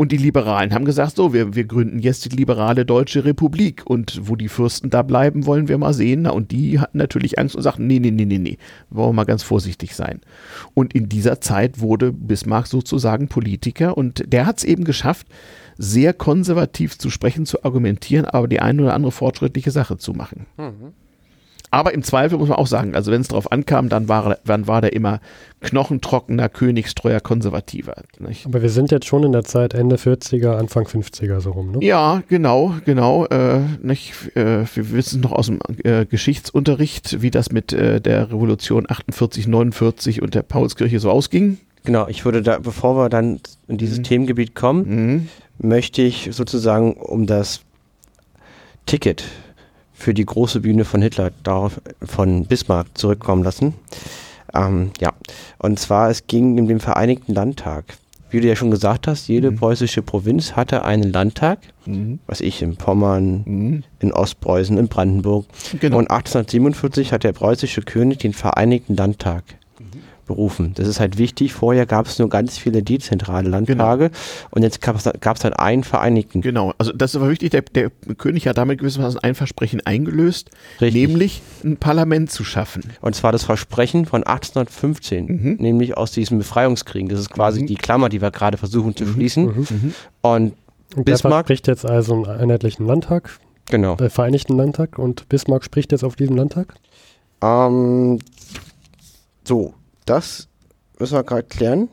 Und 0.00 0.12
die 0.12 0.16
Liberalen 0.16 0.72
haben 0.72 0.86
gesagt, 0.86 1.16
so, 1.16 1.34
wir, 1.34 1.54
wir 1.54 1.64
gründen 1.64 1.98
jetzt 1.98 2.24
die 2.24 2.34
liberale 2.34 2.86
Deutsche 2.86 3.26
Republik. 3.26 3.82
Und 3.84 4.18
wo 4.22 4.34
die 4.34 4.48
Fürsten 4.48 4.88
da 4.88 5.02
bleiben, 5.02 5.44
wollen 5.44 5.68
wir 5.68 5.76
mal 5.76 5.92
sehen. 5.92 6.22
Na, 6.22 6.30
und 6.30 6.52
die 6.52 6.80
hatten 6.80 6.96
natürlich 6.96 7.38
Angst 7.38 7.54
und 7.54 7.60
sagten, 7.60 7.86
nee, 7.86 7.98
nee, 7.98 8.10
nee, 8.10 8.24
nee, 8.24 8.38
nee, 8.38 8.56
wollen 8.88 9.10
wir 9.10 9.12
mal 9.12 9.24
ganz 9.26 9.42
vorsichtig 9.42 9.94
sein. 9.94 10.22
Und 10.72 10.94
in 10.94 11.10
dieser 11.10 11.42
Zeit 11.42 11.80
wurde 11.80 12.12
Bismarck 12.12 12.66
sozusagen 12.66 13.28
Politiker 13.28 13.98
und 13.98 14.24
der 14.32 14.46
hat 14.46 14.56
es 14.56 14.64
eben 14.64 14.84
geschafft, 14.84 15.26
sehr 15.76 16.14
konservativ 16.14 16.96
zu 16.96 17.10
sprechen, 17.10 17.44
zu 17.44 17.62
argumentieren, 17.62 18.24
aber 18.24 18.48
die 18.48 18.60
eine 18.60 18.80
oder 18.80 18.94
andere 18.94 19.12
fortschrittliche 19.12 19.70
Sache 19.70 19.98
zu 19.98 20.14
machen. 20.14 20.46
Mhm. 20.56 20.94
Aber 21.72 21.94
im 21.94 22.02
Zweifel 22.02 22.38
muss 22.38 22.48
man 22.48 22.58
auch 22.58 22.66
sagen, 22.66 22.96
also 22.96 23.12
wenn 23.12 23.20
es 23.20 23.28
darauf 23.28 23.52
ankam, 23.52 23.88
dann 23.88 24.08
war, 24.08 24.38
dann 24.44 24.66
war 24.66 24.80
der 24.80 24.92
immer 24.92 25.20
knochentrockener, 25.60 26.48
königstreuer 26.48 27.20
Konservativer. 27.20 27.94
Nicht? 28.18 28.46
Aber 28.46 28.60
wir 28.62 28.70
sind 28.70 28.90
jetzt 28.90 29.06
schon 29.06 29.22
in 29.22 29.32
der 29.32 29.44
Zeit 29.44 29.74
Ende 29.74 29.96
40er, 29.96 30.56
Anfang 30.56 30.86
50er 30.86 31.40
so 31.40 31.52
rum, 31.52 31.72
ne? 31.72 31.78
Ja, 31.84 32.22
genau, 32.28 32.74
genau. 32.84 33.26
Äh, 33.26 33.60
nicht, 33.82 34.36
äh, 34.36 34.64
wir 34.74 34.92
wissen 34.92 35.20
noch 35.20 35.32
aus 35.32 35.46
dem 35.46 35.60
äh, 35.84 36.06
Geschichtsunterricht, 36.06 37.22
wie 37.22 37.30
das 37.30 37.52
mit 37.52 37.72
äh, 37.72 38.00
der 38.00 38.30
Revolution 38.30 38.86
48, 38.88 39.46
49 39.46 40.22
und 40.22 40.34
der 40.34 40.42
Paulskirche 40.42 40.98
so 40.98 41.10
ausging. 41.10 41.58
Genau, 41.84 42.08
ich 42.08 42.24
würde 42.24 42.42
da, 42.42 42.58
bevor 42.58 42.96
wir 42.96 43.08
dann 43.08 43.40
in 43.68 43.78
dieses 43.78 43.98
mhm. 43.98 44.04
Themengebiet 44.04 44.54
kommen, 44.54 44.88
mhm. 44.88 45.28
möchte 45.58 46.02
ich 46.02 46.30
sozusagen 46.32 46.94
um 46.94 47.26
das 47.26 47.60
Ticket 48.86 49.24
für 50.00 50.14
die 50.14 50.24
große 50.24 50.60
Bühne 50.60 50.84
von 50.84 51.02
Hitler, 51.02 51.30
darauf 51.42 51.80
von 52.02 52.46
Bismarck 52.46 52.86
zurückkommen 52.94 53.44
lassen. 53.44 53.74
Ähm, 54.54 54.90
ja, 54.98 55.12
und 55.58 55.78
zwar 55.78 56.10
es 56.10 56.26
ging 56.26 56.56
in 56.58 56.66
den 56.66 56.80
Vereinigten 56.80 57.34
Landtag. 57.34 57.84
Wie 58.30 58.40
du 58.40 58.48
ja 58.48 58.56
schon 58.56 58.70
gesagt 58.70 59.08
hast, 59.08 59.28
jede 59.28 59.50
mhm. 59.50 59.56
preußische 59.56 60.02
Provinz 60.02 60.54
hatte 60.54 60.84
einen 60.84 61.12
Landtag, 61.12 61.58
mhm. 61.84 62.20
was 62.26 62.40
ich 62.40 62.62
in 62.62 62.76
Pommern, 62.76 63.42
mhm. 63.44 63.84
in 63.98 64.12
Ostpreußen, 64.12 64.78
in 64.78 64.88
Brandenburg. 64.88 65.46
Genau. 65.80 65.98
Und 65.98 66.10
1847 66.10 67.12
hat 67.12 67.24
der 67.24 67.32
preußische 67.32 67.82
König 67.82 68.20
den 68.20 68.32
Vereinigten 68.32 68.96
Landtag 68.96 69.42
berufen. 70.30 70.72
Das 70.74 70.86
ist 70.86 71.00
halt 71.00 71.18
wichtig. 71.18 71.52
Vorher 71.52 71.86
gab 71.86 72.06
es 72.06 72.20
nur 72.20 72.28
ganz 72.28 72.56
viele 72.56 72.84
dezentrale 72.84 73.48
Landtage 73.48 74.10
genau. 74.10 74.18
und 74.50 74.62
jetzt 74.62 74.80
gab 74.80 74.96
es 74.96 75.44
halt 75.44 75.58
einen 75.58 75.82
Vereinigten. 75.82 76.40
Genau, 76.40 76.72
also 76.78 76.92
das 76.92 77.10
ist 77.10 77.16
aber 77.16 77.30
wichtig. 77.30 77.50
Der, 77.50 77.62
der 77.62 77.90
König 78.16 78.46
hat 78.46 78.58
damit 78.58 78.78
gewissermaßen 78.78 79.18
ein 79.20 79.34
Versprechen 79.34 79.80
eingelöst, 79.84 80.50
Richtig. 80.80 81.08
nämlich 81.08 81.42
ein 81.64 81.76
Parlament 81.78 82.30
zu 82.30 82.44
schaffen. 82.44 82.84
Und 83.00 83.16
zwar 83.16 83.32
das 83.32 83.42
Versprechen 83.42 84.06
von 84.06 84.22
1815, 84.22 85.26
mhm. 85.26 85.56
nämlich 85.58 85.96
aus 85.96 86.12
diesem 86.12 86.38
Befreiungskrieg. 86.38 87.08
Das 87.08 87.18
ist 87.18 87.30
quasi 87.30 87.62
mhm. 87.62 87.66
die 87.66 87.74
Klammer, 87.74 88.08
die 88.08 88.22
wir 88.22 88.30
gerade 88.30 88.56
versuchen 88.56 88.94
zu 88.94 89.04
mhm. 89.04 89.14
schließen. 89.14 89.44
Mhm. 89.46 89.66
Mhm. 89.68 89.94
Und, 90.22 90.52
und 90.94 91.04
Bismarck 91.04 91.46
spricht 91.46 91.66
jetzt 91.66 91.84
also 91.84 92.14
einen 92.14 92.26
einheitlichen 92.26 92.86
Landtag. 92.86 93.30
Genau. 93.66 93.96
Der 93.96 94.10
Vereinigten 94.10 94.56
Landtag 94.56 94.98
und 94.98 95.28
Bismarck 95.28 95.64
spricht 95.64 95.90
jetzt 95.90 96.04
auf 96.04 96.14
diesem 96.14 96.36
Landtag? 96.36 96.74
Ähm, 97.42 98.18
so, 99.44 99.74
das 100.06 100.48
müssen 100.98 101.14
wir 101.14 101.24
gerade 101.24 101.44
klären. 101.44 101.88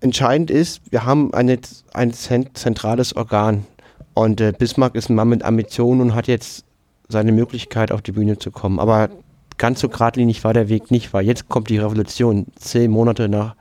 Entscheidend 0.00 0.50
ist, 0.50 0.80
wir 0.90 1.04
haben 1.04 1.32
eine, 1.32 1.58
ein 1.94 2.12
zentrales 2.12 3.14
Organ. 3.14 3.66
Und 4.14 4.40
äh, 4.40 4.52
Bismarck 4.56 4.94
ist 4.94 5.08
ein 5.08 5.14
Mann 5.14 5.28
mit 5.28 5.42
Ambitionen 5.42 6.00
und 6.00 6.14
hat 6.14 6.26
jetzt 6.26 6.64
seine 7.08 7.32
Möglichkeit, 7.32 7.92
auf 7.92 8.02
die 8.02 8.12
Bühne 8.12 8.38
zu 8.38 8.50
kommen. 8.50 8.78
Aber 8.78 9.10
ganz 9.58 9.80
so 9.80 9.88
geradlinig 9.88 10.44
war 10.44 10.52
der 10.52 10.68
Weg 10.68 10.90
nicht, 10.90 11.12
weil 11.12 11.24
jetzt 11.24 11.48
kommt 11.48 11.70
die 11.70 11.78
Revolution, 11.78 12.46
zehn 12.56 12.90
Monate 12.90 13.28
nach. 13.28 13.54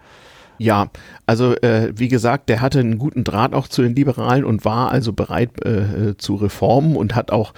Ja, 0.57 0.89
also 1.25 1.55
äh, 1.57 1.91
wie 1.95 2.07
gesagt, 2.07 2.49
der 2.49 2.61
hatte 2.61 2.79
einen 2.79 2.97
guten 2.97 3.23
Draht 3.23 3.53
auch 3.53 3.67
zu 3.67 3.81
den 3.81 3.95
Liberalen 3.95 4.45
und 4.45 4.65
war 4.65 4.91
also 4.91 5.13
bereit 5.13 5.63
äh, 5.65 6.17
zu 6.17 6.35
Reformen 6.35 6.95
und 6.95 7.15
hat 7.15 7.31
auch 7.31 7.53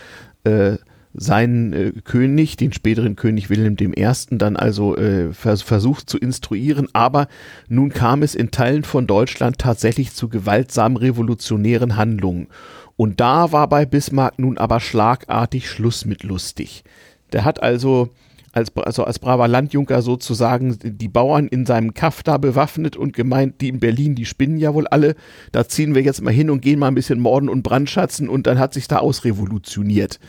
äh, 0.46 0.78
seinen 1.14 1.74
äh, 1.74 1.92
König, 2.04 2.58
den 2.58 2.74
späteren 2.74 3.16
König 3.16 3.50
Wilhelm 3.50 3.78
I., 3.80 4.08
dann 4.32 4.56
also 4.56 4.98
äh, 4.98 5.34
vers 5.34 5.62
versucht 5.62 6.10
zu 6.10 6.18
instruieren. 6.18 6.88
Aber 6.94 7.28
nun 7.68 7.90
kam 7.90 8.24
es 8.24 8.36
in 8.36 8.52
Teilen 8.52 8.84
von 8.84 9.08
Deutschland 9.08 9.60
tatsächlich 9.60 10.14
zu 10.14 10.30
gewaltsamen 10.30 10.98
revolutionären 10.98 11.96
Handlungen. 11.96 12.48
Und 12.96 13.20
da 13.20 13.52
war 13.52 13.68
bei 13.70 13.86
Bismarck 13.86 14.40
nun 14.40 14.58
aber 14.58 14.80
schlagartig 14.80 15.70
Schluss 15.70 16.06
mit 16.06 16.24
lustig. 16.24 16.84
Der 17.32 17.46
hat 17.46 17.62
also 17.62 18.10
als, 18.54 18.72
also 18.78 19.04
als 19.04 19.18
braver 19.18 19.48
Landjunker 19.48 20.02
sozusagen 20.04 20.78
die 20.84 21.08
Bauern 21.08 21.48
in 21.48 21.66
seinem 21.66 21.96
Kaff 21.96 22.22
da 22.22 22.38
bewaffnet 22.38 22.96
und 22.96 23.14
gemeint, 23.14 23.62
die 23.62 23.70
in 23.70 23.80
Berlin, 23.80 24.14
die 24.14 24.26
spinnen 24.26 24.58
ja 24.58 24.74
wohl 24.76 24.88
alle. 24.88 25.16
Da 25.52 25.68
ziehen 25.68 25.96
wir 25.96 26.04
jetzt 26.04 26.22
mal 26.22 26.34
hin 26.34 26.52
und 26.52 26.62
gehen 26.62 26.78
mal 26.80 26.88
ein 26.88 26.96
bisschen 26.96 27.20
morden 27.20 27.50
und 27.50 27.64
brandschatzen 27.64 28.30
und 28.30 28.46
dann 28.46 28.60
hat 28.60 28.74
sich 28.76 28.88
da 28.88 29.00
ausrevolutioniert. 29.00 30.20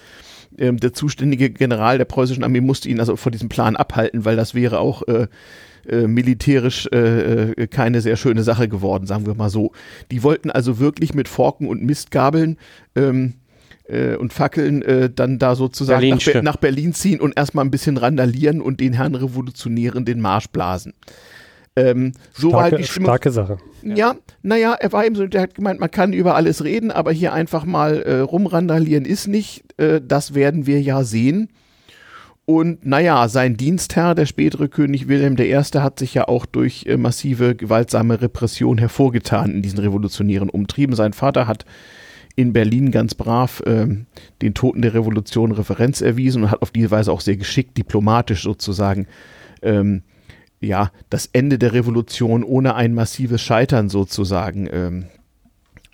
Ähm, 0.59 0.78
der 0.78 0.92
zuständige 0.92 1.50
General 1.50 1.98
der 1.98 2.05
preußischen 2.05 2.44
Armee 2.44 2.61
musste 2.61 2.88
ihn 2.88 3.00
also 3.00 3.16
von 3.16 3.32
diesem 3.32 3.48
Plan 3.48 3.76
abhalten, 3.76 4.24
weil 4.24 4.36
das 4.36 4.55
wäre 4.55 4.78
auch 4.78 5.02
äh, 5.09 5.26
äh, 5.88 6.07
militärisch 6.07 6.88
äh, 6.92 7.50
äh, 7.50 7.66
keine 7.66 8.00
sehr 8.00 8.16
schöne 8.16 8.42
Sache 8.42 8.68
geworden, 8.68 9.07
sagen 9.07 9.26
wir 9.26 9.34
mal 9.34 9.50
so. 9.50 9.72
Die 10.11 10.22
wollten 10.22 10.50
also 10.50 10.78
wirklich 10.78 11.14
mit 11.14 11.28
Forken 11.28 11.68
und 11.68 11.82
Mistgabeln 11.82 12.57
ähm, 12.94 13.34
äh, 13.88 14.16
und 14.16 14.32
Fackeln 14.32 14.82
äh, 14.82 15.11
dann 15.11 15.38
da 15.38 15.55
sozusagen 15.55 16.00
Berlin 16.00 16.16
nach, 16.16 16.32
Be 16.32 16.42
nach, 16.42 16.57
Berlin 16.57 16.94
ziehen 16.94 17.20
und 17.20 17.36
erstmal 17.36 17.64
ein 17.64 17.70
bisschen 17.70 17.96
randalieren 17.96 18.61
und 18.61 18.80
den 18.80 18.92
Herren 18.94 19.14
Revolutionären 19.14 20.05
den 20.05 20.20
Marsch 20.20 20.48
blasen. 20.48 20.94
Ähm, 21.76 22.12
so 22.32 22.50
starke, 22.50 22.54
war 22.54 22.62
halt 22.62 22.78
die 22.78 22.84
Stimmung. 22.84 23.06
Starke 23.06 23.30
Sache. 23.30 23.58
Ja, 23.82 24.14
naja, 24.42 24.74
er 24.74 24.92
war 24.92 25.04
eben 25.04 25.16
so, 25.16 25.26
der 25.26 25.42
hat 25.42 25.54
gemeint, 25.54 25.80
man 25.80 25.90
kann 25.90 26.12
über 26.12 26.36
alles 26.36 26.62
reden, 26.62 26.90
aber 26.90 27.12
hier 27.12 27.32
einfach 27.32 27.64
mal 27.64 28.02
äh, 28.02 28.18
rumrandalieren 28.20 29.04
ist 29.04 29.26
nicht. 29.26 29.64
Äh, 29.76 30.00
das 30.06 30.34
werden 30.34 30.66
wir 30.66 30.80
ja 30.80 31.02
sehen. 31.02 31.48
Und 32.46 32.84
naja, 32.84 33.26
sein 33.28 33.56
Dienstherr, 33.56 34.14
der 34.14 34.26
spätere 34.26 34.68
König 34.68 35.08
Wilhelm 35.08 35.36
I., 35.38 35.54
hat 35.54 35.98
sich 35.98 36.14
ja 36.14 36.28
auch 36.28 36.44
durch 36.44 36.84
äh, 36.86 36.96
massive 36.96 37.54
gewaltsame 37.54 38.20
Repression 38.20 38.78
hervorgetan 38.78 39.50
in 39.50 39.62
diesen 39.62 39.78
revolutionären 39.78 40.50
Umtrieben. 40.50 40.94
Sein 40.94 41.14
Vater 41.14 41.46
hat 41.46 41.64
in 42.36 42.52
Berlin 42.52 42.90
ganz 42.90 43.14
brav 43.14 43.62
äh, 43.64 43.86
den 44.42 44.54
Toten 44.54 44.82
der 44.82 44.92
Revolution 44.92 45.52
Referenz 45.52 46.02
erwiesen 46.02 46.42
und 46.44 46.50
hat 46.50 46.62
auf 46.62 46.70
diese 46.70 46.90
Weise 46.90 47.12
auch 47.12 47.20
sehr 47.20 47.36
geschickt, 47.36 47.78
diplomatisch 47.78 48.42
sozusagen, 48.42 49.06
ähm, 49.62 50.02
ja, 50.64 50.90
das 51.10 51.28
Ende 51.32 51.58
der 51.58 51.72
Revolution 51.72 52.42
ohne 52.42 52.74
ein 52.74 52.94
massives 52.94 53.40
Scheitern 53.42 53.88
sozusagen 53.88 54.68
ähm, 54.72 55.04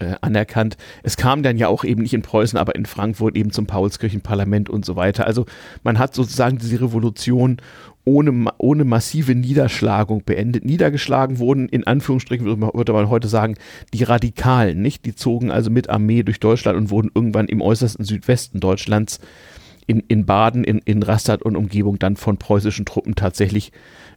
äh, 0.00 0.14
anerkannt. 0.20 0.76
Es 1.02 1.16
kam 1.16 1.42
dann 1.42 1.58
ja 1.58 1.68
auch 1.68 1.84
eben 1.84 2.02
nicht 2.02 2.14
in 2.14 2.22
Preußen, 2.22 2.58
aber 2.58 2.74
in 2.74 2.86
Frankfurt 2.86 3.36
eben 3.36 3.50
zum 3.50 3.66
Paulskirchenparlament 3.66 4.70
und 4.70 4.84
so 4.84 4.96
weiter. 4.96 5.26
Also 5.26 5.46
man 5.82 5.98
hat 5.98 6.14
sozusagen 6.14 6.58
diese 6.58 6.80
Revolution 6.80 7.58
ohne, 8.04 8.50
ohne 8.58 8.84
massive 8.84 9.34
Niederschlagung 9.34 10.24
beendet. 10.24 10.64
Niedergeschlagen 10.64 11.38
wurden, 11.38 11.68
in 11.68 11.86
Anführungsstrichen 11.86 12.46
würde 12.46 12.92
man 12.92 13.10
heute 13.10 13.28
sagen, 13.28 13.56
die 13.92 14.04
Radikalen, 14.04 14.80
nicht? 14.80 15.04
Die 15.04 15.14
zogen 15.14 15.50
also 15.50 15.70
mit 15.70 15.90
Armee 15.90 16.22
durch 16.22 16.40
Deutschland 16.40 16.78
und 16.78 16.90
wurden 16.90 17.10
irgendwann 17.14 17.46
im 17.46 17.60
äußersten 17.60 18.04
Südwesten 18.04 18.60
Deutschlands 18.60 19.20
in, 19.86 20.00
in 20.08 20.26
Baden, 20.26 20.64
in, 20.64 20.78
in 20.84 21.02
Rastatt 21.02 21.42
und 21.42 21.56
Umgebung 21.56 21.98
dann 21.98 22.16
von 22.16 22.36
preußischen 22.36 22.84
Truppen 22.84 23.14
tatsächlich 23.14 23.72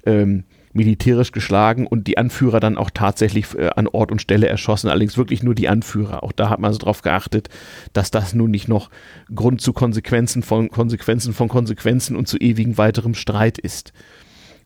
ähm, 0.06 0.44
militärisch 0.74 1.32
geschlagen 1.32 1.86
und 1.86 2.08
die 2.08 2.18
Anführer 2.18 2.60
dann 2.60 2.78
auch 2.78 2.90
tatsächlich 2.90 3.56
äh, 3.56 3.70
an 3.76 3.88
Ort 3.88 4.12
und 4.12 4.22
Stelle 4.22 4.48
erschossen, 4.48 4.90
allerdings 4.90 5.18
wirklich 5.18 5.44
nur 5.44 5.56
die 5.56 5.70
Anführer. 5.70 6.24
Auch 6.24 6.32
da 6.32 6.50
hat 6.50 6.60
man 6.60 6.74
so 6.74 6.80
drauf 6.80 7.02
geachtet, 7.02 7.50
dass 7.94 8.12
das 8.12 8.34
nun 8.34 8.52
nicht 8.52 8.68
noch 8.68 8.90
Grund 9.34 9.62
zu 9.62 9.74
Konsequenzen 9.74 10.42
von 10.44 10.70
Konsequenzen 10.70 11.34
von 11.34 11.48
Konsequenzen 11.48 12.16
und 12.16 12.28
zu 12.28 12.38
ewigen 12.38 12.78
weiterem 12.78 13.14
Streit 13.14 13.58
ist. 13.58 13.94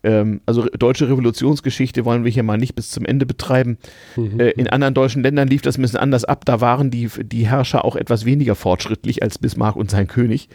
Ähm, 0.07 0.39
also 0.45 0.63
deutsche 0.69 1.09
Revolutionsgeschichte 1.09 2.05
wollen 2.05 2.23
wir 2.23 2.31
hier 2.31 2.43
mal 2.43 2.57
nicht 2.57 2.75
bis 2.75 2.91
zum 2.91 3.03
Ende 3.03 3.25
betreiben. 3.25 3.77
Mhm. 4.15 4.39
Äh, 4.39 4.51
in 4.51 4.69
anderen 4.69 4.93
deutschen 4.93 5.21
Ländern 5.21 5.49
lief 5.49 5.61
das 5.61 5.77
ein 5.77 5.81
bisschen 5.81 5.99
anders 5.99 6.23
ab. 6.23 6.45
Da 6.45 6.61
waren 6.61 6.89
die, 6.89 7.09
die 7.21 7.45
Herrscher 7.45 7.83
auch 7.83 7.97
etwas 7.97 8.23
weniger 8.23 8.55
fortschrittlich 8.55 9.21
als 9.21 9.37
Bismarck 9.37 9.75
und 9.75 9.91
sein 9.91 10.07
König. 10.07 10.47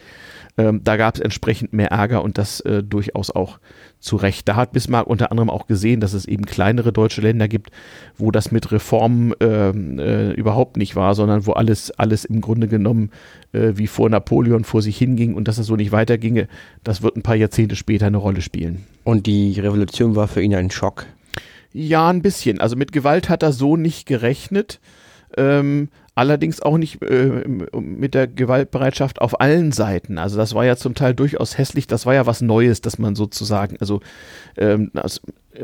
Ähm, 0.57 0.81
da 0.83 0.97
gab 0.97 1.15
es 1.15 1.21
entsprechend 1.21 1.73
mehr 1.73 1.91
Ärger 1.91 2.23
und 2.23 2.37
das 2.37 2.61
äh, 2.61 2.83
durchaus 2.83 3.29
auch 3.29 3.59
zu 3.99 4.15
Recht. 4.15 4.47
Da 4.47 4.55
hat 4.55 4.71
Bismarck 4.71 5.07
unter 5.07 5.31
anderem 5.31 5.49
auch 5.49 5.67
gesehen, 5.67 5.99
dass 5.99 6.13
es 6.13 6.25
eben 6.25 6.45
kleinere 6.45 6.91
deutsche 6.91 7.21
Länder 7.21 7.47
gibt, 7.47 7.69
wo 8.17 8.31
das 8.31 8.51
mit 8.51 8.71
Reformen 8.71 9.33
äh, 9.39 9.69
äh, 9.69 10.31
überhaupt 10.33 10.77
nicht 10.77 10.95
war, 10.95 11.15
sondern 11.15 11.45
wo 11.45 11.53
alles, 11.53 11.91
alles 11.91 12.25
im 12.25 12.41
Grunde 12.41 12.67
genommen 12.67 13.11
äh, 13.53 13.73
wie 13.75 13.87
vor 13.87 14.09
Napoleon 14.09 14.63
vor 14.63 14.81
sich 14.81 14.97
hinging 14.97 15.33
und 15.35 15.47
dass 15.47 15.57
es 15.57 15.67
so 15.67 15.75
nicht 15.75 15.91
weiterginge. 15.91 16.47
Das 16.83 17.01
wird 17.01 17.15
ein 17.15 17.23
paar 17.23 17.35
Jahrzehnte 17.35 17.75
später 17.75 18.07
eine 18.07 18.17
Rolle 18.17 18.41
spielen. 18.41 18.83
Und 19.03 19.25
die 19.27 19.59
Revolution 19.59 20.15
war 20.15 20.27
für 20.27 20.41
ihn 20.41 20.55
ein 20.55 20.71
Schock. 20.71 21.05
Ja, 21.71 22.09
ein 22.09 22.21
bisschen. 22.21 22.61
Also 22.61 22.75
mit 22.75 22.91
Gewalt 22.91 23.29
hat 23.29 23.43
er 23.43 23.51
so 23.51 23.77
nicht 23.77 24.05
gerechnet. 24.05 24.79
Ähm, 25.35 25.89
allerdings 26.15 26.61
auch 26.61 26.77
nicht 26.77 27.01
äh, 27.01 27.43
mit 27.79 28.13
der 28.13 28.27
Gewaltbereitschaft 28.27 29.19
auf 29.19 29.41
allen 29.41 29.71
Seiten. 29.71 30.17
Also 30.17 30.37
das 30.37 30.53
war 30.53 30.65
ja 30.65 30.75
zum 30.75 30.93
Teil 30.93 31.13
durchaus 31.15 31.57
hässlich, 31.57 31.87
das 31.87 32.05
war 32.05 32.13
ja 32.13 32.25
was 32.25 32.41
Neues, 32.41 32.81
dass 32.81 32.99
man 32.99 33.15
sozusagen, 33.15 33.77
also 33.79 34.01
ähm, 34.57 34.91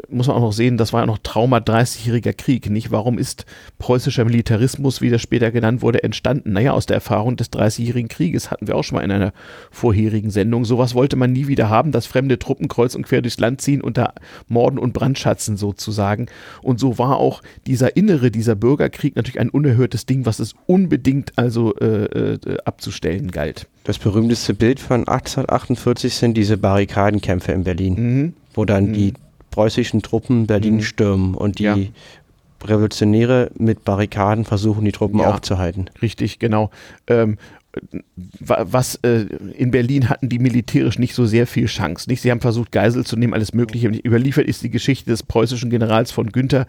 muss 0.07 0.27
man 0.27 0.37
auch 0.37 0.41
noch 0.41 0.53
sehen, 0.53 0.77
das 0.77 0.93
war 0.93 1.01
ja 1.01 1.05
noch 1.05 1.17
Trauma 1.17 1.57
30-jähriger 1.57 2.33
Krieg, 2.33 2.69
nicht? 2.69 2.91
Warum 2.91 3.17
ist 3.17 3.45
preußischer 3.79 4.25
Militarismus, 4.25 5.01
wie 5.01 5.09
das 5.09 5.21
später 5.21 5.51
genannt 5.51 5.81
wurde, 5.81 6.03
entstanden? 6.03 6.53
Naja, 6.53 6.73
aus 6.73 6.85
der 6.85 6.95
Erfahrung 6.95 7.37
des 7.37 7.51
30-jährigen 7.51 8.07
Krieges 8.07 8.51
hatten 8.51 8.67
wir 8.67 8.75
auch 8.75 8.83
schon 8.83 8.97
mal 8.97 9.03
in 9.03 9.11
einer 9.11 9.33
vorherigen 9.71 10.29
Sendung. 10.29 10.65
Sowas 10.65 10.93
wollte 10.93 11.15
man 11.15 11.31
nie 11.31 11.47
wieder 11.47 11.69
haben, 11.69 11.91
dass 11.91 12.05
fremde 12.05 12.37
Truppen 12.37 12.67
kreuz 12.67 12.95
und 12.95 13.05
quer 13.05 13.21
durchs 13.21 13.39
Land 13.39 13.61
ziehen 13.61 13.81
unter 13.81 14.13
Morden 14.47 14.77
und 14.77 14.93
Brandschatzen 14.93 15.57
sozusagen. 15.57 16.27
Und 16.61 16.79
so 16.79 16.97
war 16.99 17.17
auch 17.17 17.41
dieser 17.65 17.95
innere, 17.95 18.31
dieser 18.31 18.55
Bürgerkrieg 18.55 19.15
natürlich 19.15 19.39
ein 19.39 19.49
unerhörtes 19.49 20.05
Ding, 20.05 20.25
was 20.25 20.39
es 20.39 20.53
unbedingt 20.67 21.33
also 21.37 21.75
äh, 21.75 22.33
äh, 22.33 22.57
abzustellen 22.65 23.31
galt. 23.31 23.67
Das 23.85 23.97
berühmteste 23.97 24.53
Bild 24.53 24.79
von 24.79 25.07
1848 25.07 26.13
sind 26.13 26.35
diese 26.35 26.57
Barrikadenkämpfe 26.57 27.53
in 27.53 27.63
Berlin, 27.63 27.95
mhm. 27.95 28.33
wo 28.53 28.65
dann 28.65 28.89
mhm. 28.89 28.93
die 28.93 29.13
preußischen 29.51 30.01
Truppen 30.01 30.47
Berlin 30.47 30.75
mhm. 30.75 30.81
stürmen 30.81 31.35
und 31.35 31.59
die 31.59 31.63
ja. 31.63 31.77
Revolutionäre 32.63 33.51
mit 33.57 33.85
Barrikaden 33.85 34.45
versuchen, 34.45 34.85
die 34.85 34.91
Truppen 34.91 35.19
ja, 35.19 35.33
aufzuhalten. 35.33 35.89
Richtig, 36.01 36.39
genau. 36.39 36.71
Ähm, 37.07 37.37
was 38.39 38.95
äh, 39.03 39.25
in 39.55 39.71
Berlin 39.71 40.09
hatten 40.09 40.27
die 40.27 40.39
militärisch 40.39 40.97
nicht 40.97 41.13
so 41.13 41.25
sehr 41.25 41.45
viel 41.45 41.67
Chance. 41.67 42.09
Nicht? 42.09 42.21
Sie 42.21 42.31
haben 42.31 42.41
versucht, 42.41 42.71
Geisel 42.71 43.05
zu 43.05 43.15
nehmen, 43.15 43.33
alles 43.33 43.53
Mögliche. 43.53 43.87
Überliefert 43.87 44.47
ist 44.47 44.63
die 44.63 44.71
Geschichte 44.71 45.09
des 45.11 45.23
preußischen 45.23 45.69
Generals 45.69 46.11
von 46.11 46.31
Günther, 46.31 46.65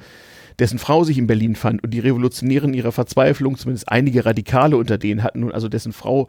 dessen 0.58 0.78
Frau 0.78 1.04
sich 1.04 1.16
in 1.16 1.26
Berlin 1.26 1.56
fand 1.56 1.82
und 1.82 1.94
die 1.94 2.00
Revolutionären 2.00 2.74
ihrer 2.74 2.92
Verzweiflung, 2.92 3.56
zumindest 3.56 3.88
einige 3.88 4.26
Radikale 4.26 4.76
unter 4.76 4.98
denen 4.98 5.22
hatten 5.22 5.40
nun 5.40 5.52
also 5.52 5.68
dessen 5.68 5.92
Frau 5.92 6.28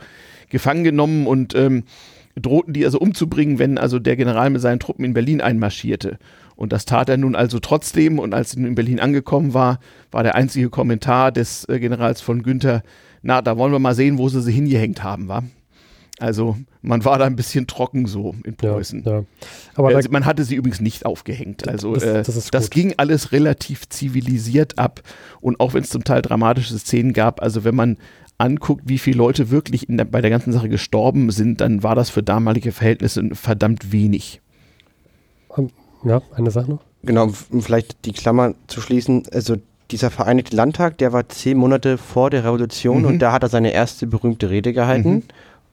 gefangen 0.50 0.86
genommen 0.86 1.28
und 1.28 1.54
ähm, 1.54 1.84
drohten 2.40 2.74
die 2.74 2.86
also 2.86 2.98
umzubringen, 2.98 3.60
wenn 3.60 3.78
also 3.78 4.00
der 4.00 4.16
General 4.16 4.50
mit 4.50 4.62
seinen 4.62 4.80
Truppen 4.80 5.04
in 5.04 5.14
Berlin 5.14 5.42
einmarschierte. 5.42 6.18
Und 6.56 6.74
das 6.74 6.86
tat 6.86 7.10
er 7.10 7.18
nun 7.18 7.36
also 7.36 7.60
trotzdem. 7.60 8.20
Und 8.20 8.34
als 8.34 8.56
er 8.56 8.66
in 8.66 8.76
Berlin 8.76 9.00
angekommen 9.00 9.54
war, 9.54 9.80
war 10.12 10.24
der 10.24 10.36
einzige 10.36 10.70
Kommentar 10.70 11.32
des 11.32 11.66
äh, 11.66 11.80
Generals 11.80 12.22
von 12.22 12.44
Günther, 12.44 12.84
na, 13.24 13.42
da 13.42 13.58
wollen 13.58 13.72
wir 13.72 13.80
mal 13.80 13.96
sehen, 13.96 14.18
wo 14.18 14.30
sie 14.30 14.42
sie 14.42 14.52
hingehängt 14.52 15.04
haben, 15.04 15.28
war. 15.28 15.44
Also 16.20 16.56
man 16.84 17.04
war 17.04 17.18
da 17.18 17.26
ein 17.26 17.36
bisschen 17.36 17.66
trocken 17.66 18.06
so 18.06 18.36
in 18.44 18.56
Preußen. 18.56 19.04
Ja, 19.04 19.12
ja. 19.12 19.24
Aber 19.74 19.90
also, 19.90 20.10
man 20.12 20.26
hatte 20.26 20.44
sie 20.44 20.56
übrigens 20.56 20.80
nicht 20.80 21.06
aufgehängt. 21.06 21.68
Also 21.68 21.96
das, 21.96 22.04
äh, 22.04 22.24
das, 22.24 22.52
das 22.52 22.70
ging 22.70 22.94
alles 22.98 23.32
relativ 23.32 23.90
zivilisiert 23.90 24.78
ab. 24.78 25.02
Und 25.40 25.60
auch 25.60 25.74
wenn 25.74 25.84
es 25.84 25.90
zum 25.90 26.04
Teil 26.04 26.22
dramatische 26.22 26.78
Szenen 26.78 27.14
gab, 27.14 27.42
also 27.42 27.64
wenn 27.64 27.76
man 27.76 27.98
anguckt, 28.38 28.84
wie 28.86 29.00
viele 29.00 29.18
Leute 29.18 29.50
wirklich 29.50 29.86
der, 29.88 30.06
bei 30.06 30.22
der 30.22 30.30
ganzen 30.30 30.54
Sache 30.54 30.70
gestorben 30.70 31.32
sind, 31.32 31.60
dann 31.60 31.82
war 31.82 31.96
das 31.96 32.12
für 32.12 32.22
damalige 32.22 32.72
Verhältnisse 32.72 33.30
verdammt 33.34 33.92
wenig. 33.92 34.42
Ja, 36.04 36.22
eine 36.36 36.52
Sache 36.52 36.72
noch. 36.72 36.80
Genau, 37.04 37.30
um 37.50 37.62
vielleicht 37.62 38.06
die 38.06 38.14
Klammer 38.14 38.54
zu 38.68 38.82
schließen. 38.82 39.24
Also 39.34 39.58
dieser 39.92 40.12
Vereinigte 40.12 40.56
Landtag, 40.56 40.98
der 41.00 41.14
war 41.14 41.28
zehn 41.30 41.58
Monate 41.58 41.98
vor 41.98 42.30
der 42.30 42.44
Revolution 42.44 43.00
mhm. 43.00 43.06
und 43.06 43.20
da 43.20 43.32
hat 43.32 43.44
er 43.44 43.50
seine 43.50 43.74
erste 43.74 44.08
berühmte 44.08 44.50
Rede 44.50 44.74
gehalten 44.74 45.10
mhm. 45.10 45.24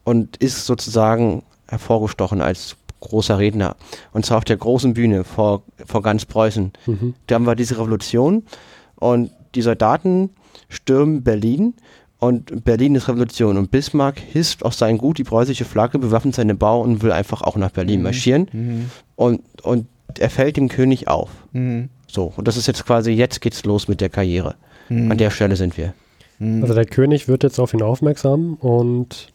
und 0.04 0.36
ist 0.38 0.66
sozusagen 0.66 1.42
hervorgestochen 1.68 2.40
als 2.40 2.76
großer 3.00 3.38
Redner. 3.38 3.76
Und 4.12 4.26
zwar 4.26 4.38
auf 4.38 4.44
der 4.44 4.56
großen 4.56 4.94
Bühne 4.94 5.24
vor, 5.24 5.62
vor 5.86 6.02
ganz 6.02 6.24
Preußen. 6.24 6.72
Mhm. 6.86 7.14
Da 7.26 7.36
haben 7.36 7.46
wir 7.46 7.54
diese 7.54 7.78
Revolution 7.78 8.44
und 8.96 9.30
die 9.54 9.62
Soldaten 9.62 10.30
stürmen 10.68 11.22
Berlin 11.22 11.74
und 12.18 12.64
Berlin 12.64 12.96
ist 12.96 13.08
Revolution. 13.08 13.56
Und 13.56 13.70
Bismarck 13.70 14.18
hisst 14.18 14.64
aus 14.64 14.78
seinem 14.78 14.98
Gut 14.98 15.18
die 15.18 15.24
preußische 15.24 15.64
Flagge, 15.64 16.00
bewaffnet 16.00 16.34
seine 16.34 16.56
Bau 16.56 16.82
und 16.82 17.02
will 17.02 17.12
einfach 17.12 17.42
auch 17.42 17.56
nach 17.56 17.70
Berlin 17.70 18.00
mhm. 18.00 18.04
marschieren. 18.04 18.48
Mhm. 18.52 18.90
Und, 19.14 19.42
und 19.62 19.86
er 20.18 20.30
fällt 20.30 20.56
dem 20.56 20.68
König 20.68 21.08
auf. 21.08 21.30
Mhm. 21.52 21.88
So, 22.06 22.32
und 22.36 22.48
das 22.48 22.56
ist 22.56 22.66
jetzt 22.66 22.84
quasi, 22.86 23.10
jetzt 23.12 23.40
geht's 23.40 23.64
los 23.64 23.88
mit 23.88 24.00
der 24.00 24.08
Karriere. 24.08 24.54
Mhm. 24.88 25.10
An 25.10 25.18
der 25.18 25.30
Stelle 25.30 25.56
sind 25.56 25.76
wir. 25.76 25.92
Mhm. 26.38 26.62
Also 26.62 26.72
der 26.74 26.84
König 26.86 27.26
wird 27.28 27.42
jetzt 27.42 27.58
auf 27.58 27.74
ihn 27.74 27.82
aufmerksam 27.82 28.54
und 28.54 29.28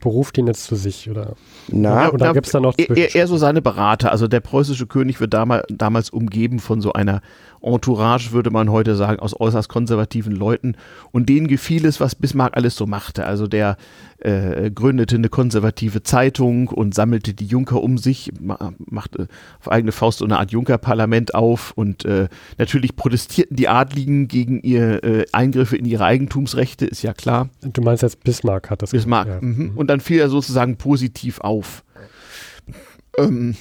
beruft 0.00 0.38
ihn 0.38 0.46
jetzt 0.46 0.64
zu 0.64 0.76
sich? 0.76 1.10
Oder, 1.10 1.34
Na, 1.68 2.10
oder 2.12 2.26
na, 2.26 2.32
gibt 2.32 2.46
es 2.46 2.52
da 2.52 2.60
noch 2.60 2.74
eher, 2.78 2.96
eher- 2.96 3.14
eher 3.14 3.26
so 3.26 3.36
seine 3.36 3.62
Berater. 3.62 4.12
Also 4.12 4.28
der 4.28 4.40
preußische 4.40 4.86
König 4.86 5.18
wird 5.20 5.34
damals, 5.34 5.64
damals 5.70 6.10
umgeben 6.10 6.58
von 6.58 6.80
so 6.80 6.92
einer 6.92 7.20
Entourage, 7.66 8.32
würde 8.32 8.50
man 8.50 8.70
heute 8.70 8.96
sagen, 8.96 9.20
aus 9.20 9.38
äußerst 9.38 9.68
konservativen 9.68 10.34
Leuten. 10.34 10.76
Und 11.12 11.28
denen 11.28 11.48
gefiel 11.48 11.84
es, 11.84 12.00
was 12.00 12.14
Bismarck 12.14 12.56
alles 12.56 12.76
so 12.76 12.86
machte. 12.86 13.26
Also 13.26 13.46
der 13.46 13.76
äh, 14.18 14.70
gründete 14.70 15.16
eine 15.16 15.28
konservative 15.28 16.02
Zeitung 16.02 16.68
und 16.68 16.94
sammelte 16.94 17.34
die 17.34 17.46
Junker 17.46 17.82
um 17.82 17.98
sich, 17.98 18.32
ma 18.40 18.72
machte 18.78 19.28
auf 19.60 19.70
eigene 19.70 19.92
Faust 19.92 20.18
so 20.18 20.24
eine 20.24 20.38
Art 20.38 20.52
Junkerparlament 20.52 21.34
auf. 21.34 21.72
Und 21.72 22.04
äh, 22.04 22.28
natürlich 22.56 22.96
protestierten 22.96 23.56
die 23.56 23.68
Adligen 23.68 24.28
gegen 24.28 24.60
ihr 24.60 25.04
äh, 25.04 25.24
Eingriffe 25.32 25.76
in 25.76 25.84
ihre 25.84 26.04
Eigentumsrechte, 26.04 26.86
ist 26.86 27.02
ja 27.02 27.12
klar. 27.12 27.50
Du 27.60 27.82
meinst 27.82 28.02
jetzt 28.02 28.22
Bismarck 28.24 28.70
hat 28.70 28.82
das 28.82 28.90
Bismarck. 28.90 29.28
Ja. 29.28 29.38
Mhm. 29.40 29.72
Und 29.74 29.88
dann 29.88 30.00
fiel 30.00 30.20
er 30.20 30.28
sozusagen 30.28 30.76
positiv 30.76 31.40
auf. 31.40 31.84
Ähm, 33.18 33.56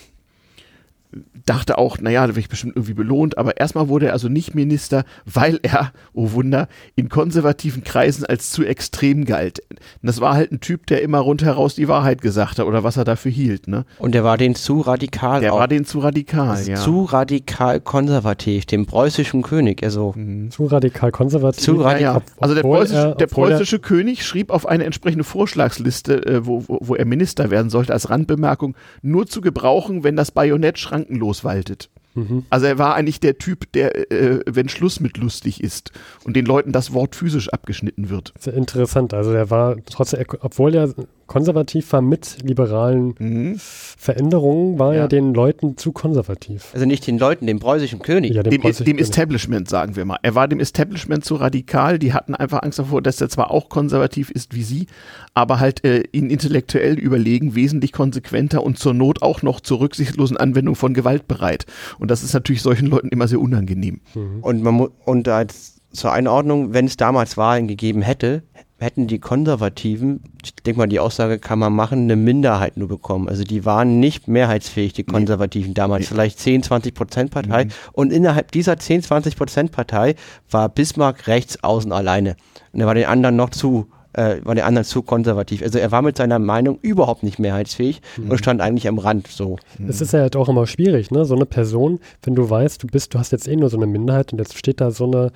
dachte 1.46 1.78
auch, 1.78 2.00
naja, 2.00 2.22
da 2.24 2.30
werde 2.30 2.40
ich 2.42 2.50
bestimmt 2.50 2.76
irgendwie 2.76 2.94
belohnt, 2.94 3.38
aber 3.38 3.58
erstmal 3.58 3.88
wurde 3.88 4.08
er 4.08 4.14
also 4.14 4.28
nicht 4.30 4.56
Minister, 4.56 5.04
weil 5.26 5.60
er, 5.64 5.92
oh 6.14 6.32
Wunder, 6.32 6.68
in 6.96 7.08
konservativen 7.10 7.84
Kreisen 7.84 8.26
als 8.26 8.50
zu 8.52 8.64
extrem 8.66 9.26
galt. 9.26 9.62
Das 10.02 10.20
war 10.22 10.34
halt 10.34 10.52
ein 10.52 10.60
Typ, 10.60 10.88
der 10.88 11.02
immer 11.02 11.20
rundheraus 11.20 11.76
die 11.76 11.88
Wahrheit 11.88 12.22
gesagt 12.22 12.60
hat 12.60 12.66
oder 12.66 12.84
was 12.84 12.98
er 12.98 13.04
dafür 13.06 13.32
hielt. 13.32 13.68
Ne? 13.68 13.86
und 14.00 14.14
der 14.14 14.24
war 14.24 14.38
den 14.38 14.56
zu 14.56 14.82
radikal. 14.82 15.42
Der 15.42 15.54
auch. 15.54 15.60
war 15.60 15.68
den 15.68 15.86
zu 15.86 16.00
radikal, 16.00 16.50
Also 16.50 16.72
ja. 16.72 16.78
zu 16.78 17.04
radikal 17.04 17.80
konservativ, 17.80 18.66
dem 18.66 18.86
preußischen 18.86 19.42
König. 19.42 19.84
Also 19.84 20.14
Zu 20.50 20.66
radikal 20.66 21.12
konservativ. 21.12 21.64
Zu 21.64 21.76
radikal. 21.76 22.02
Ja, 22.02 22.14
ja. 22.16 22.22
Also 22.40 22.56
der 22.56 22.62
preußische, 22.62 23.00
er- 23.00 23.16
der 23.16 23.28
er- 23.28 23.32
preußische 23.32 23.80
König 23.80 24.26
schrieb 24.26 24.50
auf 24.50 24.66
eine 24.68 24.84
entsprechende 24.84 25.24
Vorschlagsliste, 25.24 26.26
äh, 26.26 26.46
wo, 26.46 26.64
wo, 26.68 26.80
wo 26.82 26.96
er 26.96 27.06
Minister 27.06 27.50
werden 27.52 27.70
sollte, 27.70 27.94
als 27.94 28.10
Randbemerkung, 28.10 28.76
nur 29.02 29.28
zu 29.28 29.42
gebrauchen, 29.42 30.04
wenn 30.04 30.16
das 30.16 30.32
Bajonett 30.32 30.78
schrankenlos 31.06 31.44
waltet. 31.44 31.90
Mhm. 32.16 32.46
Also 32.50 32.66
er 32.66 32.78
war 32.78 32.96
eigentlich 32.96 33.20
der 33.20 33.38
Typ, 33.38 33.72
der, 33.74 34.12
äh, 34.12 34.40
wenn 34.48 34.70
Schluss 34.70 35.00
mit 35.00 35.18
lustig 35.18 35.62
ist 35.62 35.92
und 36.24 36.36
den 36.36 36.46
Leuten 36.46 36.72
das 36.72 36.94
Wort 36.94 37.16
physisch 37.16 37.50
abgeschnitten 37.50 38.10
wird. 38.10 38.34
Sehr 38.40 38.54
interessant. 38.54 39.14
Also 39.14 39.32
er 39.32 39.50
war 39.50 39.76
trotzdem, 39.86 40.24
obwohl 40.40 40.74
er 40.76 40.94
konservativ 41.28 41.92
war 41.94 42.02
mit 42.02 42.38
liberalen 42.44 43.16
Mhm. 43.20 43.56
Veränderungen, 43.58 44.78
war 44.80 44.94
Ja. 44.94 45.02
er 45.02 45.08
den 45.08 45.34
Leuten 45.34 45.78
zu 45.78 45.92
konservativ. 45.92 46.70
Also 46.74 46.86
nicht 46.86 47.08
den 47.08 47.18
Leuten, 47.18 47.48
dem 47.48 47.60
preußischen 47.60 48.00
König. 48.00 48.34
Ja, 48.34 48.44
Dem, 48.44 48.62
preußischen 48.62 48.86
dem 48.86 48.98
König. 48.98 49.10
Establishment, 49.10 49.70
sagen 49.70 49.96
wir 49.96 50.06
mal. 50.06 50.18
Er 50.22 50.36
war 50.36 50.48
dem 50.48 50.60
Establishment 50.60 51.26
zu 51.26 51.36
radikal. 51.36 51.98
Die 52.00 52.14
hatten 52.14 52.36
einfach 52.36 52.62
Angst 52.64 52.80
davor, 52.80 53.02
dass 53.02 53.20
er 53.22 53.30
zwar 53.30 53.52
auch 53.52 53.70
konservativ 53.70 54.30
ist 54.30 54.54
wie 54.56 54.64
sie, 54.64 54.88
aber 55.34 55.60
halt 55.60 55.84
äh, 55.84 56.04
ihnen 56.12 56.30
intellektuell 56.30 57.00
überlegen, 57.00 57.56
wesentlich 57.56 57.92
konsequenter 57.92 58.64
und 58.64 58.78
zur 58.78 58.94
Not 58.94 59.22
auch 59.22 59.42
noch 59.42 59.60
zur 59.62 59.80
rücksichtslosen 59.80 60.38
Anwendung 60.38 60.76
von 60.76 60.94
Gewalt 60.94 61.28
bereit. 61.28 61.66
Und 62.00 62.12
das 62.12 62.24
ist 62.24 62.34
natürlich 62.34 62.62
solchen 62.62 62.88
Leuten 62.88 63.10
immer 63.10 63.28
sehr 63.28 63.40
unangenehm. 63.40 64.02
Und, 64.42 64.62
man 64.64 64.80
und 65.06 65.28
als 65.28 65.82
zur 65.92 66.12
Einordnung, 66.12 66.74
wenn 66.74 66.86
es 66.86 66.98
damals 66.98 67.38
Wahlen 67.38 67.68
gegeben 67.68 68.02
hätte, 68.02 68.44
hätten 68.78 69.08
die 69.08 69.20
Konservativen, 69.20 70.22
ich 70.44 70.54
denke 70.56 70.80
mal, 70.80 70.88
die 70.88 71.00
Aussage 71.00 71.40
kann 71.40 71.60
man 71.60 71.74
machen, 71.74 72.04
eine 72.04 72.16
Minderheit 72.16 72.76
nur 72.78 72.90
bekommen. 72.90 73.30
Also 73.30 73.44
die 73.44 73.64
waren 73.64 74.00
nicht 74.00 74.28
mehrheitsfähig, 74.28 74.94
die 74.94 75.04
Konservativen 75.04 75.74
damals. 75.74 76.08
Vielleicht 76.08 76.40
10, 76.40 76.64
20 76.64 76.94
Prozent 76.94 77.32
Partei. 77.32 77.68
Und 77.94 78.12
innerhalb 78.12 78.52
dieser 78.52 78.78
10, 78.78 79.04
20 79.04 79.38
Prozent 79.38 79.72
Partei 79.72 80.16
war 80.50 80.68
Bismarck 80.68 81.28
rechts 81.28 81.64
außen 81.64 81.92
alleine. 81.92 82.36
Und 82.74 82.82
er 82.82 82.88
war 82.88 82.96
den 82.96 83.06
anderen 83.06 83.38
noch 83.38 83.50
zu 83.50 83.88
äh, 84.18 84.38
war 84.44 84.56
der 84.56 84.66
anderen 84.66 84.86
zu 84.86 85.02
konservativ. 85.02 85.62
Also 85.62 85.78
er 85.80 85.92
war 85.92 86.02
mit 86.02 86.18
seiner 86.18 86.40
Meinung 86.40 86.80
überhaupt 86.82 87.24
nicht 87.24 87.38
mehrheitsfähig 87.40 88.02
und 88.30 88.38
stand 88.38 88.62
eigentlich 88.62 88.88
am 88.88 88.98
Rand 88.98 89.28
so. 89.28 89.58
Es 89.88 90.02
ist 90.02 90.14
ja 90.14 90.22
halt 90.22 90.36
auch 90.36 90.50
immer 90.50 90.68
schwierig, 90.68 91.12
ne? 91.12 91.26
So 91.26 91.36
eine 91.36 91.46
Person, 91.46 92.00
wenn 92.24 92.36
du 92.36 92.50
weißt, 92.50 92.82
du 92.84 92.88
bist, 92.88 93.14
du 93.14 93.20
hast 93.20 93.32
jetzt 93.32 93.48
eh 93.48 93.56
nur 93.56 93.70
so 93.70 93.78
eine 93.78 93.88
Minderheit 93.88 94.32
und 94.34 94.40
jetzt 94.40 94.58
steht 94.58 94.80
da 94.82 94.92
so 94.92 95.06
eine 95.06 95.32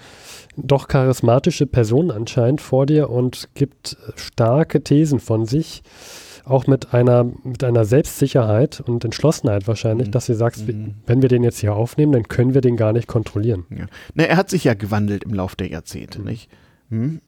doch 0.57 0.87
charismatische 0.87 1.65
Person 1.65 2.11
anscheinend 2.11 2.61
vor 2.61 2.85
dir 2.85 3.09
und 3.09 3.49
gibt 3.53 3.97
starke 4.15 4.83
Thesen 4.83 5.19
von 5.19 5.45
sich, 5.45 5.83
auch 6.45 6.65
mit 6.65 6.93
einer, 6.93 7.25
mit 7.43 7.63
einer 7.63 7.85
Selbstsicherheit 7.85 8.81
und 8.85 9.05
Entschlossenheit 9.05 9.67
wahrscheinlich, 9.67 10.07
Mhm. 10.07 10.11
dass 10.11 10.25
du 10.25 10.33
sagst, 10.35 10.67
wie- 10.67 10.93
wenn 11.05 11.21
wir 11.21 11.29
den 11.29 11.43
jetzt 11.43 11.59
hier 11.59 11.75
aufnehmen, 11.75 12.11
dann 12.11 12.23
können 12.27 12.53
wir 12.53 12.61
den 12.61 12.75
gar 12.75 12.91
nicht 12.93 13.07
kontrollieren. 13.07 13.65
Ja. 13.69 13.85
Na, 14.15 14.23
er 14.23 14.37
hat 14.37 14.49
sich 14.49 14.63
ja 14.63 14.73
gewandelt 14.73 15.23
im 15.25 15.33
Laufe 15.33 15.55
der 15.57 15.67
Jahrzehnte, 15.69 16.21
nicht? 16.21 16.49
Hm? 16.89 17.21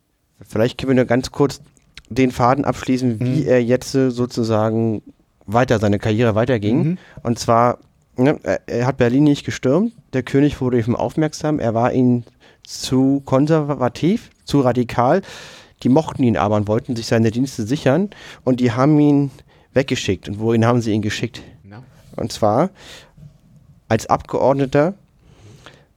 Vielleicht 0.47 0.77
können 0.77 0.89
wir 0.91 0.95
nur 0.95 1.05
ganz 1.05 1.31
kurz 1.31 1.61
den 2.09 2.31
Faden 2.31 2.65
abschließen, 2.65 3.19
wie 3.19 3.41
Mhm. 3.41 3.47
er 3.47 3.63
jetzt 3.63 3.95
äh, 3.95 4.11
sozusagen 4.11 5.01
weiter, 5.45 5.79
seine 5.79 5.99
Karriere 5.99 6.35
weiterging. 6.35 6.83
Mhm. 6.83 6.97
Und 7.23 7.39
zwar, 7.39 7.79
ne, 8.17 8.39
er, 8.67 8.85
hat 8.85 8.97
Berlin 8.97 9.23
nicht 9.23 9.45
gestürmt, 9.45 9.93
der 10.13 10.23
König 10.23 10.59
wurde 10.61 10.79
ihn 10.79 10.95
aufmerksam, 10.95 11.59
er 11.59 11.73
war 11.73 11.93
ihnen 11.93 12.25
zu 12.63 13.21
konservativ, 13.25 14.29
zu 14.45 14.61
radikal. 14.61 15.21
Die 15.83 15.89
mochten 15.89 16.23
ihn 16.23 16.37
aber 16.37 16.57
und 16.57 16.67
wollten 16.67 16.95
sich 16.95 17.07
seine 17.07 17.31
Dienste 17.31 17.63
sichern 17.65 18.09
und 18.43 18.59
die 18.59 18.71
haben 18.71 18.99
ihn 18.99 19.31
weggeschickt. 19.73 20.29
Und 20.29 20.39
wohin 20.39 20.65
haben 20.65 20.81
sie 20.81 20.91
ihn 20.91 21.01
geschickt? 21.01 21.41
Ja. 21.69 21.81
Und 22.17 22.31
zwar 22.31 22.69
als 23.87 24.05
Abgeordneter, 24.07 24.93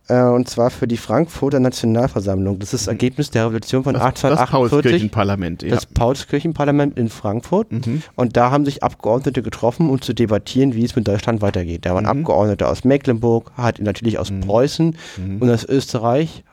und 0.08 0.48
zwar 0.48 0.70
für 0.70 0.86
die 0.86 0.98
Frankfurter 0.98 1.60
Nationalversammlung. 1.60 2.58
Das 2.58 2.74
ist 2.74 2.82
das 2.82 2.88
Ergebnis 2.88 3.30
der 3.30 3.46
Revolution 3.46 3.84
von 3.84 3.94
Mhm. 3.94 4.00
Das, 4.00 4.14
das 4.14 4.24
1848 4.24 4.70
Paulskirchenparlament, 4.82 5.62
ja. 5.62 5.70
das 5.70 5.86
Paulskirchenparlament 5.86 6.98
in 6.98 7.08
Frankfurt. 7.08 7.72
Mhm. 7.72 8.02
Und 8.14 8.36
da 8.36 8.50
haben 8.50 8.64
sich 8.64 8.82
Abgeordnete 8.82 9.42
getroffen, 9.42 9.88
um 9.88 10.02
zu 10.02 10.12
debattieren, 10.12 10.74
wie 10.74 10.84
es 10.84 10.94
mit 10.94 11.08
Deutschland 11.08 11.40
weitergeht. 11.42 11.86
Da 11.86 11.94
waren 11.94 12.04
Mhm. 12.04 12.10
Abgeordnete 12.10 12.68
aus 12.68 12.84
Mecklenburg, 12.84 13.52
hat 13.56 13.80
natürlich 13.80 14.18
aus 14.18 14.30
Preußen 14.46 14.96
Mhm. 15.16 15.40
und 15.40 15.50
aus 15.50 15.64
Österreich. 15.64 16.44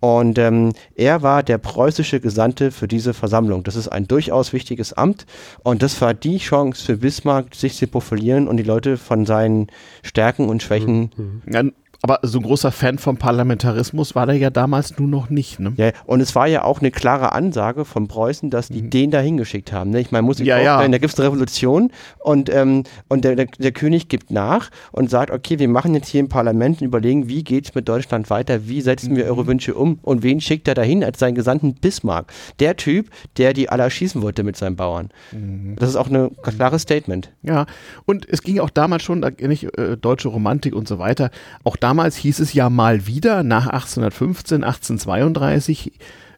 Und 0.00 0.38
ähm, 0.38 0.72
er 0.94 1.22
war 1.22 1.42
der 1.42 1.58
preußische 1.58 2.20
Gesandte 2.20 2.70
für 2.70 2.86
diese 2.86 3.14
Versammlung. 3.14 3.64
Das 3.64 3.74
ist 3.74 3.88
ein 3.88 4.06
durchaus 4.06 4.52
wichtiges 4.52 4.92
Amt. 4.92 5.26
Und 5.64 5.82
das 5.82 6.00
war 6.00 6.14
die 6.14 6.38
Chance 6.38 6.84
für 6.84 6.96
Bismarck, 6.98 7.54
sich 7.56 7.76
zu 7.76 7.88
profilieren 7.88 8.46
und 8.46 8.58
die 8.58 8.62
Leute 8.62 8.96
von 8.96 9.26
seinen 9.26 9.66
Stärken 10.04 10.48
und 10.48 10.62
Schwächen 10.62 11.10
Ja, 11.52 11.64
aber 12.02 12.20
so 12.22 12.38
ein 12.38 12.42
großer 12.44 12.70
Fan 12.70 12.98
vom 12.98 13.16
Parlamentarismus 13.16 14.14
war 14.14 14.26
der 14.26 14.36
ja 14.36 14.50
damals 14.50 14.98
nur 14.98 15.08
noch 15.08 15.30
nicht, 15.30 15.58
ne? 15.58 15.72
Ja, 15.76 15.90
und 16.06 16.20
es 16.20 16.34
war 16.34 16.46
ja 16.46 16.62
auch 16.64 16.80
eine 16.80 16.90
klare 16.90 17.32
Ansage 17.32 17.84
von 17.84 18.06
Preußen, 18.08 18.50
dass 18.50 18.68
die 18.68 18.88
den 18.88 19.10
da 19.10 19.20
hingeschickt 19.20 19.72
haben. 19.72 19.90
Ne? 19.90 20.00
Ich 20.00 20.10
meine, 20.12 20.22
muss 20.22 20.38
ich 20.38 20.44
Mhm. 20.44 20.48
Ja, 20.50 20.58
ja. 20.60 20.88
da 20.88 20.98
gibt 20.98 21.12
es 21.12 21.18
eine 21.18 21.28
Revolution 21.28 21.90
und, 22.20 22.48
ähm, 22.54 22.84
und 23.08 23.24
der, 23.24 23.34
der, 23.36 23.46
der 23.46 23.72
König 23.72 24.08
gibt 24.08 24.30
nach 24.30 24.70
und 24.92 25.10
sagt, 25.10 25.30
okay, 25.32 25.58
wir 25.58 25.68
machen 25.68 25.92
jetzt 25.94 26.08
hier 26.08 26.20
im 26.20 26.28
Parlament 26.28 26.80
und 26.80 26.86
überlegen, 26.86 27.28
wie 27.28 27.42
geht's 27.42 27.74
mit 27.74 27.88
Deutschland 27.88 28.30
weiter, 28.30 28.68
wie 28.68 28.80
setzen 28.80 29.12
Mhm. 29.12 29.16
wir 29.16 29.24
eure 29.26 29.46
Wünsche 29.46 29.74
um 29.74 29.98
und 30.02 30.22
wen 30.22 30.40
schickt 30.40 30.68
er 30.68 30.74
dahin 30.74 31.02
als 31.02 31.18
seinen 31.18 31.34
Gesandten 31.34 31.74
Bismarck? 31.74 32.32
Der 32.60 32.76
Typ, 32.76 33.10
der 33.36 33.52
die 33.52 33.68
alle 33.68 33.82
erschießen 33.82 34.22
wollte 34.22 34.44
mit 34.44 34.56
seinen 34.56 34.76
Bauern. 34.76 35.10
Mhm. 35.32 35.74
Das 35.76 35.88
ist 35.88 35.96
auch 35.96 36.08
ein 36.08 36.30
klares 36.42 36.82
Statement. 36.82 37.30
Ja, 37.42 37.66
und 38.06 38.28
es 38.28 38.42
ging 38.42 38.60
auch 38.60 38.70
damals 38.70 39.02
schon, 39.02 39.20
da 39.22 39.30
ich 39.36 39.64
äh, 39.78 39.96
deutsche 39.96 40.28
Romantik 40.28 40.74
und 40.74 40.86
so 40.86 40.98
weiter. 40.98 41.30
Auch 41.64 41.76
damals 41.88 42.16
hieß 42.16 42.40
es 42.40 42.52
ja 42.52 42.68
mal 42.68 43.06
wieder, 43.06 43.42
nach 43.42 43.66
1815, 43.66 44.62
1832, 44.62 45.92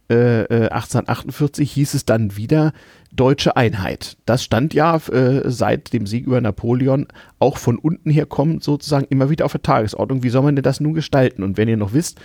äh, 0.09 0.43
äh, 0.43 0.69
1848 0.69 1.73
hieß 1.73 1.95
es 1.95 2.05
dann 2.05 2.37
wieder 2.37 2.73
deutsche 3.11 3.57
Einheit. 3.57 4.17
Das 4.27 4.45
stand 4.45 4.75
ja 4.75 4.95
äh, 5.09 5.51
seit 5.51 5.93
dem 5.93 6.07
Sieg 6.07 6.25
über 6.25 6.41
Napoleon 6.41 7.09
auch 7.41 7.57
von 7.57 7.79
unten 7.79 8.11
her 8.11 8.27
kommend 8.27 8.63
sozusagen 8.63 9.07
immer 9.11 9.29
wieder 9.29 9.45
auf 9.45 9.51
der 9.51 9.63
Tagesordnung. 9.63 10.23
Wie 10.23 10.29
soll 10.29 10.45
man 10.45 10.55
denn 10.55 10.63
das 10.63 10.79
nun 10.79 10.95
gestalten? 10.95 11.43
Und 11.43 11.57
wenn 11.57 11.69
ihr 11.69 11.77
noch 11.77 11.95
wisst, 11.95 12.21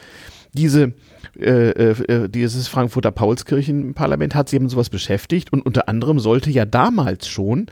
diese, 0.53 0.93
äh, 1.39 1.69
äh, 1.71 2.29
dieses 2.29 2.67
Frankfurter 2.67 3.09
Paulskirchenparlament 3.09 4.35
hat 4.35 4.49
sich 4.49 4.57
eben 4.57 4.69
sowas 4.69 4.91
beschäftigt 4.91 5.51
und 5.51 5.65
unter 5.65 5.89
anderem 5.89 6.19
sollte 6.19 6.51
ja 6.51 6.65
damals 6.65 7.27
schon 7.27 7.65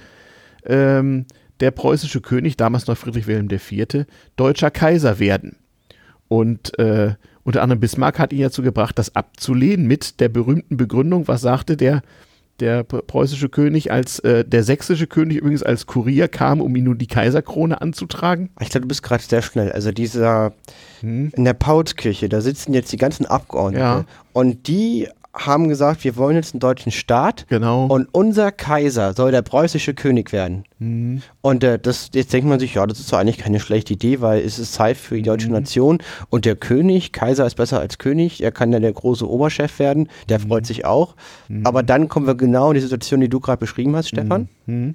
ähm, 0.66 1.28
der 1.60 1.72
preußische 1.72 2.22
König, 2.22 2.58
damals 2.58 2.88
noch 2.88 2.98
Friedrich 2.98 3.28
Wilhelm 3.28 3.50
IV., 3.50 4.06
deutscher 4.36 4.72
Kaiser 4.72 5.20
werden. 5.20 5.56
Und 6.28 6.78
äh, 6.80 7.14
unter 7.44 7.62
anderem 7.62 7.80
Bismarck 7.80 8.20
hat 8.20 8.34
ihn 8.34 8.42
dazu 8.42 8.62
gebracht, 8.62 8.98
das 8.98 9.16
abzulehnen 9.16 9.86
mit 9.86 10.20
der 10.20 10.30
berühmten 10.30 10.78
Begründung, 10.78 11.28
was 11.28 11.42
sagte 11.42 11.78
der, 11.78 12.02
der 12.60 12.84
preußische 12.84 13.50
König, 13.50 13.92
als 13.92 14.20
äh, 14.20 14.46
der 14.46 14.64
sächsische 14.64 15.08
König 15.08 15.38
übrigens 15.38 15.64
als 15.64 15.86
Kurier 15.88 16.28
kam, 16.28 16.62
um 16.62 16.76
ihm 16.76 16.86
nun 16.86 16.98
die 16.98 17.08
Kaiserkrone 17.08 17.82
anzutragen. 17.82 18.50
Ich 18.62 18.70
glaube, 18.70 18.84
du 18.84 18.88
bist 18.88 19.04
gerade 19.04 19.24
sehr 19.24 19.42
schnell. 19.42 19.72
Also 19.72 19.92
dieser 19.92 20.54
Hm. 21.02 21.32
in 21.36 21.44
der 21.46 21.54
Paulskirche, 21.56 22.30
da 22.30 22.42
sitzen 22.42 22.74
jetzt 22.74 22.92
die 22.94 22.98
ganzen 22.98 23.26
Abgeordneten 23.26 23.82
Ja. 23.84 24.06
und 24.34 24.68
die 24.68 25.08
haben 25.36 25.68
gesagt, 25.68 26.04
wir 26.04 26.16
wollen 26.16 26.36
jetzt 26.36 26.54
einen 26.54 26.60
deutschen 26.60 26.92
Staat 26.92 27.48
Genau. 27.50 27.88
und 27.88 28.08
unser 28.12 28.52
Kaiser 28.52 29.14
soll 29.14 29.32
der 29.32 29.42
preußische 29.42 29.96
König 29.96 30.32
werden. 30.32 30.64
Mhm. 30.78 31.24
Und 31.42 31.64
äh, 31.64 31.80
das, 31.80 32.12
jetzt 32.14 32.32
denkt 32.34 32.48
man 32.48 32.60
sich, 32.60 32.76
ja, 32.76 32.86
das 32.86 33.00
ist 33.00 33.12
doch 33.12 33.18
eigentlich 33.18 33.40
keine 33.40 33.60
schlechte 33.60 33.94
Idee, 33.94 34.22
weil 34.22 34.42
es 34.42 34.60
ist 34.60 34.74
Zeit 34.74 34.96
für 34.96 35.16
die 35.16 35.24
deutsche 35.24 35.48
Mhm. 35.48 35.54
Nation 35.54 35.98
und 36.30 36.46
der 36.46 36.56
König, 36.56 37.14
Kaiser 37.14 37.48
ist 37.48 37.56
besser 37.56 37.80
als 37.80 37.98
König, 37.98 38.44
er 38.44 38.52
kann 38.52 38.72
dann 38.72 38.84
der 38.84 38.94
große 38.94 39.28
Oberchef 39.28 39.80
werden, 39.80 40.08
der 40.30 40.38
Mhm. 40.40 40.48
freut 40.50 40.66
sich 40.68 40.86
auch. 40.86 41.16
Aber 41.64 41.82
dann 41.82 42.10
kommen 42.10 42.28
wir 42.28 42.36
genau 42.36 42.70
in 42.70 42.76
die 42.76 42.82
Situation, 42.82 43.20
die 43.20 43.30
du 43.30 43.40
gerade 43.40 43.60
beschrieben 43.60 43.96
hast, 43.96 44.10
Stefan. 44.10 44.50
Mhm. 44.68 44.94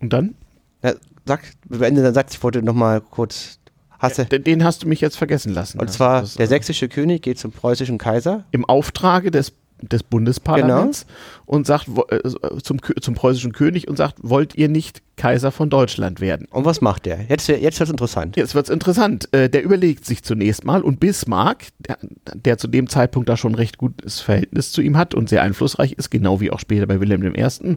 Und 0.00 0.12
dann? 0.12 0.34
Ja, 0.82 0.92
sag, 1.26 1.40
beende 1.68 2.02
deinen 2.02 2.14
Satz, 2.14 2.34
ich 2.34 2.42
wollte 2.42 2.62
nochmal 2.62 3.00
kurz. 3.02 3.58
Hast 4.04 4.18
du, 4.32 4.40
Den, 4.40 4.64
hast 4.64 4.82
du 4.82 4.88
mich 4.88 5.00
jetzt 5.00 5.16
vergessen 5.16 5.52
lassen. 5.52 5.78
und 5.80 5.88
Das- 5.88 5.96
zwar, 5.96 6.20
das, 6.22 6.34
der 6.34 6.44
äh, 6.46 6.48
sächsische 6.48 6.88
König 6.88 7.22
geht 7.22 7.38
zum 7.38 7.52
preußischen 7.52 7.98
Kaiser. 7.98 8.44
im 8.52 8.64
Auftrage 8.64 9.30
des, 9.30 9.52
des 9.82 10.02
Bundesparlaments 10.02 11.02
Genau. 11.04 11.12
und 11.46 11.66
sagt 11.66 11.88
äh, 12.10 12.20
zum, 12.62 12.78
zum 13.00 13.14
preußischen 13.14 13.52
König 13.52 13.88
und 13.88 13.96
sagt, 13.96 14.16
wollt 14.22 14.54
ihr 14.54 14.68
nicht 14.68 15.02
Kaiser 15.16 15.50
von 15.52 15.68
Deutschland 15.68 16.20
werden? 16.20 16.46
Und 16.50 16.64
was 16.64 16.80
macht 16.80 17.06
der? 17.06 17.20
Jetzt, 17.28 17.48
jetzt 17.48 17.62
wird 17.80 17.88
es 17.88 17.90
interessant. 17.90 18.36
Jetzt 18.36 18.54
wird's 18.54 18.70
interessant. 18.70 19.28
Äh, 19.32 19.50
der 19.50 19.62
überlegt 19.62 20.04
sich 20.06 20.22
zunächst 20.22 20.64
mal 20.64 20.80
und 20.82 21.00
Bismarck, 21.00 21.66
der, 21.80 21.98
der 22.34 22.56
zu 22.58 22.68
dem 22.68 22.88
Zeitpunkt 22.88 23.28
da 23.28 23.36
schon 23.36 23.52
ein 23.52 23.56
recht 23.56 23.76
gutes 23.78 24.20
Verhältnis 24.20 24.72
zu 24.72 24.80
ihm 24.80 24.96
hat 24.96 25.14
und 25.14 25.28
sehr 25.28 25.42
einflussreich 25.42 25.92
ist, 25.92 26.10
genau 26.10 26.40
wie 26.40 26.50
auch 26.50 26.60
später 26.60 26.86
bei 26.86 27.00
Wilhelm 27.00 27.22
I., 27.34 27.76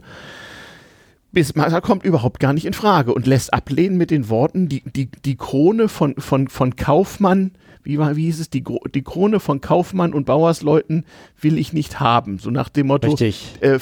Bismarck 1.32 1.82
kommt 1.82 2.04
überhaupt 2.04 2.40
gar 2.40 2.52
nicht 2.52 2.64
in 2.64 2.72
Frage 2.72 3.12
und 3.12 3.26
lässt 3.26 3.52
ablehnen 3.52 3.96
mit 3.98 4.10
den 4.10 4.28
Worten, 4.28 4.68
die, 4.68 4.82
die, 4.82 5.10
die 5.24 5.36
Krone 5.36 5.88
von, 5.88 6.14
von, 6.18 6.48
von 6.48 6.74
Kaufmann, 6.76 7.52
wie, 7.82 7.98
war, 7.98 8.16
wie 8.16 8.24
hieß 8.24 8.40
es, 8.40 8.50
die, 8.50 8.64
die 8.94 9.02
Krone 9.02 9.38
von 9.40 9.60
Kaufmann 9.60 10.12
und 10.14 10.24
Bauersleuten 10.26 11.04
will 11.40 11.58
ich 11.58 11.72
nicht 11.72 12.00
haben. 12.00 12.38
So 12.38 12.50
nach 12.50 12.68
dem 12.70 12.86
Motto, 12.88 13.08
Richtig. 13.10 13.56
äh, 13.60 13.74
äh, 13.74 13.80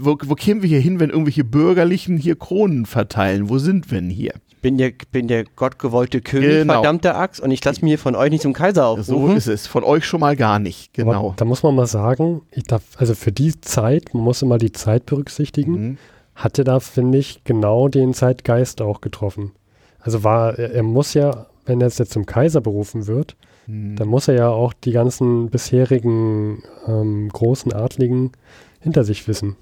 wo, 0.00 0.16
wo 0.24 0.34
kämen 0.34 0.62
wir 0.62 0.68
hier 0.68 0.80
hin, 0.80 1.00
wenn 1.00 1.10
irgendwelche 1.10 1.44
Bürgerlichen 1.44 2.16
hier 2.16 2.36
Kronen 2.36 2.86
verteilen? 2.86 3.48
Wo 3.48 3.58
sind 3.58 3.90
wir 3.90 4.00
denn 4.00 4.10
hier? 4.10 4.32
Bin 4.62 4.76
der, 4.76 4.92
bin 5.12 5.26
der 5.28 5.44
gottgewollte 5.44 6.20
König, 6.20 6.48
Genau. 6.50 6.74
verdammte 6.74 7.14
Axt, 7.14 7.40
und 7.40 7.50
ich 7.50 7.64
lasse 7.64 7.82
mir 7.82 7.98
von 7.98 8.14
euch 8.14 8.30
nicht 8.30 8.42
zum 8.42 8.52
Kaiser 8.52 8.86
aufrufen. 8.86 9.04
So 9.28 9.32
ist 9.32 9.46
es. 9.46 9.66
Von 9.66 9.84
euch 9.84 10.04
schon 10.04 10.20
mal 10.20 10.36
gar 10.36 10.58
nicht. 10.58 10.98
Aber 11.00 11.12
Genau. 11.12 11.34
da 11.36 11.44
muss 11.46 11.62
man 11.62 11.74
mal 11.74 11.86
sagen, 11.86 12.42
ich 12.50 12.64
darf, 12.64 12.82
also 12.96 13.14
für 13.14 13.32
die 13.32 13.58
Zeit, 13.62 14.12
man 14.12 14.22
muss 14.22 14.42
immer 14.42 14.58
die 14.58 14.72
Zeit 14.72 15.06
berücksichtigen, 15.06 15.72
Mhm. 15.72 15.98
Hatte 16.42 16.64
da, 16.64 16.80
finde 16.80 17.18
ich, 17.18 17.42
genau 17.44 17.88
den 17.88 18.14
Zeitgeist 18.14 18.82
auch 18.82 19.00
getroffen. 19.00 19.52
Also 20.00 20.24
war, 20.24 20.58
er, 20.58 20.72
er 20.72 20.82
muss 20.82 21.14
ja, 21.14 21.46
wenn 21.66 21.80
er 21.80 21.88
jetzt 21.88 22.12
zum 22.12 22.26
Kaiser 22.26 22.60
berufen 22.60 23.06
wird, 23.06 23.36
Mhm. 23.66 23.96
dann 23.96 24.08
muss 24.08 24.26
er 24.26 24.34
ja 24.34 24.48
auch 24.48 24.72
die 24.72 24.92
ganzen 24.92 25.50
bisherigen 25.50 26.62
ähm, 26.86 27.28
großen 27.28 27.72
Adligen 27.72 28.32
hinter 28.80 29.04
sich 29.04 29.28
wissen. 29.28 29.56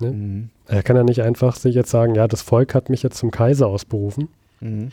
Mhm. 0.00 0.50
Er 0.66 0.82
kann 0.82 0.96
ja 0.96 1.04
nicht 1.04 1.22
einfach 1.22 1.56
sich 1.56 1.74
jetzt 1.74 1.90
sagen, 1.90 2.14
ja, 2.14 2.26
das 2.26 2.42
Volk 2.42 2.74
hat 2.74 2.88
mich 2.90 3.02
jetzt 3.02 3.18
zum 3.18 3.30
Kaiser 3.30 3.66
ausberufen. 3.66 4.28
Mhm. 4.60 4.90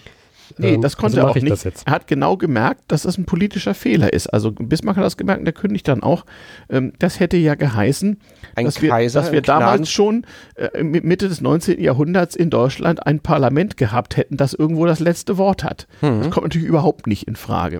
Nee, 0.58 0.76
Ähm, 0.76 0.82
das 0.82 0.98
konnte 0.98 1.18
also 1.18 1.28
er 1.28 1.32
auch 1.32 1.36
ich 1.36 1.44
nicht. 1.44 1.52
das 1.54 1.64
jetzt. 1.64 1.88
Er 1.88 1.94
hat 1.94 2.08
genau 2.08 2.38
gemerkt, 2.38 2.84
dass 2.88 3.04
das 3.04 3.18
ein 3.18 3.26
politischer 3.26 3.74
Fehler 3.74 4.14
ist. 4.14 4.28
Also 4.28 4.52
Bismarck 4.52 4.98
hat 4.98 5.04
das 5.04 5.18
gemerkt 5.18 5.40
und 5.40 5.46
der 5.46 5.54
König 5.54 5.84
dann 5.84 6.04
auch. 6.04 6.26
Ähm, 6.70 6.94
das 7.00 7.20
hätte 7.20 7.38
ja 7.38 7.56
geheißen, 7.56 8.20
Ein 8.56 8.66
dass 8.66 8.82
wir, 8.82 8.90
Kaiser, 8.90 9.22
dass 9.22 9.32
wir 9.32 9.42
damals 9.42 9.90
schon 9.92 10.26
äh, 10.56 10.84
mi- 10.84 11.02
Mitte 11.06 11.28
des 11.30 11.42
19. 11.42 11.80
Jahrhunderts 11.82 12.36
in 12.36 12.50
Deutschland 12.50 13.06
ein 13.06 13.20
Parlament 13.20 13.78
gehabt 13.78 14.18
hätten, 14.18 14.38
das 14.38 14.54
irgendwo 14.54 14.86
das 14.86 15.00
letzte 15.00 15.38
Wort 15.38 15.64
hat. 15.64 15.88
Mhm. 16.02 16.20
Das 16.22 16.32
kommt 16.32 16.46
natürlich 16.46 16.68
überhaupt 16.68 17.08
nicht 17.08 17.28
in 17.28 17.36
Frage. 17.36 17.80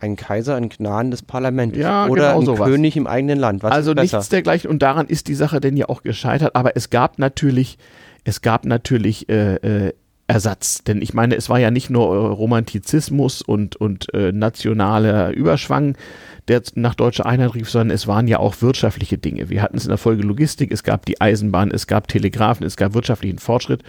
Ein 0.00 0.16
Kaiser, 0.16 0.56
ein 0.56 0.68
Gnaden 0.68 1.10
des 1.10 1.22
Parlaments. 1.22 1.78
Ja, 1.78 2.06
Oder 2.08 2.28
genau 2.28 2.40
ein 2.40 2.46
sowas. 2.46 2.68
König 2.68 2.96
im 2.98 3.06
eigenen 3.06 3.38
Land. 3.38 3.62
Was 3.62 3.72
also 3.72 3.94
nichts 3.94 4.28
dergleichen 4.28 4.68
und 4.68 4.82
daran 4.82 5.06
ist 5.06 5.28
die 5.28 5.34
Sache 5.34 5.60
denn 5.60 5.78
ja 5.78 5.88
auch 5.88 6.02
gescheitert. 6.02 6.54
Aber 6.54 6.76
es 6.76 6.90
gab 6.90 7.18
natürlich, 7.18 7.78
es 8.24 8.42
gab 8.42 8.66
natürlich 8.66 9.30
äh, 9.30 9.54
äh, 9.86 9.92
Ersatz. 10.26 10.82
Denn 10.84 11.02
ich 11.02 11.14
meine, 11.14 11.36
es 11.36 11.48
war 11.48 11.58
ja 11.58 11.70
nicht 11.70 11.90
nur 11.90 12.14
äh, 12.14 12.18
Romantizismus 12.28 13.42
und, 13.42 13.76
und 13.76 14.12
äh, 14.14 14.32
nationaler 14.32 15.32
Überschwang, 15.32 15.96
der 16.48 16.62
nach 16.74 16.94
deutscher 16.94 17.26
Einheit 17.26 17.54
rief, 17.54 17.70
sondern 17.70 17.94
es 17.94 18.06
waren 18.06 18.28
ja 18.28 18.38
auch 18.38 18.60
wirtschaftliche 18.60 19.18
Dinge. 19.18 19.50
Wir 19.50 19.62
hatten 19.62 19.76
es 19.76 19.84
in 19.84 19.90
der 19.90 19.98
Folge 19.98 20.22
Logistik, 20.22 20.72
es 20.72 20.82
gab 20.82 21.06
die 21.06 21.20
Eisenbahn, 21.20 21.70
es 21.70 21.86
gab 21.86 22.08
Telegrafen, 22.08 22.66
es 22.66 22.76
gab 22.76 22.94
wirtschaftlichen 22.94 23.38
Fortschritt. 23.38 23.82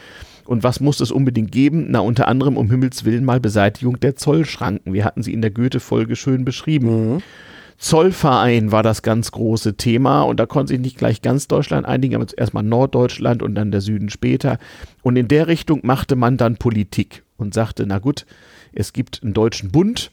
Und 0.45 0.63
was 0.63 0.79
muss 0.79 0.99
es 0.99 1.11
unbedingt 1.11 1.51
geben? 1.51 1.87
Na, 1.89 1.99
unter 1.99 2.27
anderem 2.27 2.57
um 2.57 2.69
Himmels 2.69 3.03
Willen 3.03 3.25
mal 3.25 3.39
Beseitigung 3.39 3.99
der 3.99 4.15
Zollschranken. 4.15 4.93
Wir 4.93 5.03
hatten 5.03 5.23
sie 5.23 5.33
in 5.33 5.41
der 5.41 5.51
Goethe-Folge 5.51 6.15
schön 6.15 6.45
beschrieben. 6.45 7.13
Mhm. 7.13 7.21
Zollverein 7.77 8.71
war 8.71 8.83
das 8.83 9.01
ganz 9.01 9.31
große 9.31 9.75
Thema 9.75 10.23
und 10.23 10.39
da 10.39 10.45
konnte 10.45 10.73
sich 10.73 10.79
nicht 10.79 10.97
gleich 10.97 11.21
ganz 11.21 11.47
Deutschland 11.47 11.85
einigen, 11.85 12.15
aber 12.15 12.25
erstmal 12.35 12.63
Norddeutschland 12.63 13.43
und 13.43 13.55
dann 13.55 13.71
der 13.71 13.81
Süden 13.81 14.09
später. 14.09 14.57
Und 15.01 15.17
in 15.17 15.27
der 15.27 15.47
Richtung 15.47 15.81
machte 15.83 16.15
man 16.15 16.37
dann 16.37 16.57
Politik 16.57 17.23
und 17.37 17.53
sagte, 17.53 17.85
na 17.85 17.99
gut, 17.99 18.25
es 18.73 18.93
gibt 18.93 19.21
einen 19.23 19.33
deutschen 19.33 19.71
Bund 19.71 20.11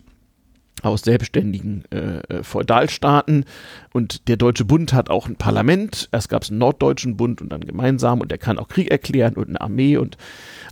aus 0.83 1.03
selbstständigen 1.03 1.85
äh, 1.91 2.43
Feudalstaaten 2.43 3.45
und 3.93 4.29
der 4.29 4.37
Deutsche 4.37 4.65
Bund 4.65 4.93
hat 4.93 5.11
auch 5.11 5.27
ein 5.27 5.37
Parlament. 5.37 6.09
Erst 6.13 6.29
gab 6.29 6.43
es 6.43 6.51
einen 6.51 6.59
norddeutschen 6.59 7.17
Bund 7.17 7.43
und 7.43 7.51
dann 7.51 7.61
gemeinsam 7.61 8.21
und 8.21 8.31
der 8.31 8.39
kann 8.39 8.59
auch 8.59 8.69
Krieg 8.69 8.91
erklären 8.91 9.35
und 9.35 9.49
eine 9.49 9.61
Armee 9.61 9.97
und 9.97 10.17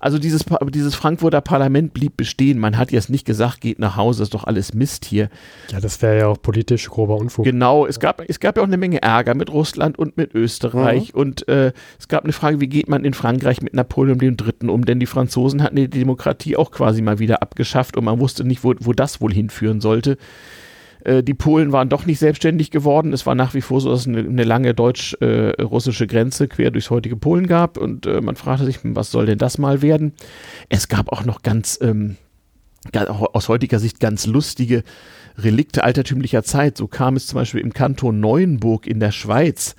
also 0.00 0.18
dieses, 0.18 0.46
dieses 0.70 0.94
Frankfurter 0.94 1.42
Parlament 1.42 1.92
blieb 1.92 2.16
bestehen. 2.16 2.58
Man 2.58 2.78
hat 2.78 2.90
jetzt 2.90 3.10
nicht 3.10 3.26
gesagt, 3.26 3.60
geht 3.60 3.78
nach 3.78 3.96
Hause, 3.96 4.22
ist 4.22 4.32
doch 4.32 4.44
alles 4.44 4.72
Mist 4.72 5.04
hier. 5.04 5.28
Ja, 5.70 5.80
das 5.80 6.00
wäre 6.00 6.18
ja 6.18 6.26
auch 6.28 6.40
politisch 6.40 6.88
grober 6.88 7.16
Unfug. 7.16 7.44
Genau, 7.44 7.86
es 7.86 8.00
gab, 8.00 8.22
es 8.26 8.40
gab 8.40 8.56
ja 8.56 8.62
auch 8.62 8.66
eine 8.66 8.78
Menge 8.78 9.02
Ärger 9.02 9.34
mit 9.34 9.50
Russland 9.50 9.98
und 9.98 10.16
mit 10.16 10.34
Österreich 10.34 11.14
und 11.14 11.46
äh, 11.48 11.72
es 11.98 12.08
gab 12.08 12.24
eine 12.24 12.32
Frage, 12.32 12.60
wie 12.60 12.68
geht 12.68 12.88
man 12.88 13.04
in 13.04 13.12
Frankreich 13.12 13.60
mit 13.60 13.74
Napoleon 13.74 14.20
III. 14.20 14.68
um, 14.68 14.84
denn 14.84 15.00
die 15.00 15.06
Franzosen 15.06 15.62
hatten 15.62 15.76
die 15.76 15.88
Demokratie 15.88 16.56
auch 16.56 16.70
quasi 16.70 17.02
mal 17.02 17.18
wieder 17.18 17.42
abgeschafft 17.42 17.96
und 17.96 18.04
man 18.04 18.18
wusste 18.20 18.44
nicht, 18.44 18.64
wo, 18.64 18.74
wo 18.80 18.92
das 18.92 19.20
wohl 19.20 19.32
hinführen 19.32 19.80
sollte. 19.80 20.16
Äh, 21.04 21.22
die 21.22 21.34
Polen 21.34 21.72
waren 21.72 21.88
doch 21.88 22.06
nicht 22.06 22.18
selbstständig 22.18 22.70
geworden. 22.70 23.12
Es 23.12 23.26
war 23.26 23.34
nach 23.34 23.54
wie 23.54 23.60
vor 23.60 23.80
so, 23.80 23.90
dass 23.90 24.00
es 24.00 24.06
eine, 24.06 24.20
eine 24.20 24.44
lange 24.44 24.74
deutsch-russische 24.74 26.06
Grenze 26.06 26.48
quer 26.48 26.70
durchs 26.70 26.90
heutige 26.90 27.16
Polen 27.16 27.46
gab 27.46 27.78
und 27.78 28.06
äh, 28.06 28.20
man 28.20 28.36
fragte 28.36 28.64
sich, 28.64 28.78
was 28.82 29.10
soll 29.10 29.26
denn 29.26 29.38
das 29.38 29.58
mal 29.58 29.82
werden? 29.82 30.12
Es 30.68 30.88
gab 30.88 31.12
auch 31.12 31.24
noch 31.24 31.42
ganz, 31.42 31.78
ähm, 31.82 32.16
aus 32.94 33.48
heutiger 33.48 33.78
Sicht 33.78 34.00
ganz 34.00 34.26
lustige 34.26 34.84
Relikte 35.36 35.84
altertümlicher 35.84 36.42
Zeit. 36.42 36.76
So 36.76 36.86
kam 36.86 37.16
es 37.16 37.26
zum 37.26 37.38
Beispiel 37.38 37.60
im 37.60 37.72
Kanton 37.72 38.20
Neuenburg 38.20 38.86
in 38.86 39.00
der 39.00 39.12
Schweiz, 39.12 39.76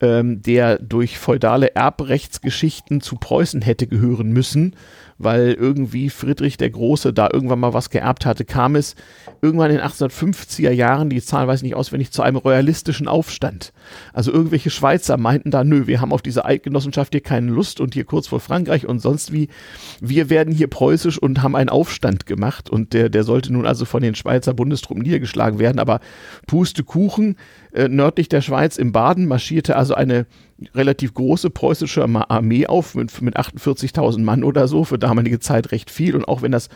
ähm, 0.00 0.42
der 0.42 0.78
durch 0.78 1.18
feudale 1.18 1.74
Erbrechtsgeschichten 1.74 3.00
zu 3.00 3.16
Preußen 3.16 3.62
hätte 3.62 3.86
gehören 3.86 4.32
müssen, 4.32 4.74
weil 5.18 5.52
irgendwie 5.52 6.10
Friedrich 6.10 6.56
der 6.56 6.70
Große 6.70 7.12
da 7.12 7.28
irgendwann 7.32 7.60
mal 7.60 7.74
was 7.74 7.90
geerbt 7.90 8.26
hatte, 8.26 8.44
kam 8.44 8.76
es 8.76 8.94
irgendwann 9.42 9.70
in 9.70 9.78
den 9.78 9.86
1850er 9.86 10.70
Jahren, 10.70 11.10
die 11.10 11.22
Zahl 11.22 11.46
weiß 11.46 11.60
ich 11.60 11.64
nicht 11.64 11.76
auswendig, 11.76 12.10
zu 12.10 12.22
einem 12.22 12.36
royalistischen 12.36 13.08
Aufstand. 13.08 13.72
Also 14.12 14.32
irgendwelche 14.32 14.70
Schweizer 14.70 15.16
meinten 15.16 15.50
da, 15.50 15.64
nö, 15.64 15.86
wir 15.86 16.00
haben 16.00 16.12
auf 16.12 16.22
diese 16.22 16.44
Eidgenossenschaft 16.44 17.12
hier 17.12 17.22
keine 17.22 17.50
Lust 17.50 17.80
und 17.80 17.94
hier 17.94 18.04
kurz 18.04 18.26
vor 18.26 18.40
Frankreich 18.40 18.86
und 18.86 19.00
sonst 19.00 19.32
wie, 19.32 19.48
wir 20.00 20.30
werden 20.30 20.52
hier 20.52 20.68
preußisch 20.68 21.18
und 21.18 21.42
haben 21.42 21.56
einen 21.56 21.68
Aufstand 21.68 22.26
gemacht. 22.26 22.70
Und 22.70 22.92
der, 22.92 23.08
der 23.08 23.24
sollte 23.24 23.52
nun 23.52 23.66
also 23.66 23.84
von 23.84 24.02
den 24.02 24.14
Schweizer 24.14 24.54
Bundestruppen 24.54 25.02
niedergeschlagen 25.02 25.58
werden, 25.58 25.78
aber 25.78 26.00
Pustekuchen, 26.46 27.36
äh, 27.74 27.88
nördlich 27.88 28.28
der 28.28 28.40
Schweiz 28.40 28.76
im 28.76 28.92
Baden 28.92 29.26
marschierte 29.26 29.76
also 29.76 29.94
eine 29.94 30.26
relativ 30.74 31.12
große 31.14 31.50
preußische 31.50 32.04
Armee 32.04 32.66
auf 32.66 32.94
mit, 32.94 33.20
mit 33.20 33.36
48.000 33.36 34.20
Mann 34.20 34.44
oder 34.44 34.68
so, 34.68 34.84
für 34.84 34.98
damalige 34.98 35.40
Zeit 35.40 35.72
recht 35.72 35.90
viel. 35.90 36.14
Und 36.14 36.26
auch 36.26 36.42
wenn 36.42 36.52
das 36.52 36.68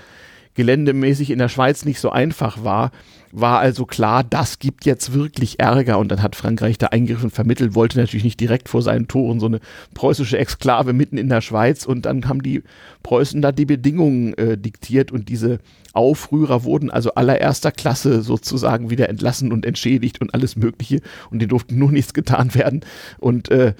geländemäßig 0.54 1.30
in 1.30 1.38
der 1.38 1.48
Schweiz 1.48 1.84
nicht 1.84 2.00
so 2.00 2.10
einfach 2.10 2.64
war, 2.64 2.90
war 3.30 3.60
also 3.60 3.86
klar, 3.86 4.24
das 4.24 4.58
gibt 4.58 4.86
jetzt 4.86 5.12
wirklich 5.12 5.60
Ärger. 5.60 5.98
Und 5.98 6.08
dann 6.10 6.20
hat 6.20 6.34
Frankreich 6.34 6.78
da 6.78 6.88
eingegriffen, 6.88 7.30
vermittelt, 7.30 7.76
wollte 7.76 7.98
natürlich 7.98 8.24
nicht 8.24 8.40
direkt 8.40 8.68
vor 8.68 8.82
seinen 8.82 9.06
Toren 9.06 9.38
so 9.38 9.46
eine 9.46 9.60
preußische 9.94 10.36
Exklave 10.36 10.92
mitten 10.92 11.16
in 11.16 11.28
der 11.28 11.42
Schweiz. 11.42 11.86
Und 11.86 12.06
dann 12.06 12.28
haben 12.28 12.42
die 12.42 12.64
Preußen 13.04 13.40
da 13.40 13.52
die 13.52 13.66
Bedingungen 13.66 14.34
äh, 14.34 14.58
diktiert 14.58 15.12
und 15.12 15.28
diese 15.28 15.60
Aufrührer 15.94 16.64
wurden 16.64 16.90
also 16.90 17.14
allererster 17.14 17.72
Klasse 17.72 18.22
sozusagen 18.22 18.90
wieder 18.90 19.08
entlassen 19.08 19.52
und 19.52 19.64
entschädigt 19.66 20.20
und 20.20 20.34
alles 20.34 20.56
Mögliche 20.56 21.00
und 21.30 21.40
denen 21.40 21.48
durfte 21.50 21.74
nur 21.74 21.90
nichts 21.90 22.14
getan 22.14 22.54
werden 22.54 22.80
und 23.18 23.50
äh, 23.50 23.72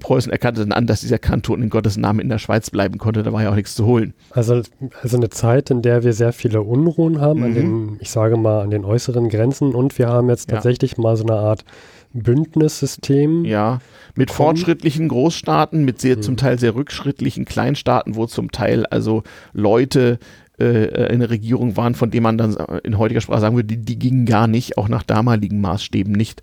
Preußen 0.00 0.30
erkannte 0.32 0.60
dann 0.60 0.72
an, 0.72 0.86
dass 0.86 1.00
dieser 1.00 1.18
Kanton 1.18 1.62
in 1.62 1.70
Gottes 1.70 1.96
Namen 1.96 2.20
in 2.20 2.28
der 2.28 2.38
Schweiz 2.38 2.70
bleiben 2.70 2.98
konnte, 2.98 3.22
da 3.22 3.32
war 3.32 3.42
ja 3.42 3.50
auch 3.50 3.54
nichts 3.56 3.74
zu 3.74 3.86
holen. 3.86 4.14
Also, 4.30 4.62
also 5.02 5.16
eine 5.16 5.30
Zeit, 5.30 5.70
in 5.70 5.82
der 5.82 6.04
wir 6.04 6.12
sehr 6.12 6.32
viele 6.32 6.62
Unruhen 6.62 7.20
haben, 7.20 7.42
an 7.42 7.50
Mhm. 7.50 7.54
den, 7.54 7.96
ich 8.00 8.10
sage 8.10 8.36
mal, 8.36 8.62
an 8.62 8.70
den 8.70 8.84
äußeren 8.84 9.28
Grenzen 9.28 9.74
und 9.74 9.98
wir 9.98 10.08
haben 10.08 10.28
jetzt 10.28 10.50
Ja. 10.50 10.56
tatsächlich 10.56 10.98
mal 10.98 11.16
so 11.16 11.24
eine 11.24 11.34
Art 11.36 11.64
Bündnissystem. 12.12 13.44
Ja, 13.44 13.80
mit 14.14 14.28
Kommen. 14.28 14.36
fortschrittlichen 14.36 15.08
Großstaaten, 15.08 15.84
mit 15.84 16.00
sehr, 16.00 16.20
zum 16.20 16.36
Teil 16.36 16.58
sehr 16.58 16.74
rückschrittlichen 16.74 17.44
Kleinstaaten, 17.44 18.14
wo 18.16 18.26
zum 18.26 18.50
Teil 18.52 18.86
also 18.86 19.22
Leute 19.52 20.18
äh, 20.58 21.08
eine 21.08 21.28
Regierung 21.30 21.76
waren, 21.76 21.94
von 21.94 22.10
denen 22.10 22.22
man 22.24 22.38
dann 22.38 22.56
in 22.82 22.98
heutiger 22.98 23.20
Sprache 23.20 23.40
sagen 23.40 23.56
würde, 23.56 23.68
die, 23.68 23.78
die 23.78 23.98
gingen 23.98 24.26
gar 24.26 24.46
nicht, 24.46 24.78
auch 24.78 24.88
nach 24.88 25.02
damaligen 25.02 25.60
Maßstäben 25.60 26.12
nicht. 26.12 26.42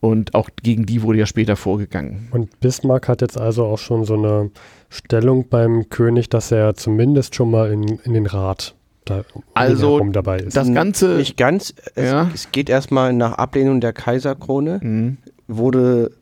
Und 0.00 0.34
auch 0.34 0.48
gegen 0.62 0.86
die 0.86 1.02
wurde 1.02 1.18
ja 1.18 1.26
später 1.26 1.56
vorgegangen. 1.56 2.28
Und 2.30 2.60
Bismarck 2.60 3.08
hat 3.08 3.20
jetzt 3.20 3.36
also 3.38 3.64
auch 3.64 3.78
schon 3.78 4.04
so 4.04 4.14
eine 4.14 4.50
Stellung 4.90 5.48
beim 5.48 5.88
König, 5.88 6.28
dass 6.28 6.52
er 6.52 6.74
zumindest 6.74 7.34
schon 7.34 7.50
mal 7.50 7.72
in, 7.72 7.82
in 8.04 8.12
den 8.14 8.26
Rat 8.26 8.76
da 9.04 9.22
also 9.54 10.00
dabei 10.12 10.38
ist. 10.38 10.56
Das 10.56 10.72
Ganze. 10.72 11.16
Nicht 11.16 11.36
ganz. 11.36 11.74
Es, 11.96 12.10
Ja. 12.10 12.30
es 12.32 12.52
geht 12.52 12.68
erstmal 12.70 13.12
nach 13.12 13.32
Ablehnung 13.32 13.80
der 13.80 13.92
Kaiserkrone, 13.92 14.78
Mhm. 14.82 15.16
wurde 15.48 16.12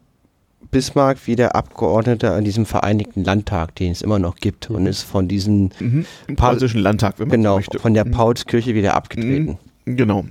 Bismarck 0.80 1.26
wieder 1.26 1.56
Abgeordneter 1.56 2.34
an 2.34 2.44
diesem 2.44 2.66
Vereinigten 2.66 3.24
Landtag, 3.24 3.74
den 3.76 3.92
es 3.92 4.02
immer 4.02 4.18
noch 4.18 4.36
gibt, 4.36 4.68
und 4.68 4.84
ist 4.84 5.04
von 5.04 5.26
diesen, 5.26 5.70
Mhm. 5.80 6.04
Preußischen 6.36 6.80
Landtag, 6.82 7.18
wenn 7.18 7.28
man 7.28 7.32
so 7.32 7.36
genau, 7.38 7.56
möchte. 7.56 7.78
von 7.78 7.94
der 7.94 8.04
Mhm. 8.06 8.10
Paulskirche 8.10 8.74
wieder 8.74 8.92
abgetreten. 8.94 9.56
Genau. 9.86 10.26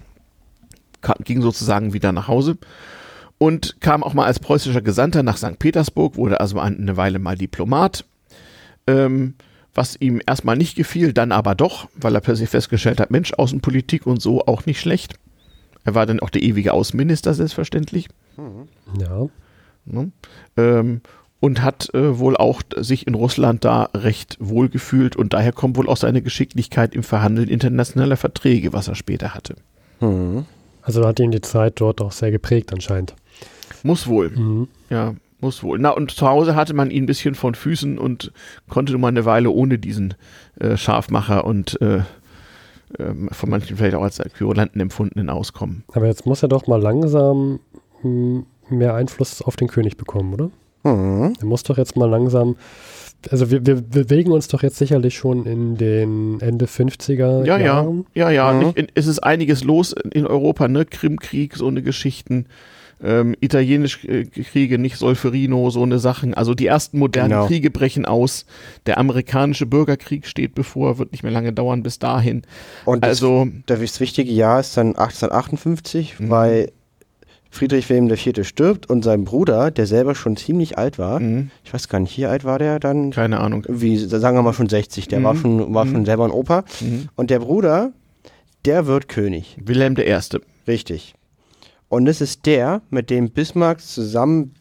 Ka- 1.01 1.15
Ging 1.23 1.41
sozusagen 1.41 1.93
wieder 1.93 2.11
nach 2.11 2.27
Hause 2.27 2.57
und 3.39 3.81
kam 3.81 4.03
auch 4.03 4.13
mal 4.13 4.25
als 4.27 4.39
preußischer 4.39 4.83
Gesandter 4.83 5.23
nach 5.23 5.37
St. 5.37 5.57
Petersburg, 5.57 6.15
wurde 6.15 6.39
also 6.39 6.59
ein- 6.59 6.77
eine 6.79 6.95
Weile 6.95 7.17
mal 7.17 7.35
Diplomat, 7.35 8.05
ähm, 8.85 9.33
was 9.73 9.95
ihm 9.99 10.21
erstmal 10.27 10.57
nicht 10.57 10.75
gefiel, 10.75 11.11
dann 11.11 11.31
aber 11.31 11.55
doch, 11.55 11.89
weil 11.95 12.13
er 12.13 12.21
plötzlich 12.21 12.49
festgestellt 12.49 12.99
hat, 12.99 13.09
Mensch, 13.09 13.33
Außenpolitik 13.33 14.05
und 14.05 14.21
so 14.21 14.45
auch 14.45 14.67
nicht 14.67 14.79
schlecht. 14.79 15.15
Er 15.85 15.95
war 15.95 16.05
dann 16.05 16.19
auch 16.19 16.29
der 16.29 16.43
ewige 16.43 16.71
Außenminister, 16.71 17.33
selbstverständlich. 17.33 18.09
ja. 18.99 19.25
Ne? 19.85 20.11
Ähm, 20.57 21.01
und 21.39 21.61
hat 21.61 21.93
äh, 21.93 22.17
wohl 22.17 22.37
auch 22.37 22.61
sich 22.75 23.07
in 23.07 23.13
Russland 23.13 23.65
da 23.65 23.89
recht 23.93 24.37
wohl 24.39 24.69
gefühlt 24.69 25.15
und 25.15 25.33
daher 25.33 25.51
kommt 25.51 25.77
wohl 25.77 25.87
auch 25.87 25.97
seine 25.97 26.21
Geschicklichkeit 26.21 26.95
im 26.95 27.03
Verhandeln 27.03 27.49
internationaler 27.49 28.17
Verträge, 28.17 28.73
was 28.73 28.87
er 28.87 28.95
später 28.95 29.33
hatte. 29.33 29.55
Mhm. 29.99 30.45
Also 30.81 31.05
hat 31.05 31.19
ihn 31.19 31.31
die 31.31 31.41
Zeit 31.41 31.79
dort 31.81 32.01
auch 32.01 32.11
sehr 32.11 32.31
geprägt 32.31 32.71
anscheinend. 32.73 33.15
Muss 33.83 34.07
wohl. 34.07 34.29
Mhm. 34.29 34.67
Ja, 34.89 35.15
muss 35.39 35.61
wohl. 35.61 35.77
Na, 35.79 35.91
und 35.91 36.11
zu 36.11 36.27
Hause 36.27 36.55
hatte 36.55 36.73
man 36.73 36.89
ihn 36.89 37.03
ein 37.03 37.07
bisschen 37.07 37.35
von 37.35 37.55
Füßen 37.55 37.99
und 37.99 38.31
konnte 38.69 38.93
nun 38.93 39.01
mal 39.01 39.09
eine 39.09 39.25
Weile 39.25 39.49
ohne 39.49 39.77
diesen 39.77 40.15
äh, 40.59 40.77
Scharfmacher 40.77 41.45
und 41.45 41.79
äh, 41.81 42.01
ähm, 42.99 43.29
von 43.31 43.49
manchen 43.49 43.77
vielleicht 43.77 43.95
auch 43.95 44.03
als 44.03 44.17
Querulanten 44.17 44.79
empfundenen 44.81 45.29
auskommen. 45.29 45.83
Aber 45.93 46.07
jetzt 46.07 46.25
muss 46.25 46.43
er 46.43 46.49
doch 46.49 46.67
mal 46.67 46.81
langsam 46.81 47.59
hm, 48.01 48.45
mehr 48.69 48.93
Einfluss 48.95 49.41
auf 49.41 49.55
den 49.55 49.67
König 49.67 49.97
bekommen, 49.97 50.33
oder? 50.33 50.49
Mhm. 50.83 51.33
Er 51.39 51.45
muss 51.45 51.63
doch 51.63 51.77
jetzt 51.77 51.95
mal 51.97 52.09
langsam. 52.09 52.55
Also 53.31 53.49
wir, 53.49 53.65
wir 53.65 53.75
bewegen 53.81 54.31
uns 54.31 54.47
doch 54.49 54.61
jetzt 54.61 54.77
sicherlich 54.77 55.15
schon 55.17 55.45
in 55.47 55.77
den 55.77 56.39
Ende 56.41 56.65
50er 56.65 57.43
Ja, 57.43 57.57
ja, 57.57 57.65
Jahren. 57.65 58.05
ja, 58.13 58.29
ja. 58.29 58.51
Mhm. 58.53 58.59
Nicht, 58.59 58.77
in, 58.77 58.87
es 58.93 59.07
ist 59.07 59.19
einiges 59.19 59.63
los 59.63 59.93
in, 59.93 60.11
in 60.11 60.27
Europa, 60.27 60.67
ne? 60.67 60.85
Krimkrieg, 60.85 61.55
so 61.55 61.67
eine 61.67 61.81
Geschichten. 61.81 62.45
Ähm, 63.03 63.35
italienische 63.41 64.07
äh, 64.07 64.25
Kriege, 64.25 64.77
nicht 64.77 64.97
Solferino, 64.97 65.69
so 65.69 65.83
eine 65.83 65.99
Sachen. 65.99 66.33
Also 66.33 66.53
die 66.53 66.67
ersten 66.67 66.97
modernen 66.99 67.31
Genau. 67.31 67.47
Kriege 67.47 67.69
brechen 67.71 68.05
aus. 68.05 68.45
Der 68.85 68.97
amerikanische 68.99 69.65
Bürgerkrieg 69.65 70.25
steht 70.27 70.55
bevor, 70.55 70.97
wird 70.97 71.11
nicht 71.11 71.23
mehr 71.23 71.31
lange 71.31 71.51
dauern 71.51 71.83
bis 71.83 71.99
dahin. 71.99 72.43
Und 72.85 73.03
das, 73.03 73.09
Also, 73.09 73.47
das 73.65 73.99
wichtige 73.99 74.31
Jahr 74.31 74.59
ist 74.61 74.77
dann 74.77 74.95
1858, 74.95 76.19
Mhm. 76.19 76.29
weil 76.29 76.71
Friedrich 77.55 77.89
Wilhelm 77.89 78.09
IV. 78.09 78.45
stirbt 78.47 78.89
und 78.89 79.03
sein 79.03 79.23
Bruder, 79.23 79.71
der 79.71 79.85
selber 79.87 80.13
schon 80.13 80.35
ziemlich 80.35 80.77
alt 80.77 80.99
war, 80.99 81.19
mh, 81.19 81.47
ich 81.63 81.73
weiß 81.73 81.87
gar 81.89 81.99
nicht, 81.99 82.17
wie 82.17 82.25
alt 82.25 82.43
war 82.43 82.59
der 82.59 82.79
dann? 82.79 83.11
keine 83.11 83.39
Ahnung. 83.39 83.65
Wie, 83.69 83.97
sagen 83.97 84.37
wir 84.37 84.41
mal 84.43 84.53
schon 84.53 84.67
60, 84.69 85.07
der 85.07 85.23
war, 85.23 85.33
Mhm. 85.33 85.39
schon, 85.39 85.73
war 85.73 85.85
schon 85.87 86.01
Mhm. 86.01 86.05
selber 86.05 86.25
ein 86.25 86.31
Opa. 86.31 86.65
Mhm. 86.81 87.07
Und 87.15 87.29
der 87.29 87.39
Bruder, 87.39 87.91
der 88.65 88.87
wird 88.87 89.07
König. 89.07 89.57
Wilhelm 89.63 89.95
I. 89.97 90.17
Richtig. 90.67 91.13
Und 91.87 92.07
es 92.07 92.19
ist 92.19 92.45
der, 92.45 92.81
mit 92.89 93.09
dem 93.09 93.29
Bismarck 93.29 93.79
zusammen 93.81 94.53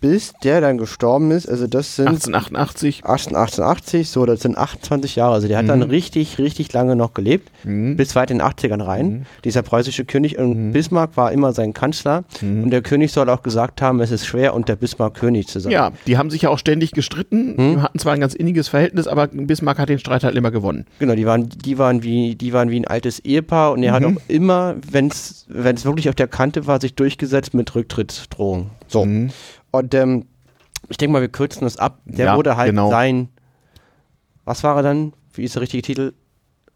bis 0.00 0.32
der 0.44 0.60
dann 0.60 0.78
gestorben 0.78 1.30
ist. 1.30 1.48
Also 1.48 1.66
das 1.66 1.96
sind 1.96 2.08
1888. 2.08 3.04
18, 3.04 3.36
1880, 3.36 4.08
so, 4.10 4.26
das 4.26 4.40
sind 4.40 4.56
28 4.56 5.16
Jahre. 5.16 5.34
Also 5.34 5.48
der 5.48 5.58
hat 5.58 5.68
dann 5.68 5.80
Mhm. 5.80 5.90
richtig, 5.90 6.38
richtig 6.38 6.72
lange 6.72 6.96
noch 6.96 7.14
gelebt, 7.14 7.50
Mhm. 7.64 7.96
bis 7.96 8.14
weit 8.16 8.30
in 8.30 8.38
den 8.38 8.46
80ern 8.46 8.80
rein. 8.80 9.06
Mhm. 9.10 9.22
Dieser 9.44 9.62
preußische 9.62 10.04
König 10.04 10.38
und 10.38 10.68
Mhm. 10.68 10.72
Bismarck 10.72 11.16
war 11.16 11.32
immer 11.32 11.52
sein 11.52 11.74
Kanzler. 11.74 12.24
Mhm. 12.40 12.64
Und 12.64 12.70
der 12.70 12.82
König 12.82 13.12
soll 13.12 13.28
auch 13.30 13.42
gesagt 13.42 13.82
haben, 13.82 14.00
es 14.00 14.10
ist 14.10 14.26
schwer, 14.26 14.54
unter 14.54 14.76
Bismarck 14.76 15.14
König 15.14 15.48
zu 15.48 15.60
sein. 15.60 15.72
Ja, 15.72 15.92
die 16.06 16.16
haben 16.18 16.30
sich 16.30 16.42
ja 16.42 16.50
auch 16.50 16.58
ständig 16.58 16.92
gestritten. 16.92 17.82
Hatten 17.82 17.98
zwar 17.98 18.12
ein 18.14 18.20
ganz 18.20 18.34
inniges 18.34 18.68
Verhältnis, 18.68 19.06
aber 19.06 19.26
Bismarck 19.28 19.78
hat 19.78 19.88
den 19.88 19.98
Streit 19.98 20.24
halt 20.24 20.36
immer 20.36 20.50
gewonnen. 20.50 20.86
Genau, 20.98 21.14
die 21.14 21.26
waren, 21.26 21.48
die 21.48 21.78
waren 21.78 22.02
wie, 22.02 22.34
die 22.36 22.52
waren 22.52 22.70
wie 22.70 22.78
ein 22.80 22.86
altes 22.86 23.18
Ehepaar 23.20 23.72
und 23.72 23.82
er 23.82 23.92
hat 23.92 24.04
auch 24.04 24.12
immer, 24.28 24.76
wenn 24.90 25.08
es 25.08 25.46
wirklich 25.48 26.08
auf 26.08 26.14
der 26.14 26.28
Kante 26.28 26.66
war, 26.66 26.80
sich 26.80 26.94
durchgesetzt 26.94 27.54
mit 27.54 27.74
Rücktrittsdrohung. 27.74 28.70
So. 28.86 29.06
Und 29.78 29.94
ähm, 29.94 30.26
ich 30.88 30.96
denke 30.96 31.12
mal, 31.12 31.20
wir 31.20 31.28
kürzen 31.28 31.62
das 31.64 31.76
ab. 31.76 32.00
Der 32.04 32.26
Ja, 32.26 32.36
wurde 32.36 32.56
halt 32.56 32.70
genau. 32.70 32.90
sein, 32.90 33.28
was 34.44 34.62
war 34.64 34.76
er 34.76 34.82
dann? 34.82 35.12
Wie 35.34 35.44
ist 35.44 35.54
der 35.54 35.62
richtige 35.62 35.82
Titel? 35.82 36.12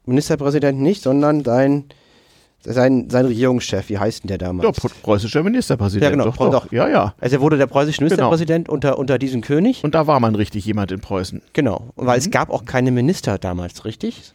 Ministerpräsident 0.04 0.80
nicht, 0.80 1.02
sondern 1.02 1.44
sein, 1.44 1.84
sein, 2.64 3.08
sein 3.08 3.26
Regierungschef. 3.26 3.88
Wie 3.88 3.98
heißt 3.98 4.24
denn 4.24 4.28
der 4.28 4.36
Ja, 4.38 4.46
damals? 4.48 4.78
preu- 4.78 4.90
preußischer 5.02 5.42
Ministerpräsident. 5.42 6.02
Ja, 6.04 6.10
genau, 6.10 6.24
Doch, 6.24 6.36
doch. 6.36 6.50
doch. 6.64 6.72
Ja, 6.72 6.88
ja. 6.88 7.14
also 7.20 7.36
er 7.36 7.40
wurde 7.40 7.56
der 7.56 7.66
preußische 7.68 7.98
Genau. 7.98 8.08
Ministerpräsident 8.10 8.68
unter, 8.68 8.98
unter 8.98 9.18
diesem 9.18 9.40
König. 9.42 9.82
Und 9.84 9.94
da 9.94 10.06
war 10.06 10.18
man 10.20 10.34
richtig 10.34 10.64
jemand 10.64 10.90
in 10.92 11.00
Preußen. 11.00 11.40
Genau, 11.52 11.90
weil 11.96 12.16
Mhm. 12.18 12.24
es 12.24 12.30
gab 12.30 12.50
auch 12.50 12.64
keine 12.64 12.90
Minister 12.90 13.38
damals, 13.38 13.84
richtig? 13.84 14.32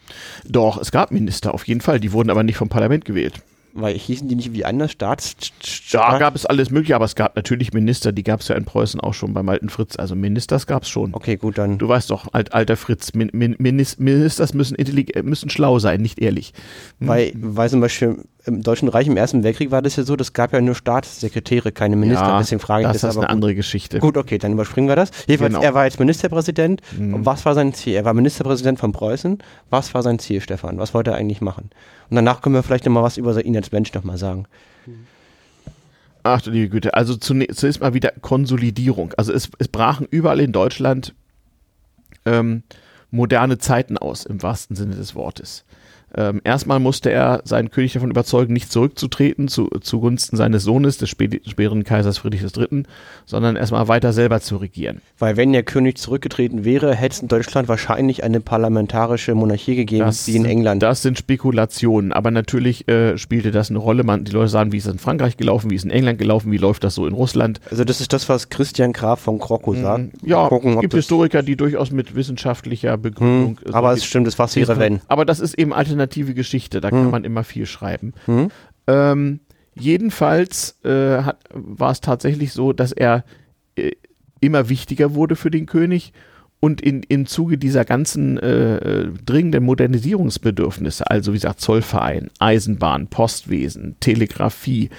Doch, 0.47 0.77
es 0.81 0.91
gab 0.91 1.11
Minister 1.11 1.53
auf 1.53 1.67
jeden 1.67 1.81
Fall. 1.81 1.99
Die 1.99 2.13
wurden 2.13 2.29
aber 2.29 2.43
nicht 2.43 2.57
vom 2.57 2.69
Parlament 2.69 3.03
gewählt. 3.05 3.41
Weil 3.73 3.95
hießen 3.95 4.27
die 4.27 4.35
nicht 4.35 4.53
wie 4.53 4.65
anders? 4.65 4.91
Staats... 4.91 5.35
Da 5.91 6.17
gab 6.17 6.35
es 6.35 6.45
alles 6.45 6.71
Mögliche, 6.71 6.95
aber 6.95 7.05
es 7.05 7.15
gab 7.15 7.35
natürlich 7.35 7.73
Minister. 7.73 8.11
Die 8.11 8.23
gab 8.23 8.39
es 8.39 8.47
ja 8.47 8.55
in 8.55 8.65
Preußen 8.65 8.99
auch 8.99 9.13
schon 9.13 9.33
beim 9.33 9.47
alten 9.49 9.69
Fritz. 9.69 9.95
Also 9.97 10.15
Ministers 10.15 10.65
gab 10.65 10.83
es 10.83 10.89
schon. 10.89 11.13
Okay, 11.13 11.35
gut, 11.37 11.57
dann. 11.57 11.77
Du 11.77 11.87
weißt 11.87 12.09
doch, 12.09 12.33
alt, 12.33 12.53
alter 12.53 12.75
Fritz, 12.75 13.13
Min, 13.13 13.29
Min, 13.33 13.55
Minis- 13.57 13.99
Ministers 13.99 14.53
müssen, 14.53 14.75
äh, 14.77 15.21
müssen 15.21 15.49
schlau 15.49 15.77
sein, 15.79 16.01
nicht 16.01 16.19
ehrlich. 16.19 16.53
Hm? 16.99 17.07
Weil, 17.07 17.31
weil 17.35 17.69
zum 17.69 17.81
Beispiel 17.81 18.17
im 18.47 18.63
Deutschen 18.63 18.87
Reich 18.87 19.07
im 19.07 19.17
Ersten 19.17 19.43
Weltkrieg 19.43 19.69
war 19.71 19.81
das 19.81 19.95
ja 19.97 20.03
so, 20.03 20.15
das 20.15 20.33
gab 20.33 20.53
ja 20.53 20.61
nur 20.61 20.73
Staatssekretäre, 20.75 21.71
keine 21.71 21.95
Minister. 21.95 22.25
ja, 22.25 22.39
Deswegen 22.39 22.59
frage 22.59 22.83
ich 22.85 22.91
das 22.91 23.01
das, 23.01 23.11
ist 23.11 23.17
aber 23.17 23.25
eine 23.25 23.27
gut. 23.27 23.33
andere 23.33 23.55
Geschichte. 23.55 23.99
Gut, 23.99 24.17
okay, 24.17 24.37
dann 24.37 24.53
überspringen 24.53 24.87
wir 24.87 24.95
das. 24.95 25.11
Jedenfalls, 25.27 25.53
Genau. 25.53 25.63
er 25.63 25.73
war 25.73 25.85
jetzt 25.85 25.99
Ministerpräsident. 25.99 26.81
Mhm. 26.97 27.25
Was 27.25 27.45
war 27.45 27.53
sein 27.53 27.73
Ziel? 27.73 27.93
Er 27.95 28.05
war 28.05 28.13
Ministerpräsident 28.13 28.79
von 28.79 28.91
Preußen. 28.91 29.37
Was 29.69 29.93
war 29.93 30.01
sein 30.03 30.17
Ziel, 30.19 30.41
Stefan? 30.41 30.77
Was 30.79 30.93
wollte 30.93 31.11
er 31.11 31.17
eigentlich 31.17 31.41
machen? 31.41 31.69
Und 32.09 32.15
danach 32.15 32.41
können 32.41 32.55
wir 32.55 32.63
vielleicht 32.63 32.85
noch 32.85 32.91
mal 32.93 33.03
was 33.03 33.17
über 33.17 33.43
ihn 33.43 33.55
als 33.55 33.71
Mensch 33.71 33.93
noch 33.93 34.03
mal 34.03 34.17
sagen. 34.17 34.45
Ach 36.23 36.41
du 36.41 36.51
liebe 36.51 36.69
Güte. 36.69 36.93
Also 36.93 37.15
zunächst, 37.15 37.59
zunächst 37.59 37.81
mal 37.81 37.93
wieder 37.93 38.11
Konsolidierung. 38.21 39.13
Also 39.17 39.31
es, 39.31 39.49
es 39.59 39.67
brachen 39.67 40.07
überall 40.09 40.39
in 40.39 40.51
Deutschland 40.51 41.13
ähm, 42.25 42.63
moderne 43.11 43.57
Zeiten 43.57 43.97
aus, 43.97 44.25
im 44.25 44.41
wahrsten 44.43 44.75
Sinne 44.75 44.95
des 44.95 45.15
Wortes. 45.15 45.63
Ähm, 46.15 46.41
erstmal 46.43 46.79
musste 46.79 47.11
er 47.11 47.41
seinen 47.43 47.69
König 47.69 47.93
davon 47.93 48.09
überzeugen, 48.09 48.53
nicht 48.53 48.71
zurückzutreten 48.71 49.47
zu, 49.49 49.67
zugunsten 49.81 50.37
seines 50.37 50.63
Sohnes, 50.63 50.97
des 50.97 51.09
spä 51.09 51.27
späteren 51.45 51.83
Kaisers 51.83 52.17
Friedrich 52.17 52.43
III., 52.43 52.83
sondern 53.25 53.55
erstmal 53.57 53.87
weiter 53.87 54.13
selber 54.13 54.39
zu 54.39 54.57
regieren. 54.57 55.01
Weil 55.19 55.35
wenn 55.35 55.51
der 55.51 55.63
König 55.63 55.97
zurückgetreten 55.97 56.63
wäre, 56.63 56.95
hätte 56.95 57.15
es 57.15 57.21
in 57.21 57.27
Deutschland 57.27 57.67
wahrscheinlich 57.67 58.23
eine 58.23 58.39
parlamentarische 58.39 59.35
Monarchie 59.35 59.75
gegeben, 59.75 60.09
wie 60.25 60.35
in 60.35 60.45
England. 60.45 60.81
Das 60.81 61.01
sind 61.01 61.17
Spekulationen, 61.17 62.13
aber 62.13 62.31
natürlich 62.31 62.87
äh, 62.87 63.17
spielte 63.17 63.51
das 63.51 63.69
eine 63.69 63.79
Rolle. 63.79 64.03
Man, 64.03 64.23
die 64.23 64.31
Leute 64.31 64.47
sagen, 64.49 64.71
wie 64.71 64.77
ist 64.77 64.85
es 64.85 64.93
in 64.93 64.99
Frankreich 64.99 65.35
gelaufen, 65.37 65.69
wie 65.71 65.75
ist 65.75 65.81
es 65.81 65.85
in 65.85 65.91
England 65.91 66.19
gelaufen, 66.19 66.51
wie 66.51 66.57
läuft 66.57 66.83
das 66.83 66.95
so 66.95 67.05
in 67.05 67.13
Russland. 67.13 67.59
also 67.69 67.83
das 67.83 67.99
ist 68.01 68.13
das, 68.13 68.29
was 68.29 68.49
Christian 68.49 68.93
Graf 68.93 69.19
von 69.19 69.39
Krockow 69.39 69.75
sagt. 69.77 70.23
Mhm. 70.23 70.29
Ja, 70.29 70.47
gucken, 70.47 70.75
es 70.75 70.81
gibt 70.81 70.93
das- 70.93 70.99
Historiker, 70.99 71.43
die 71.43 71.55
durchaus 71.55 71.91
mit 71.91 72.15
wissenschaftlicher 72.15 72.97
Begründung. 72.97 73.59
Hm, 73.63 73.73
aber 73.73 73.93
es 73.93 74.03
stimmt, 74.05 74.27
das 74.27 74.39
was 74.39 74.55
wäre 74.55 74.77
wenn. 74.79 75.01
Aber 75.07 75.25
das 75.25 75.39
ist 75.39 75.53
eben 75.57 75.73
alternative 75.97 76.33
Geschichte, 76.33 76.81
da 76.81 76.89
kann 76.89 77.05
Hm. 77.05 77.11
man 77.11 77.23
immer 77.23 77.43
viel 77.43 77.65
schreiben. 77.65 78.13
Hm? 78.25 78.49
Ähm, 78.87 79.39
jedenfalls 79.75 80.77
äh, 80.83 81.21
hat, 81.23 81.39
war 81.53 81.91
es 81.91 82.01
tatsächlich 82.01 82.53
so, 82.53 82.73
dass 82.73 82.91
er 82.91 83.23
äh, 83.75 83.91
immer 84.39 84.69
wichtiger 84.69 85.15
wurde 85.15 85.35
für 85.35 85.51
den 85.51 85.65
König 85.65 86.13
und 86.59 86.81
in, 86.81 87.03
im 87.03 87.25
Zuge 87.25 87.57
dieser 87.57 87.85
ganzen 87.85 88.37
äh, 88.37 89.07
dringenden 89.25 89.63
Modernisierungsbedürfnisse, 89.63 91.09
also 91.09 91.33
wie 91.33 91.37
gesagt 91.37 91.61
Zollverein, 91.61 92.29
Eisenbahn, 92.39 93.07
Postwesen, 93.07 93.95
Telegrafie, 93.99 94.89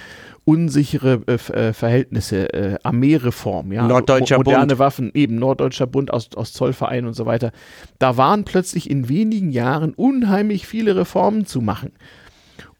unsichere 0.48 1.20
äh, 1.26 1.34
äh, 1.34 1.72
Verhältnisse, 1.74 2.52
äh, 2.54 2.78
Armeereform, 2.82 3.70
ja, 3.70 3.86
Norddeutscher 3.86 4.36
mo- 4.38 4.44
moderne 4.44 4.68
Bund. 4.68 4.78
Waffen, 4.78 5.10
eben 5.12 5.36
Norddeutscher 5.36 5.86
Bund 5.86 6.10
aus, 6.10 6.30
aus 6.34 6.54
Zollverein 6.54 7.04
und 7.04 7.12
so 7.12 7.26
weiter. 7.26 7.52
Da 7.98 8.16
waren 8.16 8.44
plötzlich 8.44 8.88
in 8.88 9.10
wenigen 9.10 9.50
Jahren 9.50 9.92
unheimlich 9.92 10.66
viele 10.66 10.96
Reformen 10.96 11.44
zu 11.44 11.60
machen. 11.60 11.92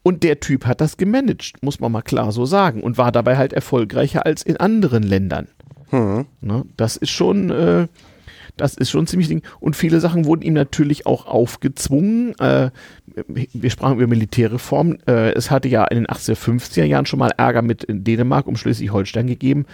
Und 0.01 0.23
der 0.23 0.39
Typ 0.39 0.65
hat 0.65 0.81
das 0.81 0.97
gemanagt, 0.97 1.61
muss 1.61 1.79
man 1.79 1.91
mal 1.91 2.01
klar 2.01 2.31
so 2.31 2.45
sagen, 2.45 2.81
und 2.81 2.97
war 2.97 3.11
dabei 3.11 3.37
halt 3.37 3.53
erfolgreicher 3.53 4.25
als 4.25 4.41
in 4.41 4.57
anderen 4.57 5.03
Ländern. 5.03 5.47
Hm. 5.91 6.25
Ne? 6.41 6.65
Das 6.75 6.95
ist 6.95 7.11
schon, 7.11 7.51
äh, 7.51 7.87
Das 8.59 8.75
ist 8.75 8.89
schon 8.89 9.07
ziemlich 9.07 9.27
Ding. 9.27 9.41
Und 9.59 9.75
viele 9.75 9.99
Sachen 9.99 10.25
wurden 10.25 10.41
ihm 10.41 10.53
natürlich 10.53 11.05
auch 11.05 11.25
aufgezwungen. 11.25 12.37
Äh, 12.39 12.71
wir 13.25 13.69
sprachen 13.69 13.97
über 13.97 14.07
Militärreform. 14.07 14.97
Äh, 15.07 15.31
es 15.31 15.49
hatte 15.49 15.67
ja 15.67 15.85
in 15.85 15.97
den 15.97 16.07
1850er 16.07 16.83
Jahren 16.83 17.05
schon 17.05 17.19
mal 17.19 17.31
Ärger 17.37 17.61
mit 17.61 17.85
Dänemark 17.87 18.47
um 18.47 18.55
Schleswig-Holstein 18.55 19.27
gegeben. 19.27 19.65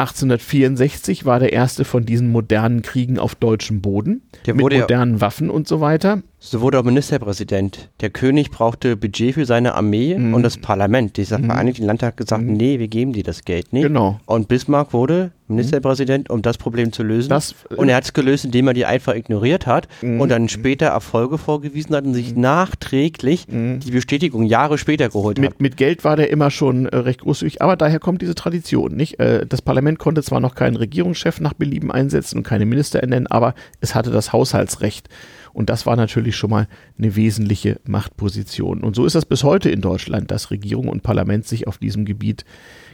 1864 0.00 1.24
war 1.24 1.38
der 1.40 1.52
erste 1.52 1.84
von 1.84 2.04
diesen 2.06 2.30
modernen 2.32 2.82
Kriegen 2.82 3.18
auf 3.18 3.34
deutschem 3.34 3.80
Boden. 3.80 4.22
Der 4.46 4.54
mit 4.54 4.62
wurde 4.64 4.76
ja- 4.76 4.82
modernen 4.82 5.20
Waffen 5.20 5.50
und 5.50 5.68
so 5.68 5.80
weiter. 5.80 6.22
So 6.42 6.62
wurde 6.62 6.78
er 6.78 6.82
Ministerpräsident. 6.84 7.90
Der 8.00 8.08
König 8.08 8.50
brauchte 8.50 8.96
Budget 8.96 9.34
für 9.34 9.44
seine 9.44 9.74
Armee 9.74 10.16
Mhm. 10.16 10.32
und 10.32 10.42
das 10.42 10.56
Parlament, 10.56 11.18
dieser 11.18 11.38
Vereinigte 11.38 11.84
Landtag, 11.84 12.12
hat 12.12 12.16
gesagt, 12.16 12.42
nee, 12.44 12.78
wir 12.78 12.88
geben 12.88 13.12
dir 13.12 13.22
das 13.22 13.44
Geld 13.44 13.74
nicht. 13.74 13.82
Genau. 13.82 14.18
Und 14.24 14.48
Bismarck 14.48 14.94
wurde 14.94 15.32
Ministerpräsident, 15.48 16.30
um 16.30 16.40
das 16.40 16.56
Problem 16.56 16.92
zu 16.92 17.02
lösen. 17.02 17.28
Das- 17.28 17.54
und 17.76 17.90
er 17.90 17.96
hat 17.96 18.04
es 18.04 18.14
gelöst, 18.14 18.46
indem 18.46 18.68
er 18.68 18.72
die 18.72 18.86
einfach 18.86 19.14
ignoriert 19.14 19.66
hat 19.66 19.86
Mhm. 20.00 20.18
und 20.22 20.30
dann 20.30 20.48
später 20.48 20.86
Erfolge 20.86 21.36
vorgewiesen 21.36 21.94
hat 21.94 22.06
und 22.06 22.14
sich 22.14 22.34
nachträglich 22.34 23.46
die 23.50 23.90
Bestätigung 23.90 24.44
Jahre 24.44 24.78
später 24.78 25.10
geholt 25.10 25.36
hat. 25.38 25.42
Mhm. 25.42 25.48
Mit, 25.50 25.60
mit 25.60 25.76
Geld 25.76 26.04
war 26.04 26.16
der 26.16 26.30
immer 26.30 26.50
schon 26.50 26.86
äh, 26.86 26.96
recht 26.96 27.20
großzügig, 27.20 27.60
aber 27.60 27.76
daher 27.76 27.98
kommt 27.98 28.22
diese 28.22 28.34
Tradition, 28.34 28.96
nicht? 28.96 29.20
Äh, 29.20 29.44
das 29.46 29.60
Parlament 29.60 29.89
konnte 29.98 30.22
zwar 30.22 30.40
noch 30.40 30.54
keinen 30.54 30.76
Regierungschef 30.76 31.40
nach 31.40 31.54
Belieben 31.54 31.90
einsetzen 31.90 32.38
und 32.38 32.42
keine 32.44 32.66
Minister 32.66 33.00
ernennen, 33.00 33.26
aber 33.26 33.54
es 33.80 33.94
hatte 33.94 34.10
das 34.10 34.32
Haushaltsrecht. 34.32 35.08
Und 35.52 35.68
das 35.68 35.84
war 35.86 35.96
natürlich 35.96 36.36
schon 36.36 36.50
mal 36.50 36.68
eine 36.98 37.16
wesentliche 37.16 37.80
Machtposition. 37.84 38.82
Und 38.82 38.94
so 38.94 39.04
ist 39.04 39.14
das 39.14 39.26
bis 39.26 39.42
heute 39.42 39.68
in 39.70 39.80
Deutschland, 39.80 40.30
dass 40.30 40.50
Regierung 40.50 40.88
und 40.88 41.02
Parlament 41.02 41.46
sich 41.46 41.66
auf 41.66 41.78
diesem 41.78 42.04
Gebiet 42.04 42.44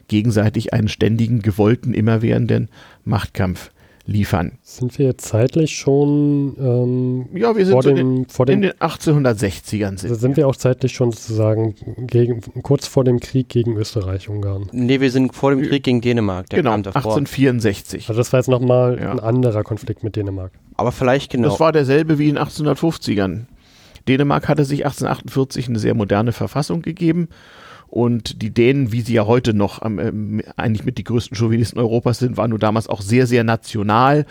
gegenseitig 0.09 0.73
einen 0.73 0.89
ständigen, 0.89 1.43
gewollten, 1.43 1.93
immerwährenden 1.93 2.71
Machtkampf 3.05 3.71
liefern. 4.07 4.53
Sind 4.63 4.99
wir 4.99 5.07
jetzt 5.07 5.27
zeitlich 5.27 5.77
schon 5.77 6.57
ähm, 6.59 7.27
Ja, 7.37 7.57
wir 7.57 7.65
sind 7.67 7.73
vor 7.73 7.83
so 7.83 7.91
in 7.91 7.97
dem, 7.97 8.15
den, 8.17 8.29
vor 8.29 8.49
in 8.49 8.61
dem 8.63 8.71
den 8.71 8.79
1860ern 8.81 9.91
also 9.91 10.09
sind. 10.09 10.21
sind 10.21 10.37
wir 10.37 10.47
auch 10.49 10.57
zeitlich 10.57 10.93
schon 10.93 11.11
sozusagen 11.13 11.75
gegen, 12.07 12.41
kurz 12.63 12.87
vor 12.87 13.05
dem 13.05 13.21
Krieg 13.21 13.49
gegen 13.49 13.77
Österreich-Ungarn. 13.77 14.69
nee, 14.73 15.01
wir 15.01 15.11
sind 15.11 15.35
vor 15.35 15.51
dem 15.51 15.63
Krieg 15.63 15.83
gegen 15.83 16.01
Dänemark. 16.01 16.49
Der 16.51 16.61
Genau, 16.61 16.71
kam 16.71 16.83
davor. 16.85 17.01
1864. 17.17 18.09
Also 18.09 18.19
das 18.21 18.33
war 18.33 18.41
jetzt 18.41 18.49
nochmal 18.49 18.99
Ja. 19.01 19.11
ein 19.13 19.21
anderer 19.21 19.65
Konflikt 19.65 20.05
mit 20.05 20.17
Dänemark. 20.17 20.53
Aber 20.77 20.93
vielleicht 20.93 21.33
genau. 21.33 21.49
Das 21.49 21.61
war 21.61 21.73
derselbe 21.73 22.19
wie 22.19 22.29
in 22.29 22.39
1850ern. 22.39 23.47
Dänemark 24.07 24.49
hatte 24.49 24.65
sich 24.65 24.85
1848 24.87 25.69
eine 25.69 25.79
sehr 25.81 25.95
moderne 25.95 26.31
Verfassung 26.33 26.83
gegeben 26.83 27.29
und 27.89 28.43
die 28.43 28.53
Dänen, 28.53 28.93
wie 28.93 29.01
sie 29.01 29.15
ja 29.15 29.27
heute 29.27 29.55
noch 29.55 29.83
am, 29.83 29.99
ähm, 29.99 30.43
eigentlich 30.57 30.85
mit 30.85 30.99
die 30.99 31.05
größten 31.05 31.37
Chauvinisten 31.37 31.79
Europas 31.79 32.19
sind, 32.19 32.37
waren 32.37 32.51
nur 32.51 32.59
damals 32.59 32.89
auch 32.89 33.01
sehr, 33.01 33.27
sehr 33.27 33.45
national 33.45 34.27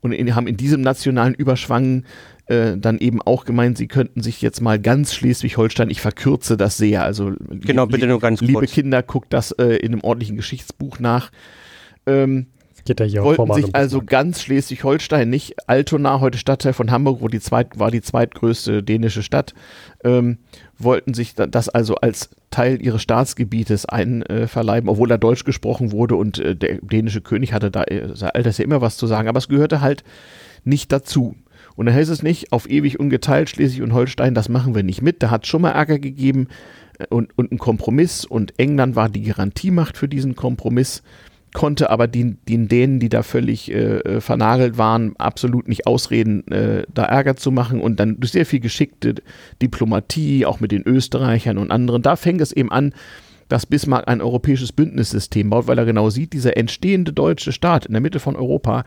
und 0.00 0.12
in, 0.12 0.34
haben 0.34 0.46
in 0.46 0.56
diesem 0.56 0.80
nationalen 0.80 1.34
Überschwang 1.34 2.04
äh, 2.46 2.76
dann 2.76 2.98
eben 2.98 3.20
auch 3.22 3.44
gemeint, 3.44 3.76
sie 3.76 3.88
könnten 3.88 4.22
sich 4.22 4.40
jetzt 4.40 4.60
mal 4.60 4.78
ganz 4.78 5.14
Schleswig-Holstein, 5.14 5.90
ich 5.90 6.00
verkürze 6.00 6.56
das 6.56 6.76
sehr, 6.76 7.02
also 7.02 7.32
Genau, 7.50 7.86
bitte 7.86 8.06
nur 8.06 8.20
ganz 8.20 8.40
liebe 8.40 8.60
kurz. 8.60 8.72
Kinder, 8.72 9.02
guckt 9.02 9.32
das 9.32 9.52
äh, 9.52 9.76
in 9.76 9.92
einem 9.92 10.02
ordentlichen 10.02 10.36
Geschichtsbuch 10.36 10.98
nach. 10.98 11.30
Ähm, 12.06 12.46
Geht 12.84 13.00
ja 13.00 13.06
hier 13.06 13.22
wollten 13.22 13.52
sich 13.52 13.74
also 13.74 14.00
ganz 14.00 14.40
Schleswig-Holstein, 14.40 15.28
nicht 15.28 15.68
Altona, 15.68 16.20
heute 16.20 16.38
Stadtteil 16.38 16.72
von 16.72 16.90
Hamburg, 16.90 17.20
wo 17.20 17.28
die 17.28 17.40
zweit, 17.40 17.78
war 17.78 17.90
die 17.90 18.00
zweitgrößte 18.00 18.82
dänische 18.82 19.22
Stadt, 19.22 19.52
ähm, 20.04 20.38
wollten 20.78 21.14
sich 21.14 21.34
da- 21.34 21.46
das 21.46 21.68
also 21.68 21.96
als 21.96 22.30
Teil 22.50 22.80
ihres 22.80 23.02
Staatsgebietes 23.02 23.86
einverleiben, 23.86 24.88
obwohl 24.88 25.08
da 25.08 25.16
Deutsch 25.18 25.44
gesprochen 25.44 25.92
wurde 25.92 26.16
und 26.16 26.38
äh, 26.38 26.54
der 26.56 26.78
dänische 26.82 27.20
König 27.20 27.52
hatte 27.52 27.70
da 27.70 27.84
äh, 27.84 28.14
sei 28.14 28.28
all 28.28 28.42
das 28.42 28.58
ja 28.58 28.64
immer 28.64 28.80
was 28.80 28.96
zu 28.96 29.06
sagen, 29.06 29.28
aber 29.28 29.38
es 29.38 29.48
gehörte 29.48 29.80
halt 29.80 30.04
nicht 30.64 30.92
dazu. 30.92 31.34
Und 31.76 31.86
da 31.86 31.92
heißt 31.92 32.10
es 32.10 32.22
nicht, 32.22 32.52
auf 32.52 32.68
ewig 32.68 32.98
ungeteilt 32.98 33.50
Schleswig 33.50 33.82
und 33.82 33.92
Holstein, 33.92 34.34
das 34.34 34.48
machen 34.48 34.74
wir 34.74 34.82
nicht 34.82 35.00
mit. 35.02 35.22
Da 35.22 35.30
hat 35.30 35.44
es 35.44 35.48
schon 35.48 35.62
mal 35.62 35.70
Ärger 35.70 35.98
gegeben 35.98 36.48
äh, 36.98 37.06
und, 37.08 37.36
und 37.36 37.50
einen 37.50 37.58
Kompromiss 37.58 38.24
und 38.24 38.58
England 38.58 38.96
war 38.96 39.08
die 39.08 39.22
Garantiemacht 39.22 39.96
für 39.96 40.08
diesen 40.08 40.34
Kompromiss 40.36 41.02
konnte 41.54 41.90
aber 41.90 42.06
den, 42.06 42.38
den 42.48 42.68
Dänen, 42.68 43.00
die 43.00 43.08
da 43.08 43.22
völlig 43.22 43.70
äh, 43.70 43.98
äh, 43.98 44.20
vernagelt 44.20 44.78
waren, 44.78 45.14
absolut 45.16 45.68
nicht 45.68 45.86
ausreden, 45.86 46.46
äh, 46.48 46.84
da 46.92 47.04
Ärger 47.04 47.36
zu 47.36 47.50
machen 47.50 47.80
und 47.80 47.98
dann 48.00 48.20
durch 48.20 48.32
sehr 48.32 48.46
viel 48.46 48.60
geschickte 48.60 49.16
Diplomatie, 49.62 50.46
auch 50.46 50.60
mit 50.60 50.72
den 50.72 50.86
Österreichern 50.86 51.58
und 51.58 51.70
anderen, 51.70 52.02
da 52.02 52.16
fängt 52.16 52.40
es 52.40 52.52
eben 52.52 52.70
an, 52.70 52.92
dass 53.48 53.66
Bismarck 53.66 54.08
ein 54.08 54.20
europäisches 54.20 54.72
Bündnissystem 54.72 55.50
baut, 55.50 55.66
weil 55.66 55.78
er 55.78 55.86
genau 55.86 56.10
sieht, 56.10 56.32
dieser 56.32 56.56
entstehende 56.56 57.12
deutsche 57.12 57.52
Staat 57.52 57.86
in 57.86 57.92
der 57.92 58.02
Mitte 58.02 58.20
von 58.20 58.36
Europa 58.36 58.84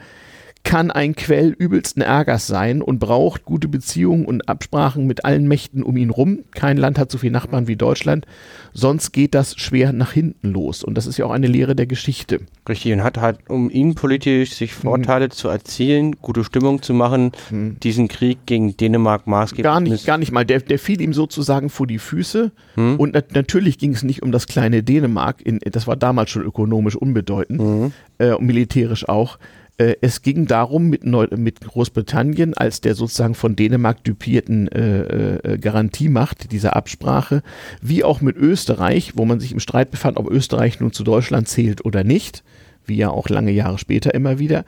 kann 0.63 0.91
ein 0.91 1.15
Quell 1.15 1.49
übelsten 1.49 2.01
Ärgers 2.01 2.47
sein 2.47 2.81
und 2.81 2.99
braucht 2.99 3.45
gute 3.45 3.67
Beziehungen 3.67 4.25
und 4.25 4.47
Absprachen 4.47 5.07
mit 5.07 5.25
allen 5.25 5.47
Mächten 5.47 5.83
um 5.83 5.97
ihn 5.97 6.09
rum. 6.09 6.39
Kein 6.51 6.77
Land 6.77 6.99
hat 6.99 7.11
so 7.11 7.17
viele 7.17 7.33
Nachbarn 7.33 7.67
wie 7.67 7.75
Deutschland, 7.75 8.25
sonst 8.73 9.11
geht 9.11 9.33
das 9.33 9.57
schwer 9.57 9.91
nach 9.93 10.11
hinten 10.11 10.49
los. 10.49 10.83
Und 10.83 10.95
das 10.95 11.07
ist 11.07 11.17
ja 11.17 11.25
auch 11.25 11.31
eine 11.31 11.47
Lehre 11.47 11.75
der 11.75 11.87
Geschichte. 11.87 12.41
Richtig, 12.69 12.93
und 12.93 13.03
hat 13.03 13.17
halt, 13.17 13.39
um 13.49 13.69
innenpolitisch 13.69 14.53
sich 14.53 14.73
Vorteile 14.73 15.29
zu 15.29 15.47
erzielen, 15.47 16.17
gute 16.21 16.43
Stimmung 16.43 16.81
zu 16.81 16.93
machen, 16.93 17.31
diesen 17.51 18.07
Krieg 18.07 18.39
gegen 18.45 18.77
Dänemark 18.77 19.27
maßgeblich. 19.27 19.63
Gar 19.63 19.81
nicht, 19.81 20.05
gar 20.05 20.17
nicht 20.17 20.31
mal. 20.31 20.45
Der, 20.45 20.59
der 20.59 20.79
fiel 20.79 21.01
ihm 21.01 21.13
sozusagen 21.13 21.69
vor 21.69 21.87
die 21.87 21.99
Füße. 21.99 22.51
Und 22.75 23.13
nat 23.13 23.33
natürlich 23.33 23.77
ging 23.77 23.93
es 23.93 24.03
nicht 24.03 24.23
um 24.23 24.31
das 24.31 24.47
kleine 24.47 24.83
Dänemark. 24.83 25.41
In, 25.41 25.59
das 25.59 25.87
war 25.87 25.95
damals 25.95 26.29
schon 26.29 26.43
ökonomisch 26.43 26.95
unbedeutend 26.95 27.93
äh, 28.17 28.31
und 28.31 28.45
militärisch 28.45 29.07
auch. 29.09 29.37
Äh, 29.81 29.95
es 30.01 30.21
ging 30.21 30.45
darum, 30.45 30.89
mit, 30.89 31.05
Neu 31.05 31.27
mit 31.35 31.61
Großbritannien 31.61 32.53
als 32.53 32.81
der 32.81 32.93
sozusagen 32.93 33.33
von 33.33 33.55
Dänemark 33.55 34.03
dupierten 34.03 34.67
äh, 34.67 35.53
äh, 35.53 35.57
Garantiemacht 35.57 36.51
dieser 36.51 36.75
Absprache, 36.75 37.41
wie 37.81 38.03
auch 38.03 38.21
mit 38.21 38.37
Österreich, 38.37 39.13
wo 39.15 39.25
man 39.25 39.39
sich 39.39 39.51
im 39.51 39.59
Streit 39.59 39.89
befand, 39.89 40.17
ob 40.17 40.29
Österreich 40.29 40.79
nun 40.79 40.93
zu 40.93 41.03
Deutschland 41.03 41.47
zählt 41.47 41.83
oder 41.83 42.03
nicht, 42.03 42.43
wie 42.85 42.97
ja 42.97 43.09
auch 43.09 43.29
lange 43.29 43.51
Jahre 43.51 43.79
später 43.79 44.13
immer 44.13 44.37
wieder, 44.37 44.65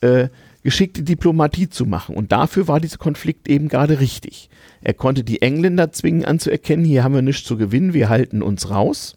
äh, 0.00 0.28
geschickte 0.64 1.02
Diplomatie 1.02 1.70
zu 1.70 1.86
machen. 1.86 2.16
Und 2.16 2.32
dafür 2.32 2.66
war 2.66 2.80
dieser 2.80 2.98
Konflikt 2.98 3.48
eben 3.48 3.68
gerade 3.68 4.00
richtig. 4.00 4.50
Er 4.82 4.94
konnte 4.94 5.22
die 5.22 5.42
Engländer 5.42 5.92
zwingen 5.92 6.24
anzuerkennen, 6.24 6.84
hier 6.84 7.04
haben 7.04 7.14
wir 7.14 7.22
nichts 7.22 7.44
zu 7.44 7.56
gewinnen, 7.56 7.94
wir 7.94 8.08
halten 8.08 8.42
uns 8.42 8.68
raus. 8.68 9.16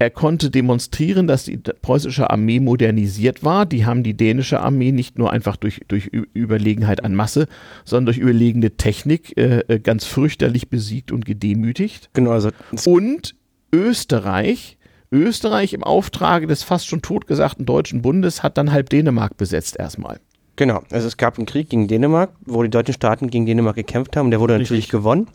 Er 0.00 0.08
konnte 0.08 0.48
demonstrieren, 0.48 1.26
dass 1.26 1.44
die 1.44 1.58
preußische 1.58 2.30
Armee 2.30 2.58
modernisiert 2.58 3.44
war. 3.44 3.66
Die 3.66 3.84
haben 3.84 4.02
die 4.02 4.16
dänische 4.16 4.60
Armee 4.60 4.92
nicht 4.92 5.18
nur 5.18 5.30
einfach 5.30 5.56
durch, 5.56 5.82
durch 5.88 6.06
Überlegenheit 6.06 7.04
an 7.04 7.14
Masse, 7.14 7.48
sondern 7.84 8.06
durch 8.06 8.16
überlegene 8.16 8.78
Technik 8.78 9.36
äh, 9.36 9.58
äh, 9.68 9.78
ganz 9.78 10.06
fürchterlich 10.06 10.70
besiegt 10.70 11.12
und 11.12 11.26
gedemütigt. 11.26 12.08
Genau, 12.14 12.30
also 12.30 12.48
Und 12.86 13.34
Österreich, 13.74 14.78
Österreich 15.12 15.74
im 15.74 15.84
Auftrage 15.84 16.46
des 16.46 16.62
fast 16.62 16.86
schon 16.86 17.02
totgesagten 17.02 17.66
Deutschen 17.66 18.00
Bundes 18.00 18.42
hat 18.42 18.56
dann 18.56 18.72
halb 18.72 18.88
Dänemark 18.88 19.36
besetzt 19.36 19.76
erstmal. 19.78 20.18
Genau, 20.56 20.82
also 20.90 21.08
es 21.08 21.18
gab 21.18 21.36
einen 21.36 21.44
Krieg 21.44 21.68
gegen 21.68 21.88
Dänemark, 21.88 22.30
wo 22.46 22.62
die 22.62 22.70
deutschen 22.70 22.94
Staaten 22.94 23.28
gegen 23.28 23.44
Dänemark 23.44 23.76
gekämpft 23.76 24.16
haben. 24.16 24.30
Der 24.30 24.40
wurde 24.40 24.54
natürlich 24.54 24.84
Richtig. 24.84 24.92
gewonnen. 24.92 25.26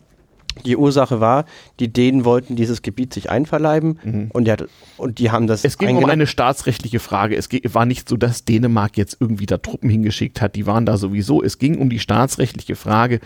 Die 0.64 0.76
Ursache 0.76 1.20
war, 1.20 1.44
die 1.80 1.92
Dänen 1.92 2.24
wollten 2.24 2.56
dieses 2.56 2.82
Gebiet 2.82 3.12
sich 3.12 3.30
einverleiben 3.30 4.30
und, 4.32 4.44
der, 4.46 4.54
hat- 4.54 4.68
und 4.96 5.18
die 5.18 5.30
haben 5.30 5.46
das 5.46 5.62
Mhm. 5.62 5.66
Es 5.68 5.78
ging 5.78 5.96
um 5.96 6.04
eine 6.06 6.26
staatsrechtliche 6.26 6.98
Frage. 6.98 7.36
Es 7.36 7.48
war 7.74 7.84
nicht 7.86 8.08
so, 8.08 8.16
dass 8.16 8.44
Dänemark 8.44 8.96
jetzt 8.96 9.16
irgendwie 9.20 9.46
da 9.46 9.58
Truppen 9.58 9.90
hingeschickt 9.90 10.40
hat. 10.40 10.54
Die 10.56 10.66
waren 10.66 10.86
da 10.86 10.96
sowieso. 10.96 11.42
Es 11.42 11.58
ging 11.58 11.78
um 11.78 11.90
die 11.90 11.98
staatsrechtliche 11.98 12.76
Frage, 12.76 13.20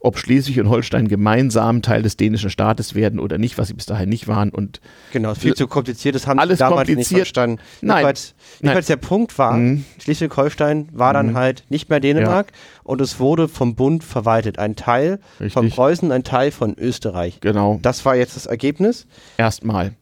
ob 0.00 0.18
Schleswig 0.18 0.60
und 0.60 0.68
Holstein 0.68 1.08
gemeinsam 1.08 1.82
Teil 1.82 2.02
des 2.02 2.16
dänischen 2.16 2.50
Staates 2.50 2.94
werden 2.94 3.18
oder 3.18 3.38
nicht, 3.38 3.58
was 3.58 3.68
sie 3.68 3.74
bis 3.74 3.86
dahin 3.86 4.08
nicht 4.08 4.28
waren. 4.28 4.50
Und 4.50 4.80
Genau, 5.12 5.34
viel 5.34 5.54
zu 5.54 5.66
kompliziert, 5.66 6.14
das 6.14 6.26
haben 6.26 6.38
Alles 6.38 6.58
sie 6.58 6.64
damals 6.64 6.86
nicht 6.88 6.96
kompliziert. 6.96 7.18
verstanden. 7.20 7.58
Nein. 7.80 8.06
Jedenfalls, 8.60 8.86
der 8.86 8.96
Punkt 8.96 9.36
war, 9.38 9.56
Mhm. 9.56 9.84
Schleswig-Holstein 10.02 10.88
war 10.92 11.12
dann 11.12 11.34
halt 11.34 11.64
nicht 11.68 11.88
mehr 11.88 12.00
Dänemark 12.00 12.52
und 12.86 13.00
es 13.00 13.18
wurde 13.20 13.48
vom 13.48 13.74
Bund 13.74 14.02
verwaltet. 14.04 14.58
Ein 14.58 14.76
Teil 14.76 15.18
von 15.38 15.46
Richtig. 15.46 15.74
Preußen, 15.74 16.12
ein 16.12 16.24
Teil 16.24 16.50
von 16.50 16.74
Österreich. 16.78 17.40
genau, 17.40 17.78
Das 17.82 18.04
war 18.04 18.16
jetzt 18.16 18.36
das 18.36 18.46
Ergebnis. 18.46 19.06
erstmal. 19.36 19.92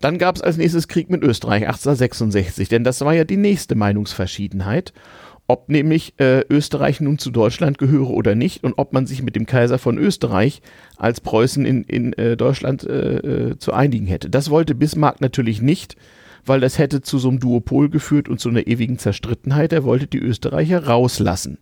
Dann 0.00 0.18
gab 0.18 0.36
es 0.36 0.42
als 0.42 0.56
nächstes 0.56 0.86
Krieg 0.86 1.10
mit 1.10 1.22
Österreich 1.24 1.62
1866, 1.66 2.68
denn 2.68 2.84
das 2.84 3.00
war 3.00 3.14
ja 3.14 3.24
die 3.24 3.36
nächste 3.36 3.74
Meinungsverschiedenheit, 3.74 4.92
ob 5.48 5.68
nämlich 5.68 6.14
äh, 6.20 6.42
Österreich 6.48 7.00
nun 7.00 7.18
zu 7.18 7.30
Deutschland 7.30 7.78
gehöre 7.78 8.10
oder 8.10 8.34
nicht 8.34 8.62
und 8.62 8.74
ob 8.76 8.92
man 8.92 9.06
sich 9.06 9.22
mit 9.22 9.34
dem 9.34 9.46
Kaiser 9.46 9.78
von 9.78 9.98
Österreich 9.98 10.60
als 10.96 11.20
Preußen 11.20 11.64
in, 11.64 11.82
in 11.84 12.12
äh, 12.12 12.36
Deutschland 12.36 12.84
äh, 12.84 13.16
äh, 13.16 13.58
zu 13.58 13.72
einigen 13.72 14.06
hätte. 14.06 14.30
Das 14.30 14.50
wollte 14.50 14.74
Bismarck 14.76 15.20
natürlich 15.20 15.62
nicht, 15.62 15.96
weil 16.46 16.60
das 16.60 16.78
hätte 16.78 17.00
zu 17.02 17.18
so 17.18 17.28
einem 17.30 17.40
Duopol 17.40 17.88
geführt 17.88 18.28
und 18.28 18.38
zu 18.40 18.50
einer 18.50 18.66
ewigen 18.66 18.98
Zerstrittenheit. 18.98 19.72
Er 19.72 19.84
wollte 19.84 20.06
die 20.06 20.18
Österreicher 20.20 20.84
rauslassen. 20.86 21.58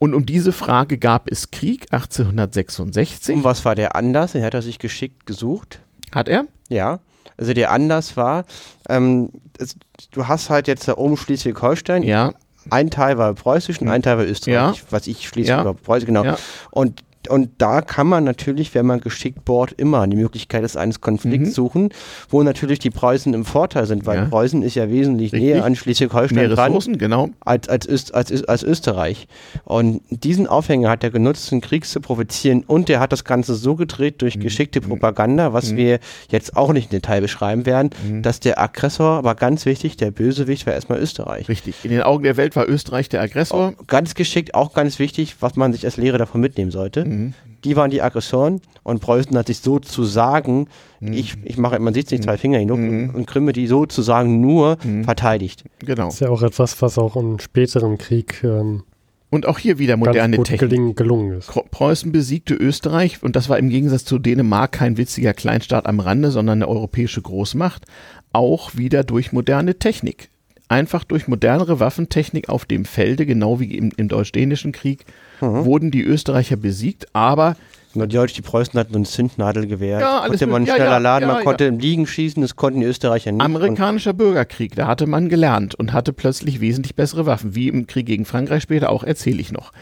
Und 0.00 0.14
um 0.14 0.26
diese 0.26 0.50
Frage 0.52 0.98
gab 0.98 1.30
es 1.30 1.50
Krieg 1.52 1.86
1866. 1.92 3.34
Und 3.36 3.44
was 3.44 3.64
war 3.64 3.74
der 3.74 3.94
Anlass? 3.96 4.32
Den 4.32 4.42
hat 4.42 4.54
er 4.54 4.62
sich 4.62 4.78
geschickt 4.78 5.26
gesucht. 5.26 5.80
Hat 6.12 6.26
er? 6.28 6.46
Ja. 6.68 7.00
Also 7.36 7.52
der 7.54 7.70
Anlass 7.70 8.16
war, 8.16 8.44
ähm, 8.88 9.30
es, 9.58 9.76
du 10.10 10.26
hast 10.26 10.50
halt 10.50 10.68
jetzt 10.68 10.88
da 10.88 10.96
oben 10.96 11.16
Schleswig-Holstein. 11.16 12.02
Ja. 12.02 12.32
ein 12.68 12.90
Teil 12.90 13.16
war 13.16 13.32
preußisch 13.34 13.80
und 13.80 13.88
ein 13.88 14.02
Teil 14.02 14.18
war 14.18 14.24
österreichisch, 14.26 14.80
Ja. 14.80 14.86
was 14.90 15.06
ich 15.06 15.26
schließlich 15.26 15.48
Ja. 15.48 15.72
Preußen, 15.72 16.06
genau. 16.06 16.24
Ja. 16.24 16.36
Und 16.70 17.02
und 17.28 17.50
da 17.58 17.82
kann 17.82 18.06
man 18.06 18.24
natürlich, 18.24 18.74
wenn 18.74 18.86
man 18.86 19.00
geschickt 19.00 19.44
bohrt, 19.44 19.72
immer 19.72 20.06
die 20.06 20.16
Möglichkeit 20.16 20.62
des 20.64 20.76
eines 20.76 21.00
Konflikts 21.00 21.50
Mhm. 21.50 21.52
suchen, 21.52 21.88
wo 22.30 22.42
natürlich 22.42 22.78
die 22.78 22.90
Preußen 22.90 23.34
im 23.34 23.44
Vorteil 23.44 23.86
sind, 23.86 24.06
weil 24.06 24.18
Ja. 24.18 24.24
Preußen 24.24 24.62
ist 24.62 24.74
ja 24.74 24.88
wesentlich 24.90 25.32
Richtig. 25.32 25.50
näher 25.54 25.64
an 25.64 25.76
Schleswig-Holstein 25.76 26.48
dran 26.50 26.78
genau. 26.98 27.28
als, 27.40 27.68
als, 27.68 27.86
Öst, 27.88 28.14
als, 28.14 28.44
als 28.44 28.62
Österreich. 28.62 29.28
Und 29.64 30.00
diesen 30.10 30.46
Aufhänger 30.46 30.88
hat 30.88 31.04
er 31.04 31.10
genutzt, 31.10 31.50
den 31.50 31.60
Krieg 31.60 31.84
zu 31.84 32.00
provozieren 32.00 32.64
und 32.66 32.88
er 32.88 33.00
hat 33.00 33.12
das 33.12 33.24
Ganze 33.24 33.54
so 33.54 33.74
gedreht 33.74 34.22
durch 34.22 34.36
Mhm. 34.36 34.40
geschickte 34.40 34.80
Propaganda, 34.80 35.52
was 35.52 35.76
wir 35.76 35.98
jetzt 36.30 36.56
auch 36.56 36.72
nicht 36.72 36.86
im 36.86 37.00
Detail 37.00 37.20
beschreiben 37.20 37.66
werden, 37.66 37.90
Mhm. 38.08 38.22
dass 38.22 38.40
der 38.40 38.60
Aggressor, 38.60 39.24
war 39.24 39.34
ganz 39.34 39.66
wichtig, 39.66 39.96
der 39.96 40.10
Bösewicht 40.10 40.66
war 40.66 40.74
erstmal 40.74 40.98
Österreich. 41.00 41.48
Richtig. 41.48 41.74
In 41.84 41.90
den 41.90 42.02
Augen 42.02 42.22
der 42.24 42.36
Welt 42.36 42.56
war 42.56 42.68
Österreich 42.68 43.08
der 43.08 43.20
Aggressor. 43.20 43.74
Ganz 43.86 44.14
geschickt, 44.14 44.54
auch 44.54 44.72
ganz 44.72 44.98
wichtig, 44.98 45.36
was 45.40 45.56
man 45.56 45.72
sich 45.72 45.84
als 45.84 45.96
Lehre 45.96 46.18
davon 46.18 46.40
mitnehmen 46.40 46.70
sollte. 46.70 47.04
Mhm. 47.10 47.34
Die 47.64 47.76
waren 47.76 47.90
die 47.90 48.00
Aggressoren 48.00 48.60
und 48.82 49.00
Preußen 49.00 49.36
hat 49.36 49.48
sich 49.48 49.58
sozusagen, 49.58 50.66
Mhm. 51.00 51.12
ich, 51.12 51.34
ich 51.44 51.58
mache, 51.58 51.78
man 51.78 51.92
sieht 51.94 52.06
es 52.06 52.12
nicht, 52.12 52.24
zwei 52.24 52.38
Finger 52.38 52.58
genug, 52.58 52.78
und 53.14 53.26
Krimme 53.26 53.52
die 53.52 53.66
sozusagen 53.66 54.40
nur 54.40 54.78
Mhm. 54.82 55.04
verteidigt. 55.04 55.64
Genau. 55.80 56.06
Das 56.06 56.14
ist 56.14 56.20
ja 56.20 56.30
auch 56.30 56.42
etwas, 56.42 56.80
was 56.80 56.96
auch 56.98 57.16
im 57.16 57.38
späteren 57.38 57.98
Krieg 57.98 58.42
ähm, 58.44 58.82
Und 59.30 59.46
auch 59.46 59.58
hier 59.58 59.78
wieder 59.78 59.96
moderne 59.96 60.42
Technik. 60.42 60.60
gelingen, 60.70 60.94
gelungen 60.94 61.38
ist. 61.38 61.50
Preußen 61.70 62.10
besiegte 62.12 62.54
Österreich 62.54 63.22
und 63.22 63.36
das 63.36 63.48
war 63.48 63.58
im 63.58 63.68
Gegensatz 63.68 64.04
zu 64.04 64.18
Dänemark 64.18 64.72
kein 64.72 64.96
witziger 64.96 65.34
Kleinstaat 65.34 65.86
am 65.86 66.00
Rande, 66.00 66.30
sondern 66.30 66.58
eine 66.62 66.68
europäische 66.68 67.20
Großmacht, 67.22 67.84
auch 68.32 68.76
wieder 68.76 69.04
durch 69.04 69.32
moderne 69.32 69.78
Technik. 69.78 70.30
Einfach 70.68 71.04
durch 71.04 71.28
modernere 71.28 71.78
Waffentechnik 71.80 72.48
auf 72.48 72.64
dem 72.64 72.84
Felde, 72.84 73.26
genau 73.26 73.60
wie 73.60 73.76
im, 73.76 73.90
im 73.96 74.08
Deutsch-Dänischen 74.08 74.72
Krieg, 74.72 75.04
Mhm. 75.40 75.64
wurden 75.64 75.90
die 75.90 76.02
Österreicher 76.02 76.56
besiegt, 76.56 77.06
aber 77.14 77.56
Nur 77.94 78.06
die, 78.06 78.16
Deutschen, 78.16 78.36
die 78.36 78.42
Preußen 78.42 78.78
hatten 78.78 78.92
so 78.92 78.98
ein 78.98 79.04
Zündnadelgewehr. 79.04 79.98
Ja, 80.00 80.24
konnte 80.26 80.46
man 80.46 80.62
möglich. 80.62 80.68
Ja, 80.68 80.74
schneller 80.76 80.90
ja, 80.92 80.98
laden, 80.98 81.28
ja, 81.28 81.34
man 81.34 81.44
konnte 81.44 81.64
im 81.64 81.78
Liegen 81.78 82.06
schießen, 82.06 82.40
das 82.40 82.54
konnten 82.56 82.80
die 82.80 82.86
Österreicher 82.86 83.32
nicht. 83.32 83.42
Amerikanischer 83.42 84.12
Bürgerkrieg, 84.12 84.74
da 84.76 84.86
hatte 84.86 85.06
man 85.06 85.28
gelernt 85.28 85.74
und 85.74 85.92
hatte 85.92 86.12
plötzlich 86.12 86.60
wesentlich 86.60 86.94
bessere 86.94 87.26
Waffen, 87.26 87.54
wie 87.54 87.68
im 87.68 87.86
Krieg 87.86 88.06
gegen 88.06 88.24
Frankreich 88.24 88.62
später 88.62 88.90
auch, 88.90 89.02
erzähle 89.02 89.40
ich 89.40 89.50
noch. 89.52 89.72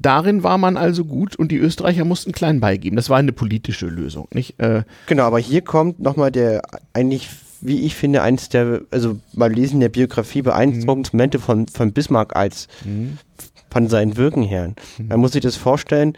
Darin 0.00 0.42
war 0.42 0.56
man 0.56 0.78
also 0.78 1.04
gut 1.04 1.36
und 1.36 1.52
die 1.52 1.58
Österreicher 1.58 2.06
mussten 2.06 2.32
klein 2.32 2.60
beigeben. 2.60 2.96
Das 2.96 3.10
war 3.10 3.18
eine 3.18 3.32
politische 3.32 3.86
Lösung, 3.86 4.26
nicht? 4.32 4.58
Äh, 4.58 4.84
Genau, 5.06 5.24
aber 5.24 5.38
hier 5.38 5.60
kommt 5.60 6.00
nochmal 6.00 6.30
der 6.32 6.62
eigentlich, 6.94 7.28
wie 7.60 7.80
ich 7.82 7.94
finde, 7.94 8.22
eins 8.22 8.48
der, 8.48 8.80
also 8.90 9.18
beim 9.34 9.52
Lesen 9.52 9.80
der 9.80 9.90
Biografie 9.90 10.40
beeindruckendsten 10.40 11.18
Momente 11.18 11.38
von, 11.38 11.68
von 11.68 11.92
Bismarck 11.92 12.34
als 12.34 12.68
von 13.72 13.88
seinen 13.88 14.16
Wirken 14.16 14.42
her. 14.42 14.74
Man 14.98 15.20
muss 15.20 15.32
sich 15.32 15.40
das 15.42 15.56
vorstellen, 15.56 16.12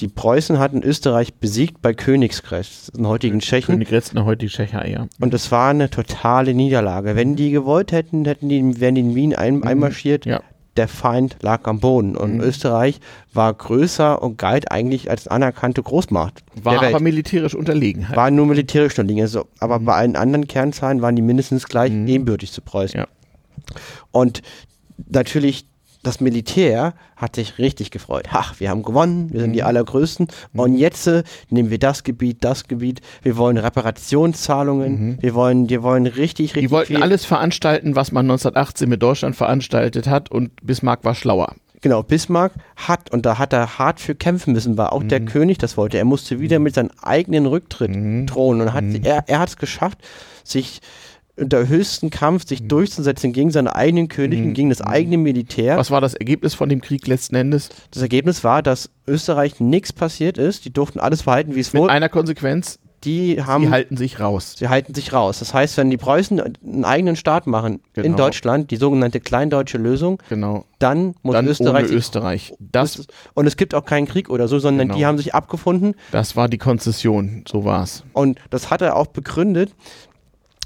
die 0.00 0.08
Preußen 0.08 0.58
hatten 0.58 0.82
Österreich 0.82 1.34
besiegt 1.34 1.80
bei 1.80 1.94
Königsgrätz, 1.94 2.90
im 2.96 3.06
heutigen 3.06 3.38
Tschechen. 3.40 3.74
König 3.76 3.92
Retzner, 3.92 4.24
heute 4.24 4.46
die 4.46 4.48
Tschecher, 4.52 4.86
ja. 4.88 5.06
Und 5.20 5.32
es 5.32 5.50
war 5.52 5.70
eine 5.70 5.88
totale 5.88 6.52
Niederlage. 6.52 7.16
Wenn 7.16 7.36
die 7.36 7.50
gewollt 7.50 7.92
hätten, 7.92 8.24
hätten 8.24 8.48
die, 8.48 8.80
wären 8.80 8.94
die 8.96 9.00
in 9.02 9.14
Wien 9.14 9.34
ein, 9.34 9.62
einmarschiert. 9.62 10.26
Ja. 10.26 10.40
Der 10.76 10.88
Feind 10.88 11.36
lag 11.40 11.66
am 11.66 11.80
Boden. 11.80 12.16
Und 12.16 12.34
Mhm. 12.34 12.40
Österreich 12.42 13.00
war 13.32 13.54
größer 13.54 14.20
und 14.20 14.36
galt 14.36 14.70
eigentlich 14.70 15.08
als 15.08 15.26
anerkannte 15.28 15.82
Großmacht. 15.82 16.42
War 16.62 16.82
aber 16.82 17.00
militärisch 17.00 17.54
unterlegen. 17.54 18.08
Halt. 18.08 18.16
War 18.18 18.30
nur 18.30 18.44
militärisch 18.44 18.98
unterlegen. 18.98 19.22
Also, 19.22 19.46
aber 19.60 19.78
bei 19.80 19.94
allen 19.94 20.16
anderen 20.16 20.46
Kernzahlen 20.46 21.00
waren 21.00 21.16
die 21.16 21.22
mindestens 21.22 21.66
gleich 21.68 21.92
Mhm. 21.92 22.06
ebenbürtig 22.08 22.52
zu 22.52 22.60
Preußen. 22.60 23.00
Ja. 23.00 23.06
Und 24.10 24.42
natürlich 25.10 25.66
das 26.06 26.20
Militär 26.20 26.94
hat 27.16 27.36
sich 27.36 27.58
richtig 27.58 27.90
gefreut. 27.90 28.26
Ach, 28.32 28.58
wir 28.60 28.70
haben 28.70 28.82
gewonnen, 28.82 29.32
wir 29.32 29.40
sind 29.40 29.50
Mhm. 29.50 29.54
die 29.54 29.62
Allergrößten. 29.62 30.28
Und 30.54 30.76
jetzt 30.76 31.06
äh, 31.06 31.22
nehmen 31.50 31.70
wir 31.70 31.78
das 31.78 32.04
Gebiet, 32.04 32.38
das 32.44 32.68
Gebiet. 32.68 33.00
Wir 33.22 33.36
wollen 33.36 33.56
Reparationszahlungen. 33.56 35.18
Wir 35.20 35.34
wollen, 35.34 35.68
wir 35.68 35.82
wollen 35.82 36.06
richtig, 36.06 36.54
richtig 36.54 36.56
Mhm. 36.56 36.60
Die 36.66 36.70
wollten 36.70 36.94
viel. 36.94 37.02
alles 37.02 37.24
veranstalten, 37.24 37.96
was 37.96 38.12
man 38.12 38.26
1918 38.26 38.88
mit 38.88 39.02
Deutschland 39.02 39.36
veranstaltet 39.36 40.06
hat 40.06 40.30
und 40.30 40.50
Bismarck 40.62 41.04
war 41.04 41.14
schlauer. 41.14 41.54
Genau, 41.82 42.02
Bismarck 42.02 42.52
hat, 42.76 43.10
und 43.12 43.26
da 43.26 43.38
hat 43.38 43.52
er 43.52 43.78
hart 43.78 44.00
für 44.00 44.14
kämpfen 44.14 44.54
müssen, 44.54 44.76
war 44.78 44.92
auch 44.92 45.02
der 45.04 45.20
Mhm. 45.20 45.26
König 45.26 45.58
das 45.58 45.76
wollte. 45.76 45.98
Er 45.98 46.04
musste 46.04 46.40
wieder 46.40 46.58
mit 46.58 46.74
seinem 46.74 46.90
eigenen 47.02 47.46
Rücktritt 47.46 47.90
drohen 48.28 48.60
und 48.60 48.72
hat, 48.72 48.84
Mhm. 48.84 49.00
er, 49.04 49.24
er 49.28 49.38
hat 49.38 49.50
es 49.50 49.56
geschafft, 49.56 49.98
sich 50.42 50.80
unter 51.38 51.68
höchsten 51.68 52.10
Kampf 52.10 52.46
sich 52.46 52.66
durchzusetzen 52.66 53.32
gegen 53.32 53.50
seine 53.50 53.74
eigenen 53.76 54.08
König 54.08 54.42
und 54.42 54.54
gegen 54.54 54.70
das 54.70 54.80
eigene 54.80 55.18
Militär. 55.18 55.74
Mhm. 55.74 55.78
Was 55.78 55.90
war 55.90 56.00
das 56.00 56.14
Ergebnis 56.14 56.54
von 56.54 56.68
dem 56.68 56.80
Krieg 56.80 57.06
letzten 57.06 57.36
Endes? 57.36 57.68
Das 57.90 58.02
Ergebnis 58.02 58.42
war, 58.44 58.62
dass 58.62 58.90
Österreich 59.06 59.60
nichts 59.60 59.92
passiert 59.92 60.38
ist. 60.38 60.64
Die 60.64 60.72
durften 60.72 60.98
alles 61.00 61.24
behalten, 61.24 61.54
wie 61.54 61.60
es 61.60 61.72
Mit 61.72 61.82
wurde. 61.82 61.92
einer 61.92 62.08
Konsequenz, 62.08 62.78
Die 63.04 63.42
haben, 63.44 63.64
die 63.64 63.70
halten 63.70 63.96
sich 63.98 64.18
raus. 64.18 64.54
sie 64.58 64.68
halten 64.68 64.94
sich 64.94 65.12
raus. 65.12 65.38
Das 65.38 65.52
heißt, 65.52 65.76
wenn 65.76 65.90
die 65.90 65.98
Preußen 65.98 66.40
einen 66.40 66.84
eigenen 66.84 67.14
Staat 67.14 67.46
machen 67.46 67.80
in 67.94 68.02
Genau. 68.02 68.16
Deutschland, 68.16 68.70
die 68.70 68.76
sogenannte 68.76 69.20
kleindeutsche 69.20 69.76
Lösung, 69.78 70.20
Genau. 70.30 70.64
dann 70.78 71.14
muss 71.22 71.34
Dann 71.34 71.46
Österreich 71.46 71.90
Österreich. 71.90 72.54
Das, 72.58 73.06
und 73.34 73.46
es 73.46 73.56
gibt 73.58 73.74
auch 73.74 73.84
keinen 73.84 74.06
Krieg 74.08 74.30
oder 74.30 74.48
so, 74.48 74.58
sondern 74.58 74.88
Genau. 74.88 74.98
die 74.98 75.06
haben 75.06 75.18
sich 75.18 75.34
abgefunden 75.34 75.94
das 76.10 76.34
war 76.34 76.48
die 76.48 76.58
Konzession, 76.58 77.44
so 77.46 77.64
war's. 77.64 78.02
Und 78.14 78.38
das 78.50 78.70
hat 78.70 78.80
er 78.80 78.96
auch 78.96 79.08
begründet. 79.08 79.72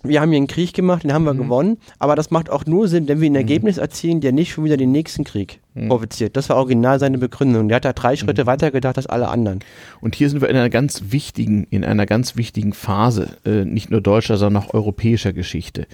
Wir 0.03 0.21
haben 0.21 0.31
hier 0.31 0.39
einen 0.39 0.47
Krieg 0.47 0.73
gemacht, 0.73 1.05
den 1.05 1.13
haben 1.13 1.23
Mhm. 1.25 1.27
wir 1.27 1.35
gewonnen, 1.35 1.77
aber 1.99 2.17
das 2.17 2.31
macht 2.31 2.49
auch 2.51 2.65
nur 2.65 2.89
Sinn, 2.89 3.07
wenn 3.09 3.21
wir 3.21 3.29
ein 3.31 3.35
Ergebnis 3.35 3.77
erzielen, 3.77 4.21
der 4.21 4.33
nicht 4.33 4.53
schon 4.53 4.65
wieder 4.65 4.77
den 4.79 4.93
nächsten 4.93 5.25
Krieg 5.25 5.61
Mhm. 5.75 5.89
provoziert. 5.89 6.37
Das 6.37 6.49
war 6.49 6.57
original 6.57 6.99
seine 6.99 7.19
Begründung. 7.19 7.69
Der 7.69 7.77
hat 7.77 7.85
da 7.85 7.93
drei 7.93 8.17
Schritte 8.17 8.47
weiter 8.47 8.71
gedacht 8.71 8.97
als 8.97 9.07
alle 9.07 9.29
anderen. 9.29 9.61
Und 10.01 10.15
hier 10.15 10.31
sind 10.31 10.41
wir 10.41 10.49
in 10.49 10.57
einer 10.57 10.71
ganz 10.71 11.05
wichtigen, 11.11 11.67
in 11.71 11.85
einer 11.85 12.07
ganz 12.07 12.37
wichtigen 12.37 12.73
Phase, 12.73 13.37
äh, 13.45 13.65
nicht 13.65 13.91
nur 13.91 14.01
deutscher, 14.01 14.37
sondern 14.37 14.63
auch 14.63 14.75
europäischer 14.75 15.33
Geschichte. 15.33 15.87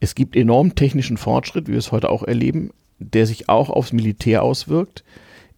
Es 0.00 0.14
gibt 0.14 0.36
enormen 0.36 0.74
technischen 0.74 1.16
Fortschritt, 1.16 1.68
wie 1.68 1.72
wir 1.72 1.78
es 1.78 1.90
heute 1.90 2.10
auch 2.10 2.22
erleben, 2.22 2.70
der 2.98 3.26
sich 3.26 3.48
auch 3.48 3.70
aufs 3.70 3.92
Militär 3.92 4.42
auswirkt. 4.42 5.04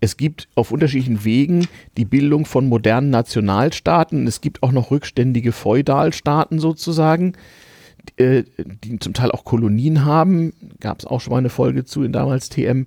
Es 0.02 0.16
gibt 0.16 0.48
auf 0.54 0.70
unterschiedlichen 0.70 1.24
Wegen 1.26 1.66
die 1.98 2.06
Bildung 2.06 2.46
von 2.46 2.66
modernen 2.68 3.10
Nationalstaaten. 3.10 4.26
Es 4.26 4.40
gibt 4.40 4.62
auch 4.62 4.72
noch 4.72 4.90
rückständige 4.90 5.52
Feudalstaaten 5.52 6.58
sozusagen, 6.58 7.34
äh, 8.16 8.44
die 8.84 8.98
zum 8.98 9.14
Teil 9.14 9.30
auch 9.30 9.44
Kolonien 9.44 10.04
haben. 10.04 10.52
Gab 10.80 11.00
es 11.00 11.06
auch 11.06 11.20
schon 11.20 11.32
mal 11.32 11.38
eine 11.38 11.50
Folge 11.50 11.84
zu 11.84 12.02
in 12.02 12.12
damals 12.12 12.48
TM. 12.48 12.86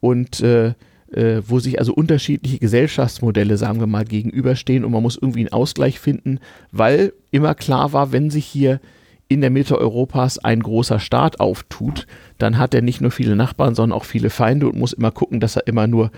Und 0.00 0.40
äh, 0.40 0.74
äh, 1.12 1.42
wo 1.46 1.58
sich 1.58 1.78
also 1.78 1.92
unterschiedliche 1.92 2.58
Gesellschaftsmodelle, 2.58 3.56
sagen 3.56 3.80
wir 3.80 3.86
mal, 3.86 4.04
gegenüberstehen 4.04 4.84
und 4.84 4.92
man 4.92 5.02
muss 5.02 5.18
irgendwie 5.20 5.40
einen 5.40 5.52
Ausgleich 5.52 5.98
finden, 5.98 6.38
weil 6.72 7.12
immer 7.30 7.54
klar 7.54 7.92
war, 7.92 8.12
wenn 8.12 8.30
sich 8.30 8.46
hier 8.46 8.80
in 9.28 9.40
der 9.40 9.50
Mitte 9.50 9.78
Europas 9.78 10.38
ein 10.38 10.60
großer 10.60 10.98
Staat 10.98 11.38
auftut, 11.38 12.06
dann 12.38 12.58
hat 12.58 12.74
er 12.74 12.82
nicht 12.82 13.00
nur 13.00 13.10
viele 13.10 13.36
Nachbarn, 13.36 13.74
sondern 13.74 13.96
auch 13.96 14.04
viele 14.04 14.30
Feinde 14.30 14.68
und 14.68 14.78
muss 14.78 14.92
immer 14.92 15.12
gucken, 15.12 15.40
dass 15.40 15.56
er 15.56 15.66
immer 15.66 15.86
nur 15.86 16.10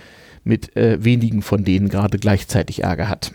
mit 0.45 0.77
äh, 0.77 1.05
wenigen 1.05 1.43
von 1.43 1.65
denen 1.65 1.89
gerade 1.89 2.19
gleichzeitig 2.19 2.83
Ärger 2.83 3.09
hat. 3.09 3.33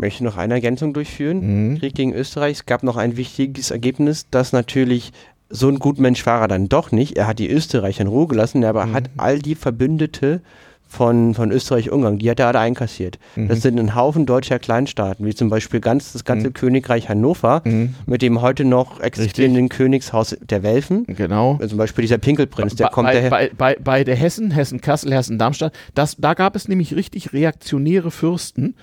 Möchte 0.00 0.24
noch 0.24 0.36
eine 0.36 0.54
Ergänzung 0.54 0.92
durchführen. 0.94 1.72
Mhm. 1.72 1.78
Krieg 1.78 1.94
gegen 1.94 2.12
Österreich. 2.14 2.58
Es 2.58 2.66
gab 2.66 2.82
noch 2.82 2.96
ein 2.96 3.16
wichtiges 3.16 3.70
Ergebnis, 3.70 4.26
dass 4.30 4.52
natürlich 4.52 5.12
so 5.50 5.68
ein 5.68 5.78
Gutmensch 5.78 6.24
war 6.26 6.40
er 6.42 6.48
dann 6.48 6.68
doch 6.68 6.92
nicht. 6.92 7.16
Er 7.16 7.26
hat 7.26 7.38
die 7.38 7.50
Österreicher 7.50 8.02
in 8.02 8.06
Ruhe 8.06 8.26
gelassen, 8.28 8.64
aber 8.64 8.86
Mhm. 8.86 8.92
hat 8.94 9.10
all 9.16 9.38
die 9.40 9.54
Verbündete 9.56 10.40
von, 10.86 11.34
von 11.34 11.52
Österreich-Ungarn, 11.52 12.18
die 12.18 12.28
hat 12.30 12.40
er 12.40 12.48
alle 12.48 12.58
einkassiert. 12.58 13.18
Mhm. 13.36 13.46
Das 13.48 13.62
sind 13.62 13.78
ein 13.78 13.94
Haufen 13.94 14.26
deutscher 14.26 14.58
Kleinstaaten, 14.58 15.24
wie 15.24 15.34
zum 15.34 15.48
Beispiel 15.48 15.78
ganz, 15.80 16.12
das 16.12 16.24
ganze 16.24 16.50
Königreich 16.50 17.08
Hannover, 17.08 17.62
Mhm. 17.64 17.94
mit 18.06 18.22
dem 18.22 18.40
heute 18.40 18.64
noch 18.64 18.98
existierenden 19.00 19.68
Königshaus 19.68 20.36
der 20.40 20.64
Welfen. 20.64 21.04
Genau. 21.06 21.52
Also 21.54 21.68
Zum 21.68 21.78
Beispiel 21.78 22.02
dieser 22.02 22.18
Pinkelprinz, 22.18 22.74
der 22.74 22.86
bei, 22.86 22.90
kommt 22.92 23.06
bei, 23.06 23.14
daher. 23.14 23.30
bei, 23.30 23.50
bei, 23.56 23.76
bei 23.82 24.02
der 24.04 24.16
Hessen, 24.16 24.50
Hessen-Kassel, 24.50 25.12
Hessen-Darmstadt, 25.14 25.72
da 25.94 26.34
gab 26.34 26.56
es 26.56 26.66
nämlich 26.66 26.94
richtig 26.96 27.32
reaktionäre 27.32 28.10
Fürsten. 28.10 28.74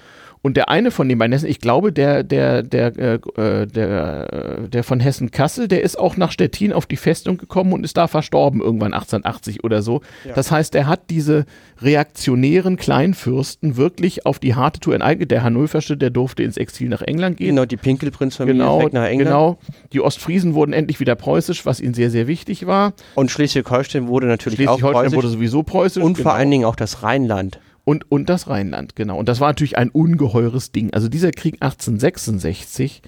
Und 0.47 0.55
der 0.55 0.69
eine 0.69 0.91
von 0.91 1.09
den 1.09 1.17
beiden 1.17 1.33
Hessen, 1.33 1.49
ich 1.49 1.59
glaube, 1.59 1.91
der, 1.91 2.23
der, 2.23 2.63
der, 2.63 2.97
äh, 2.97 3.67
der, 3.67 4.69
der 4.71 4.83
von 4.85 5.01
Hessen-Kassel, 5.01 5.67
der 5.67 5.83
ist 5.83 5.99
auch 5.99 6.15
nach 6.15 6.31
Stettin 6.31 6.71
auf 6.71 6.85
die 6.85 6.95
Festung 6.95 7.37
gekommen 7.37 7.73
und 7.73 7.83
ist 7.83 7.97
da 7.97 8.07
verstorben, 8.07 8.61
irgendwann 8.61 8.93
1880 8.93 9.65
oder 9.65 9.81
so. 9.81 9.99
Das 10.35 10.49
heißt, 10.49 10.73
er 10.75 10.87
hat 10.87 11.09
diese 11.09 11.45
reaktionären 11.81 12.77
Kleinfürsten 12.77 13.75
wirklich 13.75 14.25
auf 14.25 14.39
die 14.39 14.55
harte 14.55 14.79
Tour 14.79 14.95
enteignet. 14.95 15.31
Der 15.31 15.43
Hannoversche, 15.43 15.97
der 15.97 16.11
durfte 16.11 16.43
ins 16.43 16.55
Exil 16.55 16.87
nach 16.87 17.01
England 17.01 17.35
gehen. 17.35 17.49
Genau, 17.49 17.65
die 17.65 17.75
Pinkelprinzfamilie 17.75 18.57
Genau, 18.57 18.79
weg 18.79 18.93
nach 18.93 19.03
England. 19.03 19.29
genau. 19.29 19.57
Die 19.91 19.99
Ostfriesen 19.99 20.53
wurden 20.53 20.71
endlich 20.71 21.01
wieder 21.01 21.15
preußisch, 21.15 21.65
was 21.65 21.81
ihnen 21.81 21.93
sehr, 21.93 22.09
sehr 22.09 22.27
wichtig 22.27 22.65
war. 22.65 22.93
Und 23.15 23.31
Schleswig-Holstein 23.31 24.07
wurde 24.07 24.27
natürlich 24.27 24.59
auch 24.69 24.79
Schleswig-Holstein 24.79 24.93
preußisch. 24.93 25.17
wurde 25.17 25.27
sowieso 25.27 25.63
preußisch. 25.63 26.01
Und 26.01 26.13
genau. 26.13 26.29
vor 26.29 26.35
allen 26.35 26.49
Dingen 26.49 26.63
auch 26.63 26.77
das 26.77 27.03
Rheinland. 27.03 27.59
Und, 27.87 28.11
und 28.11 28.27
das 28.27 28.49
Rheinland, 28.49 28.97
genau. 28.97 29.17
Und 29.17 29.29
das 29.29 29.39
war 29.39 29.47
natürlich 29.47 29.77
ein 29.77 29.89
ungeheures 29.89 30.73
Ding. 30.73 30.93
Also 30.93 31.07
dieser 31.07 31.31
Krieg 31.31 31.53
1866 31.61 33.01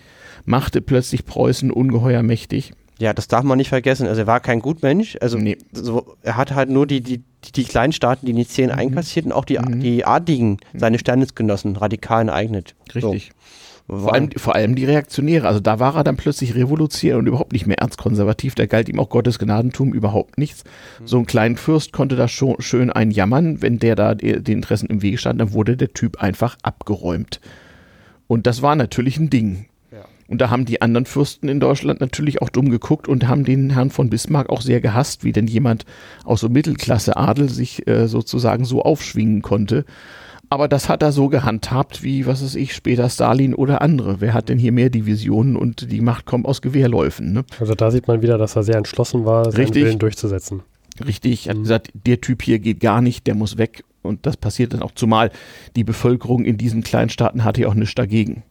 machte 0.46 0.80
plötzlich 0.80 1.26
Preußen 1.26 1.70
ungeheuer 1.70 2.24
mächtig. 2.24 2.72
Ja, 2.98 3.14
das 3.14 3.28
darf 3.28 3.44
man 3.44 3.58
nicht 3.58 3.68
vergessen. 3.68 4.08
Also 4.08 4.22
er 4.22 4.28
war 4.28 4.40
kein 4.40 4.62
Gutmensch. 4.62 5.18
Also 5.20 5.38
Nee. 5.38 5.58
so, 5.74 6.16
er 6.22 6.38
hat 6.38 6.56
halt 6.56 6.70
nur 6.70 6.88
die, 6.88 7.02
die, 7.02 7.18
die, 7.44 7.52
die 7.52 7.64
kleinen 7.66 7.92
Staaten, 7.92 8.26
die 8.26 8.32
Nizäen 8.32 8.72
einkassiert 8.72 9.26
und 9.26 9.34
auch 9.34 9.44
die, 9.44 9.60
die 9.80 10.06
Adligen, 10.06 10.60
seine 10.74 10.98
Standesgenossen, 10.98 11.76
radikal 11.76 12.22
enteignet. 12.22 12.74
Richtig. 12.96 13.32
So. 13.34 13.69
Vor 13.90 14.14
allem, 14.14 14.30
vor 14.38 14.54
allem 14.56 14.76
die 14.76 14.86
Reaktionäre. 14.86 15.48
Also 15.48 15.60
da 15.60 15.80
war 15.80 15.96
er 15.96 16.04
dann 16.04 16.16
plötzlich 16.16 16.54
revolutionär 16.54 17.18
und 17.18 17.26
überhaupt 17.28 17.54
nicht 17.54 17.66
mehr 17.66 17.80
erzkonservativ. 17.80 18.54
Da 18.54 18.68
galt 18.68 18.88
ihm 18.88 19.00
auch 19.00 19.10
Gottes 19.10 19.40
Gnadentum 19.40 19.94
überhaupt 19.94 20.38
nichts. 20.38 20.64
So 21.06 21.18
ein 21.18 21.26
kleinen 21.26 21.58
Fürst 21.58 21.92
konnte 21.92 22.16
da 22.16 22.28
schon 22.28 22.56
schön 22.60 22.92
einjammern. 22.92 23.62
Wenn 23.62 23.80
der 23.80 23.96
da 23.96 24.14
die- 24.14 24.44
den 24.44 24.58
Interessen 24.58 24.88
im 24.88 25.02
Wege 25.02 25.18
stand, 25.18 25.42
dann 25.42 25.54
wurde 25.54 25.76
der 25.76 25.94
Typ 25.94 26.22
einfach 26.22 26.56
abgeräumt. 26.62 27.40
Und 28.28 28.46
das 28.46 28.62
war 28.62 28.76
natürlich 28.76 29.18
ein 29.18 29.32
Ding. 29.32 29.66
Und 30.28 30.40
da 30.42 30.52
haben 30.52 30.66
die 30.66 30.84
anderen 30.84 31.08
Fürsten 31.08 31.50
in 31.50 31.60
Deutschland 31.60 32.00
natürlich 32.00 32.44
auch 32.44 32.50
dumm 32.50 32.70
geguckt 32.70 33.08
und 33.08 33.28
haben 33.28 33.44
den 33.44 33.72
Herrn 33.72 33.90
von 33.90 34.12
Bismarck 34.12 34.50
auch 34.52 34.62
sehr 34.62 34.82
gehasst, 34.82 35.24
wie 35.24 35.32
denn 35.32 35.48
jemand 35.48 35.86
aus 36.24 36.42
so 36.42 36.50
Mittelklasse-Adel 36.50 37.50
sich 37.50 37.88
äh, 37.88 38.08
sozusagen 38.08 38.66
so 38.66 38.84
aufschwingen 38.84 39.42
konnte. 39.42 39.86
Aber 40.52 40.68
das 40.68 40.90
hat 40.90 41.04
er 41.04 41.12
so 41.12 41.30
gehandhabt 41.30 42.02
wie, 42.02 42.26
was 42.26 42.44
weiß 42.44 42.56
ich, 42.56 42.74
später 42.74 43.08
Stalin 43.10 43.54
oder 43.54 43.82
andere. 43.82 44.20
Wer 44.20 44.34
hat 44.34 44.50
denn 44.50 44.58
hier 44.58 44.72
mehr 44.72 44.90
Divisionen 44.90 45.56
und 45.56 45.92
die 45.92 46.02
Macht 46.02 46.26
kommt 46.26 46.48
aus 46.48 46.62
Gewehrläufen? 46.62 47.34
Ne? 47.34 47.46
Also 47.60 47.76
da 47.76 47.92
sieht 47.92 48.08
man 48.08 48.22
wieder, 48.22 48.38
dass 48.38 48.56
er 48.56 48.64
sehr 48.64 48.76
entschlossen 48.76 49.26
war, 49.26 49.52
seinen 49.52 49.62
Richtig. 49.62 49.86
Willen 49.86 50.00
durchzusetzen. 50.00 50.64
Richtig, 51.06 51.48
hat 51.48 51.58
gesagt, 51.58 51.92
der 51.94 52.20
Typ 52.20 52.42
hier 52.42 52.60
geht 52.60 52.80
gar 52.80 53.02
nicht, 53.02 53.28
der 53.28 53.36
muss 53.36 53.58
weg. 53.58 53.84
Und 54.02 54.26
das 54.26 54.38
passiert 54.38 54.74
dann 54.74 54.82
auch, 54.82 54.92
zumal 54.92 55.32
die 55.76 55.84
Bevölkerung 55.84 56.46
in 56.46 56.58
diesen 56.58 56.84
Kleinstaaten 56.84 57.44
hatte 57.44 57.62
ja 57.62 57.68
auch 57.68 57.74
nichts 57.74 57.96
dagegen. 57.96 58.44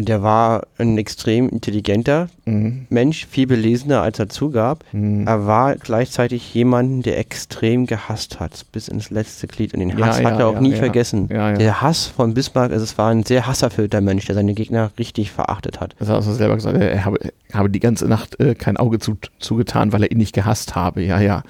Und 0.00 0.08
der 0.08 0.22
war 0.22 0.62
ein 0.78 0.96
extrem 0.96 1.50
intelligenter 1.50 2.28
Mhm. 2.46 2.86
Mensch, 2.88 3.26
viel 3.26 3.46
belesener, 3.46 4.00
als 4.00 4.18
er 4.18 4.30
zugab. 4.30 4.82
Mhm. 4.92 5.26
Er 5.26 5.46
war 5.46 5.76
gleichzeitig 5.76 6.54
jemand, 6.54 7.04
der 7.04 7.18
extrem 7.18 7.84
gehasst 7.86 8.40
hat, 8.40 8.64
bis 8.72 8.88
ins 8.88 9.10
letzte 9.10 9.46
Glied. 9.46 9.74
Und 9.74 9.80
den 9.80 9.90
Ja, 9.90 10.06
Hass 10.06 10.20
ja, 10.20 10.30
hat 10.30 10.40
er 10.40 10.48
auch 10.48 10.54
ja, 10.54 10.60
nie 10.62 10.70
ja. 10.70 10.76
vergessen. 10.76 11.28
Ja, 11.30 11.50
ja. 11.50 11.56
Der 11.58 11.82
Hass 11.82 12.06
von 12.06 12.32
Bismarck, 12.32 12.72
also 12.72 12.82
es 12.82 12.96
war 12.96 13.10
ein 13.10 13.24
sehr 13.24 13.46
hasserfüllter 13.46 14.00
Mensch, 14.00 14.24
der 14.24 14.34
seine 14.34 14.54
Gegner 14.54 14.90
richtig 14.98 15.30
verachtet 15.30 15.80
hat. 15.80 15.94
Das 15.98 16.08
hat 16.08 16.16
er 16.16 16.22
selber 16.22 16.54
gesagt, 16.54 16.78
er 16.78 17.04
habe, 17.04 17.18
habe 17.52 17.68
die 17.68 17.78
ganze 17.78 18.06
Nacht 18.06 18.40
äh, 18.40 18.54
kein 18.54 18.78
Auge 18.78 18.98
zu, 19.00 19.18
zugetan, 19.38 19.92
weil 19.92 20.02
er 20.04 20.10
ihn 20.10 20.16
nicht 20.18 20.34
gehasst 20.34 20.74
habe. 20.74 21.02
Ja, 21.02 21.20
ja. 21.20 21.42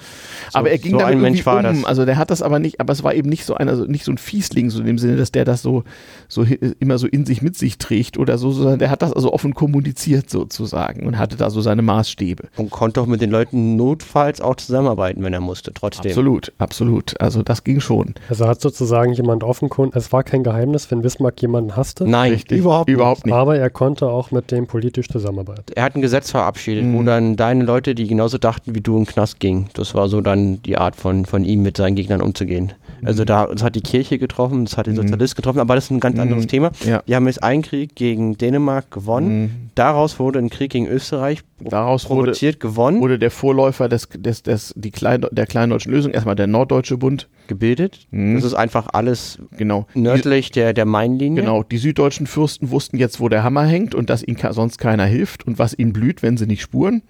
aber 0.53 0.69
er 0.71 0.77
ging 0.77 0.91
so 0.91 0.97
damit 0.99 1.15
ein 1.15 1.21
Mensch 1.21 1.45
war 1.45 1.57
um. 1.57 1.63
das. 1.63 1.85
Also 1.85 2.03
der 2.05 2.17
hat 2.17 2.29
das 2.29 2.41
aber 2.41 2.59
nicht, 2.59 2.81
aber 2.81 2.91
es 2.91 3.01
war 3.01 3.13
eben 3.15 3.29
nicht 3.29 3.45
so 3.45 3.55
einer, 3.55 3.77
so- 3.77 3.85
nicht 3.85 4.03
so 4.03 4.11
ein 4.11 4.17
Fiesling, 4.17 4.69
so 4.69 4.81
in 4.81 4.87
dem 4.87 4.97
Sinne, 4.97 5.15
dass 5.15 5.31
der 5.31 5.45
das 5.45 5.61
so, 5.61 5.83
so 6.27 6.45
immer 6.79 6.97
so 6.97 7.07
in 7.07 7.25
sich 7.25 7.41
mit 7.41 7.57
sich 7.57 7.77
trägt 7.77 8.17
oder 8.17 8.37
so, 8.37 8.40
sondern 8.49 8.79
der 8.79 8.89
hat 8.89 9.03
das 9.03 9.13
also 9.13 9.31
offen 9.31 9.53
kommuniziert 9.53 10.27
sozusagen 10.31 11.05
und 11.05 11.19
hatte 11.19 11.35
da 11.37 11.51
so 11.51 11.61
seine 11.61 11.83
Maßstäbe. 11.83 12.45
Und 12.57 12.71
konnte 12.71 12.99
auch 13.01 13.05
mit 13.05 13.21
den 13.21 13.29
Leuten 13.29 13.75
notfalls 13.75 14.41
auch 14.41 14.55
zusammenarbeiten, 14.55 15.23
wenn 15.23 15.33
er 15.33 15.41
musste, 15.41 15.71
trotzdem. 15.73 16.09
Absolut, 16.09 16.51
absolut. 16.57 17.19
Also 17.21 17.43
das 17.43 17.63
ging 17.63 17.79
schon. 17.79 18.15
Also 18.29 18.47
hat 18.47 18.59
sozusagen 18.61 19.13
jemand 19.13 19.43
offenkundig, 19.43 19.95
es 19.95 20.11
war 20.11 20.23
kein 20.23 20.43
Geheimnis, 20.43 20.89
wenn 20.89 21.01
Bismarck 21.03 21.39
jemanden 21.41 21.75
hasste, 21.75 22.07
Nein, 22.07 22.31
Richtig. 22.31 22.57
überhaupt 22.57 22.87
nicht. 22.87 22.95
Überhaupt 22.95 23.25
nicht. 23.25 23.35
aber 23.35 23.57
er 23.57 23.69
konnte 23.69 24.07
auch 24.07 24.31
mit 24.31 24.49
dem 24.51 24.65
politisch 24.65 25.07
zusammenarbeiten. 25.09 25.65
Er 25.75 25.83
hat 25.83 25.95
ein 25.95 26.01
Gesetz 26.01 26.31
verabschiedet, 26.31 26.85
Mhm. 26.85 26.97
wo 26.97 27.03
dann 27.03 27.35
deine 27.35 27.63
Leute, 27.63 27.93
die 27.93 28.07
genauso 28.07 28.37
dachten 28.37 28.73
wie 28.73 28.81
du, 28.81 28.97
in 28.97 29.03
den 29.03 29.07
Knast 29.11 29.39
gingen. 29.39 29.67
Das 29.73 29.93
war 29.93 30.07
so 30.07 30.21
dann 30.21 30.61
die 30.63 30.77
Art 30.77 30.95
von, 30.95 31.25
von 31.25 31.43
ihm, 31.43 31.61
mit 31.61 31.77
seinen 31.77 31.95
Gegnern 31.95 32.21
umzugehen. 32.21 32.71
Mhm. 33.01 33.07
Also 33.07 33.25
da, 33.25 33.47
das 33.47 33.61
hat 33.63 33.75
die 33.75 33.81
Kirche 33.81 34.17
getroffen, 34.17 34.65
das 34.65 34.77
hat 34.77 34.87
den 34.87 34.95
Sozialist 34.95 35.35
getroffen, 35.35 35.59
aber 35.59 35.75
das 35.75 35.85
ist 35.85 35.91
ein 35.91 35.99
ganz 35.99 36.17
anderes 36.19 36.45
Mhm. 36.45 36.47
Thema. 36.49 36.71
Ja. 36.85 37.01
Wir 37.05 37.15
haben 37.15 37.27
jetzt 37.27 37.43
einen 37.43 37.61
Krieg 37.61 37.95
gegen 37.95 38.30
Dänemark 38.37 38.91
gewonnen. 38.91 39.41
Mhm. 39.41 39.51
Daraus 39.75 40.19
wurde 40.19 40.39
ein 40.39 40.49
Krieg 40.49 40.71
gegen 40.71 40.87
Österreich 40.87 41.41
Daraus 41.59 42.09
wurde, 42.09 42.23
provoziert, 42.23 42.59
gewonnen, 42.59 42.99
wurde 43.01 43.19
der 43.19 43.31
Vorläufer 43.31 43.87
des, 43.89 44.09
des, 44.09 44.43
des, 44.43 44.73
die 44.75 44.91
Klein, 44.91 45.25
der 45.31 45.45
kleindeutschen 45.45 45.91
Lösung, 45.91 46.11
erstmal 46.11 46.35
der 46.35 46.47
Norddeutsche 46.47 46.97
Bund. 46.97 47.27
gebildet. 47.47 48.07
Mhm. 48.11 48.35
Das 48.35 48.43
ist 48.43 48.53
einfach 48.53 48.87
alles 48.93 49.39
Genau. 49.57 49.85
Die, 49.93 49.99
nördlich 49.99 50.51
der, 50.51 50.73
der 50.73 50.85
Mainlinie. 50.85 51.41
genau. 51.41 51.63
Die 51.63 51.77
süddeutschen 51.77 52.27
Fürsten 52.27 52.71
wussten 52.71 52.97
jetzt, 52.97 53.19
wo 53.19 53.29
der 53.29 53.43
Hammer 53.43 53.63
hängt 53.65 53.93
und 53.95 54.09
dass 54.09 54.23
ihnen 54.23 54.37
sonst 54.51 54.77
keiner 54.77 55.05
hilft 55.05 55.45
und 55.47 55.59
was 55.59 55.77
ihnen 55.77 55.93
blüht, 55.93 56.23
wenn 56.23 56.37
sie 56.37 56.47
nicht 56.47 56.61
spuren. 56.61 57.01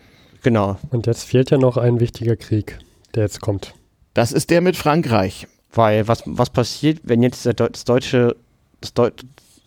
Genau. 0.43 0.77
Und 0.89 1.05
jetzt 1.07 1.23
fehlt 1.23 1.51
ja 1.51 1.57
noch 1.57 1.77
ein 1.77 1.99
wichtiger 1.99 2.35
Krieg, 2.35 2.79
der 3.15 3.23
jetzt 3.23 3.41
kommt. 3.41 3.73
Das 4.13 4.31
ist 4.31 4.49
der 4.49 4.61
mit 4.61 4.75
Frankreich. 4.75 5.47
Weil 5.73 6.07
was, 6.09 6.23
was 6.25 6.49
passiert, 6.49 6.99
wenn 7.03 7.23
jetzt 7.23 7.45
der 7.45 7.53
Deu- 7.55 7.69
das 7.69 7.85
deutsche, 7.85 8.35
das 8.81 8.93
Deu 8.93 9.11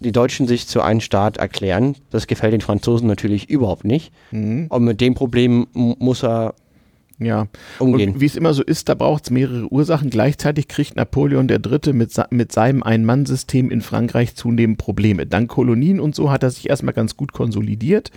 die 0.05 0.13
Deutschen 0.13 0.47
sich 0.47 0.67
zu 0.69 0.81
einem 0.83 1.01
Staat 1.01 1.39
erklären? 1.39 1.97
Das 2.11 2.27
gefällt 2.27 2.53
den 2.53 2.61
Franzosen 2.61 3.09
natürlich 3.09 3.51
überhaupt 3.51 3.85
nicht. 3.85 4.13
Mhm. 4.31 4.67
Und 4.69 4.85
mit 4.85 5.01
dem 5.01 5.15
Problem 5.15 5.67
muss 5.75 6.23
er 6.23 6.55
Ja. 7.19 7.47
umgehen. 7.79 8.15
Und 8.15 8.21
wie 8.21 8.27
es 8.27 8.37
immer 8.37 8.55
so 8.55 8.63
ist, 8.63 8.89
da 8.89 8.95
braucht 8.95 9.25
es 9.25 9.31
mehrere 9.31 9.67
Ursachen. 9.73 10.11
Gleichzeitig 10.11 10.69
kriegt 10.69 10.97
Napoleon 10.97 11.49
III. 11.49 11.93
mit, 11.93 12.13
mit 12.31 12.53
seinem 12.53 12.83
Ein-Mann-System 12.83 13.71
in 13.71 13.81
Frankreich 13.81 14.35
zunehmend 14.35 14.79
Probleme. 14.79 15.25
Dank 15.27 15.51
Kolonien 15.51 16.01
und 16.01 16.15
so 16.15 16.31
hat 16.31 16.43
er 16.43 16.51
sich 16.51 16.69
erstmal 16.69 16.95
ganz 16.95 17.17
gut 17.17 17.33
konsolidiert. 17.33 18.11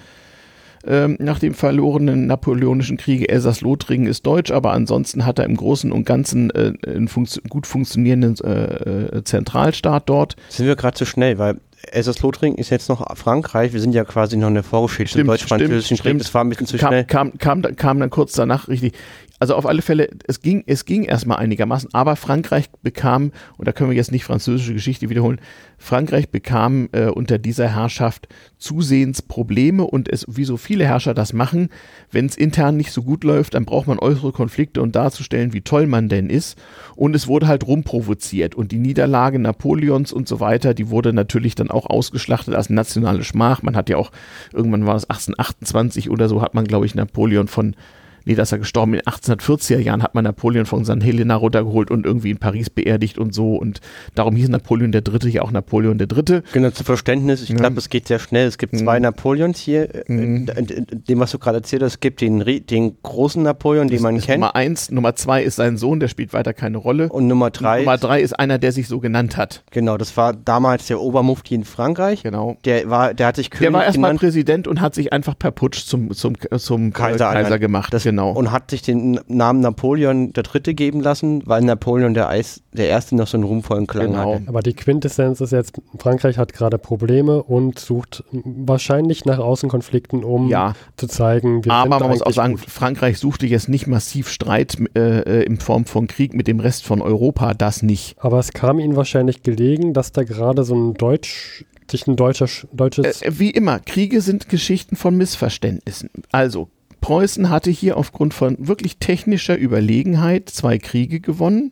Ähm, 0.86 1.18
nach 1.20 1.40
dem 1.40 1.54
verlorenen 1.54 2.28
napoleonischen 2.28 2.98
Kriege 2.98 3.28
Elsass-Lothringen 3.28 4.08
ist 4.08 4.26
deutsch, 4.26 4.52
aber 4.52 4.72
ansonsten 4.72 5.26
hat 5.26 5.38
er 5.40 5.46
im 5.46 5.58
Großen 5.58 5.92
und 5.92 6.06
Ganzen 6.06 6.50
äh, 6.52 6.74
einen 6.86 7.08
funktio 7.08 7.42
gut 7.50 7.68
funktionierenden 7.68 8.36
äh, 8.44 9.18
äh, 9.18 9.24
Zentralstaat 9.24 10.08
dort. 10.08 10.36
Sind 10.50 10.68
wir 10.68 10.76
gerade 10.76 10.96
zu 10.96 11.06
schnell, 11.06 11.40
weil 11.40 11.58
Elsass-Lothringen 11.84 12.58
ist 12.58 12.70
jetzt 12.70 12.90
noch 12.90 13.16
Frankreich. 13.16 13.74
Wir 13.74 13.80
sind 13.80 13.94
ja 13.94 14.04
quasi 14.04 14.36
noch 14.36 14.48
in 14.48 14.56
der 14.56 14.64
Vorgeschichte 14.64 15.20
Stimmt, 15.20 15.30
deutsch-französischen 15.30 15.98
stimmt, 15.98 16.00
stimmt. 16.00 16.22
Das 16.22 16.34
war 16.34 16.44
ein 16.44 16.50
bisschen 16.50 16.68
zu 16.68 16.78
kam, 16.78 16.90
schnell. 16.90 17.06
kam, 17.06 17.38
kam, 17.38 17.62
kam 17.76 18.00
dann 18.00 18.10
kurz 18.10 18.34
danach 18.34 18.68
richtig. 18.68 18.94
Also 19.40 19.56
auf 19.56 19.66
alle 19.66 19.82
Fälle, 19.82 20.10
es 20.28 20.42
ging, 20.42 20.64
es 20.66 20.86
ging 20.86 21.04
erstmal 21.04 21.38
einigermaßen, 21.38 21.90
aber 21.94 22.16
Frankreich 22.16 22.70
bekam, 22.82 23.32
und 23.58 23.68
da 23.68 23.72
können 23.72 23.90
wir 23.90 23.98
jetzt 23.98 24.12
nicht 24.12 24.24
französische 24.24 24.74
Geschichte 24.74 25.10
wiederholen, 25.10 25.40
Frankreich 25.78 26.30
bekam 26.30 26.90
äh, 26.92 27.06
unter 27.06 27.38
dieser 27.38 27.68
Herrschaft 27.68 28.28
zusehends 28.58 29.22
Probleme 29.22 29.84
und 29.84 30.12
es, 30.12 30.26
wie 30.28 30.44
so 30.44 30.58
viele 30.58 30.86
Herrscher 30.86 31.14
das 31.14 31.34
machen, 31.34 31.70
wenn 32.12 32.26
es 32.26 32.36
intern 32.36 32.78
nicht 32.78 32.92
so 32.92 33.04
gut 33.04 33.24
läuft, 33.24 33.54
dann 33.54 33.66
braucht 33.66 33.88
man 33.88 34.00
äußere 34.00 34.32
Konflikte, 34.32 34.82
um 34.82 34.92
darzustellen, 34.92 35.54
wie 35.54 35.62
toll 35.62 35.86
man 35.86 36.10
denn 36.10 36.30
ist. 36.30 36.58
Und 36.96 37.16
es 37.16 37.28
wurde 37.28 37.48
halt 37.48 37.68
rumprovoziert. 37.68 38.56
Und 38.56 38.72
die 38.72 38.80
Niederlage 38.80 39.38
Napoleons 39.38 40.12
und 40.12 40.28
so 40.28 40.40
weiter, 40.40 40.74
die 40.74 40.90
wurde 40.90 41.14
natürlich 41.14 41.54
dann 41.54 41.70
auch 41.70 41.86
ausgeschlachtet 41.86 42.56
als 42.56 42.72
nationale 42.72 43.24
Schmach. 43.24 43.62
Man 43.62 43.76
hat 43.76 43.90
ja 43.90 43.98
auch, 43.98 44.12
irgendwann 44.54 44.88
war 44.88 44.96
es 44.96 45.04
1828 45.04 46.10
oder 46.10 46.28
so, 46.28 46.42
hat 46.42 46.56
man, 46.56 46.66
glaube 46.66 46.88
ich, 46.88 46.96
Napoleon 46.96 47.48
von 47.48 47.76
nee, 48.28 48.36
dass 48.36 48.52
er 48.52 48.60
gestorben 48.60 48.94
in 48.94 49.00
den 49.00 49.08
1840er 49.14 49.80
Jahren 49.80 50.04
hat 50.04 50.14
man 50.16 50.24
Napoleon 50.24 50.66
von 50.66 50.86
St. 50.86 51.02
Helena 51.04 51.36
runtergeholt 51.36 51.90
und 51.92 52.06
irgendwie 52.06 52.30
in 52.32 52.38
Paris 52.38 52.70
beerdigt 52.70 53.18
und 53.18 53.34
so 53.34 53.56
und 53.56 53.80
darum 54.16 54.36
hieß 54.36 54.50
Napoleon 54.50 54.92
der 54.92 55.02
Dritte 55.02 55.30
ja 55.30 55.42
auch 55.42 55.52
Napoleon 55.52 55.98
der 55.98 56.08
Dritte. 56.08 56.44
Genau, 56.54 56.70
zu 56.70 56.84
Verständnis, 56.84 57.42
ich 57.42 57.50
Ja. 57.50 57.56
glaube, 57.56 57.78
es 57.78 57.90
geht 57.90 58.08
sehr 58.08 58.20
schnell. 58.20 58.48
Es 58.48 58.58
gibt 58.58 58.78
zwei 58.78 58.98
Mhm. 59.00 59.04
Napoleons 59.04 59.60
hier. 59.60 59.96
äh, 59.96 60.12
Mhm. 60.12 60.48
Dem, 61.08 61.20
was 61.20 61.32
du 61.32 61.40
gerade 61.40 61.58
erzählt 61.58 61.82
hast, 61.84 61.94
es 61.94 62.00
gibt 62.00 62.22
den, 62.22 62.44
den 62.70 62.98
großen 63.04 63.42
Napoleon, 63.44 63.88
den 63.88 63.96
Das 63.98 64.04
man 64.04 64.16
ist 64.18 64.26
kennt. 64.26 64.40
Nummer 64.42 64.56
eins, 64.56 64.92
Nummer 64.92 65.16
zwei 65.16 65.44
ist 65.44 65.56
sein 65.56 65.78
Sohn, 65.78 66.00
der 66.00 66.08
spielt 66.08 66.34
weiter 66.34 66.54
keine 66.54 66.78
Rolle. 66.78 67.10
Und 67.10 67.28
Nummer 67.28 67.50
drei, 67.52 67.80
Nummer 67.80 67.98
drei 67.98 68.22
ist 68.22 68.38
einer, 68.38 68.58
der 68.58 68.72
sich 68.72 68.88
so 68.88 69.00
genannt 69.00 69.38
hat. 69.38 69.64
genau, 69.72 69.98
das 69.98 70.18
war 70.18 70.34
damals 70.34 70.88
der 70.88 71.00
Obermufti 71.02 71.56
in 71.56 71.64
Frankreich. 71.64 72.24
Genau. 72.24 72.58
Der 72.66 72.90
war, 72.90 73.14
der 73.14 73.28
hat 73.28 73.36
sich 73.36 73.50
König 73.50 73.62
Der 73.62 73.74
war 73.74 73.86
erstmal 73.86 74.14
Präsident 74.16 74.68
und 74.68 74.82
hat 74.82 74.96
sich 74.96 75.14
einfach 75.14 75.38
per 75.38 75.52
Putsch 75.52 75.86
zum, 75.86 76.12
zum, 76.14 76.36
zum 76.58 76.92
Kaiser 76.94 77.32
Kaiser, 77.32 77.60
gemacht. 77.60 77.94
Das- 77.94 78.04
genau. 78.04 78.17
Und 78.26 78.52
hat 78.52 78.72
sich 78.72 78.82
den 78.82 79.20
Namen 79.28 79.60
Napoleon 79.62 80.34
der 80.34 80.44
Dritte 80.44 80.74
geben 80.74 81.02
lassen, 81.02 81.44
weil 81.46 81.62
Napoleon 81.62 82.14
der, 82.14 82.30
Eis, 82.30 82.62
der 82.74 82.90
Erste 82.90 83.16
noch 83.16 83.28
so 83.28 83.38
einen 83.38 83.44
ruhmvollen 83.44 83.88
Klang 83.88 84.08
Genau. 84.08 84.36
hatte. 84.36 84.44
Aber 84.48 84.62
die 84.62 84.74
Quintessenz 84.74 85.42
ist 85.42 85.52
jetzt, 85.52 85.74
Frankreich 86.00 86.38
hat 86.38 86.54
gerade 86.54 86.78
Probleme 86.78 87.44
und 87.44 87.80
sucht 87.80 88.24
wahrscheinlich 88.32 89.26
nach 89.26 89.40
Außenkonflikten, 89.40 90.24
um 90.24 90.48
ja, 90.50 90.74
zu 90.98 91.08
zeigen, 91.08 91.64
wir 91.66 91.72
aber 91.74 91.96
sind 91.96 92.00
man 92.02 92.10
muss 92.12 92.22
auch 92.22 92.32
sagen, 92.34 92.56
gut. 92.56 92.66
Frankreich 92.70 93.18
suchte 93.20 93.46
jetzt 93.46 93.70
nicht 93.70 93.88
massiv 93.88 94.30
Streit 94.30 94.78
äh, 94.96 95.20
äh, 95.20 95.44
in 95.44 95.58
Form 95.60 95.86
von 95.86 96.08
Krieg 96.08 96.34
mit 96.34 96.48
dem 96.48 96.60
Rest 96.60 96.86
von 96.86 97.02
Europa, 97.02 97.54
das 97.54 97.84
nicht. 97.84 98.16
Aber 98.20 98.40
es 98.40 98.52
kam 98.54 98.80
ihnen 98.80 98.96
wahrscheinlich 98.96 99.44
gelegen, 99.44 99.94
dass 99.94 100.12
da 100.12 100.24
gerade 100.24 100.64
so 100.64 100.76
ein 100.76 100.94
Deutsch, 100.94 101.66
sich 101.90 102.08
ein 102.08 102.16
deutscher, 102.16 102.46
Sch- 102.46 102.66
deutsches, 102.74 103.22
Äh, 103.22 103.40
wie 103.40 103.50
immer, 103.50 103.80
Kriege 103.80 104.22
sind 104.22 104.50
Geschichten 104.50 104.96
von 104.96 105.16
Missverständnissen. 105.16 106.10
Also, 106.32 106.70
Preußen 107.02 107.50
hatte 107.50 107.72
hier 107.72 107.98
aufgrund 107.98 108.34
von 108.34 108.68
wirklich 108.68 108.98
technischer 108.98 109.58
Überlegenheit 109.58 110.50
zwei 110.50 110.78
Kriege 110.78 111.20
gewonnen 111.20 111.72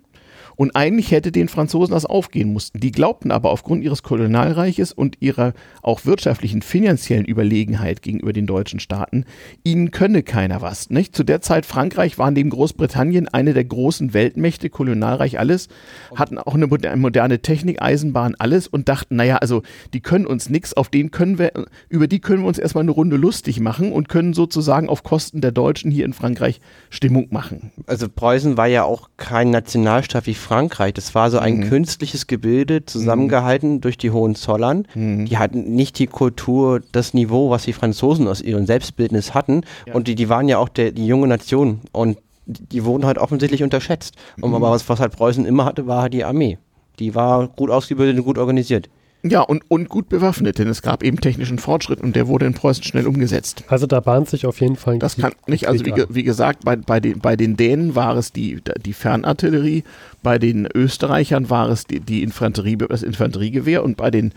Und 0.55 0.75
eigentlich 0.75 1.11
hätte 1.11 1.31
den 1.31 1.47
Franzosen 1.47 1.93
das 1.93 2.05
aufgehen 2.05 2.53
mussten. 2.53 2.79
Die 2.79 2.91
glaubten 2.91 3.31
aber 3.31 3.51
aufgrund 3.51 3.83
ihres 3.83 4.03
Kolonialreiches 4.03 4.91
und 4.91 5.17
ihrer 5.21 5.53
auch 5.81 6.05
wirtschaftlichen, 6.05 6.61
finanziellen 6.61 7.25
Überlegenheit 7.25 8.01
gegenüber 8.01 8.33
den 8.33 8.47
deutschen 8.47 8.79
Staaten, 8.79 9.25
ihnen 9.63 9.91
könne 9.91 10.23
keiner 10.23 10.61
was. 10.61 10.89
Nicht? 10.89 11.15
Zu 11.15 11.23
der 11.23 11.41
Zeit 11.41 11.65
Frankreich 11.65 12.17
war 12.17 12.31
neben 12.31 12.49
Großbritannien 12.49 13.27
eine 13.27 13.53
der 13.53 13.65
großen 13.65 14.13
Weltmächte, 14.13 14.69
Kolonialreich 14.69 15.39
alles, 15.39 15.67
hatten 16.15 16.37
auch 16.37 16.53
eine 16.53 16.67
moderne 16.67 17.39
Technik, 17.39 17.81
Eisenbahn, 17.81 18.35
alles 18.37 18.67
und 18.67 18.89
dachten, 18.89 19.15
naja, 19.15 19.37
also 19.37 19.61
die 19.93 20.01
können 20.01 20.25
uns 20.25 20.49
nichts, 20.49 20.73
auf 20.73 20.89
denen 20.89 21.11
können 21.11 21.37
wir, 21.39 21.51
über 21.89 22.07
die 22.07 22.19
können 22.19 22.43
wir 22.43 22.47
uns 22.47 22.59
erstmal 22.59 22.83
eine 22.83 22.91
Runde 22.91 23.17
lustig 23.17 23.59
machen 23.59 23.91
und 23.91 24.09
können 24.09 24.33
sozusagen 24.33 24.89
auf 24.89 25.03
Kosten 25.03 25.41
der 25.41 25.51
Deutschen 25.51 25.91
hier 25.91 26.05
in 26.05 26.13
Frankreich 26.13 26.61
Stimmung 26.89 27.27
machen. 27.31 27.71
Also 27.87 28.07
Preußen 28.09 28.57
war 28.57 28.67
ja 28.67 28.83
auch 28.83 29.09
kein 29.17 29.49
Nationalstaat 29.49 30.25
wie 30.25 30.33
Frankreich. 30.45 30.93
Das 30.93 31.15
war 31.15 31.29
so 31.31 31.39
ein 31.39 31.57
mhm. 31.57 31.69
künstliches 31.69 32.27
Gebilde, 32.27 32.85
zusammengehalten 32.85 33.73
mhm. 33.73 33.81
durch 33.81 33.97
die 33.97 34.11
Hohenzollern. 34.11 34.87
Mhm. 34.93 35.25
Die 35.25 35.37
hatten 35.37 35.75
nicht 35.75 35.99
die 35.99 36.07
Kultur, 36.07 36.81
das 36.91 37.13
Niveau, 37.13 37.49
was 37.49 37.63
die 37.63 37.73
Franzosen 37.73 38.27
aus 38.27 38.41
ihrem 38.41 38.65
Selbstbildnis 38.65 39.33
hatten. 39.33 39.61
Ja. 39.85 39.95
Und 39.95 40.07
die, 40.07 40.15
die 40.15 40.29
waren 40.29 40.47
ja 40.47 40.57
auch 40.57 40.69
der, 40.69 40.91
die 40.91 41.07
junge 41.07 41.27
Nation. 41.27 41.81
Und 41.91 42.17
die 42.45 42.85
wurden 42.85 43.05
halt 43.05 43.17
offensichtlich 43.17 43.63
unterschätzt. 43.63 44.15
Und 44.39 44.51
mhm. 44.51 44.61
was, 44.61 44.87
was 44.87 44.99
halt 44.99 45.13
Preußen 45.15 45.45
immer 45.45 45.65
hatte, 45.65 45.87
war 45.87 46.03
halt 46.03 46.13
die 46.13 46.23
Armee. 46.23 46.57
Die 46.99 47.15
war 47.15 47.47
gut 47.47 47.69
ausgebildet 47.69 48.17
und 48.17 48.23
gut 48.23 48.37
organisiert. 48.37 48.89
Ja, 49.27 49.41
und, 49.41 49.63
und 49.69 49.89
gut 49.89 50.07
bewaffnet, 50.07 50.59
denn 50.59 50.67
es 50.67 50.83
gab 50.83 51.01
eben 51.01 51.19
technischen 51.19 51.57
Fortschritt 51.57 51.99
und 51.99 52.15
der 52.15 52.27
wurde 52.27 52.45
in 52.45 52.53
Preußen 52.53 52.83
schnell 52.83 53.07
umgesetzt. 53.07 53.63
Also 53.69 53.87
da 53.87 53.99
bahnt 53.99 54.29
sich 54.29 54.45
auf 54.45 54.61
jeden 54.61 54.75
Fall 54.75 54.95
ein 54.95 54.99
Das 54.99 55.17
kann 55.17 55.31
nicht, 55.47 55.67
also 55.67 55.83
wie, 55.83 56.05
wie, 56.09 56.23
gesagt, 56.23 56.63
bei, 56.63 56.75
bei, 56.75 56.99
den, 56.99 57.19
bei 57.19 57.35
den 57.35 57.57
Dänen 57.57 57.95
war 57.95 58.15
es 58.17 58.31
die, 58.31 58.61
die 58.85 58.93
Fernartillerie, 58.93 59.83
bei 60.21 60.37
den 60.37 60.67
Österreichern 60.71 61.49
war 61.49 61.69
es 61.69 61.85
die, 61.85 62.01
die 62.01 62.21
Infanterie, 62.21 62.77
das 62.77 63.01
Infanteriegewehr 63.01 63.83
und 63.83 63.97
bei 63.97 64.11
den 64.11 64.31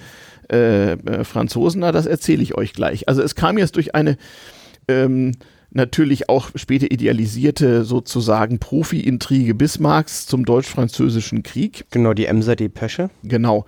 äh, 0.51 0.93
äh, 0.93 1.25
Franzosen, 1.25 1.83
na, 1.83 1.93
das 1.93 2.07
erzähle 2.07 2.43
ich 2.43 2.55
euch 2.55 2.73
gleich. 2.73 3.09
Also 3.09 3.21
es 3.21 3.35
kam 3.35 3.59
jetzt 3.59 3.77
durch 3.77 3.95
eine 3.95 4.17
ähm, 4.89 5.33
natürlich 5.71 6.31
auch 6.31 6.49
später 6.55 6.91
idealisierte 6.91 7.85
sozusagen 7.85 8.59
Profi-Intrige 8.59 9.55
Bismarcks 9.55 10.27
zum 10.27 10.47
deutsch-französischen 10.47 11.43
Krieg. 11.43 11.85
Genau, 11.91 12.15
die 12.15 12.25
Emser 12.25 12.57
Depesche. 12.57 13.11
Genau 13.23 13.67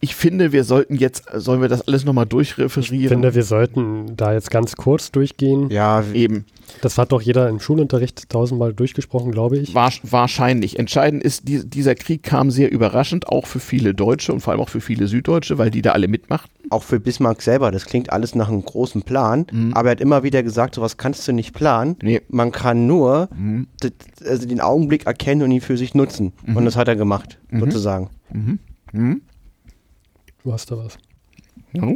ich 0.00 0.14
finde, 0.14 0.52
wir 0.52 0.64
sollten 0.64 0.96
jetzt, 0.96 1.24
sollen 1.34 1.62
wir 1.62 1.68
das 1.68 1.86
alles 1.88 2.04
nochmal 2.04 2.26
durchreferieren? 2.26 3.02
Ich 3.02 3.08
finde, 3.08 3.34
wir 3.34 3.42
sollten 3.42 4.16
da 4.16 4.32
jetzt 4.32 4.50
ganz 4.50 4.76
kurz 4.76 5.10
durchgehen. 5.10 5.70
Ja, 5.70 6.04
eben. 6.12 6.44
Das 6.80 6.98
hat 6.98 7.12
doch 7.12 7.22
jeder 7.22 7.48
im 7.48 7.60
Schulunterricht 7.60 8.28
tausendmal 8.28 8.72
durchgesprochen, 8.72 9.32
glaube 9.32 9.58
ich. 9.58 9.74
War, 9.74 9.92
wahrscheinlich. 10.02 10.78
Entscheidend 10.78 11.22
ist, 11.22 11.48
die, 11.48 11.68
dieser 11.68 11.94
Krieg 11.94 12.22
kam 12.22 12.50
sehr 12.50 12.70
überraschend, 12.70 13.28
auch 13.28 13.46
für 13.46 13.60
viele 13.60 13.94
Deutsche 13.94 14.32
und 14.32 14.40
vor 14.40 14.52
allem 14.52 14.60
auch 14.60 14.68
für 14.68 14.80
viele 14.80 15.06
Süddeutsche, 15.06 15.58
weil 15.58 15.70
die 15.70 15.82
da 15.82 15.92
alle 15.92 16.08
mitmachten. 16.08 16.50
Auch 16.70 16.82
für 16.82 17.00
Bismarck 17.00 17.42
selber, 17.42 17.70
das 17.70 17.84
klingt 17.86 18.12
alles 18.12 18.34
nach 18.34 18.48
einem 18.48 18.64
großen 18.64 19.02
Plan, 19.02 19.46
mhm. 19.52 19.74
aber 19.74 19.88
er 19.88 19.92
hat 19.92 20.00
immer 20.00 20.22
wieder 20.22 20.42
gesagt, 20.42 20.74
sowas 20.74 20.96
kannst 20.96 21.26
du 21.28 21.32
nicht 21.32 21.54
planen. 21.54 21.96
Nee. 22.02 22.22
Man 22.28 22.52
kann 22.52 22.86
nur 22.86 23.28
mhm. 23.36 23.66
also 24.26 24.46
den 24.46 24.60
Augenblick 24.60 25.06
erkennen 25.06 25.42
und 25.42 25.50
ihn 25.50 25.60
für 25.60 25.76
sich 25.76 25.94
nutzen. 25.94 26.32
Mhm. 26.46 26.56
Und 26.56 26.64
das 26.64 26.76
hat 26.76 26.88
er 26.88 26.96
gemacht, 26.96 27.38
mhm. 27.50 27.60
sozusagen. 27.60 28.10
Mhm. 28.32 28.58
Mhm. 28.92 29.22
Du 30.44 30.52
hast 30.52 30.70
da 30.70 30.78
was. 30.78 30.98
Ja. 31.72 31.94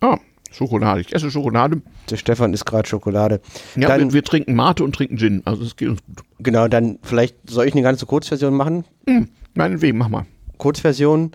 Ah, 0.00 0.18
Schokolade. 0.50 1.00
Ich 1.00 1.14
esse 1.14 1.30
Schokolade. 1.30 1.82
Der 2.10 2.16
Stefan 2.16 2.52
isst 2.52 2.66
gerade 2.66 2.88
Schokolade. 2.88 3.40
Ja, 3.76 3.88
dann, 3.88 4.00
wir, 4.00 4.12
wir, 4.14 4.24
trinken 4.24 4.54
Mate 4.54 4.84
und 4.84 4.94
trinken 4.94 5.16
Gin. 5.16 5.42
Also 5.44 5.62
es 5.62 5.76
geht 5.76 5.88
uns 5.88 6.00
gut. 6.04 6.24
Genau, 6.38 6.68
dann 6.68 6.98
vielleicht 7.02 7.36
soll 7.48 7.66
ich 7.66 7.72
eine 7.72 7.82
ganze 7.82 8.06
Kurzversion 8.06 8.54
machen? 8.54 8.84
Hm, 9.06 9.28
meinetwegen, 9.54 9.98
mach 9.98 10.08
mal. 10.08 10.26
Kurzversion. 10.58 11.32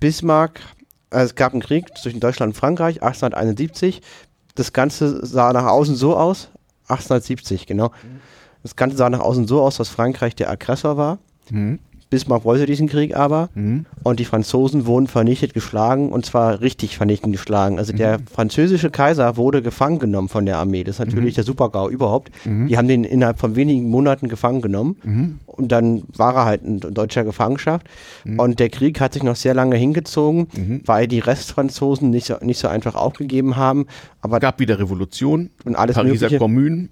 Bismarck, 0.00 0.60
also 1.10 1.26
es 1.26 1.34
gab 1.34 1.52
einen 1.52 1.62
Krieg 1.62 1.96
zwischen 1.96 2.20
Deutschland 2.20 2.54
und 2.54 2.58
Frankreich, 2.58 3.02
1871. 3.02 4.02
Das 4.54 4.72
Ganze 4.72 5.24
sah 5.24 5.52
nach 5.52 5.66
außen 5.66 5.96
so 5.96 6.16
aus, 6.16 6.50
1870, 6.88 7.66
genau. 7.66 7.92
Das 8.62 8.76
Ganze 8.76 8.96
sah 8.96 9.08
nach 9.08 9.20
außen 9.20 9.46
so 9.46 9.62
aus, 9.62 9.76
dass 9.76 9.88
Frankreich 9.88 10.34
der 10.34 10.50
Aggressor 10.50 10.96
war. 10.96 11.18
Mhm. 11.50 11.78
Bismarck 12.10 12.44
wollte 12.44 12.66
diesen 12.66 12.88
Krieg 12.88 13.14
aber 13.14 13.50
mhm. 13.54 13.84
und 14.02 14.18
die 14.18 14.24
Franzosen 14.24 14.86
wurden 14.86 15.06
vernichtet 15.06 15.52
geschlagen 15.52 16.10
und 16.10 16.24
zwar 16.24 16.60
richtig 16.60 16.96
vernichtend 16.96 17.32
geschlagen. 17.32 17.78
Also 17.78 17.92
mhm. 17.92 17.98
der 17.98 18.18
französische 18.32 18.90
Kaiser 18.90 19.36
wurde 19.36 19.60
gefangen 19.60 19.98
genommen 19.98 20.28
von 20.28 20.46
der 20.46 20.56
Armee. 20.56 20.84
Das 20.84 20.96
ist 20.96 21.06
natürlich 21.06 21.34
mhm. 21.34 21.36
der 21.36 21.44
Supergau 21.44 21.90
überhaupt. 21.90 22.30
Mhm. 22.46 22.68
Die 22.68 22.78
haben 22.78 22.88
den 22.88 23.04
innerhalb 23.04 23.38
von 23.38 23.56
wenigen 23.56 23.90
Monaten 23.90 24.28
gefangen 24.28 24.62
genommen 24.62 24.96
mhm. 25.02 25.38
und 25.46 25.70
dann 25.70 26.02
war 26.16 26.34
er 26.34 26.44
halt 26.46 26.62
in 26.62 26.80
deutscher 26.80 27.24
Gefangenschaft. 27.24 27.86
Mhm. 28.24 28.38
Und 28.38 28.58
der 28.58 28.70
Krieg 28.70 29.00
hat 29.00 29.12
sich 29.12 29.22
noch 29.22 29.36
sehr 29.36 29.54
lange 29.54 29.76
hingezogen, 29.76 30.48
weil 30.86 31.08
die 31.08 31.18
Restfranzosen 31.18 32.10
nicht 32.10 32.26
so, 32.26 32.36
nicht 32.40 32.58
so 32.58 32.68
einfach 32.68 32.94
aufgegeben 32.94 33.56
haben. 33.56 33.86
Aber 34.20 34.36
es 34.36 34.40
gab 34.40 34.60
wieder 34.60 34.78
Revolution 34.78 35.50
und 35.64 35.76
alles 35.76 35.96
Pariser 35.96 36.26
Mögliche. 36.26 36.38
Kommunen. 36.38 36.90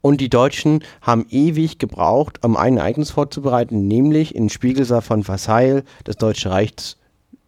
Und 0.00 0.20
die 0.20 0.28
Deutschen 0.28 0.82
haben 1.00 1.26
ewig 1.30 1.78
gebraucht, 1.78 2.44
um 2.44 2.56
ein 2.56 2.76
Ereignis 2.76 3.10
vorzubereiten, 3.10 3.86
nämlich 3.86 4.34
in 4.34 4.48
Spiegelsaal 4.48 5.02
von 5.02 5.24
Versailles 5.24 5.82
das 6.04 6.16
Deutsche 6.16 6.50
Reich 6.50 6.96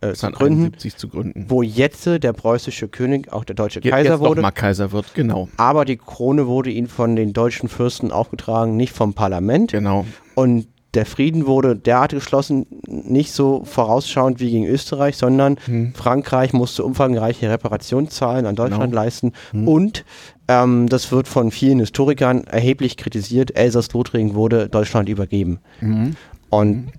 äh, 0.00 0.12
zu, 0.12 0.30
gründen, 0.30 0.72
zu 0.78 1.08
gründen, 1.08 1.46
wo 1.48 1.62
jetzt 1.62 2.06
der 2.06 2.32
preußische 2.32 2.88
König 2.88 3.32
auch 3.32 3.44
der 3.44 3.56
deutsche 3.56 3.80
Je 3.82 3.90
Kaiser 3.90 4.10
jetzt 4.10 4.20
wurde. 4.20 4.42
Mal 4.42 4.50
Kaiser 4.50 4.92
wird, 4.92 5.14
genau. 5.14 5.48
Aber 5.56 5.84
die 5.84 5.96
Krone 5.96 6.46
wurde 6.46 6.70
ihm 6.70 6.86
von 6.86 7.16
den 7.16 7.32
deutschen 7.32 7.68
Fürsten 7.68 8.12
aufgetragen, 8.12 8.76
nicht 8.76 8.92
vom 8.92 9.14
Parlament. 9.14 9.72
Genau. 9.72 10.04
Und 10.34 10.68
der 10.96 11.06
Frieden 11.06 11.46
wurde 11.46 11.76
derart 11.76 12.12
geschlossen, 12.12 12.66
nicht 12.86 13.32
so 13.32 13.64
vorausschauend 13.64 14.40
wie 14.40 14.50
gegen 14.50 14.66
Österreich, 14.66 15.16
sondern 15.16 15.56
hm. 15.66 15.94
Frankreich 15.94 16.52
musste 16.54 16.84
umfangreiche 16.84 17.50
Reparationszahlen 17.50 18.46
an 18.46 18.56
Deutschland 18.56 18.92
genau. 18.92 19.02
leisten 19.02 19.32
hm. 19.50 19.68
und 19.68 20.04
ähm, 20.48 20.88
das 20.88 21.10
wird 21.12 21.28
von 21.28 21.50
vielen 21.50 21.80
Historikern 21.80 22.44
erheblich 22.44 22.96
kritisiert. 22.96 23.56
Elsass-Lothringen 23.56 24.34
wurde 24.34 24.68
Deutschland 24.68 25.08
übergeben. 25.08 25.58
Mhm. 25.80 26.16
Und 26.50 26.92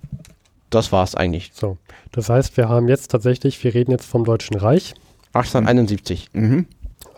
das 0.70 0.92
war 0.92 1.04
es 1.04 1.14
eigentlich. 1.14 1.52
So, 1.54 1.78
das 2.12 2.28
heißt, 2.28 2.56
wir 2.56 2.68
haben 2.68 2.88
jetzt 2.88 3.10
tatsächlich, 3.10 3.62
wir 3.64 3.74
reden 3.74 3.90
jetzt 3.90 4.06
vom 4.06 4.24
Deutschen 4.24 4.56
Reich. 4.56 4.94
1871. 5.32 6.28
Mhm. 6.32 6.66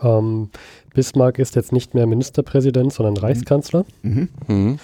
Ähm, 0.01 0.49
Bismarck 0.93 1.39
ist 1.39 1.55
jetzt 1.55 1.71
nicht 1.71 1.93
mehr 1.93 2.05
Ministerpräsident, 2.05 2.93
sondern 2.93 3.17
Reichskanzler. 3.17 3.85
Mhm. 4.01 4.29
Mhm. 4.47 4.79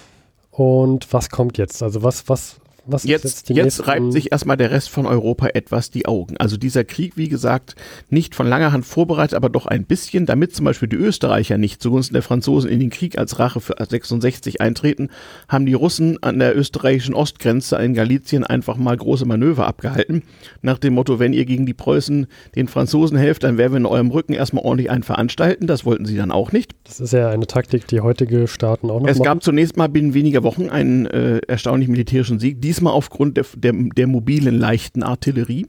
Und 0.50 1.12
was 1.12 1.30
kommt 1.30 1.58
jetzt? 1.58 1.82
Also 1.82 2.02
was, 2.02 2.28
was, 2.28 2.56
was 2.90 3.04
jetzt, 3.04 3.24
jetzt, 3.24 3.50
jetzt 3.50 3.86
reibt 3.86 4.12
sich 4.12 4.32
erstmal 4.32 4.56
der 4.56 4.70
Rest 4.70 4.88
von 4.90 5.06
Europa 5.06 5.48
etwas 5.48 5.90
die 5.90 6.06
Augen. 6.06 6.36
Also 6.38 6.56
dieser 6.56 6.84
Krieg, 6.84 7.16
wie 7.16 7.28
gesagt, 7.28 7.74
nicht 8.10 8.34
von 8.34 8.46
langer 8.46 8.72
Hand 8.72 8.86
vorbereitet, 8.86 9.34
aber 9.34 9.48
doch 9.48 9.66
ein 9.66 9.84
bisschen, 9.84 10.26
damit 10.26 10.54
zum 10.54 10.64
Beispiel 10.64 10.88
die 10.88 10.96
Österreicher 10.96 11.58
nicht 11.58 11.82
zugunsten 11.82 12.14
der 12.14 12.22
Franzosen 12.22 12.70
in 12.70 12.80
den 12.80 12.90
Krieg 12.90 13.18
als 13.18 13.38
Rache 13.38 13.60
für 13.60 13.74
66 13.78 14.60
eintreten, 14.60 15.08
haben 15.48 15.66
die 15.66 15.74
Russen 15.74 16.22
an 16.22 16.38
der 16.38 16.56
österreichischen 16.56 17.14
Ostgrenze 17.14 17.76
in 17.76 17.94
Galizien 17.94 18.44
einfach 18.44 18.76
mal 18.76 18.96
große 18.96 19.26
Manöver 19.26 19.66
abgehalten. 19.66 20.22
Nach 20.62 20.78
dem 20.78 20.94
Motto, 20.94 21.18
wenn 21.18 21.32
ihr 21.32 21.44
gegen 21.44 21.66
die 21.66 21.74
Preußen 21.74 22.26
den 22.56 22.68
Franzosen 22.68 23.16
helft, 23.18 23.44
dann 23.44 23.58
werden 23.58 23.72
wir 23.72 23.78
in 23.78 23.86
eurem 23.86 24.10
Rücken 24.10 24.32
erstmal 24.32 24.64
ordentlich 24.64 24.90
einen 24.90 25.02
veranstalten. 25.02 25.66
Das 25.66 25.84
wollten 25.84 26.06
sie 26.06 26.16
dann 26.16 26.30
auch 26.30 26.52
nicht. 26.52 26.74
Das 26.84 27.00
ist 27.00 27.12
ja 27.12 27.28
eine 27.30 27.46
Taktik, 27.46 27.86
die 27.86 28.00
heutige 28.00 28.48
Staaten 28.48 28.90
auch 28.90 29.00
noch 29.00 29.08
Es 29.08 29.18
machen. 29.18 29.24
gab 29.24 29.42
zunächst 29.42 29.76
mal 29.76 29.88
binnen 29.88 30.14
weniger 30.14 30.42
Wochen 30.42 30.68
einen 30.68 31.06
äh, 31.06 31.38
erstaunlich 31.46 31.88
militärischen 31.88 32.38
Sieg. 32.38 32.60
Dies 32.60 32.77
diesmal 32.78 32.92
aufgrund 32.92 33.36
der, 33.36 33.46
der, 33.56 33.72
der 33.72 34.06
mobilen 34.06 34.56
leichten 34.56 35.02
Artillerie. 35.02 35.66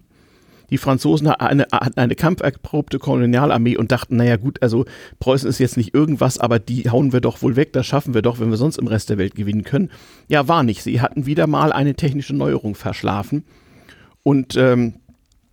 Die 0.69 0.77
Franzosen 0.77 1.27
hatten 1.27 1.43
eine, 1.43 1.97
eine 1.97 2.15
kampferprobte 2.15 2.99
Kolonialarmee 2.99 3.75
und 3.75 3.91
dachten, 3.91 4.17
naja 4.17 4.37
gut, 4.37 4.61
also 4.61 4.85
Preußen 5.19 5.49
ist 5.49 5.57
jetzt 5.57 5.77
nicht 5.77 5.95
irgendwas, 5.95 6.37
aber 6.37 6.59
die 6.59 6.91
hauen 6.91 7.11
wir 7.11 7.21
doch 7.21 7.41
wohl 7.41 7.55
weg, 7.55 7.73
das 7.73 7.87
schaffen 7.87 8.13
wir 8.13 8.21
doch, 8.21 8.39
wenn 8.39 8.51
wir 8.51 8.57
sonst 8.57 8.77
im 8.77 8.85
Rest 8.85 9.09
der 9.09 9.17
Welt 9.17 9.33
gewinnen 9.33 9.63
können. 9.63 9.89
Ja, 10.27 10.47
war 10.47 10.61
nicht. 10.61 10.83
Sie 10.83 11.01
hatten 11.01 11.25
wieder 11.25 11.47
mal 11.47 11.73
eine 11.73 11.95
technische 11.95 12.35
Neuerung 12.35 12.75
verschlafen. 12.75 13.43
Und 14.21 14.55
ähm, 14.57 14.93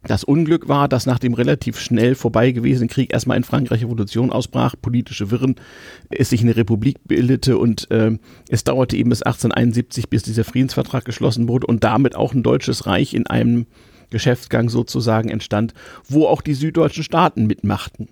das 0.06 0.24
Unglück 0.24 0.68
war, 0.68 0.88
dass 0.88 1.06
nach 1.06 1.18
dem 1.18 1.34
relativ 1.34 1.78
schnell 1.78 2.14
vorbei 2.14 2.52
gewesenen 2.52 2.88
Krieg 2.88 3.12
erstmal 3.12 3.36
in 3.36 3.44
Frankreich 3.44 3.82
Revolution 3.82 4.32
ausbrach, 4.32 4.74
politische 4.80 5.30
Wirren, 5.30 5.56
es 6.10 6.30
sich 6.30 6.42
eine 6.42 6.56
Republik 6.56 6.98
bildete 7.04 7.58
und 7.58 7.90
äh, 7.90 8.18
es 8.48 8.64
dauerte 8.64 8.96
eben 8.96 9.10
bis 9.10 9.22
1871, 9.22 10.08
bis 10.08 10.22
dieser 10.22 10.44
Friedensvertrag 10.44 11.04
geschlossen 11.04 11.48
wurde 11.48 11.66
und 11.66 11.84
damit 11.84 12.14
auch 12.14 12.34
ein 12.34 12.42
deutsches 12.42 12.86
Reich 12.86 13.14
in 13.14 13.26
einem 13.26 13.66
Geschäftsgang 14.10 14.68
sozusagen 14.68 15.28
entstand, 15.28 15.74
wo 16.08 16.26
auch 16.26 16.42
die 16.42 16.54
süddeutschen 16.54 17.02
Staaten 17.02 17.46
mitmachten. 17.46 18.08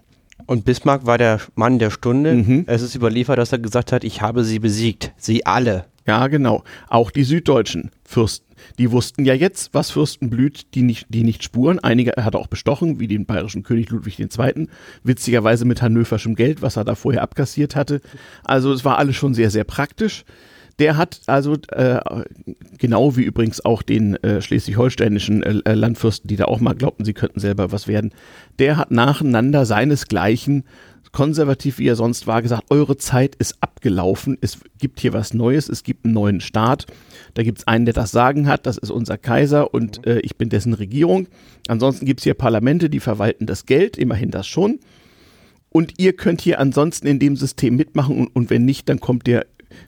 Und 0.46 0.64
Bismarck 0.64 1.06
war 1.06 1.18
der 1.18 1.40
Mann 1.54 1.78
der 1.78 1.90
Stunde. 1.90 2.34
Mhm. 2.34 2.64
Es 2.66 2.82
ist 2.82 2.94
überliefert, 2.94 3.38
dass 3.38 3.52
er 3.52 3.58
gesagt 3.58 3.92
hat, 3.92 4.04
ich 4.04 4.20
habe 4.20 4.44
sie 4.44 4.58
besiegt. 4.58 5.12
Sie 5.16 5.46
alle. 5.46 5.86
Ja, 6.06 6.26
genau. 6.26 6.64
Auch 6.88 7.10
die 7.10 7.24
süddeutschen 7.24 7.90
Fürsten. 8.04 8.43
Die 8.78 8.90
wussten 8.90 9.24
ja 9.24 9.34
jetzt, 9.34 9.74
was 9.74 9.90
Fürsten 9.90 10.30
blüht, 10.30 10.74
die 10.74 10.82
nicht, 10.82 11.06
die 11.08 11.22
nicht 11.22 11.42
spuren. 11.44 11.78
Einige 11.78 12.24
hat 12.24 12.34
er 12.34 12.40
auch 12.40 12.46
bestochen, 12.46 13.00
wie 13.00 13.08
den 13.08 13.26
bayerischen 13.26 13.62
König 13.62 13.90
Ludwig 13.90 14.18
II. 14.18 14.68
Witzigerweise 15.02 15.64
mit 15.64 15.82
hannoverschem 15.82 16.34
Geld, 16.34 16.62
was 16.62 16.76
er 16.76 16.84
da 16.84 16.94
vorher 16.94 17.22
abkassiert 17.22 17.76
hatte. 17.76 18.00
Also 18.42 18.72
es 18.72 18.84
war 18.84 18.98
alles 18.98 19.16
schon 19.16 19.34
sehr, 19.34 19.50
sehr 19.50 19.64
praktisch. 19.64 20.24
Der 20.78 20.96
hat 20.96 21.20
also, 21.26 21.54
äh, 21.70 22.00
genau 22.78 23.16
wie 23.16 23.22
übrigens 23.22 23.64
auch 23.64 23.82
den 23.82 24.16
äh, 24.24 24.42
schleswig-holsteinischen 24.42 25.42
äh, 25.42 25.60
äh, 25.64 25.74
Landfürsten, 25.74 26.26
die 26.26 26.36
da 26.36 26.46
auch 26.46 26.60
mal 26.60 26.74
glaubten, 26.74 27.04
sie 27.04 27.14
könnten 27.14 27.38
selber 27.38 27.70
was 27.70 27.86
werden, 27.86 28.12
der 28.58 28.76
hat 28.76 28.90
nacheinander 28.90 29.66
seinesgleichen, 29.66 30.64
konservativ 31.14 31.78
wie 31.78 31.86
er 31.86 31.96
sonst 31.96 32.26
war, 32.26 32.42
gesagt, 32.42 32.64
eure 32.70 32.96
Zeit 32.96 33.36
ist 33.36 33.56
abgelaufen, 33.60 34.36
es 34.40 34.58
gibt 34.78 35.00
hier 35.00 35.12
was 35.12 35.32
Neues, 35.32 35.68
es 35.68 35.84
gibt 35.84 36.04
einen 36.04 36.12
neuen 36.12 36.40
Staat, 36.40 36.86
da 37.34 37.44
gibt 37.44 37.58
es 37.58 37.68
einen, 37.68 37.84
der 37.84 37.94
das 37.94 38.10
Sagen 38.10 38.48
hat, 38.48 38.66
das 38.66 38.76
ist 38.76 38.90
unser 38.90 39.16
Kaiser 39.16 39.72
und 39.72 40.06
äh, 40.06 40.18
ich 40.20 40.36
bin 40.36 40.48
dessen 40.48 40.74
Regierung. 40.74 41.28
Ansonsten 41.68 42.04
gibt 42.04 42.20
es 42.20 42.24
hier 42.24 42.34
Parlamente, 42.34 42.90
die 42.90 43.00
verwalten 43.00 43.46
das 43.46 43.64
Geld, 43.64 43.96
immerhin 43.96 44.30
das 44.30 44.46
schon. 44.46 44.80
Und 45.70 45.94
ihr 45.98 46.14
könnt 46.14 46.40
hier 46.40 46.60
ansonsten 46.60 47.06
in 47.06 47.18
dem 47.18 47.36
System 47.36 47.76
mitmachen. 47.76 48.18
Und, 48.18 48.26
und 48.34 48.50
wenn 48.50 48.64
nicht, 48.64 48.88
dann 48.88 49.00
kommt 49.00 49.26
der 49.26 49.46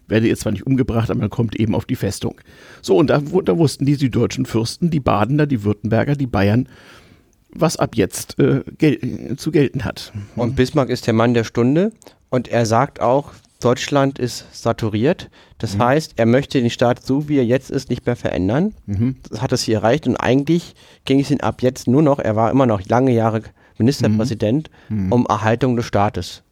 werdet 0.08 0.28
ihr 0.28 0.36
zwar 0.36 0.50
nicht 0.50 0.66
umgebracht, 0.66 1.10
aber 1.10 1.20
man 1.20 1.30
kommt 1.30 1.54
eben 1.54 1.74
auf 1.74 1.84
die 1.84 1.94
Festung. 1.94 2.40
So, 2.82 2.96
und 2.96 3.08
da, 3.08 3.20
da 3.20 3.56
wussten 3.56 3.86
die 3.86 3.94
süddeutschen 3.94 4.44
Fürsten, 4.44 4.90
die 4.90 4.98
Badener, 4.98 5.46
die 5.46 5.62
Württemberger, 5.62 6.16
die 6.16 6.26
Bayern, 6.26 6.68
was 7.60 7.76
ab 7.76 7.94
jetzt 7.94 8.38
äh, 8.38 8.62
gel 8.78 9.36
zu 9.36 9.50
gelten 9.50 9.84
hat. 9.84 10.12
Und 10.36 10.56
Bismarck 10.56 10.88
ist 10.88 11.06
der 11.06 11.14
Mann 11.14 11.34
der 11.34 11.44
Stunde 11.44 11.92
und 12.30 12.48
er 12.48 12.66
sagt 12.66 13.00
auch, 13.00 13.32
Deutschland 13.60 14.18
ist 14.18 14.44
saturiert. 14.52 15.30
Das 15.58 15.76
mhm. 15.76 15.82
heißt, 15.84 16.12
er 16.16 16.26
möchte 16.26 16.60
den 16.60 16.70
Staat 16.70 17.04
so, 17.04 17.28
wie 17.28 17.38
er 17.38 17.44
jetzt 17.44 17.70
ist, 17.70 17.88
nicht 17.88 18.04
mehr 18.04 18.16
verändern. 18.16 18.74
Mhm. 18.86 19.16
Das 19.30 19.40
hat 19.40 19.52
es 19.52 19.62
hier 19.62 19.76
erreicht 19.76 20.06
und 20.06 20.16
eigentlich 20.16 20.74
ging 21.04 21.20
es 21.20 21.30
ihn 21.30 21.40
ab 21.40 21.62
jetzt 21.62 21.88
nur 21.88 22.02
noch, 22.02 22.18
er 22.18 22.36
war 22.36 22.50
immer 22.50 22.66
noch 22.66 22.86
lange 22.86 23.12
Jahre 23.12 23.42
Ministerpräsident, 23.78 24.70
mhm. 24.88 25.12
um 25.12 25.26
Erhaltung 25.26 25.76
des 25.76 25.86
Staates. 25.86 26.42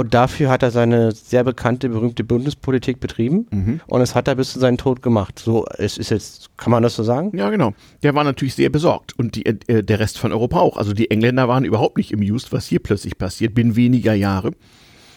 Und 0.00 0.14
dafür 0.14 0.48
hat 0.48 0.62
er 0.62 0.70
seine 0.70 1.12
sehr 1.12 1.44
bekannte, 1.44 1.90
berühmte 1.90 2.24
Bundespolitik 2.24 3.00
betrieben. 3.00 3.46
Mhm. 3.50 3.80
Und 3.86 4.00
das 4.00 4.14
hat 4.14 4.28
er 4.28 4.34
bis 4.34 4.54
zu 4.54 4.58
seinem 4.58 4.78
Tod 4.78 5.02
gemacht. 5.02 5.38
So, 5.38 5.66
es 5.76 5.98
ist 5.98 6.08
jetzt, 6.10 6.56
kann 6.56 6.70
man 6.70 6.82
das 6.82 6.94
so 6.94 7.02
sagen? 7.02 7.36
Ja, 7.36 7.50
genau. 7.50 7.74
Der 8.02 8.14
war 8.14 8.24
natürlich 8.24 8.54
sehr 8.54 8.70
besorgt. 8.70 9.12
Und 9.18 9.34
die, 9.34 9.44
äh, 9.44 9.82
der 9.82 10.00
Rest 10.00 10.16
von 10.16 10.32
Europa 10.32 10.58
auch. 10.58 10.78
Also 10.78 10.94
die 10.94 11.10
Engländer 11.10 11.48
waren 11.48 11.66
überhaupt 11.66 11.98
nicht 11.98 12.14
amused, 12.14 12.50
was 12.50 12.66
hier 12.66 12.78
plötzlich 12.78 13.18
passiert, 13.18 13.52
binnen 13.54 13.76
weniger 13.76 14.14
Jahre. 14.14 14.52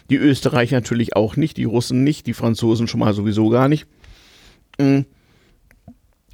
Die 0.09 0.17
Österreicher 0.17 0.75
natürlich 0.75 1.15
auch 1.15 1.37
nicht, 1.37 1.55
die 1.55 1.63
Russen 1.63 2.03
nicht, 2.03 2.27
die 2.27 2.33
Franzosen 2.33 2.89
schon 2.89 2.99
mal 2.99 3.13
sowieso 3.13 3.47
gar 3.47 3.69
nicht. 3.69 3.87
Mhm. 4.77 5.05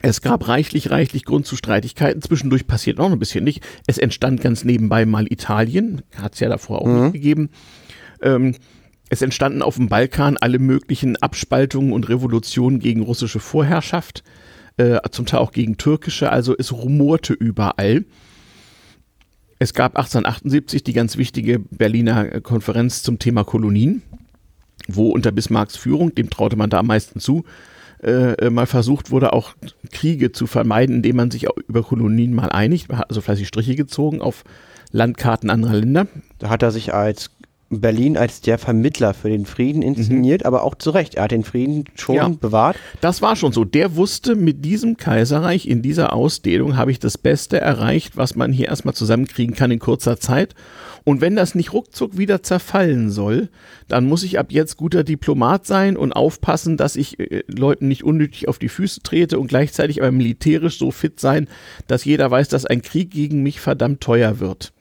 Es 0.01 0.21
gab 0.21 0.47
reichlich, 0.47 0.89
reichlich 0.89 1.23
Grund 1.23 1.45
zu 1.45 1.55
Streitigkeiten. 1.55 2.23
Zwischendurch 2.23 2.65
passiert 2.65 2.97
noch 2.97 3.11
ein 3.11 3.19
bisschen 3.19 3.43
nicht. 3.43 3.63
Es 3.85 3.99
entstand 3.99 4.41
ganz 4.41 4.63
nebenbei 4.63 5.05
mal 5.05 5.31
Italien. 5.31 6.01
Hat 6.15 6.33
es 6.33 6.39
ja 6.39 6.49
davor 6.49 6.81
auch 6.81 6.87
mhm. 6.87 7.03
nicht 7.03 7.13
gegeben. 7.13 7.49
Ähm, 8.21 8.55
es 9.09 9.21
entstanden 9.21 9.61
auf 9.61 9.75
dem 9.75 9.89
Balkan 9.89 10.37
alle 10.37 10.59
möglichen 10.59 11.17
Abspaltungen 11.17 11.93
und 11.93 12.09
Revolutionen 12.09 12.79
gegen 12.79 13.01
russische 13.01 13.39
Vorherrschaft, 13.39 14.23
äh, 14.77 14.99
zum 15.11 15.25
Teil 15.25 15.39
auch 15.39 15.51
gegen 15.51 15.77
türkische. 15.77 16.31
Also 16.31 16.55
es 16.57 16.71
rumorte 16.71 17.33
überall. 17.33 18.05
Es 19.57 19.73
gab 19.73 19.97
1878 19.97 20.83
die 20.83 20.93
ganz 20.93 21.17
wichtige 21.17 21.59
Berliner 21.59 22.39
Konferenz 22.41 23.03
zum 23.03 23.19
Thema 23.19 23.43
Kolonien, 23.43 24.03
wo 24.87 25.09
unter 25.09 25.31
Bismarcks 25.31 25.75
Führung, 25.75 26.15
dem 26.15 26.29
traute 26.29 26.55
man 26.55 26.69
da 26.69 26.79
am 26.79 26.87
meisten 26.87 27.19
zu, 27.19 27.43
äh, 28.01 28.33
äh, 28.35 28.49
mal 28.49 28.67
versucht 28.67 29.11
wurde, 29.11 29.33
auch 29.33 29.55
Kriege 29.91 30.31
zu 30.31 30.47
vermeiden, 30.47 30.97
indem 30.97 31.17
man 31.17 31.31
sich 31.31 31.47
über 31.67 31.83
Kolonien 31.83 32.33
mal 32.33 32.49
einigt. 32.49 32.87
Man 32.87 32.99
hat 32.99 33.09
also 33.09 33.19
fleißig 33.19 33.47
Striche 33.47 33.75
gezogen 33.75 34.21
auf 34.21 34.45
Landkarten 34.91 35.49
anderer 35.49 35.75
Länder. 35.75 36.07
Da 36.37 36.49
hat 36.49 36.63
er 36.63 36.71
sich 36.71 36.93
als 36.93 37.31
Berlin 37.69 38.17
als 38.17 38.41
der 38.41 38.57
Vermittler 38.57 39.13
für 39.13 39.29
den 39.29 39.45
Frieden 39.45 39.81
inszeniert, 39.81 40.41
mhm. 40.41 40.47
aber 40.47 40.63
auch 40.63 40.75
zu 40.75 40.89
Recht. 40.89 41.15
Er 41.15 41.23
hat 41.23 41.31
den 41.31 41.43
Frieden 41.43 41.85
schon 41.95 42.15
ja, 42.15 42.27
bewahrt. 42.27 42.77
Das 43.01 43.21
war 43.21 43.35
schon 43.35 43.51
so. 43.51 43.63
Der 43.63 43.95
wusste, 43.95 44.35
mit 44.35 44.65
diesem 44.65 44.97
Kaiserreich 44.97 45.67
in 45.67 45.81
dieser 45.81 46.13
Ausdehnung 46.13 46.77
habe 46.77 46.91
ich 46.91 46.99
das 46.99 47.17
Beste 47.17 47.59
erreicht, 47.59 48.17
was 48.17 48.35
man 48.35 48.51
hier 48.51 48.67
erstmal 48.67 48.95
zusammenkriegen 48.95 49.55
kann 49.55 49.71
in 49.71 49.79
kurzer 49.79 50.19
Zeit. 50.19 50.55
Und 51.03 51.21
wenn 51.21 51.35
das 51.35 51.55
nicht 51.55 51.73
ruckzuck 51.73 52.17
wieder 52.17 52.43
zerfallen 52.43 53.11
soll, 53.11 53.49
dann 53.87 54.05
muss 54.05 54.23
ich 54.23 54.39
ab 54.39 54.47
jetzt 54.49 54.77
guter 54.77 55.03
Diplomat 55.03 55.65
sein 55.65 55.95
und 55.95 56.13
aufpassen, 56.13 56.75
dass 56.75 56.95
ich 56.95 57.19
äh, 57.19 57.43
Leuten 57.47 57.87
nicht 57.87 58.03
unnötig 58.03 58.47
auf 58.47 58.59
die 58.59 58.69
Füße 58.69 59.01
trete 59.01 59.39
und 59.39 59.47
gleichzeitig 59.47 60.01
aber 60.01 60.11
militärisch 60.11 60.77
so 60.77 60.91
fit 60.91 61.19
sein, 61.19 61.47
dass 61.87 62.05
jeder 62.05 62.29
weiß, 62.29 62.49
dass 62.49 62.65
ein 62.65 62.81
Krieg 62.81 63.11
gegen 63.11 63.43
mich 63.43 63.59
verdammt 63.59 64.01
teuer 64.01 64.39
wird. 64.39 64.73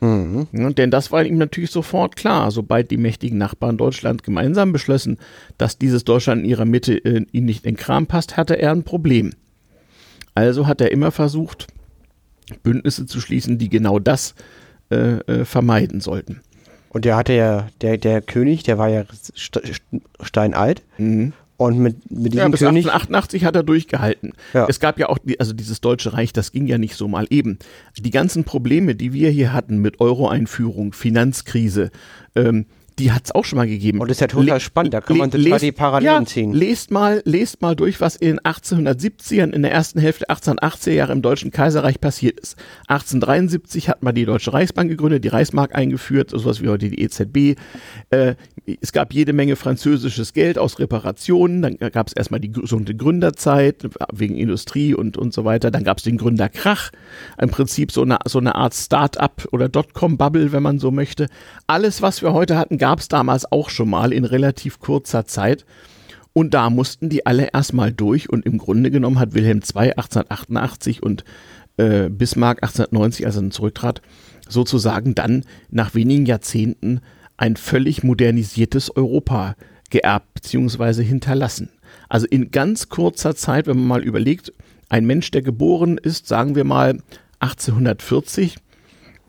Mhm. 0.00 0.46
Ja, 0.52 0.70
denn 0.70 0.90
das 0.90 1.12
war 1.12 1.24
ihm 1.24 1.36
natürlich 1.36 1.70
sofort 1.70 2.16
klar, 2.16 2.50
sobald 2.50 2.90
die 2.90 2.96
mächtigen 2.96 3.38
Nachbarn 3.38 3.76
Deutschland 3.76 4.22
gemeinsam 4.22 4.72
beschlossen, 4.72 5.18
dass 5.58 5.78
dieses 5.78 6.04
Deutschland 6.04 6.42
in 6.42 6.48
ihrer 6.48 6.64
Mitte 6.64 6.94
äh, 7.04 7.24
ihn 7.32 7.44
nicht 7.44 7.66
in 7.66 7.76
Kram 7.76 8.06
passt, 8.06 8.36
hatte 8.36 8.58
er 8.58 8.72
ein 8.72 8.82
Problem. 8.82 9.32
Also 10.34 10.66
hat 10.66 10.80
er 10.80 10.90
immer 10.90 11.10
versucht, 11.10 11.66
Bündnisse 12.62 13.06
zu 13.06 13.20
schließen, 13.20 13.58
die 13.58 13.68
genau 13.68 13.98
das 13.98 14.34
äh, 14.90 15.18
äh, 15.18 15.44
vermeiden 15.44 16.00
sollten. 16.00 16.40
Und 16.88 17.04
der 17.04 17.16
hatte 17.16 17.34
ja, 17.34 17.68
der, 17.80 17.98
der 17.98 18.20
König, 18.20 18.64
der 18.64 18.78
war 18.78 18.88
ja 18.88 19.04
steinalt. 20.20 20.82
Mhm. 20.98 21.32
Und 21.60 21.78
mit, 21.78 22.10
mit 22.10 22.32
diesem 22.32 22.38
ja, 22.38 22.48
bis 22.48 22.60
König 22.60 22.86
1888 22.86 23.44
hat 23.44 23.54
er 23.54 23.62
durchgehalten. 23.62 24.32
Ja. 24.54 24.64
Es 24.66 24.80
gab 24.80 24.98
ja 24.98 25.10
auch, 25.10 25.18
die, 25.18 25.38
also 25.38 25.52
dieses 25.52 25.82
Deutsche 25.82 26.14
Reich, 26.14 26.32
das 26.32 26.52
ging 26.52 26.66
ja 26.66 26.78
nicht 26.78 26.94
so 26.94 27.06
mal 27.06 27.26
eben. 27.28 27.58
Die 27.98 28.10
ganzen 28.10 28.44
Probleme, 28.44 28.94
die 28.94 29.12
wir 29.12 29.28
hier 29.28 29.52
hatten 29.52 29.76
mit 29.76 30.00
Euro-Einführung, 30.00 30.94
Finanzkrise, 30.94 31.90
ähm, 32.34 32.64
die 33.00 33.12
hat 33.12 33.24
es 33.24 33.32
auch 33.32 33.44
schon 33.44 33.56
mal 33.56 33.66
gegeben. 33.66 34.00
Und 34.00 34.08
das 34.08 34.18
ist 34.18 34.20
ja 34.20 34.26
total 34.26 34.54
le 34.54 34.60
spannend, 34.60 34.94
da 34.94 35.00
kann 35.00 35.16
man 35.16 35.30
total 35.30 35.48
lest, 35.48 35.64
die 35.64 35.72
Parallelen 35.72 36.22
ja, 36.22 36.24
ziehen. 36.24 36.52
Lest 36.52 36.90
mal, 36.90 37.22
lest 37.24 37.62
mal 37.62 37.74
durch, 37.74 38.00
was 38.00 38.16
in 38.16 38.36
den 38.36 38.40
1870ern, 38.40 39.52
in 39.52 39.62
der 39.62 39.72
ersten 39.72 39.98
Hälfte 39.98 40.28
1880er 40.28 40.92
Jahre 40.92 41.12
im 41.12 41.22
Deutschen 41.22 41.50
Kaiserreich 41.50 42.00
passiert 42.00 42.38
ist. 42.38 42.56
1873 42.88 43.88
hat 43.88 44.02
man 44.02 44.14
die 44.14 44.26
Deutsche 44.26 44.52
Reichsbank 44.52 44.90
gegründet, 44.90 45.24
die 45.24 45.28
Reichsmark 45.28 45.74
eingeführt, 45.74 46.30
sowas 46.30 46.62
wie 46.62 46.68
heute 46.68 46.90
die 46.90 47.00
EZB. 47.00 47.58
Äh, 48.10 48.34
es 48.80 48.92
gab 48.92 49.14
jede 49.14 49.32
Menge 49.32 49.56
französisches 49.56 50.32
Geld 50.32 50.58
aus 50.58 50.78
Reparationen, 50.78 51.62
dann 51.62 51.76
gab 51.78 52.08
es 52.08 52.12
erstmal 52.12 52.40
die 52.40 52.52
sogenannte 52.52 52.94
Gründerzeit 52.94 53.88
wegen 54.12 54.36
Industrie 54.36 54.94
und, 54.94 55.16
und 55.16 55.32
so 55.32 55.44
weiter, 55.44 55.70
dann 55.70 55.84
gab 55.84 55.98
es 55.98 56.04
den 56.04 56.18
Gründerkrach, 56.18 56.90
im 57.40 57.50
Prinzip 57.50 57.92
so 57.92 58.02
eine, 58.02 58.18
so 58.26 58.38
eine 58.38 58.54
Art 58.54 58.74
Start-up 58.74 59.48
oder 59.52 59.68
Dotcom-Bubble, 59.68 60.52
wenn 60.52 60.62
man 60.62 60.78
so 60.78 60.90
möchte. 60.90 61.28
Alles, 61.66 62.02
was 62.02 62.22
wir 62.22 62.32
heute 62.32 62.58
hatten, 62.58 62.78
gab 62.78 62.89
es 62.98 63.08
damals 63.08 63.50
auch 63.50 63.70
schon 63.70 63.90
mal 63.90 64.12
in 64.12 64.24
relativ 64.24 64.80
kurzer 64.80 65.26
Zeit. 65.26 65.64
Und 66.32 66.54
da 66.54 66.70
mussten 66.70 67.08
die 67.08 67.26
alle 67.26 67.48
erstmal 67.52 67.92
durch 67.92 68.30
und 68.30 68.46
im 68.46 68.58
Grunde 68.58 68.90
genommen 68.90 69.18
hat 69.18 69.34
Wilhelm 69.34 69.58
II 69.58 69.90
1888 69.92 71.02
und 71.02 71.24
äh, 71.76 72.08
Bismarck 72.08 72.62
1890, 72.62 73.26
als 73.26 73.36
er 73.36 73.42
dann 73.42 73.50
zurücktrat, 73.50 74.02
sozusagen 74.48 75.14
dann 75.14 75.44
nach 75.70 75.94
wenigen 75.94 76.26
Jahrzehnten 76.26 77.00
ein 77.36 77.56
völlig 77.56 78.02
modernisiertes 78.02 78.94
Europa 78.94 79.56
geerbt 79.90 80.34
bzw. 80.34 81.02
hinterlassen. 81.02 81.70
Also 82.08 82.26
in 82.26 82.50
ganz 82.50 82.88
kurzer 82.88 83.34
Zeit, 83.34 83.66
wenn 83.66 83.78
man 83.78 83.86
mal 83.86 84.04
überlegt, 84.04 84.52
ein 84.88 85.06
Mensch, 85.06 85.30
der 85.30 85.42
geboren 85.42 85.98
ist, 85.98 86.26
sagen 86.26 86.54
wir 86.54 86.64
mal 86.64 86.98
1840, 87.40 88.56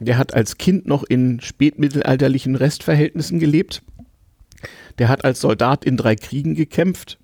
der 0.01 0.17
hat 0.17 0.33
als 0.33 0.57
Kind 0.57 0.87
noch 0.87 1.03
in 1.03 1.39
spätmittelalterlichen 1.41 2.55
Restverhältnissen 2.55 3.39
gelebt. 3.39 3.83
Der 4.99 5.09
hat 5.09 5.23
als 5.23 5.39
Soldat 5.41 5.85
in 5.85 5.97
drei 5.97 6.15
Kriegen 6.15 6.55
gekämpft 6.55 7.17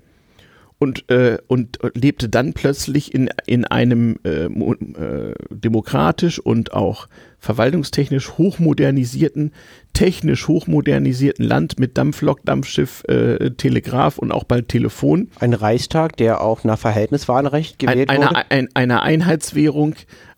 und, 0.79 1.09
äh, 1.09 1.39
und 1.47 1.79
lebte 1.95 2.29
dann 2.29 2.53
plötzlich 2.53 3.13
in, 3.13 3.29
in 3.47 3.65
einem 3.65 4.19
äh, 4.23 4.45
äh, 4.45 5.33
demokratisch 5.49 6.39
und 6.39 6.73
auch 6.73 7.07
verwaltungstechnisch 7.39 8.37
hochmodernisierten, 8.37 9.53
technisch 9.93 10.47
hochmodernisierten 10.47 11.45
Land 11.45 11.79
mit 11.79 11.97
Dampflok, 11.97 12.43
Dampfschiff, 12.45 13.03
äh, 13.07 13.51
Telegraph 13.51 14.19
und 14.19 14.31
auch 14.31 14.43
bald 14.43 14.69
Telefon. 14.69 15.29
Ein 15.39 15.53
Reichstag, 15.53 16.17
der 16.17 16.41
auch 16.41 16.63
nach 16.63 16.77
Verhältniswahlrecht 16.77 17.79
gewählt 17.79 18.09
ein, 18.09 18.17
eine, 18.17 18.29
wurde? 18.29 18.51
Ein, 18.51 18.69
eine 18.75 19.01
Einheitswährung, 19.01 19.95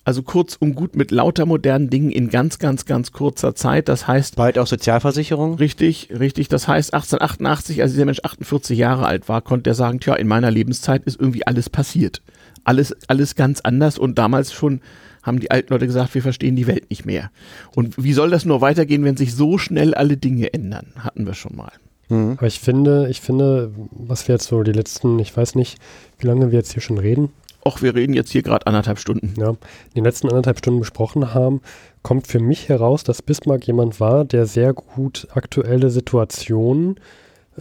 also 0.09 0.23
kurz 0.23 0.55
und 0.55 0.73
gut 0.73 0.95
mit 0.95 1.11
lauter 1.11 1.45
modernen 1.45 1.91
Dingen 1.91 2.09
in 2.09 2.29
ganz, 2.29 2.57
ganz, 2.57 2.87
ganz 2.87 3.11
kurzer 3.11 3.53
Zeit. 3.53 3.87
Das 3.87 4.07
heißt. 4.07 4.37
Bald 4.37 4.57
auch 4.57 4.65
Sozialversicherung? 4.65 5.53
Richtig, 5.53 6.09
richtig. 6.09 6.47
Das 6.47 6.67
heißt, 6.67 6.95
1888, 6.95 7.83
als 7.83 7.91
dieser 7.91 8.05
Mensch 8.05 8.21
48 8.23 8.75
Jahre 8.75 9.05
alt 9.05 9.29
war, 9.29 9.43
konnte 9.43 9.69
er 9.69 9.75
sagen, 9.75 9.99
tja, 9.99 10.15
in 10.15 10.27
meiner 10.27 10.49
Lebenszeit 10.49 11.03
ist 11.03 11.19
irgendwie 11.19 11.45
alles 11.45 11.69
passiert. 11.69 12.23
Alles, 12.63 12.95
alles 13.07 13.35
ganz 13.35 13.61
anders 13.61 13.99
und 13.99 14.17
damals 14.17 14.51
schon 14.51 14.81
haben 15.21 15.39
die 15.39 15.51
alten 15.51 15.71
Leute 15.71 15.85
gesagt, 15.85 16.15
wir 16.15 16.23
verstehen 16.23 16.55
die 16.55 16.65
Welt 16.65 16.89
nicht 16.89 17.05
mehr. 17.05 17.29
Und 17.75 18.03
wie 18.03 18.13
soll 18.13 18.31
das 18.31 18.45
nur 18.45 18.61
weitergehen, 18.61 19.03
wenn 19.03 19.15
sich 19.15 19.35
so 19.35 19.59
schnell 19.59 19.93
alle 19.93 20.17
Dinge 20.17 20.51
ändern? 20.53 20.87
Hatten 20.97 21.27
wir 21.27 21.35
schon 21.35 21.55
mal. 21.55 21.73
Mhm. 22.07 22.31
Aber 22.37 22.47
ich 22.47 22.59
finde, 22.59 23.09
ich 23.11 23.21
finde, 23.21 23.71
was 23.91 24.27
wir 24.27 24.33
jetzt 24.33 24.47
so 24.47 24.63
die 24.63 24.71
letzten, 24.71 25.19
ich 25.19 25.37
weiß 25.37 25.53
nicht, 25.53 25.77
wie 26.17 26.25
lange 26.25 26.49
wir 26.49 26.57
jetzt 26.57 26.73
hier 26.73 26.81
schon 26.81 26.97
reden, 26.97 27.29
Och, 27.63 27.81
wir 27.81 27.93
reden 27.95 28.13
jetzt 28.13 28.31
hier 28.31 28.41
gerade 28.41 28.67
anderthalb 28.67 28.99
Stunden. 28.99 29.33
Ja, 29.37 29.55
die 29.95 30.01
letzten 30.01 30.29
anderthalb 30.29 30.59
Stunden 30.59 30.79
besprochen 30.79 31.33
haben, 31.33 31.61
kommt 32.03 32.27
für 32.27 32.39
mich 32.39 32.69
heraus, 32.69 33.03
dass 33.03 33.21
Bismarck 33.21 33.67
jemand 33.67 33.99
war, 33.99 34.25
der 34.25 34.45
sehr 34.45 34.73
gut 34.73 35.27
aktuelle 35.33 35.89
Situationen 35.89 36.99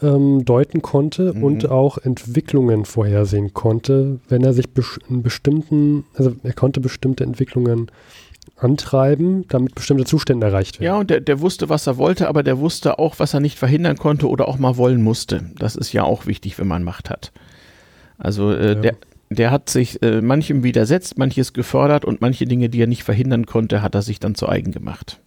ähm, 0.02 0.44
deuten 0.44 0.82
konnte 0.82 1.34
mhm. 1.34 1.42
und 1.44 1.70
auch 1.70 1.98
Entwicklungen 1.98 2.84
vorhersehen 2.84 3.54
konnte, 3.54 4.20
wenn 4.28 4.44
er 4.44 4.52
sich 4.52 4.70
bes 4.70 4.98
bestimmten, 5.08 6.04
also 6.14 6.34
er 6.42 6.52
konnte 6.52 6.80
bestimmte 6.80 7.24
Entwicklungen 7.24 7.90
antreiben, 8.56 9.46
damit 9.48 9.74
bestimmte 9.74 10.04
Zustände 10.04 10.46
erreicht 10.46 10.80
werden. 10.80 10.86
Ja, 10.86 10.98
und 10.98 11.10
der, 11.10 11.20
der 11.20 11.40
wusste, 11.40 11.68
was 11.68 11.86
er 11.86 11.96
wollte, 11.96 12.28
aber 12.28 12.42
der 12.42 12.58
wusste 12.58 12.98
auch, 12.98 13.18
was 13.18 13.34
er 13.34 13.40
nicht 13.40 13.58
verhindern 13.58 13.96
konnte 13.96 14.28
oder 14.28 14.48
auch 14.48 14.58
mal 14.58 14.76
wollen 14.76 15.02
musste. 15.02 15.50
Das 15.58 15.76
ist 15.76 15.92
ja 15.92 16.02
auch 16.04 16.26
wichtig, 16.26 16.58
wenn 16.58 16.68
man 16.68 16.82
Macht 16.82 17.10
hat. 17.10 17.32
Also 18.18 18.50
äh, 18.52 18.68
ja. 18.68 18.74
der, 18.74 18.96
der 19.30 19.50
hat 19.50 19.68
sich 19.68 20.02
äh, 20.02 20.20
manchem 20.20 20.62
widersetzt, 20.62 21.18
manches 21.18 21.52
gefördert 21.52 22.04
und 22.04 22.20
manche 22.20 22.46
Dinge, 22.46 22.68
die 22.68 22.82
er 22.82 22.86
nicht 22.86 23.02
verhindern 23.02 23.46
konnte, 23.46 23.82
hat 23.82 23.94
er 23.94 24.02
sich 24.02 24.20
dann 24.20 24.34
zu 24.34 24.48
eigen 24.48 24.72
gemacht. 24.72 25.20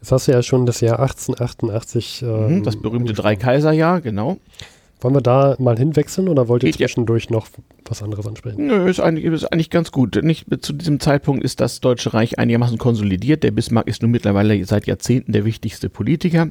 Jetzt 0.00 0.12
hast 0.12 0.28
du 0.28 0.32
ja 0.32 0.42
schon 0.42 0.64
das 0.64 0.80
Jahr 0.80 1.00
1888. 1.00 2.22
Ähm, 2.22 2.58
mhm, 2.58 2.62
das 2.62 2.76
berühmte 2.76 3.12
Drei-Kaiser-Jahr, 3.12 4.00
genau. 4.00 4.38
Wollen 5.00 5.14
wir 5.14 5.20
da 5.20 5.54
mal 5.58 5.76
hinwechseln 5.76 6.28
oder 6.28 6.48
wollt 6.48 6.64
ihr 6.64 6.70
Geht 6.70 6.78
zwischendurch 6.78 7.26
ja. 7.26 7.32
noch 7.32 7.46
was 7.84 8.02
anderes 8.02 8.26
ansprechen? 8.26 8.66
Nö, 8.66 8.88
ist 8.88 9.00
eigentlich, 9.00 9.24
ist 9.26 9.52
eigentlich 9.52 9.70
ganz 9.70 9.92
gut. 9.92 10.20
Nicht, 10.22 10.46
zu 10.60 10.72
diesem 10.72 10.98
Zeitpunkt 10.98 11.44
ist 11.44 11.60
das 11.60 11.80
Deutsche 11.80 12.14
Reich 12.14 12.38
einigermaßen 12.38 12.78
konsolidiert. 12.78 13.44
Der 13.44 13.52
Bismarck 13.52 13.86
ist 13.86 14.02
nun 14.02 14.10
mittlerweile 14.10 14.64
seit 14.64 14.86
Jahrzehnten 14.86 15.32
der 15.32 15.44
wichtigste 15.44 15.88
Politiker. 15.88 16.48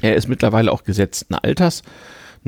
Er 0.00 0.16
ist 0.16 0.28
mittlerweile 0.28 0.72
auch 0.72 0.84
gesetzten 0.84 1.34
Alters. 1.34 1.82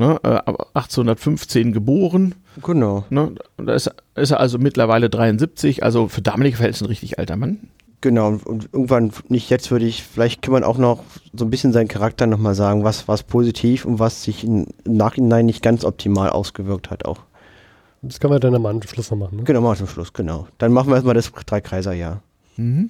Ne, 0.01 0.19
1815 0.25 1.69
äh, 1.69 1.73
geboren. 1.73 2.35
Genau. 2.63 3.05
Ne, 3.11 3.35
da 3.59 3.75
ist, 3.75 3.91
ist, 4.15 4.31
er 4.31 4.41
also 4.41 4.57
mittlerweile 4.57 5.11
73, 5.11 5.83
also 5.83 6.09
für 6.09 6.23
damalige 6.23 6.57
Verhältnisse 6.57 6.87
ein 6.87 6.89
richtig 6.89 7.19
alter 7.19 7.37
Mann. 7.37 7.69
Genau, 8.01 8.39
und 8.47 8.71
irgendwann, 8.73 9.13
nicht 9.29 9.51
jetzt 9.51 9.71
würde 9.71 9.85
ich, 9.85 10.03
vielleicht 10.03 10.41
kann 10.41 10.53
man 10.53 10.65
auch 10.65 10.79
noch 10.79 11.05
so 11.35 11.45
ein 11.45 11.51
bisschen 11.51 11.75
seinen 11.75 11.89
Charakter 11.89 12.27
nochmal 12.27 12.55
sagen, 12.55 12.83
was, 12.83 13.09
was 13.09 13.25
positiv 13.25 13.85
und 13.85 13.99
was 13.99 14.23
sich 14.23 14.43
im 14.43 14.69
Nachhinein 14.85 15.45
nicht 15.45 15.63
ganz 15.63 15.85
optimal 15.85 16.31
ausgewirkt 16.31 16.91
hat 16.91 17.05
auch. 17.05 17.19
Das 18.01 18.21
können 18.21 18.33
wir 18.33 18.41
dann 18.41 18.55
am 18.55 18.65
Anschluss 18.65 19.11
noch 19.11 19.19
machen. 19.19 19.37
Ne? 19.37 19.45
Genau, 19.45 19.61
mal 19.61 19.77
zum 19.77 19.87
Schluss, 19.87 20.15
genau. 20.15 20.49
Dann 20.57 20.73
machen 20.73 20.89
wir 20.89 20.95
erstmal 20.95 21.13
das 21.13 21.31
Drei-Kaiser-Jahr. 21.31 22.23
Mhm. 22.57 22.89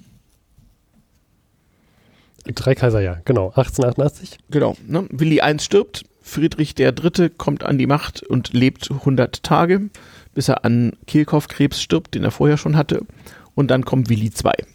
Drei-Kaiser-Jahr, 2.45 3.19
genau. 3.25 3.47
1888. 3.47 4.39
Genau. 4.49 4.77
Ne? 4.87 5.09
Willi 5.11 5.41
I 5.43 5.59
stirbt, 5.59 6.05
Friedrich 6.21 6.77
III. 6.79 7.29
kommt 7.37 7.63
an 7.63 7.77
die 7.77 7.87
Macht 7.87 8.23
und 8.23 8.53
lebt 8.53 8.91
100 8.91 9.43
Tage, 9.43 9.89
bis 10.33 10.49
er 10.49 10.63
an 10.65 10.93
Kehlkopfkrebs 11.07 11.81
stirbt, 11.81 12.15
den 12.15 12.23
er 12.23 12.31
vorher 12.31 12.57
schon 12.57 12.77
hatte. 12.77 13.05
Und 13.55 13.69
dann 13.69 13.85
kommt 13.85 14.09
Willi 14.09 14.31
II 14.43 14.65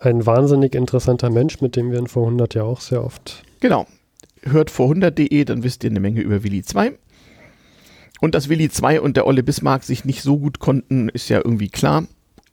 ein 0.00 0.24
wahnsinnig 0.26 0.74
interessanter 0.74 1.30
Mensch, 1.30 1.60
mit 1.60 1.76
dem 1.76 1.92
wir 1.92 1.98
ihn 1.98 2.06
vor 2.06 2.24
100 2.24 2.54
ja 2.54 2.62
auch 2.62 2.80
sehr 2.80 3.04
oft. 3.04 3.44
Genau. 3.60 3.86
Hört 4.42 4.70
vor 4.70 4.90
100.de, 4.90 5.44
dann 5.44 5.62
wisst 5.62 5.84
ihr 5.84 5.90
eine 5.90 6.00
Menge 6.00 6.22
über 6.22 6.42
Willi 6.42 6.62
2. 6.62 6.92
Und 8.20 8.34
dass 8.34 8.48
Willi 8.48 8.70
2 8.70 9.00
und 9.00 9.16
der 9.16 9.26
Olle 9.26 9.42
Bismarck 9.42 9.84
sich 9.84 10.04
nicht 10.04 10.22
so 10.22 10.38
gut 10.38 10.58
konnten, 10.58 11.08
ist 11.10 11.28
ja 11.28 11.38
irgendwie 11.38 11.68
klar. 11.68 12.06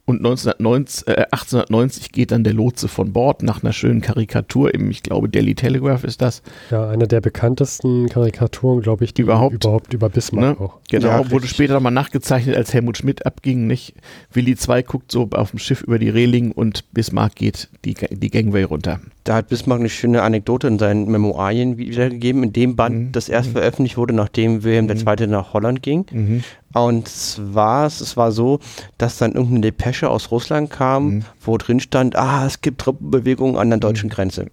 Und 0.09 0.19
1990, 0.19 1.05
äh, 1.09 1.25
1890 1.31 2.13
geht 2.13 2.31
dann 2.31 2.45
der 2.45 2.53
Lotse 2.53 2.87
von 2.87 3.11
Bord 3.11 3.43
nach 3.43 3.61
einer 3.61 3.73
schönen 3.73 3.99
Karikatur 3.99 4.73
im, 4.73 4.89
ich 4.89 5.03
glaube, 5.03 5.27
Daily 5.27 5.53
Telegraph 5.53 6.05
ist 6.05 6.21
das. 6.21 6.41
Ja, 6.71 6.87
eine 6.87 7.09
der 7.09 7.19
bekanntesten 7.19 8.07
Karikaturen, 8.07 8.79
glaube 8.79 9.03
ich, 9.03 9.13
die 9.13 9.23
überhaupt, 9.23 9.65
überhaupt 9.65 9.93
über 9.93 10.07
Bismarck 10.07 10.61
ne? 10.61 10.65
auch. 10.65 10.77
Genau, 10.89 11.09
ja, 11.09 11.29
wurde 11.29 11.47
später 11.47 11.73
nochmal 11.73 11.91
nachgezeichnet, 11.91 12.55
als 12.55 12.73
Helmut 12.73 12.97
Schmidt 12.97 13.25
abging, 13.25 13.67
nicht? 13.67 13.95
Willi 14.31 14.55
II 14.55 14.83
guckt 14.83 15.11
so 15.11 15.27
auf 15.33 15.49
dem 15.49 15.59
Schiff 15.59 15.81
über 15.81 15.99
die 15.99 16.09
Reling 16.09 16.53
und 16.53 16.89
Bismarck 16.93 17.35
geht 17.35 17.67
die, 17.83 17.93
die 17.93 18.29
Gangway 18.29 18.63
runter. 18.63 19.01
Da 19.27 19.35
hat 19.35 19.49
Bismarck 19.49 19.81
eine 19.81 19.89
schöne 19.89 20.21
Anekdote 20.21 20.67
in 20.67 20.79
seinen 20.79 21.11
Memoirien 21.11 21.77
wiedergegeben, 21.77 22.43
in 22.43 22.53
dem 22.53 22.77
Band, 22.77 22.95
mhm. 22.95 23.11
das 23.11 23.27
erst 23.27 23.49
mhm. 23.49 23.53
veröffentlicht 23.53 23.97
wurde, 23.97 24.13
nachdem 24.13 24.63
Wilhelm 24.63 24.85
mhm. 24.85 24.91
II. 25.05 25.27
nach 25.27 25.51
Holland 25.51 25.83
ging. 25.83 26.05
Mhm. 26.09 26.43
Und 26.73 27.09
zwar, 27.09 27.87
es 27.87 28.15
war 28.15 28.31
so, 28.31 28.59
dass 28.97 29.17
dann 29.17 29.33
irgendeine 29.33 29.59
Depesche 29.59 30.09
aus 30.09 30.31
Russland 30.31 30.69
kam, 30.69 31.07
mhm. 31.07 31.25
wo 31.41 31.57
drin 31.57 31.81
stand, 31.81 32.15
ah, 32.15 32.45
es 32.45 32.61
gibt 32.61 32.79
Truppenbewegungen 32.79 33.57
an 33.57 33.69
der 33.69 33.79
deutschen 33.79 34.07
mhm. 34.07 34.13
Grenze. 34.13 34.45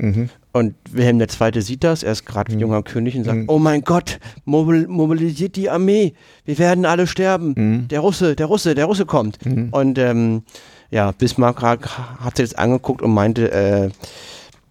Und 0.52 0.74
Wilhelm 0.90 1.20
II. 1.20 1.60
sieht 1.62 1.84
das, 1.84 2.02
er 2.02 2.10
ist 2.10 2.26
gerade 2.26 2.52
mhm. 2.52 2.58
junger 2.58 2.82
König 2.82 3.16
und 3.16 3.22
sagt, 3.22 3.38
mhm. 3.38 3.48
oh 3.48 3.60
mein 3.60 3.82
Gott, 3.82 4.18
mobil 4.44 4.88
mobilisiert 4.88 5.54
die 5.54 5.70
Armee, 5.70 6.14
wir 6.44 6.58
werden 6.58 6.84
alle 6.84 7.06
sterben, 7.06 7.54
mhm. 7.56 7.88
der 7.88 8.00
Russe, 8.00 8.34
der 8.34 8.46
Russe, 8.46 8.74
der 8.74 8.86
Russe 8.86 9.06
kommt. 9.06 9.38
Und 9.70 9.98
ähm, 9.98 10.42
ja, 10.90 11.12
Bismarck 11.12 11.62
hat 11.62 12.36
sich 12.38 12.50
das 12.50 12.58
angeguckt 12.58 13.02
und 13.02 13.14
meinte, 13.14 13.52
äh, 13.52 13.90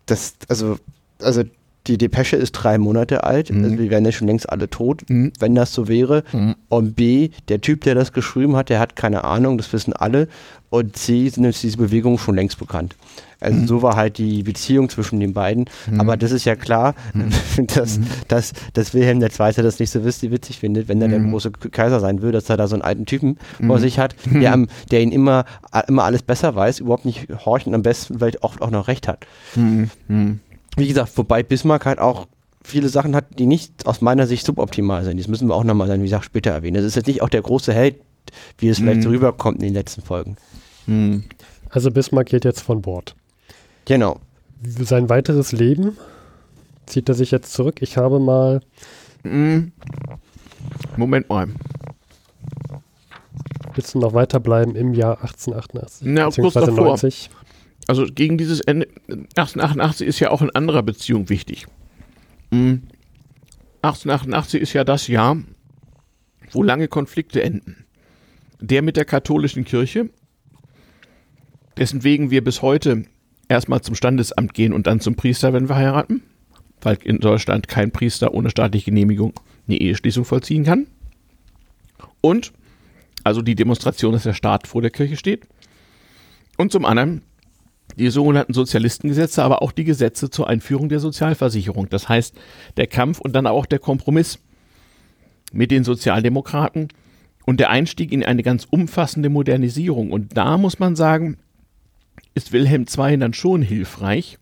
das, 0.05 0.35
also, 0.49 0.77
also 1.21 1.43
die 1.87 1.97
Depesche 1.97 2.37
ist 2.37 2.53
drei 2.53 2.77
Monate 2.77 3.23
alt, 3.23 3.51
mhm. 3.51 3.63
also 3.63 3.77
wir 3.77 3.89
wären 3.89 4.05
ja 4.05 4.11
schon 4.11 4.27
längst 4.27 4.49
alle 4.49 4.69
tot, 4.69 5.03
mhm. 5.09 5.33
wenn 5.39 5.53
das 5.53 5.73
so 5.73 5.87
wäre. 5.87 6.23
Mhm. 6.31 6.55
Und 6.69 6.95
B, 6.95 7.29
der 7.49 7.59
Typ, 7.59 7.81
der 7.81 7.95
das 7.95 8.13
geschrieben 8.13 8.55
hat, 8.55 8.69
der 8.69 8.79
hat 8.79 8.95
keine 8.95 9.23
Ahnung, 9.23 9.57
das 9.57 9.71
wissen 9.73 9.93
alle. 9.93 10.27
Und 10.69 10.95
C, 10.95 11.27
sind 11.29 11.43
jetzt 11.43 11.61
diese 11.61 11.77
Bewegung 11.77 12.17
schon 12.17 12.35
längst 12.35 12.57
bekannt. 12.57 12.95
Also 13.39 13.59
mhm. 13.59 13.67
so 13.67 13.81
war 13.81 13.95
halt 13.95 14.17
die 14.17 14.43
Beziehung 14.43 14.89
zwischen 14.89 15.19
den 15.19 15.33
beiden. 15.33 15.65
Mhm. 15.91 15.99
Aber 15.99 16.15
das 16.15 16.31
ist 16.31 16.45
ja 16.45 16.55
klar, 16.55 16.95
mhm. 17.13 17.67
dass, 17.75 17.99
dass, 18.29 18.53
dass 18.73 18.93
Wilhelm 18.93 19.21
II. 19.21 19.29
das 19.29 19.79
nicht 19.79 19.91
so 19.91 20.03
witzig 20.03 20.59
findet, 20.59 20.87
wenn 20.87 21.01
er 21.01 21.09
der 21.09 21.19
große 21.19 21.51
Kaiser 21.51 21.99
sein 21.99 22.21
will, 22.21 22.31
dass 22.31 22.49
er 22.49 22.57
da 22.57 22.67
so 22.67 22.75
einen 22.75 22.81
alten 22.81 23.05
Typen 23.05 23.37
vor 23.63 23.79
sich 23.79 23.99
hat, 23.99 24.15
der, 24.25 24.65
der 24.89 25.01
ihn 25.01 25.11
immer, 25.11 25.43
immer 25.87 26.05
alles 26.05 26.23
besser 26.23 26.55
weiß, 26.55 26.79
überhaupt 26.79 27.05
nicht 27.05 27.27
horcht 27.45 27.67
und 27.67 27.75
am 27.75 27.83
besten 27.83 28.17
vielleicht 28.17 28.41
auch, 28.41 28.61
auch 28.61 28.71
noch 28.71 28.87
recht 28.87 29.07
hat 29.09 29.27
wie 30.77 30.87
gesagt, 30.87 31.17
wobei 31.17 31.43
Bismarck 31.43 31.85
halt 31.85 31.99
auch 31.99 32.27
viele 32.63 32.89
Sachen 32.89 33.15
hat, 33.15 33.39
die 33.39 33.45
nicht 33.45 33.85
aus 33.85 34.01
meiner 34.01 34.27
Sicht 34.27 34.45
suboptimal 34.45 35.03
sind. 35.03 35.19
Das 35.19 35.27
müssen 35.27 35.47
wir 35.47 35.55
auch 35.55 35.63
nochmal 35.63 35.87
dann, 35.87 35.99
wie 35.99 36.05
gesagt, 36.05 36.25
später 36.25 36.51
erwähnen. 36.51 36.75
Das 36.75 36.85
ist 36.85 36.95
jetzt 36.95 37.07
nicht 37.07 37.21
auch 37.21 37.29
der 37.29 37.41
große 37.41 37.73
Held, 37.73 37.97
wie 38.57 38.69
es 38.69 38.79
vielleicht 38.79 39.03
so 39.03 39.09
mhm. 39.09 39.15
rüberkommt 39.15 39.57
in 39.59 39.65
den 39.65 39.73
letzten 39.73 40.01
Folgen. 40.01 40.37
Mhm. 40.87 41.25
Also 41.69 41.91
Bismarck 41.91 42.27
geht 42.27 42.45
jetzt 42.45 42.61
von 42.61 42.81
Bord. 42.81 43.15
Genau. 43.85 44.19
Sein 44.63 45.09
weiteres 45.09 45.51
Leben 45.51 45.97
zieht 46.85 47.09
er 47.09 47.15
sich 47.15 47.31
jetzt 47.31 47.53
zurück. 47.53 47.81
Ich 47.81 47.97
habe 47.97 48.19
mal. 48.19 48.61
Mhm. 49.23 49.71
Moment 50.95 51.29
mal. 51.29 51.47
Willst 53.75 53.95
du 53.95 53.99
noch 53.99 54.13
weiterbleiben 54.13 54.75
im 54.75 54.93
Jahr 54.93 55.21
1888? 55.21 56.07
Na, 56.07 56.29
kurz 56.29 56.53
davor. 56.53 56.85
90? 56.85 57.29
Also 57.87 58.05
gegen 58.05 58.37
dieses 58.37 58.61
Ende 58.61 58.87
1888 59.07 60.07
ist 60.07 60.19
ja 60.19 60.31
auch 60.31 60.41
in 60.41 60.49
anderer 60.51 60.83
Beziehung 60.83 61.29
wichtig. 61.29 61.65
1888 62.51 64.59
hm. 64.59 64.63
ist 64.63 64.73
ja 64.73 64.83
das 64.83 65.07
Jahr, 65.07 65.37
wo 66.51 66.63
lange 66.63 66.87
Konflikte 66.87 67.43
enden. 67.43 67.85
Der 68.59 68.81
mit 68.81 68.95
der 68.95 69.05
katholischen 69.05 69.65
Kirche, 69.65 70.09
dessen 71.77 72.03
wegen 72.03 72.31
wir 72.31 72.43
bis 72.43 72.61
heute 72.61 73.03
erstmal 73.49 73.81
zum 73.81 73.95
Standesamt 73.95 74.53
gehen 74.53 74.73
und 74.73 74.87
dann 74.87 74.99
zum 74.99 75.15
Priester, 75.15 75.51
wenn 75.51 75.67
wir 75.67 75.75
heiraten, 75.75 76.23
weil 76.81 76.97
in 77.03 77.19
Deutschland 77.19 77.67
kein 77.67 77.91
Priester 77.91 78.33
ohne 78.33 78.49
staatliche 78.49 78.91
Genehmigung 78.91 79.33
eine 79.67 79.77
Eheschließung 79.77 80.25
vollziehen 80.25 80.63
kann. 80.63 80.87
Und, 82.21 82.53
also 83.23 83.41
die 83.41 83.55
Demonstration, 83.55 84.13
dass 84.13 84.23
der 84.23 84.33
Staat 84.33 84.67
vor 84.67 84.81
der 84.81 84.91
Kirche 84.91 85.17
steht. 85.17 85.47
Und 86.57 86.71
zum 86.71 86.85
anderen 86.85 87.23
die 87.97 88.09
sogenannten 88.09 88.53
Sozialistengesetze, 88.53 89.43
aber 89.43 89.61
auch 89.61 89.71
die 89.71 89.83
Gesetze 89.83 90.29
zur 90.29 90.47
Einführung 90.47 90.89
der 90.89 90.99
Sozialversicherung. 90.99 91.89
Das 91.89 92.09
heißt, 92.09 92.35
der 92.77 92.87
Kampf 92.87 93.19
und 93.19 93.33
dann 93.33 93.47
auch 93.47 93.65
der 93.65 93.79
Kompromiss 93.79 94.39
mit 95.51 95.71
den 95.71 95.83
Sozialdemokraten 95.83 96.89
und 97.45 97.59
der 97.59 97.69
Einstieg 97.69 98.11
in 98.11 98.23
eine 98.23 98.43
ganz 98.43 98.65
umfassende 98.69 99.29
Modernisierung. 99.29 100.11
Und 100.11 100.37
da 100.37 100.57
muss 100.57 100.79
man 100.79 100.95
sagen, 100.95 101.37
ist 102.33 102.51
Wilhelm 102.51 102.85
II 102.97 103.17
dann 103.17 103.33
schon 103.33 103.61
hilfreich, 103.61 104.37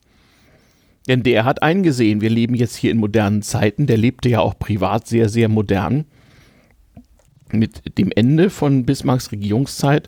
denn 1.07 1.23
der 1.23 1.45
hat 1.45 1.63
eingesehen, 1.63 2.21
wir 2.21 2.29
leben 2.29 2.55
jetzt 2.55 2.75
hier 2.75 2.91
in 2.91 2.97
modernen 2.97 3.41
Zeiten, 3.41 3.87
der 3.87 3.97
lebte 3.97 4.29
ja 4.29 4.39
auch 4.39 4.57
privat 4.57 5.07
sehr, 5.07 5.29
sehr 5.29 5.49
modern. 5.49 6.05
Mit 7.51 7.97
dem 7.97 8.11
Ende 8.15 8.49
von 8.49 8.85
Bismarcks 8.85 9.31
Regierungszeit 9.31 10.07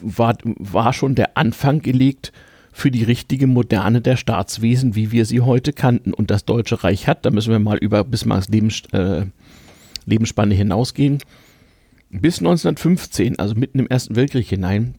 war, 0.00 0.38
war 0.44 0.92
schon 0.92 1.14
der 1.14 1.36
Anfang 1.36 1.82
gelegt 1.82 2.32
für 2.72 2.90
die 2.90 3.04
richtige 3.04 3.46
Moderne 3.46 4.00
der 4.00 4.16
Staatswesen, 4.16 4.96
wie 4.96 5.12
wir 5.12 5.26
sie 5.26 5.42
heute 5.42 5.72
kannten. 5.72 6.14
Und 6.14 6.30
das 6.30 6.46
Deutsche 6.46 6.82
Reich 6.82 7.06
hat, 7.06 7.24
da 7.24 7.30
müssen 7.30 7.52
wir 7.52 7.58
mal 7.58 7.76
über 7.76 8.02
Bismarcks 8.02 8.48
Lebens, 8.48 8.82
äh, 8.92 9.26
Lebensspanne 10.06 10.54
hinausgehen, 10.54 11.18
bis 12.10 12.38
1915, 12.38 13.38
also 13.38 13.54
mitten 13.54 13.78
im 13.78 13.86
Ersten 13.86 14.16
Weltkrieg 14.16 14.48
hinein, 14.48 14.96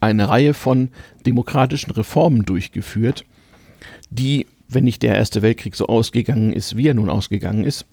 eine 0.00 0.28
Reihe 0.28 0.54
von 0.54 0.90
demokratischen 1.24 1.92
Reformen 1.92 2.44
durchgeführt, 2.44 3.24
die, 4.10 4.46
wenn 4.68 4.84
nicht 4.84 5.02
der 5.02 5.14
Erste 5.14 5.40
Weltkrieg 5.40 5.76
so 5.76 5.86
ausgegangen 5.86 6.52
ist, 6.52 6.76
wie 6.76 6.88
er 6.88 6.94
nun 6.94 7.08
ausgegangen 7.08 7.64
ist, 7.64 7.86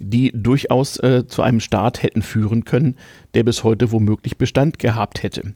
die 0.00 0.30
durchaus 0.34 0.98
äh, 0.98 1.26
zu 1.26 1.42
einem 1.42 1.60
Staat 1.60 2.02
hätten 2.02 2.22
führen 2.22 2.64
können, 2.64 2.96
der 3.34 3.42
bis 3.42 3.64
heute 3.64 3.92
womöglich 3.92 4.38
Bestand 4.38 4.78
gehabt 4.78 5.22
hätte. 5.22 5.54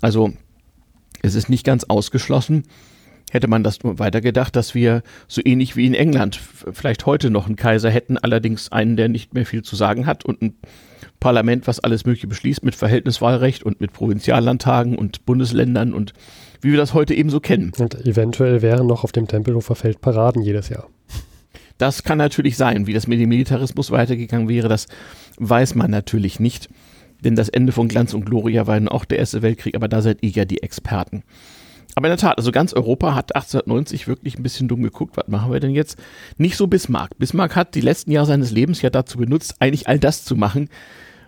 Also 0.00 0.32
es 1.22 1.34
ist 1.34 1.48
nicht 1.48 1.64
ganz 1.64 1.84
ausgeschlossen, 1.84 2.64
hätte 3.30 3.48
man 3.48 3.62
das 3.62 3.78
weitergedacht, 3.82 4.56
dass 4.56 4.74
wir 4.74 5.02
so 5.26 5.40
ähnlich 5.44 5.76
wie 5.76 5.86
in 5.86 5.94
England 5.94 6.40
vielleicht 6.72 7.06
heute 7.06 7.30
noch 7.30 7.46
einen 7.46 7.56
Kaiser 7.56 7.90
hätten, 7.90 8.18
allerdings 8.18 8.72
einen, 8.72 8.96
der 8.96 9.08
nicht 9.08 9.34
mehr 9.34 9.46
viel 9.46 9.62
zu 9.62 9.76
sagen 9.76 10.06
hat 10.06 10.24
und 10.24 10.42
ein 10.42 10.54
Parlament, 11.20 11.66
was 11.66 11.80
alles 11.80 12.06
Mögliche 12.06 12.28
beschließt 12.28 12.64
mit 12.64 12.74
Verhältniswahlrecht 12.74 13.62
und 13.62 13.80
mit 13.80 13.92
Provinziallandtagen 13.92 14.96
und 14.96 15.26
Bundesländern 15.26 15.92
und 15.92 16.12
wie 16.60 16.70
wir 16.70 16.78
das 16.78 16.94
heute 16.94 17.14
eben 17.14 17.30
so 17.30 17.40
kennen. 17.40 17.72
Und 17.78 18.06
eventuell 18.06 18.62
wären 18.62 18.86
noch 18.86 19.04
auf 19.04 19.12
dem 19.12 19.26
Tempelhofer 19.26 19.74
Feld 19.74 20.00
Paraden 20.00 20.42
jedes 20.42 20.68
Jahr. 20.68 20.88
Das 21.76 22.02
kann 22.02 22.18
natürlich 22.18 22.56
sein. 22.56 22.86
Wie 22.86 22.92
das 22.92 23.06
mit 23.06 23.20
dem 23.20 23.28
Militarismus 23.28 23.90
weitergegangen 23.90 24.48
wäre, 24.48 24.68
das 24.68 24.88
weiß 25.38 25.76
man 25.76 25.90
natürlich 25.90 26.40
nicht. 26.40 26.68
Denn 27.24 27.36
das 27.36 27.48
Ende 27.48 27.72
von 27.72 27.88
Glanz 27.88 28.14
und 28.14 28.26
Gloria 28.26 28.66
war 28.66 28.74
dann 28.74 28.88
auch 28.88 29.04
der 29.04 29.18
Erste 29.18 29.42
Weltkrieg, 29.42 29.74
aber 29.74 29.88
da 29.88 30.02
seid 30.02 30.18
ihr 30.22 30.30
ja 30.30 30.44
die 30.44 30.62
Experten. 30.62 31.24
Aber 31.94 32.06
in 32.06 32.12
der 32.12 32.18
Tat, 32.18 32.38
also 32.38 32.52
ganz 32.52 32.74
Europa 32.74 33.14
hat 33.14 33.34
1890 33.34 34.06
wirklich 34.06 34.38
ein 34.38 34.44
bisschen 34.44 34.68
dumm 34.68 34.82
geguckt, 34.82 35.16
was 35.16 35.26
machen 35.26 35.52
wir 35.52 35.58
denn 35.58 35.72
jetzt? 35.72 35.98
Nicht 36.36 36.56
so 36.56 36.68
Bismarck. 36.68 37.18
Bismarck 37.18 37.56
hat 37.56 37.74
die 37.74 37.80
letzten 37.80 38.12
Jahre 38.12 38.26
seines 38.26 38.52
Lebens 38.52 38.82
ja 38.82 38.90
dazu 38.90 39.18
benutzt, 39.18 39.56
eigentlich 39.58 39.88
all 39.88 39.98
das 39.98 40.24
zu 40.24 40.36
machen, 40.36 40.68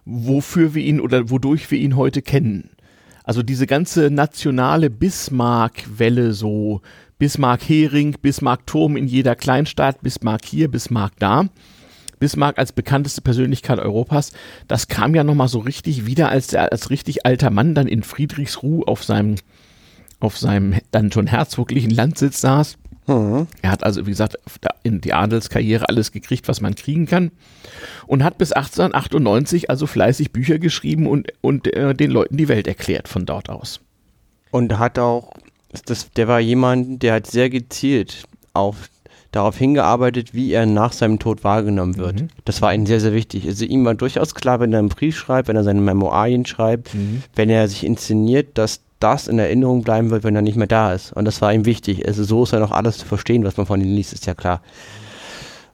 wofür 0.05 0.75
wir 0.75 0.85
ihn 0.85 1.01
oder 1.01 1.29
wodurch 1.29 1.71
wir 1.71 1.79
ihn 1.79 1.97
heute 1.97 2.23
kennen. 2.23 2.71
Also 3.25 3.43
diese 3.43 3.67
ganze 3.67 4.11
nationale 4.11 4.91
Bismarck-Welle, 4.91 6.33
so 6.33 6.83
Bismarck-Hering, 7.19 8.17
Bismarck-Turm 8.23 8.97
in 8.97 9.07
jeder 9.07 9.35
Kleinstadt, 9.35 10.03
Bismarck 10.03 10.45
hier, 10.45 10.71
Bismarck 10.71 11.13
da. 11.19 11.47
Bismarck 12.21 12.59
als 12.59 12.73
bekannteste 12.73 13.23
Persönlichkeit 13.23 13.81
Europas, 13.81 14.33
das 14.69 14.87
kam 14.87 15.15
ja 15.15 15.25
nochmal 15.25 15.49
so 15.49 15.59
richtig 15.59 16.07
wieder, 16.07 16.29
als 16.29 16.53
er 16.53 16.71
als 16.71 16.91
richtig 16.91 17.27
alter 17.27 17.51
Mann 17.51 17.75
dann 17.75 17.89
in 17.89 18.05
Friedrichsruh 18.05 18.85
auf 18.85 19.03
seinem, 19.03 19.37
auf 20.21 20.39
seinem 20.39 20.77
dann 20.93 21.11
schon 21.11 21.27
herzoglichen 21.27 21.91
Landsitz 21.91 22.41
saß. 22.41 22.77
Mhm. 23.07 23.49
Er 23.63 23.71
hat 23.71 23.83
also, 23.83 24.07
wie 24.07 24.11
gesagt, 24.11 24.39
in 24.83 25.01
die 25.01 25.13
Adelskarriere 25.13 25.89
alles 25.89 26.13
gekriegt, 26.13 26.47
was 26.47 26.61
man 26.61 26.75
kriegen 26.75 27.07
kann. 27.07 27.33
Und 28.07 28.23
hat 28.23 28.39
bis 28.39 28.53
1898 28.53 29.71
also 29.71 29.87
fleißig 29.87 30.31
Bücher 30.31 30.59
geschrieben 30.59 31.07
und, 31.07 31.33
und 31.41 31.75
äh, 31.75 31.95
den 31.95 32.11
Leuten 32.11 32.37
die 32.37 32.49
Welt 32.49 32.69
erklärt 32.69 33.09
von 33.09 33.27
dort 33.27 33.49
aus. 33.49 33.81
Und 34.51 34.79
hat 34.79 34.99
auch, 34.99 35.33
das, 35.87 36.11
der 36.13 36.29
war 36.29 36.41
jemand, 36.41 37.03
der 37.03 37.15
hat 37.15 37.27
sehr 37.27 37.51
gezielt 37.51 38.25
auf 38.53 38.89
darauf 39.33 39.57
hingearbeitet, 39.57 40.35
wie 40.35 40.53
er 40.53 40.67
nach 40.67 40.93
seinem 40.93 41.19
Tod 41.19 41.45
wahrgenommen 41.45 41.97
wird. 41.97 42.23
Mhm. 42.23 42.29
Das 42.45 42.63
war 42.63 42.75
ihm 42.75 42.87
sehr, 42.87 43.01
sehr 43.01 43.13
wichtig. 43.13 43.47
Also 43.47 43.65
ihm 43.65 43.85
war 43.85 43.95
durchaus 43.95 44.35
klar, 44.35 44.61
wenn 44.61 44.73
er 44.73 44.81
einen 44.81 44.89
Brief 44.89 45.17
schreibt, 45.17 45.49
wenn 45.49 45.57
er 45.57 45.65
seine 45.65 45.81
Memoirien 45.81 46.47
schreibt, 46.47 46.95
mhm. 46.95 47.23
wenn 47.37 47.49
er 47.49 47.69
sich 47.69 47.85
inszeniert, 47.85 48.59
dass 48.59 48.81
das 48.99 49.29
in 49.29 49.39
Erinnerung 49.39 49.83
bleiben 49.83 50.11
wird, 50.11 50.25
wenn 50.25 50.37
er 50.37 50.43
nicht 50.43 50.57
mehr 50.57 50.67
da 50.67 50.93
ist. 50.93 51.13
Und 51.13 51.25
das 51.25 51.41
war 51.41 51.53
ihm 51.55 51.65
wichtig. 51.65 52.07
Also 52.07 52.25
so 52.25 52.43
ist 52.43 52.53
ja 52.53 52.59
noch 52.59 52.73
alles 52.73 52.99
zu 52.99 53.07
verstehen, 53.07 53.45
was 53.45 53.57
man 53.57 53.67
von 53.67 53.81
ihm 53.81 53.95
liest, 53.95 54.13
ist 54.13 54.27
ja 54.27 54.35
klar. 54.35 54.61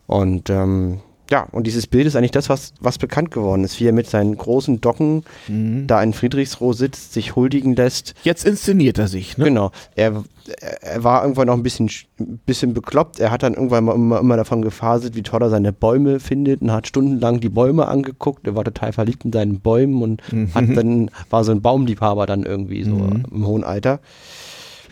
Und 0.07 0.51
ähm, 0.51 1.01
ja, 1.31 1.47
und 1.53 1.67
dieses 1.67 1.87
Bild 1.87 2.07
ist 2.07 2.17
eigentlich 2.17 2.31
das, 2.31 2.49
was, 2.49 2.73
was 2.81 2.99
bekannt 2.99 3.31
geworden 3.31 3.65
ist, 3.65 3.81
wie 3.81 3.87
er 3.87 3.93
mit 3.93 4.09
seinen 4.09 4.37
großen 4.37 4.81
Docken 4.81 5.25
mhm. 5.49 5.87
da 5.87 6.03
in 6.03 6.13
Friedrichsruh 6.13 6.73
sitzt, 6.73 7.13
sich 7.13 7.35
huldigen 7.35 7.75
lässt. 7.75 8.15
Jetzt 8.23 8.45
inszeniert 8.45 8.99
er 8.99 9.09
sich, 9.09 9.37
ne? 9.37 9.45
Genau. 9.45 9.73
Er, 9.97 10.25
er 10.81 11.03
war 11.05 11.23
irgendwann 11.23 11.49
noch 11.49 11.55
ein 11.55 11.63
bisschen, 11.65 11.91
bisschen 12.47 12.75
bekloppt. 12.75 13.19
Er 13.19 13.31
hat 13.31 13.43
dann 13.43 13.55
irgendwann 13.55 13.85
mal 13.85 13.95
immer, 13.95 14.21
immer 14.21 14.37
davon 14.37 14.63
gefaselt, 14.63 15.17
wie 15.17 15.23
toll 15.23 15.43
er 15.43 15.51
seine 15.51 15.73
Bäume 15.73 16.21
findet 16.21 16.63
und 16.63 16.71
hat 16.71 16.87
stundenlang 16.87 17.41
die 17.41 17.49
Bäume 17.49 17.89
angeguckt. 17.89 18.47
Er 18.47 18.55
war 18.55 18.65
total 18.65 18.93
verliebt 18.93 19.25
in 19.25 19.33
seinen 19.33 19.61
Bäumen 19.61 20.03
und 20.03 20.33
mhm. 20.33 20.55
hat 20.55 20.65
dann, 20.77 21.11
war 21.31 21.43
so 21.43 21.53
ein 21.53 21.63
Baumliebhaber 21.63 22.27
dann 22.27 22.45
irgendwie 22.45 22.85
so 22.85 22.95
mhm. 22.95 23.25
im 23.33 23.47
hohen 23.47 23.65
Alter. 23.65 23.99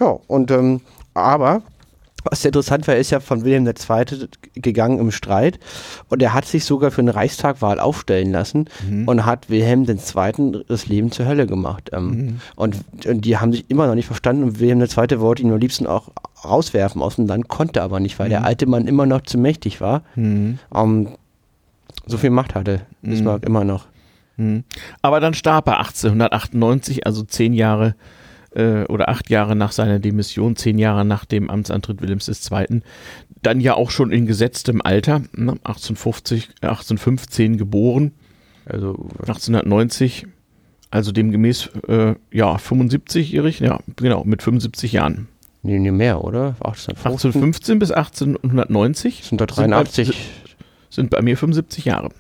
Ja, 0.01 0.19
und 0.27 0.51
ähm, 0.51 0.81
aber 1.15 1.63
was 2.25 2.45
interessant 2.45 2.87
war, 2.87 2.95
er 2.95 3.01
ist 3.01 3.11
ja 3.11 3.21
von 3.21 3.45
Wilhelm 3.45 3.67
II. 3.67 4.29
gegangen 4.55 4.99
im 4.99 5.11
Streit 5.11 5.59
und 6.09 6.23
er 6.23 6.33
hat 6.33 6.47
sich 6.47 6.65
sogar 6.65 6.91
für 6.91 7.03
eine 7.03 7.15
Reichstagwahl 7.15 7.79
aufstellen 7.79 8.33
lassen 8.33 8.67
mhm. 8.89 9.07
und 9.07 9.27
hat 9.27 9.51
Wilhelm 9.51 9.87
II. 9.89 10.65
das 10.67 10.87
Leben 10.87 11.13
zur 11.13 11.27
Hölle 11.27 11.47
gemacht. 11.47 11.91
Ähm, 11.93 12.09
mhm. 12.09 12.41
und, 12.57 12.77
und, 13.07 13.25
die 13.25 13.37
haben 13.39 13.53
sich 13.53 13.67
immer 13.69 13.87
noch 13.87 13.95
nicht 13.95 14.07
verstanden 14.07 14.45
und 14.45 14.61
Wilhelm 14.61 14.81
II. 14.81 15.21
wollte 15.21 15.43
ihn 15.43 15.53
am 15.53 15.59
liebsten 15.59 15.87
auch 15.87 16.09
rauswerfen 16.45 17.03
aus 17.03 17.17
dem 17.17 17.27
Land, 17.27 17.49
konnte 17.49 17.83
aber 17.83 18.01
nicht, 18.01 18.19
weil 18.19 18.27
mhm. 18.27 18.31
der 18.31 18.45
alte 18.45 18.67
Mann 18.67 18.87
immer 18.87 19.07
noch 19.07 19.23
zu 19.23 19.39
mächtig 19.39 19.81
war. 19.81 20.03
Mhm. 20.15 20.59
Um, 20.71 21.09
so 22.07 22.19
viel 22.19 22.31
Macht 22.31 22.55
hatte 22.55 22.83
Bismarck 23.03 23.43
mhm. 23.43 23.47
immer 23.47 23.65
noch. 23.65 23.87
Mhm. 24.37 24.65
Aber 25.03 25.21
dann 25.21 25.35
starb 25.35 25.69
er 25.69 25.79
1898, 25.79 27.07
also 27.07 27.23
zehn 27.23 27.53
Jahre 27.53 27.89
äh, 27.89 28.24
oder 28.55 29.09
acht 29.09 29.31
Jahre 29.31 29.57
nach 29.57 29.73
seiner 29.73 29.99
Demission, 29.99 30.57
zehn 30.57 30.79
Jahre 30.79 31.05
nach 31.05 31.25
dem 31.25 31.51
Amtsantritt 31.51 32.01
Wilhelms 32.01 32.29
II., 32.29 32.83
dann 33.43 33.61
ja 33.61 33.75
auch 33.75 33.91
schon 33.91 34.11
in 34.11 34.27
gesetztem 34.27 34.81
Alter, 34.83 35.21
ne, 35.33 35.53
1850, 35.65 36.49
1815 36.61 37.57
geboren, 37.59 38.13
also 38.65 39.09
1890, 39.19 40.27
also 40.91 41.13
demgemäß, 41.13 41.71
äh, 41.89 42.15
ja, 42.31 42.57
75-jährig, 42.57 43.61
ja, 43.61 43.81
genau, 43.97 44.25
mit 44.25 44.43
75 44.43 44.93
Jahren. 44.93 45.29
Nee, 45.65 45.79
nee, 45.79 45.91
mehr, 45.91 46.23
oder? 46.23 46.57
1815 46.61 47.79
bis 47.79 47.91
1890. 47.91 49.25
Sind 49.25 49.41
da 49.41 49.47
83. 49.47 50.07
Sind 50.07 50.15
bei, 50.15 50.55
sind 50.91 51.11
bei 51.11 51.23
mir 51.23 51.39
75 51.39 51.87
Jahre. 51.87 52.11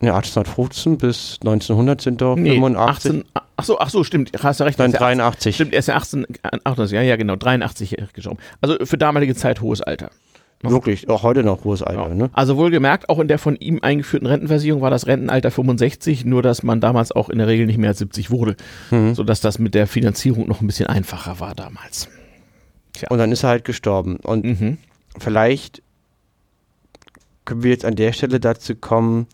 Ja, 0.00 0.16
1815 0.16 0.98
bis 0.98 1.38
1900 1.42 2.00
sind 2.00 2.20
doch 2.22 2.36
nee, 2.36 2.54
85. 2.54 3.10
18, 3.10 3.24
ach 3.56 3.64
so, 3.64 3.78
ach 3.78 3.90
so, 3.90 4.04
stimmt, 4.04 4.30
hast 4.42 4.60
du 4.60 4.64
recht. 4.64 4.78
Nein, 4.78 4.92
83. 4.92 5.54
Stimmt, 5.54 5.72
er 5.72 5.78
ist 5.78 5.88
ja 5.88 5.96
18, 5.96 6.26
88, 6.64 6.94
ja, 6.94 7.02
ja, 7.02 7.16
genau, 7.16 7.36
83 7.36 7.96
gestorben. 8.12 8.38
Also 8.60 8.76
für 8.84 8.98
damalige 8.98 9.34
Zeit 9.34 9.60
hohes 9.60 9.80
Alter. 9.80 10.10
Wirklich, 10.62 11.10
auch 11.10 11.22
heute 11.22 11.42
noch 11.42 11.64
hohes 11.64 11.82
Alter. 11.82 12.08
Ja. 12.08 12.14
Ne? 12.14 12.30
Also 12.32 12.56
wohlgemerkt, 12.56 13.08
auch 13.08 13.18
in 13.18 13.28
der 13.28 13.38
von 13.38 13.56
ihm 13.56 13.80
eingeführten 13.82 14.26
Rentenversicherung 14.26 14.80
war 14.80 14.90
das 14.90 15.06
Rentenalter 15.06 15.50
65, 15.50 16.24
nur 16.24 16.42
dass 16.42 16.62
man 16.62 16.80
damals 16.80 17.12
auch 17.12 17.28
in 17.28 17.38
der 17.38 17.46
Regel 17.46 17.66
nicht 17.66 17.78
mehr 17.78 17.90
als 17.90 17.98
70 17.98 18.30
wurde, 18.30 18.56
mhm. 18.90 19.14
sodass 19.14 19.40
das 19.40 19.58
mit 19.58 19.74
der 19.74 19.86
Finanzierung 19.86 20.48
noch 20.48 20.60
ein 20.60 20.66
bisschen 20.66 20.86
einfacher 20.86 21.40
war 21.40 21.54
damals. 21.54 22.08
Tja. 22.94 23.08
Und 23.10 23.18
dann 23.18 23.32
ist 23.32 23.42
er 23.42 23.50
halt 23.50 23.64
gestorben. 23.64 24.16
Und 24.16 24.44
mhm. 24.44 24.78
vielleicht 25.18 25.82
können 27.44 27.62
wir 27.62 27.70
jetzt 27.70 27.84
an 27.84 27.96
der 27.96 28.12
Stelle 28.12 28.40
dazu 28.40 28.74
kommen, 28.74 29.26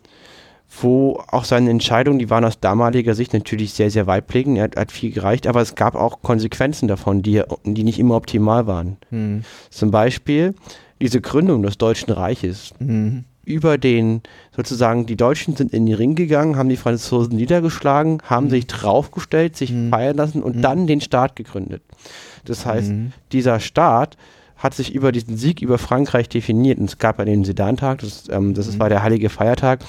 wo 0.79 1.21
auch 1.27 1.43
seine 1.43 1.69
Entscheidungen, 1.69 2.19
die 2.19 2.29
waren 2.29 2.45
aus 2.45 2.59
damaliger 2.59 3.13
Sicht 3.13 3.33
natürlich 3.33 3.73
sehr, 3.73 3.91
sehr 3.91 4.07
weitblickend. 4.07 4.57
Er 4.57 4.63
hat, 4.65 4.77
hat, 4.77 4.91
viel 4.91 5.11
gereicht, 5.11 5.45
aber 5.47 5.61
es 5.61 5.75
gab 5.75 5.95
auch 5.95 6.21
Konsequenzen 6.21 6.87
davon, 6.87 7.21
die, 7.21 7.41
die 7.65 7.83
nicht 7.83 7.99
immer 7.99 8.15
optimal 8.15 8.67
waren. 8.67 8.97
Mhm. 9.09 9.43
Zum 9.69 9.91
Beispiel 9.91 10.55
diese 11.01 11.19
Gründung 11.19 11.61
des 11.63 11.77
Deutschen 11.77 12.11
Reiches. 12.13 12.73
Mhm. 12.79 13.25
Über 13.43 13.77
den, 13.77 14.21
sozusagen, 14.55 15.07
die 15.07 15.17
Deutschen 15.17 15.55
sind 15.55 15.73
in 15.73 15.87
den 15.87 15.95
Ring 15.95 16.15
gegangen, 16.15 16.55
haben 16.55 16.69
die 16.69 16.77
Franzosen 16.77 17.35
niedergeschlagen, 17.35 18.21
haben 18.23 18.45
mhm. 18.45 18.51
sich 18.51 18.67
draufgestellt, 18.67 19.57
sich 19.57 19.71
mhm. 19.71 19.89
feiern 19.89 20.15
lassen 20.15 20.41
und 20.41 20.57
mhm. 20.57 20.61
dann 20.61 20.87
den 20.87 21.01
Staat 21.01 21.35
gegründet. 21.35 21.81
Das 22.45 22.65
heißt, 22.65 22.91
mhm. 22.91 23.13
dieser 23.31 23.59
Staat 23.59 24.15
hat 24.55 24.75
sich 24.75 24.93
über 24.93 25.11
diesen 25.11 25.37
Sieg 25.37 25.61
über 25.61 25.79
Frankreich 25.79 26.29
definiert. 26.29 26.77
Und 26.77 26.85
es 26.85 26.99
gab 26.99 27.17
ja 27.17 27.25
den 27.25 27.43
Sedantag, 27.43 27.99
das, 27.99 28.25
ähm, 28.29 28.53
das 28.53 28.75
mhm. 28.75 28.79
war 28.79 28.89
der 28.89 29.01
heilige 29.01 29.29
Feiertag. 29.29 29.79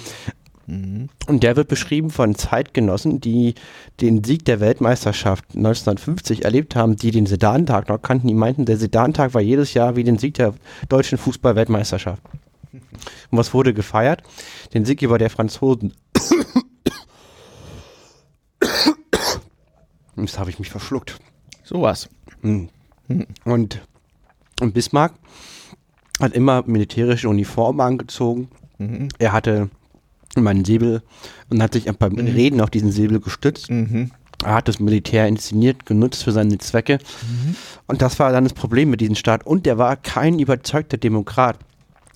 Und 1.26 1.42
der 1.42 1.56
wird 1.56 1.68
beschrieben 1.68 2.08
von 2.08 2.34
Zeitgenossen, 2.34 3.20
die 3.20 3.54
den 4.00 4.24
Sieg 4.24 4.46
der 4.46 4.60
Weltmeisterschaft 4.60 5.44
1950 5.50 6.46
erlebt 6.46 6.76
haben, 6.76 6.96
die 6.96 7.10
den 7.10 7.26
Sedantag 7.26 7.90
noch 7.90 8.00
kannten. 8.00 8.28
Die 8.28 8.34
meinten, 8.34 8.64
der 8.64 8.78
Sedantag 8.78 9.34
war 9.34 9.42
jedes 9.42 9.74
Jahr 9.74 9.96
wie 9.96 10.04
den 10.04 10.18
Sieg 10.18 10.34
der 10.34 10.54
deutschen 10.88 11.18
Fußball-Weltmeisterschaft. 11.18 12.22
Und 12.72 13.38
was 13.38 13.52
wurde 13.52 13.74
gefeiert? 13.74 14.22
Den 14.72 14.86
Sieg 14.86 15.02
über 15.02 15.18
der 15.18 15.28
Franzosen. 15.28 15.92
Jetzt 20.16 20.38
habe 20.38 20.48
ich 20.48 20.58
mich 20.58 20.70
verschluckt. 20.70 21.18
Sowas. 21.64 22.08
Hm. 22.40 22.70
Und, 23.44 23.82
und 24.60 24.72
Bismarck 24.72 25.12
hat 26.18 26.32
immer 26.32 26.62
militärische 26.66 27.28
Uniformen 27.28 27.80
angezogen. 27.80 28.48
Mhm. 28.78 29.08
Er 29.18 29.32
hatte 29.32 29.68
meinen 30.36 30.64
Säbel 30.64 31.02
und 31.50 31.62
hat 31.62 31.74
sich 31.74 31.84
beim 31.84 32.12
mhm. 32.12 32.26
Reden 32.26 32.60
auf 32.60 32.70
diesen 32.70 32.92
Säbel 32.92 33.20
gestützt. 33.20 33.70
Mhm. 33.70 34.10
Er 34.44 34.54
hat 34.54 34.68
das 34.68 34.80
Militär 34.80 35.28
inszeniert, 35.28 35.86
genutzt 35.86 36.24
für 36.24 36.32
seine 36.32 36.58
Zwecke. 36.58 36.98
Mhm. 37.22 37.56
Und 37.86 38.02
das 38.02 38.18
war 38.18 38.32
dann 38.32 38.44
das 38.44 38.54
Problem 38.54 38.90
mit 38.90 39.00
diesem 39.00 39.14
Staat. 39.14 39.46
Und 39.46 39.66
er 39.66 39.78
war 39.78 39.96
kein 39.96 40.38
überzeugter 40.38 40.96
Demokrat. 40.96 41.58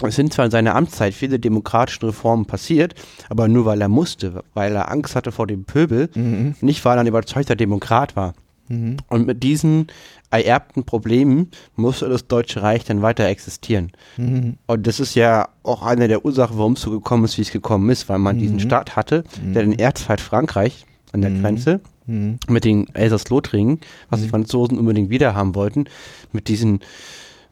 Es 0.02 0.16
sind 0.16 0.32
zwar 0.32 0.44
in 0.44 0.50
seiner 0.50 0.74
Amtszeit 0.74 1.14
viele 1.14 1.38
demokratische 1.38 2.08
Reformen 2.08 2.44
passiert, 2.44 2.94
aber 3.30 3.48
nur 3.48 3.64
weil 3.64 3.80
er 3.80 3.88
musste, 3.88 4.44
weil 4.52 4.74
er 4.74 4.90
Angst 4.90 5.16
hatte 5.16 5.32
vor 5.32 5.46
dem 5.46 5.64
Pöbel, 5.64 6.10
mhm. 6.14 6.54
nicht 6.60 6.84
weil 6.84 6.98
er 6.98 7.00
ein 7.00 7.06
überzeugter 7.06 7.56
Demokrat 7.56 8.14
war. 8.14 8.34
Mhm. 8.68 8.96
Und 9.08 9.26
mit 9.26 9.42
diesen 9.42 9.88
ererbten 10.30 10.84
Problemen 10.84 11.50
musste 11.76 12.08
das 12.08 12.26
Deutsche 12.26 12.62
Reich 12.62 12.84
dann 12.84 13.02
weiter 13.02 13.26
existieren. 13.26 13.92
Mhm. 14.16 14.56
Und 14.66 14.86
das 14.86 15.00
ist 15.00 15.14
ja 15.14 15.48
auch 15.62 15.82
eine 15.82 16.08
der 16.08 16.24
Ursachen, 16.24 16.58
warum 16.58 16.72
es 16.72 16.82
so 16.82 16.90
gekommen 16.90 17.24
ist, 17.24 17.38
wie 17.38 17.42
es 17.42 17.52
gekommen 17.52 17.90
ist, 17.90 18.08
weil 18.08 18.18
man 18.18 18.36
mhm. 18.36 18.40
diesen 18.40 18.60
Staat 18.60 18.96
hatte, 18.96 19.24
der 19.42 19.62
den 19.62 19.72
mhm. 19.72 19.78
Erzfeind 19.78 20.20
Frankreich 20.20 20.86
an 21.12 21.20
der 21.20 21.30
mhm. 21.30 21.42
Grenze, 21.42 21.80
Mhm. 22.06 22.38
mit 22.48 22.64
den 22.64 22.86
Elsass-Lothringen, 22.94 23.80
was 24.10 24.22
die 24.22 24.28
Franzosen 24.28 24.78
unbedingt 24.78 25.10
wieder 25.10 25.34
haben 25.34 25.54
wollten, 25.54 25.86
mit 26.32 26.46
diesem 26.48 26.78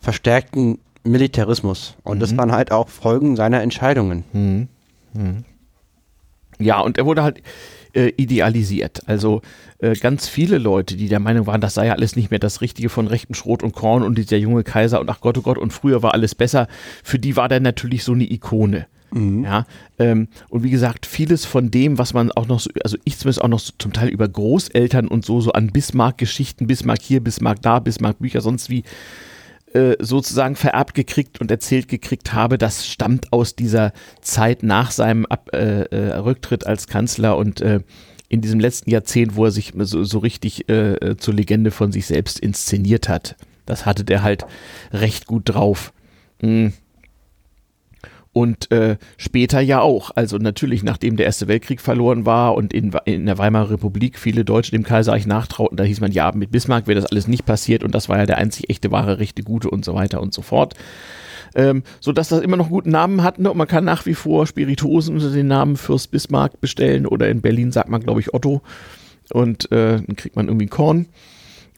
verstärkten 0.00 0.78
Militarismus. 1.02 1.96
Und 2.04 2.20
das 2.20 2.36
waren 2.36 2.52
halt 2.52 2.70
auch 2.70 2.88
Folgen 2.88 3.36
seiner 3.36 3.62
Entscheidungen. 3.62 4.24
Mhm. 4.32 4.68
Mhm. 5.12 5.44
Ja, 6.58 6.80
und 6.80 6.98
er 6.98 7.06
wurde 7.06 7.22
halt 7.22 7.42
äh, 7.94 8.12
idealisiert. 8.16 9.02
Also 9.06 9.42
äh, 9.78 9.94
ganz 9.94 10.28
viele 10.28 10.58
Leute, 10.58 10.96
die 10.96 11.08
der 11.08 11.20
Meinung 11.20 11.46
waren, 11.46 11.60
das 11.60 11.74
sei 11.74 11.86
ja 11.86 11.94
alles 11.94 12.16
nicht 12.16 12.30
mehr 12.30 12.40
das 12.40 12.60
Richtige 12.60 12.88
von 12.88 13.06
rechtem 13.06 13.34
Schrot 13.34 13.62
und 13.62 13.72
Korn 13.72 14.02
und 14.02 14.18
dieser 14.18 14.36
junge 14.36 14.64
Kaiser 14.64 15.00
und 15.00 15.08
ach 15.10 15.20
Gott, 15.20 15.38
oh 15.38 15.42
Gott, 15.42 15.58
und 15.58 15.72
früher 15.72 16.02
war 16.02 16.14
alles 16.14 16.34
besser, 16.34 16.68
für 17.02 17.18
die 17.18 17.36
war 17.36 17.48
der 17.48 17.60
natürlich 17.60 18.04
so 18.04 18.12
eine 18.12 18.30
Ikone. 18.30 18.86
Ja, 19.44 19.64
ähm, 20.00 20.26
und 20.48 20.64
wie 20.64 20.70
gesagt, 20.70 21.06
vieles 21.06 21.44
von 21.44 21.70
dem, 21.70 21.98
was 21.98 22.14
man 22.14 22.32
auch 22.32 22.48
noch 22.48 22.58
so, 22.58 22.68
also 22.82 22.96
ich 23.04 23.16
zumindest 23.16 23.42
auch 23.42 23.48
noch 23.48 23.60
so 23.60 23.72
zum 23.78 23.92
Teil 23.92 24.08
über 24.08 24.26
Großeltern 24.26 25.06
und 25.06 25.24
so, 25.24 25.40
so 25.40 25.52
an 25.52 25.68
Bismarck-Geschichten, 25.68 26.66
Bismarck 26.66 27.00
hier, 27.00 27.20
Bismarck 27.22 27.62
da, 27.62 27.78
Bismarck-Bücher, 27.78 28.40
sonst 28.40 28.70
wie 28.70 28.82
äh, 29.74 29.96
sozusagen 29.98 30.56
vererbt 30.56 30.94
gekriegt 30.94 31.40
und 31.40 31.50
erzählt 31.50 31.88
gekriegt 31.88 32.32
habe, 32.32 32.58
das 32.58 32.86
stammt 32.86 33.32
aus 33.32 33.56
dieser 33.56 33.92
Zeit 34.20 34.62
nach 34.62 34.90
seinem 34.90 35.26
Ab 35.26 35.50
äh, 35.52 35.82
äh, 35.82 36.14
Rücktritt 36.16 36.66
als 36.66 36.86
Kanzler 36.86 37.36
und 37.36 37.60
äh, 37.60 37.80
in 38.28 38.40
diesem 38.40 38.60
letzten 38.60 38.90
Jahrzehnt, 38.90 39.36
wo 39.36 39.44
er 39.44 39.50
sich 39.50 39.72
so, 39.76 40.02
so 40.02 40.18
richtig 40.18 40.64
zur 41.18 41.34
Legende 41.34 41.70
von 41.70 41.92
sich 41.92 42.06
selbst 42.06 42.40
inszeniert 42.40 43.08
hat. 43.08 43.36
Das 43.64 43.86
hatte 43.86 44.02
der 44.02 44.22
halt 44.22 44.44
recht 44.92 45.26
gut 45.26 45.42
drauf. 45.44 45.92
Mm. 46.40 46.68
Und 48.34 48.72
äh, 48.72 48.96
später 49.16 49.60
ja 49.60 49.80
auch. 49.80 50.10
Also 50.16 50.38
natürlich, 50.38 50.82
nachdem 50.82 51.16
der 51.16 51.24
Erste 51.24 51.46
Weltkrieg 51.46 51.80
verloren 51.80 52.26
war 52.26 52.56
und 52.56 52.72
in, 52.72 52.90
in 53.04 53.26
der 53.26 53.38
Weimarer 53.38 53.70
Republik 53.70 54.18
viele 54.18 54.44
Deutsche 54.44 54.72
dem 54.72 54.82
Kaiserreich 54.82 55.24
nachtrauten, 55.24 55.76
da 55.76 55.84
hieß 55.84 56.00
man, 56.00 56.10
ja, 56.10 56.32
mit 56.34 56.50
Bismarck 56.50 56.88
wäre 56.88 57.00
das 57.00 57.08
alles 57.08 57.28
nicht 57.28 57.46
passiert 57.46 57.84
und 57.84 57.94
das 57.94 58.08
war 58.08 58.18
ja 58.18 58.26
der 58.26 58.38
einzig 58.38 58.68
echte, 58.70 58.90
wahre, 58.90 59.20
rechte, 59.20 59.44
gute 59.44 59.70
und 59.70 59.84
so 59.84 59.94
weiter 59.94 60.20
und 60.20 60.34
so 60.34 60.42
fort. 60.42 60.74
Ähm, 61.54 61.84
so 62.00 62.10
dass 62.10 62.28
das 62.28 62.40
immer 62.40 62.56
noch 62.56 62.70
guten 62.70 62.90
Namen 62.90 63.22
hat 63.22 63.38
ne? 63.38 63.52
und 63.52 63.56
man 63.56 63.68
kann 63.68 63.84
nach 63.84 64.04
wie 64.04 64.14
vor 64.14 64.48
Spirituosen 64.48 65.14
unter 65.14 65.30
den 65.30 65.46
Namen 65.46 65.76
Fürst 65.76 66.10
Bismarck 66.10 66.60
bestellen 66.60 67.06
oder 67.06 67.28
in 67.28 67.40
Berlin 67.40 67.70
sagt 67.70 67.88
man, 67.88 68.02
glaube 68.02 68.18
ich, 68.18 68.34
Otto 68.34 68.62
und 69.32 69.70
äh, 69.70 70.02
dann 70.04 70.16
kriegt 70.16 70.34
man 70.34 70.48
irgendwie 70.48 70.66
Korn. 70.66 71.06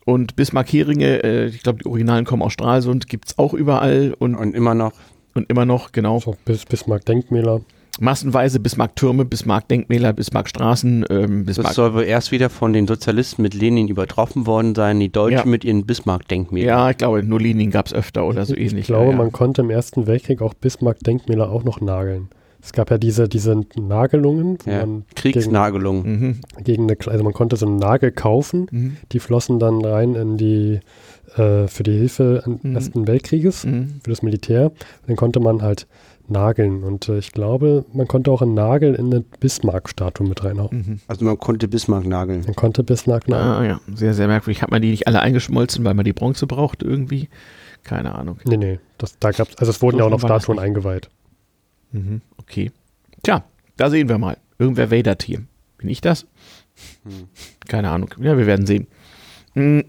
Und 0.06 0.36
Bismarck-Heringe, 0.36 1.22
äh, 1.22 1.46
ich 1.48 1.62
glaube, 1.62 1.80
die 1.80 1.86
Originalen 1.86 2.24
kommen 2.24 2.40
aus 2.40 2.54
Stralsund, 2.54 3.08
gibt's 3.08 3.36
auch 3.38 3.52
überall 3.52 4.14
und, 4.18 4.36
Und 4.36 4.54
immer 4.54 4.74
noch. 4.74 4.92
Und 5.36 5.48
immer 5.50 5.64
noch, 5.64 5.92
genau. 5.92 6.18
So 6.20 6.34
bis 6.44 6.64
Bismarck-Denkmäler. 6.64 7.60
Massenweise 7.98 8.60
Bismarck-Türme, 8.60 9.24
Bismarck-Denkmäler, 9.24 10.12
Bismarck-Straßen, 10.12 11.06
ähm, 11.08 11.46
Das 11.46 11.56
Bismarck. 11.56 11.74
soll 11.74 11.94
wohl 11.94 12.02
erst 12.04 12.30
wieder 12.30 12.50
von 12.50 12.74
den 12.74 12.86
Sozialisten 12.86 13.40
mit 13.40 13.54
Lenin 13.54 13.88
übertroffen 13.88 14.46
worden 14.46 14.74
sein, 14.74 15.00
die 15.00 15.08
Deutschen 15.10 15.38
Ja. 15.38 15.44
mit 15.46 15.64
ihren 15.64 15.86
Bismarck-Denkmälern. 15.86 16.68
Ja, 16.68 16.90
ich 16.90 16.98
glaube, 16.98 17.22
nur 17.22 17.40
Lenin 17.40 17.70
gab's 17.70 17.94
öfter 17.94 18.26
oder 18.26 18.44
so 18.44 18.54
ich 18.54 18.70
ähnlich. 18.72 18.86
glaube, 18.86 19.06
ja, 19.06 19.10
ja. 19.12 19.16
man 19.16 19.32
konnte 19.32 19.62
im 19.62 19.70
Ersten 19.70 20.06
Weltkrieg 20.06 20.42
auch 20.42 20.52
Bismarck-Denkmäler 20.52 21.50
auch 21.50 21.64
noch 21.64 21.80
nageln. 21.80 22.28
Es 22.62 22.72
gab 22.72 22.90
ja 22.90 22.98
diese, 22.98 23.28
diese 23.28 23.60
Nagelungen, 23.78 24.58
wo 24.64 24.70
Ja. 24.70 24.84
man 24.84 25.04
Kriegsnagelung. 25.14 26.02
Mhm. 26.02 26.40
gegen 26.64 26.82
eine, 26.82 26.94
Kle- 26.94 27.10
also 27.10 27.24
man 27.24 27.32
konnte 27.32 27.56
so 27.56 27.64
einen 27.64 27.76
Nagel 27.78 28.10
kaufen, 28.10 28.66
Mhm. 28.70 28.96
die 29.12 29.20
flossen 29.20 29.58
dann 29.58 29.82
rein 29.84 30.14
in 30.16 30.36
die, 30.36 30.80
äh, 31.36 31.68
für 31.68 31.82
die 31.82 31.92
Hilfe 31.98 32.42
des 32.46 32.62
Mhm. 32.64 32.74
Ersten 32.74 33.06
Weltkrieges, 33.06 33.64
Mhm. 33.64 34.00
für 34.02 34.10
das 34.10 34.22
Militär. 34.22 34.72
Dann 35.06 35.16
konnte 35.16 35.40
man 35.40 35.62
halt 35.62 35.86
nageln. 36.28 36.82
Und 36.82 37.08
äh, 37.08 37.18
ich 37.18 37.32
glaube, 37.32 37.84
man 37.92 38.08
konnte 38.08 38.30
auch 38.32 38.42
einen 38.42 38.54
Nagel 38.54 38.94
in 38.94 39.06
eine 39.06 39.20
Bismarck-Statue 39.20 40.26
mit 40.26 40.42
reinhauen. 40.44 40.76
Mhm. 40.76 41.00
Also 41.06 41.24
man 41.24 41.38
konnte 41.38 41.68
Bismarck 41.68 42.04
nageln. 42.06 42.42
Man 42.46 42.54
konnte 42.56 42.82
Bismarck 42.82 43.28
nageln. 43.28 43.48
Ah, 43.48 43.64
ja, 43.64 43.80
sehr, 43.94 44.12
sehr 44.14 44.26
merkwürdig. 44.26 44.62
Hat 44.62 44.70
man 44.70 44.82
die 44.82 44.90
nicht 44.90 45.06
alle 45.06 45.20
eingeschmolzen, 45.20 45.84
weil 45.84 45.94
man 45.94 46.04
die 46.04 46.12
Bronze 46.12 46.46
braucht 46.46 46.82
irgendwie? 46.82 47.28
Keine 47.84 48.14
Ahnung. 48.16 48.38
Nee, 48.44 48.56
nee. 48.56 48.80
Das, 48.98 49.18
da 49.20 49.30
gab's, 49.30 49.54
also 49.58 49.70
es 49.70 49.80
wurden 49.80 49.96
So 49.96 50.00
ja 50.00 50.04
auch 50.06 50.10
noch 50.10 50.18
Statuen 50.20 50.58
eingeweiht. 50.58 51.08
Mhm. 51.92 52.20
Okay. 52.38 52.72
Tja, 53.22 53.44
da 53.76 53.90
sehen 53.90 54.08
wir 54.08 54.18
mal. 54.18 54.36
Irgendwer 54.58 54.90
wadert 54.90 55.22
hier. 55.22 55.42
Bin 55.78 55.88
ich 55.88 56.00
das? 56.00 56.26
Keine 57.68 57.90
Ahnung. 57.90 58.10
Ja, 58.20 58.36
wir 58.36 58.46
werden 58.46 58.66
sehen. 58.66 58.86
Hm. 59.54 59.84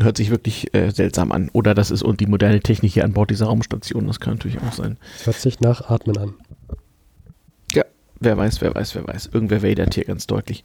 Hört 0.00 0.16
sich 0.16 0.30
wirklich 0.30 0.74
äh, 0.74 0.90
seltsam 0.90 1.32
an. 1.32 1.50
Oder 1.52 1.74
das 1.74 1.90
ist 1.90 2.02
und 2.02 2.20
die 2.20 2.26
moderne 2.26 2.60
Technik 2.60 2.92
hier 2.92 3.04
an 3.04 3.12
Bord 3.12 3.30
dieser 3.30 3.46
Raumstation. 3.46 4.06
Das 4.06 4.20
kann 4.20 4.34
natürlich 4.34 4.60
auch 4.60 4.72
sein. 4.72 4.96
Hört 5.24 5.36
sich 5.36 5.60
nach 5.60 5.90
Atmen 5.90 6.16
an. 6.18 6.34
Ja, 7.74 7.84
wer 8.20 8.36
weiß, 8.36 8.60
wer 8.60 8.74
weiß, 8.74 8.94
wer 8.94 9.06
weiß. 9.06 9.30
Irgendwer 9.32 9.62
wadert 9.62 9.94
hier 9.94 10.04
ganz 10.04 10.26
deutlich. 10.26 10.64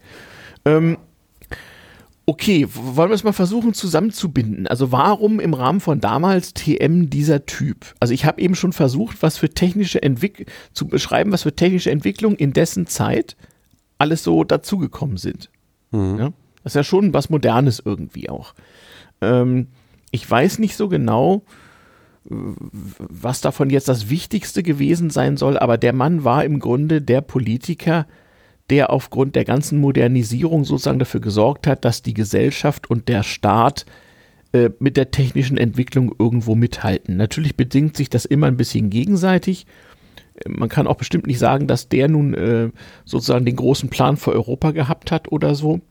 Ähm, 0.65 0.97
okay, 2.25 2.67
wollen 2.71 3.09
wir 3.09 3.15
es 3.15 3.23
mal 3.23 3.33
versuchen 3.33 3.73
zusammenzubinden? 3.73 4.67
Also 4.67 4.91
warum 4.91 5.39
im 5.39 5.53
Rahmen 5.53 5.79
von 5.79 5.99
damals 5.99 6.53
TM 6.53 7.09
dieser 7.09 7.45
Typ? 7.45 7.93
Also 7.99 8.13
ich 8.13 8.25
habe 8.25 8.41
eben 8.41 8.55
schon 8.55 8.73
versucht, 8.73 9.21
was 9.21 9.37
für 9.37 9.49
technische 9.49 10.01
Entwick 10.01 10.51
zu 10.73 10.87
beschreiben, 10.87 11.31
was 11.31 11.43
für 11.43 11.55
technische 11.55 11.91
Entwicklungen 11.91 12.37
in 12.37 12.53
dessen 12.53 12.87
Zeit 12.87 13.35
alles 13.97 14.23
so 14.23 14.43
dazugekommen 14.43 15.17
sind. 15.17 15.49
Mhm. 15.91 16.19
Ja? 16.19 16.33
Das 16.63 16.71
ist 16.71 16.75
ja 16.75 16.83
schon 16.83 17.13
was 17.13 17.29
Modernes 17.29 17.81
irgendwie 17.83 18.29
auch. 18.29 18.53
Ähm, 19.23 19.67
ich 20.11 20.29
weiß 20.29 20.59
nicht 20.59 20.75
so 20.75 20.89
genau, 20.89 21.43
was 22.25 23.41
davon 23.41 23.69
jetzt 23.69 23.89
das 23.89 24.09
Wichtigste 24.09 24.63
gewesen 24.63 25.09
sein 25.09 25.37
soll, 25.37 25.57
aber 25.57 25.77
der 25.77 25.93
Mann 25.93 26.23
war 26.23 26.45
im 26.45 26.59
Grunde 26.59 27.01
der 27.01 27.21
Politiker, 27.21 28.07
der 28.69 28.91
aufgrund 28.91 29.35
der 29.35 29.43
ganzen 29.43 29.79
Modernisierung 29.79 30.63
sozusagen 30.63 30.99
dafür 30.99 31.19
gesorgt 31.19 31.67
hat, 31.67 31.83
dass 31.83 32.01
die 32.01 32.13
Gesellschaft 32.13 32.89
und 32.89 33.09
der 33.09 33.23
Staat 33.23 33.85
äh, 34.53 34.69
mit 34.79 34.95
der 34.95 35.11
technischen 35.11 35.57
Entwicklung 35.57 36.15
irgendwo 36.17 36.55
mithalten. 36.55 37.17
Natürlich 37.17 37.57
bedingt 37.57 37.97
sich 37.97 38.09
das 38.09 38.23
immer 38.25 38.47
ein 38.47 38.57
bisschen 38.57 38.89
gegenseitig. 38.89 39.65
Man 40.47 40.69
kann 40.69 40.87
auch 40.87 40.95
bestimmt 40.95 41.27
nicht 41.27 41.39
sagen, 41.39 41.67
dass 41.67 41.89
der 41.89 42.07
nun 42.07 42.33
äh, 42.33 42.69
sozusagen 43.03 43.45
den 43.45 43.55
großen 43.55 43.89
Plan 43.89 44.15
für 44.15 44.31
Europa 44.31 44.71
gehabt 44.71 45.11
hat 45.11 45.31
oder 45.31 45.55
so. 45.55 45.81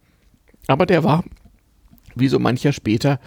Aber 0.67 0.87
der 0.87 1.05
war, 1.05 1.25
wie 2.15 2.29
so 2.29 2.39
mancher 2.39 2.73
später, 2.73 3.21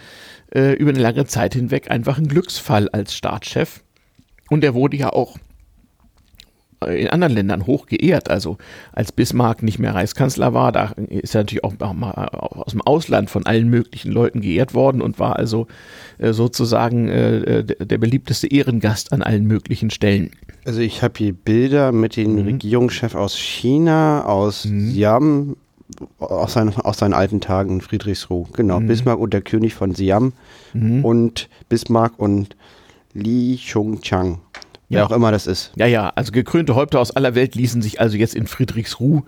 äh, 0.54 0.74
über 0.74 0.92
eine 0.92 1.00
lange 1.00 1.26
Zeit 1.26 1.54
hinweg 1.54 1.90
einfach 1.92 2.18
ein 2.18 2.28
Glücksfall 2.28 2.90
als 2.90 3.14
Staatschef. 3.16 3.82
Und 4.50 4.64
er 4.64 4.74
wurde 4.74 4.98
ja 4.98 5.10
auch 5.12 5.38
äh, 6.86 7.02
in 7.02 7.08
anderen 7.10 7.34
Ländern 7.34 7.66
hoch 7.66 7.88
geehrt. 7.88 8.30
Also 8.30 8.58
als 8.92 9.12
Bismarck 9.12 9.64
nicht 9.64 9.80
mehr 9.80 9.96
Reichskanzler 9.96 10.54
war, 10.54 10.72
da 10.72 10.94
ist 11.10 11.34
er 11.36 11.42
natürlich 11.42 11.64
auch 11.64 11.74
mal 11.94 12.12
aus 12.12 12.72
dem 12.74 12.82
Ausland 12.82 13.30
von 13.30 13.46
allen 13.46 13.70
möglichen 13.70 14.12
Leuten 14.12 14.42
geehrt 14.42 14.74
worden 14.74 15.02
und 15.02 15.18
war 15.20 15.36
also 15.38 15.68
äh, 16.20 16.34
sozusagen 16.34 17.08
äh, 17.10 17.64
der, 17.64 17.86
der 17.86 17.98
beliebteste 17.98 18.48
Ehrengast 18.48 19.12
an 19.14 19.24
allen 19.24 19.46
möglichen 19.46 19.90
Stellen. 19.90 20.32
Also 20.66 20.80
ich 20.80 21.02
habe 21.04 21.14
hier 21.18 21.34
Bilder 21.34 21.92
mit 21.92 22.16
den 22.18 22.36
Mhm. 22.36 22.42
Regierungschef 22.44 23.16
aus 23.16 23.38
China, 23.38 24.26
aus 24.26 24.66
Mhm. 24.66 24.90
Siam, 24.92 25.58
aus 26.20 26.54
seinen, 26.54 26.76
aus 26.78 26.98
seinen 26.98 27.14
alten 27.14 27.42
Tagen 27.42 27.76
in 27.76 27.82
Friedrichsruh. 27.82 28.48
Genau, 28.54 28.80
Mhm. 28.80 28.88
Bismarck 28.88 29.20
und 29.20 29.34
der 29.34 29.42
König 29.42 29.74
von 29.76 29.94
Siam 29.94 30.34
Mhm. 30.74 31.06
und 31.06 31.50
Bismarck 31.70 32.14
und 32.18 32.56
Li 33.14 33.58
Chongchang. 33.64 34.40
Wer 34.90 35.00
Ja. 35.00 35.06
auch 35.06 35.12
immer 35.12 35.32
das 35.32 35.48
ist. 35.48 35.72
Ja, 35.78 35.86
ja, 35.88 36.10
also 36.16 36.32
gekrönte 36.32 36.76
Häupter 36.76 37.00
aus 37.00 37.12
aller 37.12 37.34
Welt 37.36 37.56
ließen 37.56 37.82
sich 37.82 38.00
also 38.02 38.18
jetzt 38.18 38.36
in 38.36 38.48
Friedrichsruh 38.48 39.22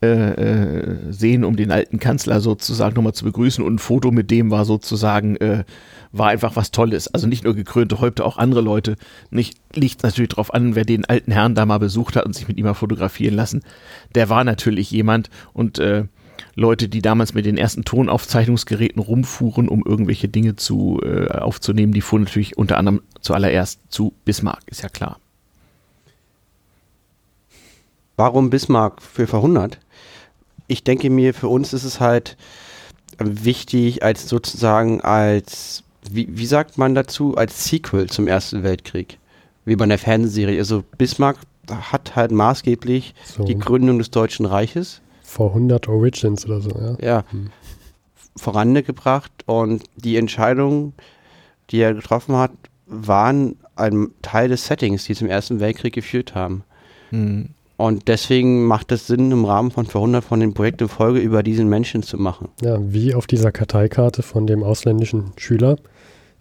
äh, 0.00 0.06
äh, 0.06 0.96
sehen, 1.10 1.42
um 1.44 1.56
den 1.56 1.72
alten 1.72 1.98
Kanzler 1.98 2.40
sozusagen 2.40 2.94
nochmal 2.94 3.14
zu 3.14 3.24
begrüßen. 3.24 3.64
Und 3.64 3.74
ein 3.74 3.78
Foto 3.80 4.12
mit 4.12 4.30
dem 4.30 4.50
war 4.52 4.64
sozusagen, 4.64 5.34
äh, 5.38 5.64
war 6.12 6.28
einfach 6.28 6.56
was 6.56 6.70
Tolles. 6.70 7.12
Also 7.12 7.26
nicht 7.26 7.44
nur 7.44 7.54
gekrönte 7.54 8.00
Häupter, 8.00 8.24
auch 8.24 8.38
andere 8.38 8.60
Leute. 8.60 8.96
Nicht, 9.30 9.58
liegt 9.74 10.02
natürlich 10.02 10.30
drauf 10.30 10.52
an, 10.52 10.74
wer 10.74 10.84
den 10.84 11.04
alten 11.04 11.32
Herrn 11.32 11.54
da 11.54 11.66
mal 11.66 11.78
besucht 11.78 12.16
hat 12.16 12.24
und 12.24 12.34
sich 12.34 12.48
mit 12.48 12.58
ihm 12.58 12.64
mal 12.64 12.74
fotografieren 12.74 13.34
lassen. 13.34 13.62
Der 14.14 14.28
war 14.28 14.44
natürlich 14.44 14.90
jemand 14.90 15.30
und 15.52 15.78
äh, 15.78 16.04
Leute, 16.54 16.88
die 16.88 17.02
damals 17.02 17.34
mit 17.34 17.46
den 17.46 17.56
ersten 17.56 17.84
Tonaufzeichnungsgeräten 17.84 19.00
rumfuhren, 19.00 19.68
um 19.68 19.84
irgendwelche 19.84 20.28
Dinge 20.28 20.56
zu 20.56 21.00
äh, 21.04 21.28
aufzunehmen, 21.28 21.92
die 21.92 22.00
fuhren 22.00 22.24
natürlich 22.24 22.56
unter 22.56 22.78
anderem 22.78 23.02
zuallererst 23.20 23.80
zu 23.88 24.12
Bismarck, 24.24 24.62
ist 24.66 24.82
ja 24.82 24.88
klar. 24.88 25.18
Warum 28.16 28.50
Bismarck 28.50 29.00
für 29.00 29.28
verhundert? 29.28 29.78
Ich 30.66 30.82
denke 30.82 31.10
mir, 31.10 31.32
für 31.32 31.46
uns 31.46 31.72
ist 31.72 31.84
es 31.84 32.00
halt 32.00 32.36
wichtig 33.18 34.02
als 34.02 34.28
sozusagen 34.28 35.00
als, 35.00 35.84
wie, 36.10 36.28
wie 36.30 36.46
sagt 36.46 36.78
man 36.78 36.94
dazu, 36.94 37.36
als 37.36 37.64
Sequel 37.64 38.08
zum 38.08 38.26
Ersten 38.26 38.62
Weltkrieg. 38.62 39.18
Wie 39.64 39.76
bei 39.76 39.84
einer 39.84 39.98
Fernsehserie. 39.98 40.58
Also 40.58 40.82
Bismarck 40.96 41.36
hat 41.70 42.16
halt 42.16 42.30
maßgeblich 42.30 43.14
So 43.24 43.44
die 43.44 43.58
Gründung 43.58 43.98
des 43.98 44.10
Deutschen 44.10 44.46
Reiches 44.46 45.02
vor 45.22 45.48
100 45.48 45.88
Origins 45.88 46.46
oder 46.46 46.60
so. 46.62 46.70
Ja. 46.70 46.96
ja, 47.00 47.24
Hm. 47.30 47.50
vorangebracht 48.36 49.30
und 49.46 49.82
die 49.96 50.16
Entscheidungen, 50.16 50.94
die 51.70 51.80
er 51.80 51.92
getroffen 51.94 52.36
hat, 52.36 52.52
waren 52.86 53.56
ein 53.76 54.08
Teil 54.22 54.48
des 54.48 54.66
Settings, 54.66 55.04
die 55.04 55.14
zum 55.14 55.28
Ersten 55.28 55.60
Weltkrieg 55.60 55.92
geführt 55.92 56.34
haben. 56.34 56.64
Hm. 57.10 57.50
Und 57.76 58.08
deswegen 58.08 58.64
macht 58.66 58.90
es 58.90 59.06
Sinn, 59.06 59.30
im 59.30 59.44
Rahmen 59.44 59.70
von 59.70 59.86
Verhundert 59.86 60.24
von 60.24 60.40
den 60.40 60.52
Projekten 60.52 60.88
Folge 60.88 61.20
über 61.20 61.42
diesen 61.44 61.68
Menschen 61.68 62.02
zu 62.02 62.16
machen. 62.16 62.48
Ja, 62.60 62.78
wie 62.80 63.14
auf 63.14 63.26
dieser 63.28 63.52
Karteikarte 63.52 64.22
von 64.22 64.46
dem 64.46 64.64
ausländischen 64.64 65.32
Schüler. 65.36 65.76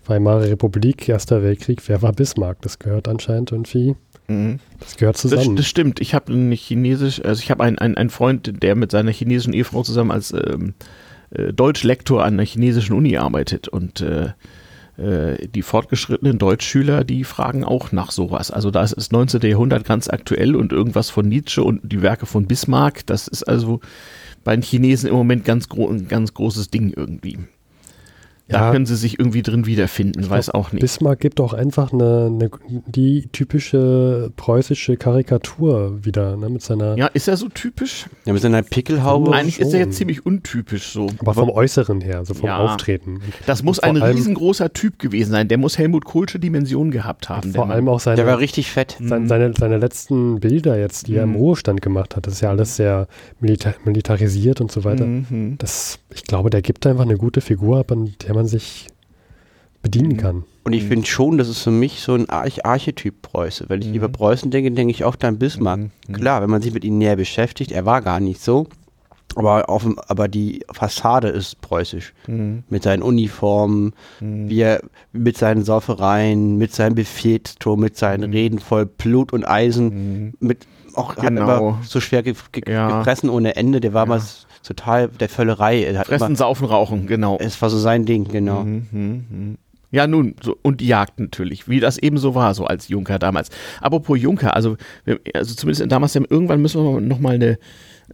Weimarer 0.09 0.49
Republik, 0.49 1.07
Erster 1.07 1.43
Weltkrieg, 1.43 1.81
wer 1.87 2.01
war 2.01 2.13
Bismarck? 2.13 2.61
Das 2.61 2.79
gehört 2.79 3.07
anscheinend 3.07 3.51
irgendwie. 3.51 3.95
Mhm. 4.27 4.59
Das 4.79 4.97
gehört 4.97 5.15
Das, 5.15 5.21
zusammen. 5.21 5.55
das 5.55 5.67
stimmt. 5.67 5.99
Ich 5.99 6.13
habe 6.13 6.33
eine 6.33 6.55
chinesisch, 6.55 7.23
also 7.23 7.41
ich 7.41 7.51
habe 7.51 7.63
einen, 7.63 7.77
einen, 7.77 7.95
einen 7.95 8.09
Freund, 8.09 8.61
der 8.61 8.75
mit 8.75 8.91
seiner 8.91 9.11
chinesischen 9.11 9.53
Ehefrau 9.53 9.83
zusammen 9.83 10.11
als 10.11 10.31
ähm, 10.33 10.73
äh, 11.31 11.53
Deutschlektor 11.53 12.23
an 12.23 12.33
einer 12.33 12.45
chinesischen 12.45 12.93
Uni 12.95 13.17
arbeitet 13.17 13.67
und 13.67 14.01
äh, 14.01 14.31
äh, 14.97 15.47
die 15.47 15.61
fortgeschrittenen 15.61 16.39
Deutschschüler, 16.39 17.03
die 17.03 17.23
fragen 17.23 17.63
auch 17.63 17.91
nach 17.91 18.11
sowas. 18.11 18.51
Also 18.51 18.71
da 18.71 18.83
ist 18.83 18.95
das 18.97 19.11
19. 19.11 19.41
Jahrhundert 19.41 19.85
ganz 19.85 20.09
aktuell 20.09 20.55
und 20.55 20.71
irgendwas 20.71 21.09
von 21.09 21.27
Nietzsche 21.27 21.63
und 21.63 21.81
die 21.83 22.01
Werke 22.01 22.25
von 22.25 22.47
Bismarck, 22.47 23.05
das 23.05 23.27
ist 23.27 23.43
also 23.43 23.79
bei 24.43 24.55
den 24.55 24.63
Chinesen 24.63 25.09
im 25.09 25.15
Moment 25.15 25.45
ganz 25.45 25.69
gro 25.69 25.89
ein 25.89 26.07
ganz 26.07 26.33
großes 26.33 26.69
Ding 26.71 26.93
irgendwie. 26.95 27.37
Da 28.49 28.67
Ja. 28.67 28.71
können 28.71 28.85
sie 28.85 28.95
sich 28.95 29.19
irgendwie 29.19 29.41
drin 29.41 29.65
wiederfinden, 29.65 30.29
weiß 30.29 30.51
auch 30.51 30.71
nicht. 30.71 30.81
Bismarck 30.81 31.19
gibt 31.19 31.41
auch 31.41 31.51
einfach 31.53 31.91
eine, 31.91 32.31
eine, 32.33 32.49
die 32.87 33.27
typische 33.33 34.31
preußische 34.37 34.95
Karikatur 34.97 36.05
wieder, 36.05 36.37
ne, 36.37 36.49
mit 36.49 36.61
seiner, 36.61 36.97
Ja, 36.97 37.07
ist 37.07 37.27
er 37.27 37.35
so 37.37 37.49
typisch? 37.49 38.05
Ja, 38.25 38.33
mit 38.33 38.41
seiner 38.41 38.61
Pickelhaube. 38.61 39.33
Eigentlich 39.33 39.59
ist 39.59 39.67
er 39.67 39.71
schon. 39.71 39.79
jetzt 39.89 39.97
ziemlich 39.97 40.25
untypisch 40.25 40.93
so. 40.93 41.07
aber 41.19 41.33
vom 41.33 41.49
Äußeren 41.49 42.01
her, 42.01 42.23
so 42.25 42.33
vom 42.33 42.47
Ja. 42.47 42.57
Auftreten. 42.59 43.19
Das 43.45 43.63
muss 43.63 43.79
ein 43.79 43.97
riesengroßer 43.97 44.71
Typ 44.73 44.99
gewesen 44.99 45.31
sein. 45.31 45.47
Der 45.47 45.57
muss 45.57 45.77
Helmut 45.77 46.05
Kohlsche 46.05 46.39
Dimensionen 46.39 46.91
gehabt 46.91 47.29
haben. 47.29 47.51
der 47.51 47.61
Vor 47.61 47.69
allem 47.69 47.89
auch 47.89 47.99
seine, 47.99 48.15
Der 48.17 48.25
war 48.27 48.39
richtig 48.39 48.71
fett. 48.71 48.97
sein, 49.03 49.27
seine, 49.27 49.53
seine 49.57 49.77
letzten 49.77 50.39
Bilder 50.39 50.77
jetzt, 50.79 51.07
die 51.07 51.15
er 51.15 51.23
im 51.23 51.31
Mhm. 51.31 51.35
Ruhestand 51.37 51.81
gemacht 51.81 52.15
hat, 52.15 52.25
das 52.27 52.33
ist 52.35 52.41
ja 52.41 52.49
alles 52.49 52.75
sehr 52.77 53.07
milita 53.39 53.73
militarisiert 53.83 54.61
und 54.61 54.71
so 54.71 54.83
weiter. 54.83 55.05
Mhm. 55.05 55.55
Das, 55.57 55.99
ich 56.13 56.23
glaube, 56.23 56.49
der 56.49 56.61
gibt 56.61 56.85
einfach 56.87 57.03
eine 57.03 57.17
gute 57.17 57.41
Figur 57.41 57.79
ab, 57.79 57.91
an 57.91 58.13
der 58.25 58.36
man 58.37 58.47
sich 58.47 58.87
bedienen 59.81 60.13
Mhm. 60.13 60.17
kann. 60.17 60.43
Und 60.63 60.73
ich 60.73 60.83
finde 60.83 61.05
schon, 61.07 61.37
das 61.37 61.47
ist 61.47 61.59
für 61.61 61.71
mich 61.71 62.01
so 62.01 62.13
ein 62.13 62.29
Arch 62.29 62.65
Archetyp 62.65 63.21
Preuße. 63.21 63.65
Wenn 63.69 63.81
ich 63.81 63.93
über 63.93 64.09
Preußen 64.09 64.51
denke, 64.51 64.71
denke 64.71 64.91
ich 64.91 65.03
auch 65.05 65.15
an 65.21 65.39
Bismarck. 65.39 65.79
Mhm. 66.07 66.13
Klar, 66.13 66.41
wenn 66.41 66.49
man 66.49 66.61
sich 66.61 66.73
mit 66.73 66.83
ihm 66.83 66.97
näher 66.97 67.15
beschäftigt, 67.15 67.71
er 67.71 67.85
war 67.85 68.01
gar 68.01 68.19
nicht 68.19 68.41
so. 68.41 68.67
Aber, 69.35 69.69
auf, 69.69 69.85
aber 70.07 70.27
die 70.27 70.65
Fassade 70.71 71.27
ist 71.29 71.61
preußisch. 71.61 72.13
Mhm. 72.27 72.63
Mit 72.69 72.83
seinen 72.83 73.03
Uniformen, 73.03 73.93
wie 74.19 74.61
er, 74.61 74.81
mit 75.13 75.37
seinen 75.37 75.63
Saufereien, 75.63 76.57
mit 76.57 76.73
seinem 76.73 76.95
Befehlsturm, 76.95 77.79
mit 77.79 77.95
seinen 77.97 78.31
Reden 78.31 78.59
voll 78.59 78.85
Blut 78.87 79.31
und 79.33 79.45
Eisen, 79.47 80.33
mit 80.39 80.65
auch 80.95 81.15
hat 81.15 81.27
Genau. 81.27 81.41
aber 81.43 81.77
so 81.83 81.99
schwer 81.99 82.23
ge 82.23 82.33
ge 82.51 82.63
Ja. 82.73 82.97
gefressen 82.99 83.29
ohne 83.29 83.55
Ende. 83.55 83.79
Der 83.79 83.93
war 83.93 84.03
Ja. 84.05 84.09
mal 84.09 84.21
total 84.67 85.07
der 85.07 85.29
Völlerei. 85.29 85.83
Er 85.83 85.99
hat 85.99 86.07
Fressen, 86.07 86.27
immer, 86.27 86.35
saufen, 86.35 86.65
rauchen, 86.65 87.07
genau. 87.07 87.37
es 87.39 87.61
war 87.61 87.69
so 87.69 87.77
sein 87.77 88.05
Ding, 88.05 88.25
genau. 88.25 88.63
Mhm, 88.63 88.87
mhm, 88.91 89.25
mhm. 89.29 89.57
Ja, 89.89 90.05
nun, 90.05 90.35
so, 90.43 90.57
und 90.61 90.81
die 90.81 90.87
Jagd 90.87 91.19
natürlich, 91.19 91.69
wie 91.69 91.79
das 91.79 91.97
eben 91.97 92.17
so 92.17 92.35
war, 92.35 92.53
so 92.53 92.65
als 92.65 92.89
Junker 92.89 93.19
damals. 93.19 93.49
Apropos 93.79 94.19
Junker, 94.19 94.53
also, 94.53 94.75
also 95.33 95.55
zumindest 95.55 95.89
damals, 95.89 96.13
irgendwann 96.15 96.61
müssen 96.61 96.83
wir 96.83 96.99
nochmal 96.99 97.35
eine 97.35 97.57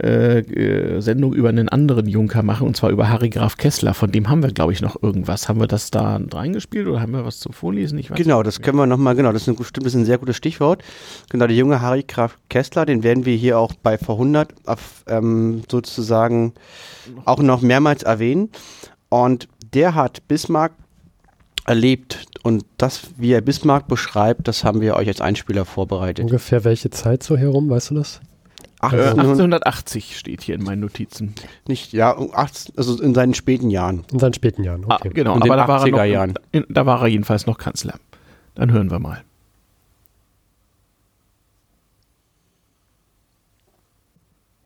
äh, 0.02 0.40
äh, 0.40 1.02
Sendung 1.02 1.34
über 1.34 1.49
einen 1.49 1.70
anderen 1.70 2.07
Junker 2.07 2.41
machen, 2.41 2.65
und 2.65 2.76
zwar 2.76 2.90
über 2.90 3.10
Harry 3.10 3.30
Graf 3.30 3.57
Kessler. 3.57 3.94
Von 3.94 4.11
dem 4.11 4.28
haben 4.28 4.41
wir, 4.41 4.52
glaube 4.52 4.74
ich, 4.74 4.82
noch 4.82 5.02
irgendwas. 5.03 5.48
Haben 5.48 5.60
wir 5.60 5.68
das 5.68 5.91
da 5.91 6.20
reingespielt 6.32 6.88
oder 6.88 6.99
haben 6.99 7.14
wir 7.14 7.26
was 7.26 7.40
zum 7.40 7.53
Vorlesen? 7.53 7.99
Ich 7.99 8.10
weiß 8.10 8.18
Genau, 8.18 8.41
das 8.41 8.61
können 8.61 8.78
wir 8.78 8.88
nochmal, 8.88 9.15
genau, 9.15 9.32
das 9.32 9.44
ist, 9.44 9.49
ein, 9.49 9.56
das 9.56 9.86
ist 9.86 9.95
ein 9.95 10.06
sehr 10.06 10.18
gutes 10.18 10.36
Stichwort. 10.36 10.84
Genau, 11.30 11.45
der 11.45 11.56
junge 11.56 11.82
Harry 11.82 12.03
Graf 12.07 12.38
Kessler, 12.49 12.86
den 12.86 13.03
werden 13.03 13.26
wir 13.26 13.36
hier 13.36 13.60
auch 13.60 13.74
bei 13.84 13.95
V100 13.95 14.48
auf, 14.65 15.03
ähm, 15.07 15.61
sozusagen 15.70 16.53
auch 17.26 17.40
noch 17.40 17.61
mehrmals 17.61 18.02
erwähnen. 18.02 18.49
Und 19.10 19.48
der 19.74 19.94
hat 19.94 20.28
Bismarck 20.28 20.74
erlebt 21.65 22.26
und 22.41 22.65
das, 22.78 23.10
wie 23.18 23.32
er 23.32 23.41
Bismarck 23.41 23.88
beschreibt, 23.88 24.48
das 24.48 24.64
haben 24.64 24.82
wir 24.82 24.95
euch 24.95 25.07
als 25.07 25.22
Einspieler 25.22 25.65
vorbereitet. 25.65 26.26
Ungefähr 26.26 26.64
welche 26.64 26.90
Zeit 26.90 27.24
so 27.24 27.38
herum, 27.38 27.70
weißt 27.70 27.91
du 27.91 27.95
das? 27.95 28.22
Äh, 28.84 28.88
1800, 29.10 29.65
1880 29.65 30.18
steht 30.18 30.41
hier 30.41 30.55
in 30.55 30.64
meinen 30.64 30.81
Notizen. 30.81 31.34
nicht, 31.68 31.93
ja, 31.93 32.18
18, 32.18 32.76
also 32.77 33.01
in 33.01 33.14
seinen 33.14 33.34
späten 33.34 33.69
Jahren. 33.69 34.03
In 34.11 34.19
seinen 34.19 34.34
späten 34.34 34.64
Jahren, 34.64 34.84
Ah, 34.89 34.95
okay. 34.95 35.10
genau, 35.14 35.35
In 35.35 35.41
aber 35.41 35.55
den 35.55 35.57
da 35.57 35.68
war, 35.68 35.80
er 35.80 35.85
80er 35.85 35.91
noch, 35.97 36.03
Jahren. 36.05 36.34
in- 36.51 36.65
da 36.69 36.85
war 36.85 37.01
er 37.01 37.07
jedenfalls 37.07 37.45
noch 37.45 37.57
Kanzler. 37.57 37.95
Dann 38.55 38.72
hören 38.72 38.91
wir 38.91 38.99
mal. 38.99 39.23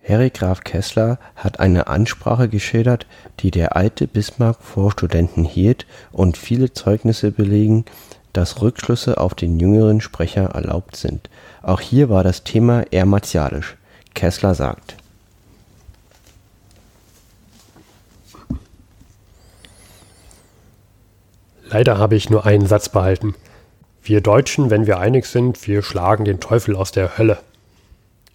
Harry 0.07 0.30
Graf 0.30 0.64
Kessler 0.64 1.19
hat 1.35 1.60
eine 1.60 1.88
Ansprache 1.88 2.48
geschildert, 2.48 3.06
die 3.41 3.52
der 3.52 3.76
alte 3.76 4.07
Bismarck 4.07 4.61
vor 4.61 4.91
Studenten 4.91 5.44
hielt 5.44 5.85
und 6.14 6.38
viele 6.38 6.72
Zeugnisse 6.72 7.31
belegen, 7.31 7.84
dass 8.31 8.61
Rückschlüsse 8.61 9.18
auf 9.18 9.35
den 9.35 9.60
jüngeren 9.60 9.99
Sprecher 9.99 10.44
erlaubt 10.52 10.95
sind. 10.95 11.30
Auch 11.61 11.81
hier 11.81 12.10
war 12.10 12.23
das 12.23 12.44
Thema 12.44 12.84
eher 12.91 13.06
martialisch. 13.06 13.76
Kessler 14.18 14.56
sagt, 14.56 14.95
Leider 21.69 21.99
habe 21.99 22.15
ich 22.15 22.30
nur 22.30 22.45
einen 22.45 22.65
Satz 22.65 22.89
behalten. 22.89 23.35
Wir 24.02 24.22
Deutschen, 24.22 24.72
wenn 24.72 24.88
wir 24.88 24.99
einig 24.99 25.26
sind, 25.26 25.68
wir 25.68 25.84
schlagen 25.84 26.26
den 26.26 26.39
Teufel 26.39 26.76
aus 26.76 26.91
der 26.91 27.18
Hölle. 27.19 27.38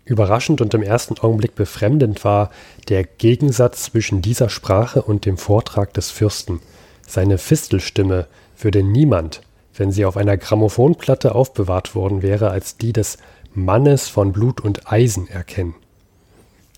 Überraschend 0.04 0.60
und 0.60 0.72
im 0.74 0.82
ersten 0.82 1.18
Augenblick 1.18 1.56
befremdend 1.56 2.24
war 2.24 2.50
der 2.88 3.02
Gegensatz 3.02 3.84
zwischen 3.84 4.22
dieser 4.22 4.50
Sprache 4.50 5.02
und 5.02 5.24
dem 5.24 5.36
Vortrag 5.36 5.94
des 5.94 6.12
Fürsten. 6.12 6.60
Seine 7.08 7.38
Fistelstimme 7.38 8.26
würde 8.56 8.84
niemand, 8.84 9.40
wenn 9.74 9.90
sie 9.90 10.04
auf 10.04 10.16
einer 10.16 10.36
Grammophonplatte 10.36 11.34
aufbewahrt 11.34 11.96
worden 11.96 12.22
wäre, 12.22 12.50
als 12.50 12.76
die 12.76 12.92
des 12.92 13.18
Mannes 13.54 14.08
von 14.08 14.32
Blut 14.32 14.60
und 14.60 14.90
Eisen 14.90 15.28
erkennen. 15.28 15.74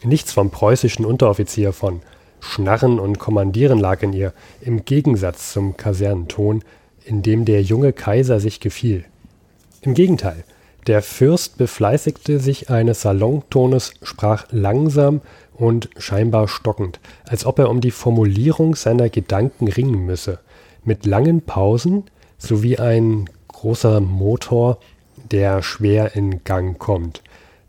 Nichts 0.03 0.33
vom 0.33 0.51
preußischen 0.51 1.05
Unteroffizier 1.05 1.73
von 1.73 2.01
Schnarren 2.41 2.99
und 2.99 3.19
Kommandieren 3.19 3.79
lag 3.79 4.03
in 4.03 4.13
ihr, 4.13 4.33
im 4.61 4.85
Gegensatz 4.85 5.53
zum 5.53 5.77
Kasernenton, 5.77 6.63
in 7.05 7.23
dem 7.23 7.45
der 7.45 7.63
junge 7.63 7.93
Kaiser 7.93 8.41
sich 8.41 8.61
gefiel. 8.61 9.05
Im 9.83 9.95
Gegenteil, 9.95 10.45
der 10.87 11.01
Fürst 11.01 11.57
befleißigte 11.57 12.39
sich 12.39 12.71
eines 12.71 13.03
Salontones, 13.03 13.95
sprach 14.03 14.47
langsam 14.51 15.23
und 15.55 15.89
scheinbar 15.97 16.49
stockend, 16.49 17.01
als 17.25 17.47
ob 17.47 17.59
er 17.59 17.71
um 17.71 17.81
die 17.81 17.91
Formulierung 17.91 18.75
seiner 18.75 19.09
Gedanken 19.09 19.69
ringen 19.69 20.05
müsse, 20.05 20.41
mit 20.85 21.07
langen 21.07 21.41
Pausen 21.43 22.05
sowie 22.37 22.79
ein 22.79 23.31
großer 23.49 24.01
Motor, 24.01 24.79
der 25.31 25.63
schwer 25.63 26.15
in 26.15 26.45
Gang 26.45 26.79
kommt. 26.79 27.23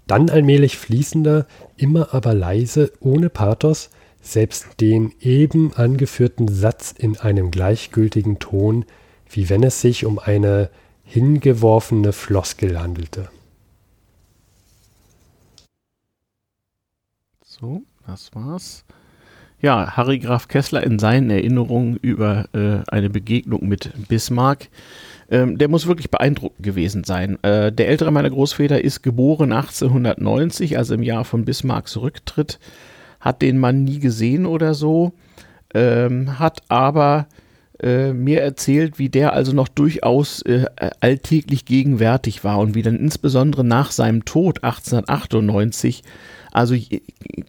Dann 0.08 0.30
allmählich 0.30 0.78
fließender, 0.78 1.48
immer 1.78 2.14
aber 2.14 2.34
leise, 2.34 2.92
ohne 3.00 3.30
Pathos, 3.30 3.90
selbst 4.22 4.82
den 4.82 5.14
eben 5.20 5.74
angeführten 5.74 6.48
Satz 6.48 6.92
in 6.92 7.18
einem 7.18 7.52
gleichgültigen 7.52 8.40
Ton, 8.40 8.86
wie 9.30 9.50
wenn 9.50 9.64
es 9.64 9.82
sich 9.82 10.06
um 10.06 10.20
eine 10.20 10.70
hingeworfene 11.04 12.12
Floskel 12.12 12.80
handelte. 12.80 13.30
So, 17.44 17.84
das 18.06 18.34
war's. 18.34 18.84
Ja, 19.66 19.98
Harry 19.98 20.20
Graf 20.20 20.48
Kessler 20.48 20.84
in 20.84 21.00
seinen 21.00 21.32
Erinnerungen 21.32 21.98
über 21.98 22.46
äh, 22.54 22.84
eine 22.88 23.10
Begegnung 23.10 23.68
mit 23.68 23.92
Bismarck. 24.08 24.70
Ähm, 25.28 25.58
der 25.58 25.70
muss 25.70 25.88
wirklich 25.88 26.12
beeindruckend 26.12 26.64
gewesen 26.64 27.04
sein. 27.04 27.44
Äh, 27.44 27.72
der 27.72 27.88
ältere 27.88 28.12
meiner 28.12 28.30
Großväter 28.30 28.84
ist 28.84 29.02
geboren 29.02 29.52
1890, 29.52 30.78
also 30.78 30.94
im 30.94 31.02
Jahr 31.02 31.26
von 31.26 31.46
Bismarcks 31.46 31.98
Rücktritt, 31.98 32.60
hat 33.20 33.42
den 33.42 33.58
Mann 33.58 33.84
nie 33.84 33.98
gesehen 33.98 34.46
oder 34.46 34.76
so, 34.76 35.14
ähm, 35.74 36.38
hat 36.38 36.62
aber 36.68 37.26
äh, 37.82 38.14
mir 38.14 38.42
erzählt, 38.42 39.00
wie 39.00 39.10
der 39.10 39.34
also 39.34 39.52
noch 39.52 39.68
durchaus 39.68 40.44
äh, 40.44 40.68
alltäglich 41.00 41.66
gegenwärtig 41.66 42.44
war 42.44 42.60
und 42.60 42.76
wie 42.76 42.84
dann 42.84 42.98
insbesondere 42.98 43.64
nach 43.64 43.90
seinem 43.90 44.26
Tod 44.26 44.64
1898 44.64 46.04
also 46.56 46.76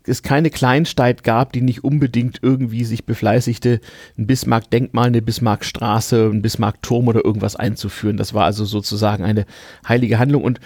es 0.05 0.23
keine 0.23 0.51
Kleinstadt 0.51 1.23
gab, 1.23 1.53
die 1.53 1.61
nicht 1.61 1.85
unbedingt 1.85 2.41
irgendwie 2.43 2.85
sich 2.85 3.05
befleißigte, 3.05 3.81
ein 4.19 4.27
Bismarck-Denkmal, 4.27 5.07
eine 5.07 5.23
Bismarck-Straße, 5.23 6.31
ein 6.33 6.43
Bismarck-Turm 6.43 7.07
oder 7.09 7.25
irgendwas 7.25 7.57
einzuführen. 7.57 8.17
Das 8.17 8.35
war 8.35 8.45
also 8.45 8.65
sozusagen 8.65 9.25
eine 9.25 9.47
heilige 9.87 10.19
Handlung 10.19 10.43
und 10.43 10.61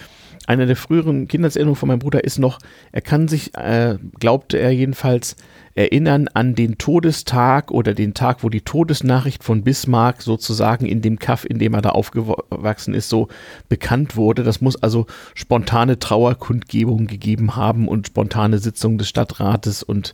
einer 0.47 0.65
der 0.65 0.75
früheren 0.75 1.27
Kindheitserinnerungen 1.27 1.79
von 1.79 1.87
meinem 1.87 1.99
Bruder 1.99 2.23
ist 2.23 2.39
noch, 2.39 2.59
er 2.91 3.01
kann 3.01 3.27
sich, 3.27 3.55
äh, 3.55 3.97
glaubte 4.19 4.57
er 4.57 4.71
jedenfalls, 4.71 5.35
erinnern 5.75 6.27
an 6.33 6.55
den 6.55 6.77
Todestag 6.77 7.71
oder 7.71 7.93
den 7.93 8.13
Tag, 8.13 8.43
wo 8.43 8.49
die 8.49 8.61
Todesnachricht 8.61 9.43
von 9.43 9.63
Bismarck 9.63 10.21
sozusagen 10.21 10.85
in 10.85 11.01
dem 11.01 11.19
Kaff, 11.19 11.45
in 11.45 11.59
dem 11.59 11.73
er 11.73 11.81
da 11.81 11.89
aufgewachsen 11.89 12.93
ist, 12.93 13.09
so 13.09 13.27
bekannt 13.69 14.15
wurde. 14.15 14.43
Das 14.43 14.61
muss 14.61 14.81
also 14.81 15.07
spontane 15.33 15.99
Trauerkundgebungen 15.99 17.07
gegeben 17.07 17.55
haben 17.55 17.87
und 17.87 18.07
spontane 18.07 18.59
Sitzungen 18.59 18.97
des 18.97 19.09
Stadtrates 19.09 19.83
und 19.83 20.13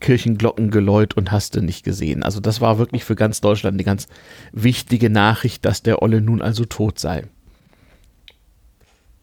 Kirchenglockengeläut 0.00 1.14
und 1.14 1.30
hast 1.32 1.54
du 1.54 1.62
nicht 1.62 1.84
gesehen. 1.84 2.22
Also 2.22 2.40
das 2.40 2.60
war 2.60 2.78
wirklich 2.78 3.04
für 3.04 3.14
ganz 3.14 3.40
Deutschland 3.40 3.76
eine 3.76 3.84
ganz 3.84 4.08
wichtige 4.52 5.08
Nachricht, 5.08 5.64
dass 5.64 5.82
der 5.82 6.02
Olle 6.02 6.20
nun 6.20 6.42
also 6.42 6.64
tot 6.64 6.98
sei. 6.98 7.24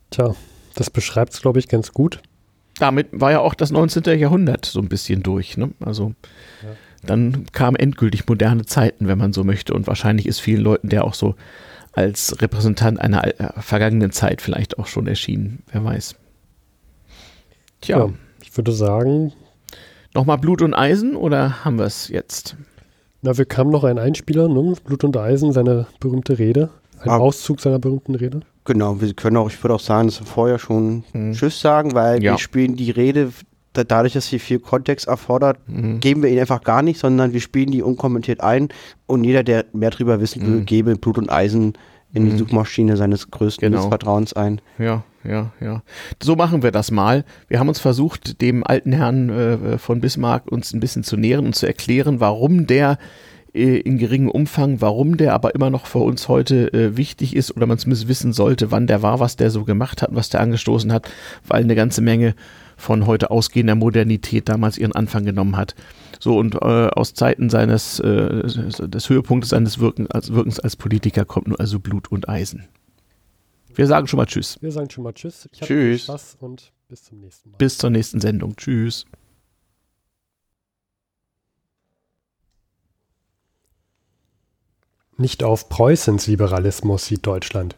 Tja, 0.09 0.35
das 0.75 0.89
beschreibt 0.89 1.33
es, 1.33 1.41
glaube 1.41 1.59
ich, 1.59 1.67
ganz 1.67 1.91
gut. 1.91 2.21
Damit 2.79 3.07
war 3.11 3.31
ja 3.31 3.39
auch 3.39 3.53
das 3.53 3.71
19. 3.71 4.03
Jahrhundert 4.19 4.65
so 4.65 4.79
ein 4.79 4.89
bisschen 4.89 5.23
durch. 5.23 5.57
Ne? 5.57 5.71
Also 5.79 6.13
ja. 6.63 6.69
dann 7.03 7.45
kamen 7.51 7.75
endgültig 7.75 8.27
moderne 8.27 8.65
Zeiten, 8.65 9.07
wenn 9.07 9.17
man 9.17 9.33
so 9.33 9.43
möchte. 9.43 9.73
Und 9.73 9.87
wahrscheinlich 9.87 10.25
ist 10.25 10.39
vielen 10.39 10.61
Leuten 10.61 10.89
der 10.89 11.05
auch 11.05 11.13
so 11.13 11.35
als 11.93 12.41
Repräsentant 12.41 12.99
einer 12.99 13.25
äh, 13.25 13.61
vergangenen 13.61 14.11
Zeit 14.11 14.41
vielleicht 14.41 14.79
auch 14.79 14.87
schon 14.87 15.07
erschienen. 15.07 15.63
Wer 15.71 15.83
weiß. 15.83 16.15
Tja. 17.81 17.97
Ja, 17.97 18.09
ich 18.41 18.55
würde 18.55 18.71
sagen. 18.71 19.33
Nochmal 20.13 20.37
Blut 20.37 20.61
und 20.61 20.73
Eisen 20.73 21.15
oder 21.15 21.63
haben 21.63 21.77
wir 21.77 21.85
es 21.85 22.07
jetzt? 22.07 22.55
Na, 23.21 23.37
wir 23.37 23.45
kamen 23.45 23.69
noch 23.69 23.83
ein 23.83 23.99
Einspieler, 23.99 24.47
ne? 24.47 24.73
Blut 24.83 25.03
und 25.03 25.15
Eisen, 25.17 25.51
seine 25.51 25.87
berühmte 25.99 26.39
Rede. 26.39 26.69
Ein 27.01 27.09
ah. 27.09 27.17
Auszug 27.17 27.61
seiner 27.61 27.79
berühmten 27.79 28.15
Rede. 28.15 28.41
Genau, 28.65 29.01
wir 29.01 29.13
können 29.13 29.37
auch, 29.37 29.49
ich 29.49 29.61
würde 29.63 29.75
auch 29.75 29.79
sagen, 29.79 30.07
dass 30.07 30.19
wir 30.19 30.27
vorher 30.27 30.59
schon 30.59 31.03
mhm. 31.13 31.33
Tschüss 31.33 31.59
sagen, 31.59 31.93
weil 31.93 32.21
ja. 32.23 32.33
wir 32.33 32.37
spielen 32.37 32.75
die 32.75 32.91
Rede, 32.91 33.31
dadurch, 33.73 34.13
dass 34.13 34.27
sie 34.27 34.39
viel 34.39 34.59
Kontext 34.59 35.07
erfordert, 35.07 35.57
mhm. 35.67 35.99
geben 35.99 36.23
wir 36.23 36.29
ihn 36.29 36.39
einfach 36.39 36.63
gar 36.63 36.81
nicht, 36.81 36.99
sondern 36.99 37.33
wir 37.33 37.41
spielen 37.41 37.71
die 37.71 37.81
unkommentiert 37.81 38.41
ein 38.41 38.69
und 39.07 39.23
jeder, 39.23 39.43
der 39.43 39.65
mehr 39.73 39.91
darüber 39.91 40.19
wissen 40.19 40.41
will, 40.41 40.61
mhm. 40.61 40.65
gebe 40.65 40.95
Blut 40.95 41.17
und 41.17 41.31
Eisen 41.31 41.73
in 42.13 42.25
die 42.25 42.31
mhm. 42.31 42.37
Suchmaschine 42.39 42.97
seines 42.97 43.29
größten 43.29 43.71
genau. 43.71 43.87
Vertrauens 43.87 44.33
ein. 44.33 44.61
Ja, 44.79 45.03
ja, 45.23 45.51
ja. 45.61 45.83
So 46.21 46.35
machen 46.35 46.63
wir 46.63 46.71
das 46.71 46.91
mal. 46.91 47.23
Wir 47.47 47.59
haben 47.59 47.69
uns 47.69 47.79
versucht, 47.79 48.41
dem 48.41 48.65
alten 48.65 48.91
Herrn 48.91 49.29
äh, 49.29 49.77
von 49.77 50.01
Bismarck 50.01 50.51
uns 50.51 50.73
ein 50.73 50.79
bisschen 50.79 51.03
zu 51.03 51.17
nähern 51.17 51.45
und 51.45 51.55
zu 51.55 51.67
erklären, 51.67 52.19
warum 52.19 52.65
der 52.65 52.93
äh, 52.93 52.97
in 53.53 53.97
geringem 53.97 54.29
Umfang, 54.29 54.79
warum 54.79 55.17
der 55.17 55.33
aber 55.33 55.55
immer 55.55 55.69
noch 55.69 55.87
für 55.87 55.99
uns 55.99 56.27
heute 56.27 56.71
äh, 56.73 56.97
wichtig 56.97 57.35
ist 57.35 57.55
oder 57.55 57.65
man 57.65 57.79
zumindest 57.79 58.07
wissen 58.07 58.31
sollte, 58.31 58.71
wann 58.71 58.85
der 58.85 59.01
war, 59.01 59.19
was 59.19 59.37
der 59.37 59.49
so 59.49 59.63
gemacht 59.63 60.01
hat, 60.01 60.09
was 60.13 60.29
der 60.29 60.41
angestoßen 60.41 60.93
hat, 60.93 61.09
weil 61.47 61.63
eine 61.63 61.75
ganze 61.75 62.01
Menge 62.01 62.35
von 62.77 63.07
heute 63.07 63.31
ausgehender 63.31 63.75
Modernität 63.75 64.49
damals 64.49 64.77
ihren 64.77 64.93
Anfang 64.93 65.25
genommen 65.25 65.57
hat. 65.57 65.75
So 66.19 66.37
und 66.37 66.55
äh, 66.55 66.57
aus 66.57 67.13
Zeiten 67.13 67.49
seines 67.49 67.99
äh, 67.99 68.43
des 68.87 69.09
Höhepunktes 69.09 69.49
seines 69.49 69.79
Wirken, 69.79 70.07
als, 70.07 70.31
Wirkens 70.33 70.59
als 70.59 70.75
Politiker 70.75 71.25
kommt 71.25 71.47
nur 71.47 71.59
also 71.59 71.79
Blut 71.79 72.11
und 72.11 72.29
Eisen. 72.29 72.67
Wir 73.73 73.87
sagen 73.87 74.07
schon 74.07 74.17
mal 74.17 74.25
Tschüss. 74.25 74.57
Wir 74.61 74.71
sagen 74.71 74.89
schon 74.89 75.03
mal 75.03 75.13
Tschüss. 75.13 75.47
Ich 75.51 75.59
tschüss. 75.59 76.03
Spaß 76.03 76.37
und 76.39 76.71
bis 76.87 77.03
zum 77.03 77.19
nächsten 77.19 77.51
Mal. 77.51 77.57
Bis 77.57 77.77
zur 77.77 77.89
nächsten 77.89 78.19
Sendung. 78.19 78.55
Tschüss. 78.55 79.05
Nicht 85.19 85.43
auf 85.43 85.67
Preußens 85.67 86.27
Liberalismus 86.27 87.05
sieht 87.05 87.27
Deutschland. 87.27 87.75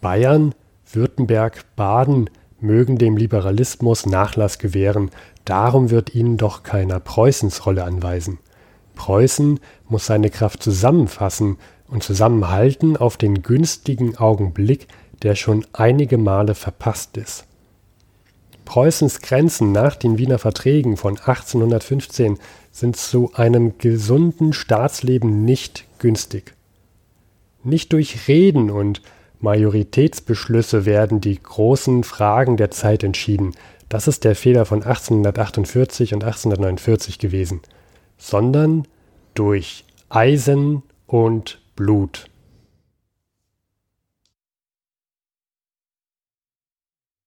Bayern, 0.00 0.52
Württemberg, 0.92 1.64
Baden 1.76 2.28
mögen 2.58 2.98
dem 2.98 3.16
Liberalismus 3.16 4.04
Nachlass 4.04 4.58
gewähren, 4.58 5.12
darum 5.44 5.90
wird 5.90 6.12
ihnen 6.12 6.38
doch 6.38 6.64
keiner 6.64 6.98
Preußens 6.98 7.66
Rolle 7.66 7.84
anweisen. 7.84 8.40
Preußen 8.96 9.60
muss 9.88 10.06
seine 10.06 10.28
Kraft 10.28 10.60
zusammenfassen 10.60 11.56
und 11.86 12.02
zusammenhalten 12.02 12.96
auf 12.96 13.16
den 13.16 13.44
günstigen 13.44 14.18
Augenblick, 14.18 14.88
der 15.22 15.36
schon 15.36 15.64
einige 15.72 16.18
Male 16.18 16.56
verpasst 16.56 17.16
ist. 17.16 17.44
Preußens 18.64 19.20
Grenzen 19.20 19.70
nach 19.70 19.94
den 19.94 20.18
Wiener 20.18 20.40
Verträgen 20.40 20.96
von 20.96 21.16
1815 21.16 22.40
sind 22.72 22.96
zu 22.96 23.30
einem 23.34 23.78
gesunden 23.78 24.52
Staatsleben 24.52 25.44
nicht 25.44 25.84
günstig. 26.00 26.54
Nicht 27.64 27.92
durch 27.92 28.28
Reden 28.28 28.70
und 28.70 29.02
Majoritätsbeschlüsse 29.40 30.84
werden 30.86 31.20
die 31.20 31.40
großen 31.40 32.04
Fragen 32.04 32.56
der 32.56 32.70
Zeit 32.70 33.02
entschieden. 33.02 33.52
Das 33.88 34.08
ist 34.08 34.24
der 34.24 34.34
Fehler 34.34 34.64
von 34.64 34.82
1848 34.82 36.14
und 36.14 36.24
1849 36.24 37.18
gewesen. 37.18 37.60
Sondern 38.16 38.86
durch 39.34 39.84
Eisen 40.08 40.82
und 41.06 41.60
Blut. 41.76 42.30